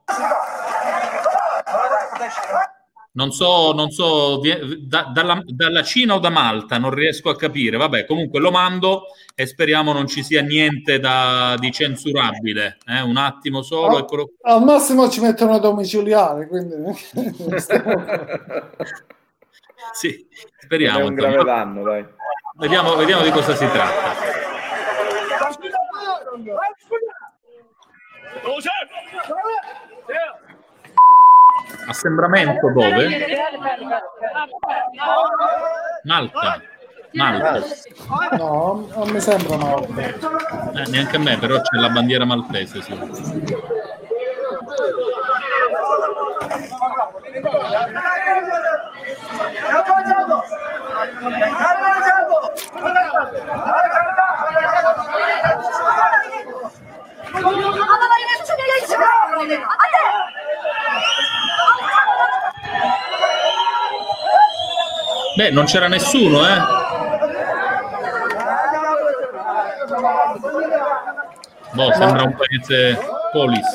Non 3.14 3.32
so, 3.32 3.74
non 3.74 3.90
so 3.92 4.40
da- 4.88 5.04
dalla, 5.12 5.42
dalla 5.46 5.84
Cina 5.84 6.14
o 6.16 6.20
da 6.20 6.30
Malta, 6.30 6.78
non 6.78 6.92
riesco 6.92 7.30
a 7.30 7.36
capire. 7.36 7.76
Vabbè, 7.76 8.06
comunque 8.06 8.40
lo 8.40 8.52
mando 8.52 9.04
e 9.36 9.46
speriamo 9.46 9.92
non 9.92 10.08
ci 10.08 10.24
sia 10.24 10.42
niente 10.42 10.98
da- 11.00 11.56
di 11.60 11.72
censurabile. 11.72 12.78
eh? 12.88 13.02
Un 13.02 13.18
attimo 13.18 13.64
solo. 13.64 14.06
Al 14.44 14.64
massimo 14.64 15.10
ci 15.10 15.20
mettono 15.20 15.60
domiciliare, 15.60 16.48
quindi 16.48 16.76
Sì, 19.94 20.08
Non 20.08 20.28
è 20.30 20.64
speriamo. 20.64 21.06
un 21.08 21.14
grave 21.14 21.44
danno, 21.44 21.84
dai. 21.84 22.06
Vediamo, 22.60 22.96
vediamo 22.96 23.24
di 23.24 23.32
cosa 23.32 23.54
si 23.56 23.66
tratta. 23.68 24.40
Assembramento 31.88 32.72
dove? 32.72 33.10
Malta. 36.04 36.62
Malta. 37.14 37.60
no, 38.38 38.88
non 38.96 39.10
mi 39.10 39.20
sembra 39.20 39.58
male. 39.58 40.18
Eh, 40.76 40.90
neanche 40.90 41.16
a 41.18 41.20
me, 41.20 41.38
però 41.38 41.60
c'è 41.60 41.78
la 41.78 41.90
bandiera 41.90 42.26
maltese. 42.26 42.82
Sì. 42.82 42.98
Beh, 65.38 65.50
non 65.52 65.66
c'era 65.66 65.88
nessuno, 65.88 66.46
eh? 66.46 66.58
Boh, 71.74 71.92
sembra 71.94 72.24
un 72.24 72.36
paese 72.36 73.00
polis. 73.32 73.68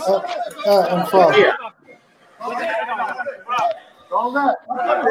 Eh, 0.64 0.94
infatti. 0.94 1.40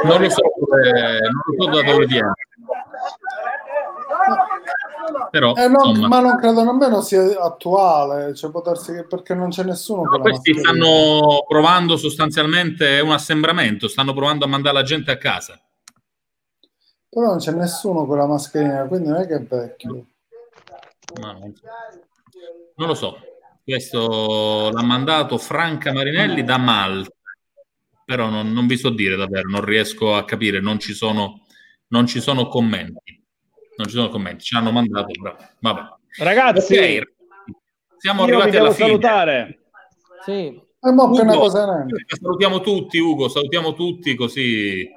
Non 0.03 0.21
lo 0.21 0.29
so, 0.29 0.41
dove- 0.59 1.19
non 1.19 1.41
lo 1.45 1.63
so 1.63 1.69
da 1.71 1.91
dove 1.91 2.05
viene. 2.05 2.33
Però, 5.35 5.53
Eh, 5.53 5.67
no, 5.67 5.89
insomma, 5.89 6.07
ma 6.07 6.19
non 6.21 6.37
credo 6.37 6.63
nemmeno 6.63 7.01
sia 7.01 7.41
attuale, 7.41 8.33
cioè 8.35 8.51
può 8.51 8.61
darsi 8.61 8.93
che 8.93 9.03
perché 9.03 9.33
non 9.33 9.49
c'è 9.49 9.65
nessuno 9.65 10.09
la 10.09 10.19
questi 10.19 10.53
mascherina. 10.53 10.85
stanno 10.85 11.43
provando 11.45 11.97
sostanzialmente, 11.97 13.01
un 13.01 13.11
assembramento, 13.11 13.89
stanno 13.89 14.13
provando 14.13 14.45
a 14.45 14.47
mandare 14.47 14.75
la 14.75 14.83
gente 14.83 15.11
a 15.11 15.17
casa. 15.17 15.61
Però 17.09 17.25
non 17.25 17.39
c'è 17.39 17.51
nessuno 17.51 18.05
con 18.05 18.17
la 18.17 18.27
mascherina, 18.27 18.85
quindi 18.85 19.09
non 19.09 19.19
è 19.19 19.27
che 19.27 19.35
è 19.35 19.41
vecchio. 19.41 20.05
Ma 21.19 21.33
non, 21.33 21.53
non 22.75 22.87
lo 22.87 22.93
so. 22.93 23.19
Questo 23.61 24.69
l'ha 24.71 24.83
mandato 24.83 25.37
Franca 25.37 25.91
Marinelli 25.91 26.45
da 26.45 26.57
Malta, 26.57 27.11
però 28.05 28.29
non, 28.29 28.53
non 28.53 28.67
vi 28.67 28.77
so 28.77 28.89
dire 28.89 29.17
davvero, 29.17 29.49
non 29.49 29.65
riesco 29.65 30.15
a 30.15 30.23
capire, 30.23 30.61
non 30.61 30.79
ci 30.79 30.93
sono, 30.93 31.41
non 31.87 32.07
ci 32.07 32.21
sono 32.21 32.47
commenti. 32.47 33.14
Non 33.77 33.87
ci 33.87 33.95
sono 33.95 34.09
commenti, 34.09 34.43
ci 34.43 34.55
hanno 34.55 34.71
mandato. 34.71 35.11
Ragazzi, 36.17 36.77
Ok. 36.77 37.01
siamo 37.97 38.23
arrivati 38.23 38.55
alla 38.57 38.71
fine. 38.71 38.87
salutare. 38.87 39.59
Sì. 40.23 40.31
E 40.31 40.63
appena 40.79 41.35
Ugo, 41.35 41.49
salutiamo 41.49 42.61
tutti, 42.61 42.99
Ugo, 42.99 43.27
salutiamo 43.27 43.73
tutti 43.73 44.15
così. 44.15 44.87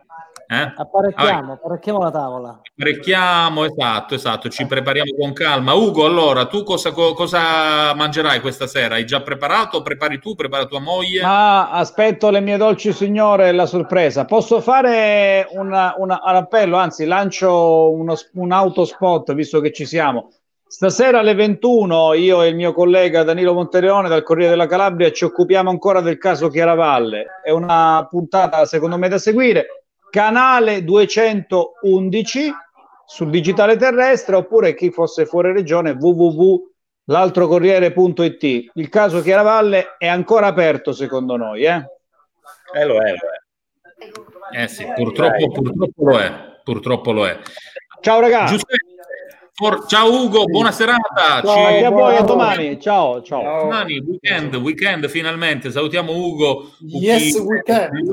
Eh? 0.51 0.73
Apparecchiamo, 0.77 1.53
apparecchiamo 1.53 1.99
la 1.99 2.11
tavola. 2.11 2.61
Apparecchiamo, 2.75 3.65
esatto, 3.65 4.15
esatto, 4.15 4.49
ci 4.49 4.65
prepariamo 4.67 5.11
con 5.19 5.35
calma. 5.35 5.75
Ugo, 5.75 6.07
allora, 6.07 6.47
tu 6.47 6.63
cosa, 6.63 6.91
co- 6.93 7.13
cosa 7.13 7.93
mangerai 7.95 8.41
questa 8.41 8.67
sera? 8.67 8.95
Hai 8.95 9.05
già 9.05 9.21
preparato? 9.21 9.83
Prepari 9.83 10.19
tu? 10.19 10.35
Prepara 10.35 10.65
tua 10.65 10.81
moglie? 10.81 11.21
Ma 11.21 11.71
aspetto 11.71 12.31
le 12.31 12.41
mie 12.41 12.57
dolci 12.57 12.95
signore 12.95 13.53
la 13.53 13.67
sorpresa. 13.67 14.25
Posso 14.25 14.63
fare 14.63 15.47
una- 15.51 15.93
una- 15.99 16.21
un 16.25 16.35
appello, 16.37 16.79
anzi 16.79 17.05
lancio 17.05 17.91
uno, 17.91 18.15
un 18.35 18.51
autospot 18.51 19.35
visto 19.35 19.61
che 19.61 19.71
ci 19.71 19.85
siamo. 19.85 20.31
Stasera 20.67 21.19
alle 21.19 21.35
21 21.35 22.15
io 22.15 22.43
e 22.43 22.49
il 22.49 22.55
mio 22.55 22.73
collega 22.73 23.23
Danilo 23.23 23.53
Monterione 23.53 24.09
dal 24.09 24.23
Corriere 24.23 24.51
della 24.51 24.67
Calabria 24.67 25.11
ci 25.13 25.25
occupiamo 25.25 25.69
ancora 25.69 26.01
del 26.01 26.17
caso 26.17 26.49
Chiaravalle. 26.49 27.41
È 27.43 27.51
una 27.51 28.07
puntata 28.09 28.65
secondo 28.65 28.97
me 28.97 29.09
da 29.09 29.19
seguire. 29.19 29.78
Canale 30.11 30.85
211 30.85 32.51
sul 33.07 33.31
digitale 33.31 33.77
terrestre 33.77 34.37
oppure 34.37 34.75
chi 34.75 34.91
fosse 34.91 35.25
fuori 35.27 35.53
regione 35.53 35.91
www.l'altrocorriere.it. 35.99 38.71
Il 38.75 38.89
caso 38.89 39.21
Chiaravalle 39.23 39.97
è 39.99 40.07
ancora 40.07 40.47
aperto 40.47 40.93
secondo 40.93 41.37
noi, 41.37 41.65
eh? 41.65 41.85
Eh, 42.75 42.85
lo 42.85 43.01
è, 43.01 43.11
lo 43.13 43.17
è. 43.17 44.63
Eh 44.63 44.69
sì, 44.69 44.87
purtroppo, 44.95 45.51
purtroppo 45.51 46.05
lo 46.05 46.19
è. 46.19 46.33
Purtroppo 46.63 47.13
lo 47.13 47.27
è. 47.27 47.39
Ciao 48.01 48.21
ragazzi. 48.21 48.53
Giuseppe, 48.53 48.77
for- 49.55 49.87
ciao 49.87 50.23
Ugo, 50.25 50.45
buona 50.45 50.71
serata. 50.71 51.41
Ciao, 51.43 51.67
anche 51.67 51.85
a 51.85 51.91
voi, 51.91 52.17
a 52.17 52.23
domani. 52.23 52.79
Ciao, 52.81 53.23
ciao. 53.23 53.63
Domani, 53.63 53.99
weekend, 54.01 54.55
weekend 54.57 55.09
finalmente. 55.09 55.71
Salutiamo 55.71 56.13
Ugo. 56.15 56.71
Yes, 56.81 57.35
Uchi- 57.35 57.47
weekend. 57.47 58.09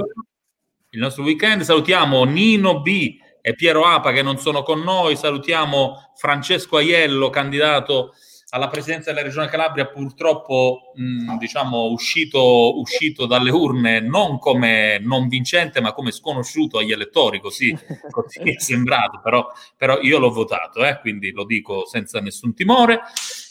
Il 0.95 1.01
nostro 1.01 1.23
weekend. 1.23 1.61
Salutiamo 1.63 2.23
Nino 2.23 2.79
B 2.79 3.17
e 3.41 3.53
Piero 3.53 3.83
Apa 3.83 4.13
che 4.13 4.21
non 4.21 4.37
sono 4.37 4.63
con 4.63 4.79
noi. 4.79 5.17
Salutiamo 5.17 6.13
Francesco 6.15 6.77
Aiello, 6.77 7.29
candidato 7.29 8.13
alla 8.51 8.69
presidenza 8.69 9.11
della 9.11 9.25
Regione 9.25 9.47
Calabria, 9.47 9.87
purtroppo 9.87 10.93
mh, 10.95 11.35
diciamo 11.37 11.87
uscito, 11.87 12.79
uscito 12.79 13.25
dalle 13.25 13.51
urne 13.51 13.99
non 13.99 14.39
come 14.39 14.97
non 15.01 15.27
vincente, 15.27 15.81
ma 15.81 15.91
come 15.91 16.11
sconosciuto 16.11 16.77
agli 16.77 16.93
elettori, 16.93 17.41
così, 17.41 17.77
così 18.09 18.39
è 18.39 18.57
sembrato, 18.57 19.19
però, 19.21 19.45
però 19.75 19.99
io 19.99 20.17
l'ho 20.17 20.31
votato, 20.31 20.85
eh, 20.85 21.01
quindi 21.01 21.31
lo 21.31 21.43
dico 21.43 21.85
senza 21.85 22.21
nessun 22.21 22.53
timore. 22.53 23.01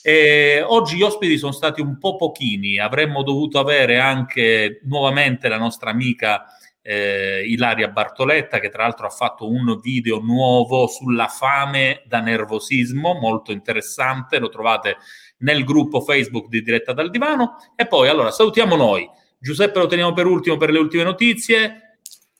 E 0.02 0.64
oggi 0.66 0.96
gli 0.96 1.02
ospiti 1.02 1.36
sono 1.36 1.52
stati 1.52 1.82
un 1.82 1.98
po' 1.98 2.16
pochini, 2.16 2.78
avremmo 2.78 3.22
dovuto 3.22 3.58
avere 3.58 3.98
anche 3.98 4.80
nuovamente 4.84 5.48
la 5.48 5.58
nostra 5.58 5.90
amica 5.90 6.46
eh, 6.86 7.43
Ilaria 7.47 7.89
Bartoletta, 7.89 8.59
che 8.59 8.69
tra 8.69 8.82
l'altro 8.82 9.06
ha 9.06 9.11
fatto 9.11 9.48
un 9.48 9.81
video 9.81 10.20
nuovo 10.20 10.86
sulla 10.86 11.28
fame 11.28 12.02
da 12.06 12.20
nervosismo, 12.20 13.15
molto 13.15 13.52
interessante, 13.52 14.39
lo 14.39 14.51
trovate 14.51 14.98
nel 15.39 15.65
gruppo 15.65 16.02
Facebook 16.02 16.48
di 16.48 16.62
Diretta 16.62 16.93
dal 16.93 17.09
Divano. 17.11 17.56
E 17.74 17.86
poi 17.86 18.09
allora 18.09 18.31
salutiamo 18.31 18.77
noi. 18.77 19.09
Giuseppe 19.39 19.78
lo 19.78 19.86
teniamo 19.86 20.12
per 20.12 20.27
ultimo 20.27 20.59
per 20.59 20.70
le 20.70 20.78
ultime 20.78 21.05
notizie. 21.05 21.78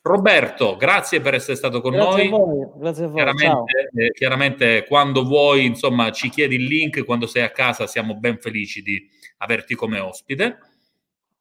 Roberto, 0.03 0.75
grazie 0.75 1.19
per 1.19 1.33
essere 1.33 1.55
stato 1.55 1.81
con 1.81 1.93
Grazie 1.93 2.29
noi. 2.29 2.41
a 2.41 2.45
voi, 2.45 2.69
grazie 2.77 3.05
a 3.05 3.07
voi. 3.07 3.15
Chiaramente, 3.15 3.89
eh, 3.95 4.11
chiaramente 4.11 4.85
quando 4.87 5.23
vuoi, 5.23 5.65
insomma, 5.65 6.11
ci 6.11 6.29
chiedi 6.29 6.55
il 6.55 6.65
link, 6.65 7.03
quando 7.03 7.25
sei 7.25 7.41
a 7.41 7.49
casa 7.49 7.87
siamo 7.87 8.15
ben 8.15 8.37
felici 8.37 8.83
di 8.83 9.03
averti 9.37 9.73
come 9.73 9.97
ospite. 9.97 10.59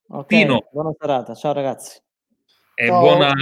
Ok, 0.09 0.26
Pino. 0.26 0.66
buona 0.72 0.93
serata. 0.98 1.35
Ciao 1.35 1.52
ragazzi. 1.52 2.03
E 2.74 2.88
buona- 2.88 3.32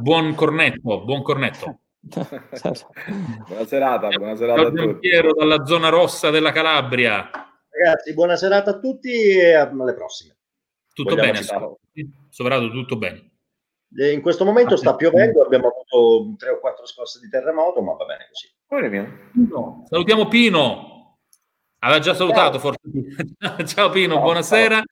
buon 0.00 0.34
cornetto, 0.34 1.04
buon 1.04 1.22
cornetto. 1.22 1.78
Buona 2.04 3.64
serata, 3.66 4.08
buona 4.08 4.36
serata 4.36 4.60
Ciao 4.60 4.68
a 4.68 4.72
tutti. 4.72 5.08
Dalla 5.38 5.64
zona 5.64 5.88
rossa 5.88 6.28
della 6.28 6.52
Calabria. 6.52 7.30
Ragazzi, 7.70 8.12
buona 8.12 8.36
serata 8.36 8.72
a 8.72 8.78
tutti 8.78 9.10
e 9.10 9.54
alle 9.54 9.94
prossime. 9.94 10.36
Tutto 10.92 11.14
Vogliamo 11.14 11.32
bene? 11.32 11.44
ciao. 11.44 11.78
Sovrado, 12.28 12.70
tutto 12.70 12.96
bene. 12.98 13.30
E 13.96 14.12
In 14.12 14.20
questo 14.20 14.44
momento 14.44 14.76
sta 14.76 14.94
piovendo, 14.96 15.42
abbiamo 15.42 15.68
avuto 15.68 16.34
tre 16.36 16.50
o 16.50 16.58
quattro 16.60 16.84
scosse 16.84 17.20
di 17.20 17.28
terremoto, 17.30 17.80
ma 17.80 17.94
va 17.94 18.04
bene 18.04 18.26
così. 18.28 18.52
Salutiamo 19.88 20.28
Pino. 20.28 21.16
Aveva 21.78 22.00
già 22.00 22.12
salutato 22.12 22.58
forse. 22.58 22.80
Ciao 23.66 23.88
Pino, 23.90 24.20
buonasera. 24.20 24.82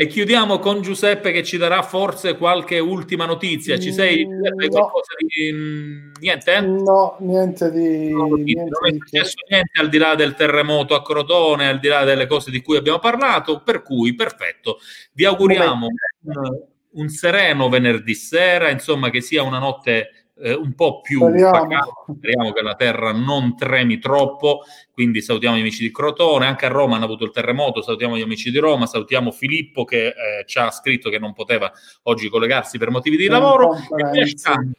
E 0.00 0.06
chiudiamo 0.06 0.60
con 0.60 0.80
Giuseppe 0.80 1.32
che 1.32 1.42
ci 1.42 1.56
darà 1.56 1.82
forse 1.82 2.36
qualche 2.36 2.78
ultima 2.78 3.26
notizia. 3.26 3.80
Ci 3.80 3.92
sei? 3.92 4.22
Giuseppe, 4.22 4.64
hai 4.66 4.68
no. 4.68 4.90
di... 5.26 5.52
mm, 5.52 6.10
Niente? 6.20 6.54
eh? 6.54 6.60
No, 6.60 7.16
niente 7.18 7.68
di... 7.72 8.14
niente 8.14 8.70
non 8.70 8.86
è 8.86 8.90
di 8.92 8.98
successo 8.98 9.34
niente 9.48 9.80
al 9.80 9.88
di 9.88 9.98
là 9.98 10.14
del 10.14 10.34
terremoto 10.34 10.94
a 10.94 11.02
Crotone, 11.02 11.66
al 11.66 11.80
di 11.80 11.88
là 11.88 12.04
delle 12.04 12.28
cose 12.28 12.52
di 12.52 12.62
cui 12.62 12.76
abbiamo 12.76 13.00
parlato, 13.00 13.60
per 13.64 13.82
cui 13.82 14.14
perfetto. 14.14 14.78
Vi 15.14 15.24
auguriamo 15.24 15.86
un, 15.86 16.62
un 16.92 17.08
sereno 17.08 17.68
venerdì 17.68 18.14
sera, 18.14 18.70
insomma 18.70 19.10
che 19.10 19.20
sia 19.20 19.42
una 19.42 19.58
notte 19.58 20.17
eh, 20.40 20.54
un 20.54 20.74
po' 20.74 21.00
più 21.00 21.20
Speriamo. 21.20 22.52
che 22.52 22.62
la 22.62 22.74
terra 22.74 23.12
non 23.12 23.56
tremi 23.56 23.98
troppo, 23.98 24.62
quindi 24.92 25.20
salutiamo 25.20 25.56
gli 25.56 25.60
amici 25.60 25.82
di 25.82 25.92
Crotone, 25.92 26.46
anche 26.46 26.66
a 26.66 26.68
Roma 26.68 26.96
hanno 26.96 27.04
avuto 27.04 27.24
il 27.24 27.30
terremoto, 27.30 27.82
salutiamo 27.82 28.16
gli 28.16 28.22
amici 28.22 28.50
di 28.50 28.58
Roma, 28.58 28.86
salutiamo 28.86 29.30
Filippo 29.30 29.84
che 29.84 30.08
eh, 30.08 30.14
ci 30.46 30.58
ha 30.58 30.70
scritto 30.70 31.10
che 31.10 31.18
non 31.18 31.32
poteva 31.32 31.70
oggi 32.04 32.28
collegarsi 32.28 32.78
per 32.78 32.90
motivi 32.90 33.16
di 33.16 33.24
In 33.24 33.32
lavoro. 33.32 33.74
e 33.74 34.34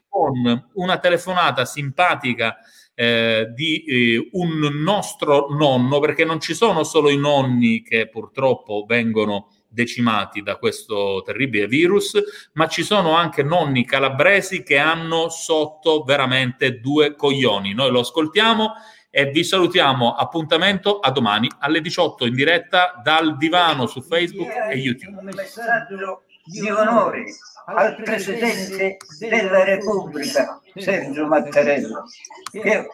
con 0.08 0.70
una 0.74 0.98
telefonata 0.98 1.66
simpatica 1.66 2.58
eh, 2.96 3.52
di 3.54 3.84
eh, 3.86 4.30
un 4.34 4.60
nostro 4.82 5.48
nonno, 5.50 6.00
perché 6.00 6.26
non 6.26 6.40
ci 6.40 6.54
sono 6.54 6.84
solo 6.84 7.10
i 7.10 7.18
nonni 7.18 7.82
che 7.82 8.10
purtroppo 8.10 8.86
vengono 8.88 9.52
decimati 9.70 10.42
da 10.42 10.58
questo 10.58 11.22
terribile 11.24 11.68
virus, 11.68 12.20
ma 12.54 12.68
ci 12.68 12.84
sono 12.84 13.16
anche 13.16 13.44
nonni 13.44 13.86
calabresi 13.86 14.64
che 14.64 14.78
hanno 14.78 15.30
sotto 15.30 16.04
veramente 16.04 16.80
due 16.80 17.16
coglioni. 17.16 17.74
Noi 17.74 17.92
lo 17.92 18.00
ascoltiamo 18.00 18.74
e 19.10 19.26
vi 19.26 19.44
salutiamo. 19.44 20.16
Appuntamento 20.16 21.00
a 21.00 21.12
domani 21.12 21.50
alle 21.60 21.82
18 21.82 22.26
in 22.26 22.34
diretta 22.34 23.00
dal 23.04 23.38
divano 23.38 23.86
su 23.86 24.02
Facebook 24.02 24.50
e 24.70 24.76
YouTube. 24.76 25.18
un 25.20 25.30
messaggio 25.34 26.24
di 26.44 26.70
onore 26.70 27.26
al 27.66 28.02
Presidente 28.02 28.98
della 29.20 29.64
Repubblica, 29.64 30.60
Sergio 30.76 31.28
Mattarella, 31.28 32.04
che 32.52 32.88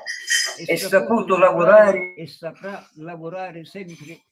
è 0.65 0.75
saputo 0.75 1.37
lavorare 1.37 2.13
e 2.15 2.27
saprà 2.27 2.85
lavorare 2.95 3.63
sempre 3.63 4.23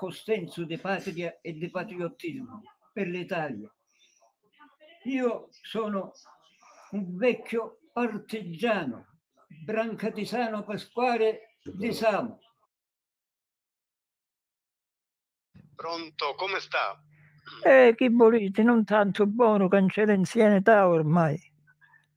con 0.00 0.12
senso 0.12 0.64
di 0.64 0.78
patria 0.78 1.40
e 1.42 1.52
di 1.52 1.68
patriottismo 1.68 2.62
per 2.90 3.06
l'Italia. 3.06 3.70
Io 5.04 5.48
sono 5.50 6.12
un 6.92 7.18
vecchio 7.18 7.80
partigiano, 7.92 9.18
Brancatisano 9.62 10.64
Pasquale 10.64 11.58
di 11.62 11.92
Samo. 11.92 12.40
Pronto, 15.76 16.34
come 16.34 16.60
sta? 16.60 16.98
Eh, 17.62 17.92
che 17.94 18.08
volete, 18.08 18.62
non 18.62 18.86
tanto 18.86 19.26
buono, 19.26 19.68
cancella 19.68 20.14
anzianità 20.14 20.88
ormai. 20.88 21.34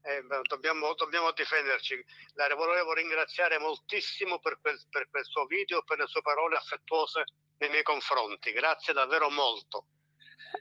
Eh, 0.04 0.24
dobbiamo, 0.48 0.94
dobbiamo 0.94 1.34
difenderci. 1.34 2.02
La 2.36 2.48
volevo 2.56 2.94
ringraziare 2.94 3.60
moltissimo 3.60 4.40
per 4.40 4.58
quel, 4.62 4.80
per 4.90 5.10
quel 5.10 5.26
suo 5.26 5.46
video 5.48 5.80
e 5.80 5.84
per 5.84 5.98
le 5.98 6.08
sue 6.08 6.22
parole 6.22 6.56
affettuose 6.56 7.26
nei 7.64 7.72
miei 7.72 7.84
confronti. 7.84 8.52
Grazie 8.52 8.94
davvero 8.94 9.30
molto. 9.30 9.86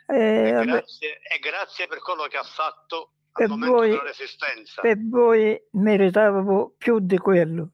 Eh, 0.06 0.48
E 0.48 0.64
grazie, 0.64 1.18
e 1.20 1.38
grazie 1.38 1.86
per 1.86 1.98
quello 2.00 2.24
che 2.26 2.36
ha 2.38 2.42
fatto 2.42 3.12
al 3.32 3.46
per 3.46 3.48
momento 3.48 3.76
voi, 3.76 3.90
della 3.90 4.02
resistenza. 4.02 4.80
per 4.82 4.96
voi 5.08 5.60
meritavo 5.72 6.74
più 6.78 6.98
di 7.00 7.18
quello, 7.18 7.70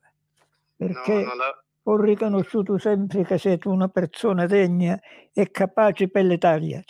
perché 0.76 1.12
non 1.12 1.36
la- 1.36 1.62
ho 1.84 2.00
riconosciuto 2.00 2.76
sempre 2.78 3.24
che 3.24 3.38
siete 3.38 3.68
una 3.68 3.88
persona 3.88 4.46
degna 4.46 4.98
e 5.32 5.50
capace 5.50 6.08
per 6.08 6.24
l'Italia. 6.24 6.82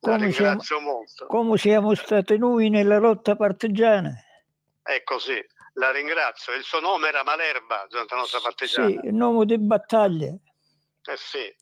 Come 0.00 0.30
siamo, 0.32 0.50
ringrazio 0.50 0.80
molto. 0.80 1.26
come 1.26 1.56
siamo 1.56 1.94
stati 1.94 2.36
noi 2.36 2.68
nella 2.68 2.98
lotta 2.98 3.36
partigiana. 3.36 4.12
È 4.82 5.02
così, 5.04 5.42
la 5.74 5.90
ringrazio. 5.92 6.52
Il 6.54 6.62
suo 6.62 6.80
nome 6.80 7.08
era 7.08 7.22
Malerba 7.22 7.86
durante 7.88 8.14
la 8.14 8.20
nostra 8.20 8.40
partigiana. 8.40 8.88
Sì, 8.88 8.98
il 9.04 9.14
nome 9.14 9.44
di 9.46 9.58
battaglia. 9.58 10.32
Eh 11.06 11.16
sì, 11.16 11.54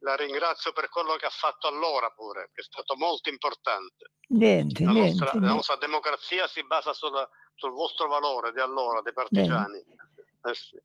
la 0.00 0.14
ringrazio 0.16 0.72
per 0.72 0.88
quello 0.88 1.16
che 1.16 1.26
ha 1.26 1.30
fatto 1.30 1.68
allora 1.68 2.10
pure, 2.10 2.50
che 2.54 2.60
è 2.60 2.64
stato 2.64 2.96
molto 2.96 3.28
importante. 3.28 4.12
Niente, 4.28 4.84
La 4.84 4.90
niente, 4.92 5.08
nostra, 5.10 5.26
la 5.26 5.32
niente. 5.38 5.54
nostra 5.54 5.76
democrazia 5.76 6.46
si 6.48 6.64
basa 6.64 6.92
sulla- 6.92 7.28
sul 7.54 7.72
vostro 7.72 8.08
valore 8.08 8.52
di 8.52 8.60
allora, 8.60 9.00
dei 9.02 9.12
partigiani. 9.12 9.78
Eh 9.78 10.54
sì. 10.54 10.78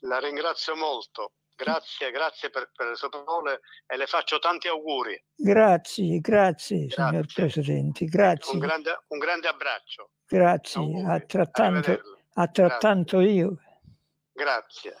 La 0.00 0.18
ringrazio 0.18 0.76
molto 0.76 1.32
Grazie, 1.58 2.12
grazie 2.12 2.50
per, 2.50 2.70
per 2.72 2.86
le 2.86 2.94
sue 2.94 3.08
parole 3.08 3.62
e 3.88 3.96
le 3.96 4.06
faccio 4.06 4.38
tanti 4.38 4.68
auguri. 4.68 5.20
Grazie, 5.34 6.20
grazie, 6.20 6.88
signor 6.88 7.26
Presidente, 7.34 8.04
grazie. 8.04 8.52
Un 8.52 8.60
grande, 8.60 9.02
un 9.08 9.18
grande 9.18 9.48
abbraccio. 9.48 10.12
Grazie, 10.24 11.04
altrettanto, 11.04 12.00
altrettanto 12.34 13.18
io. 13.18 13.56
Grazie. 14.32 14.98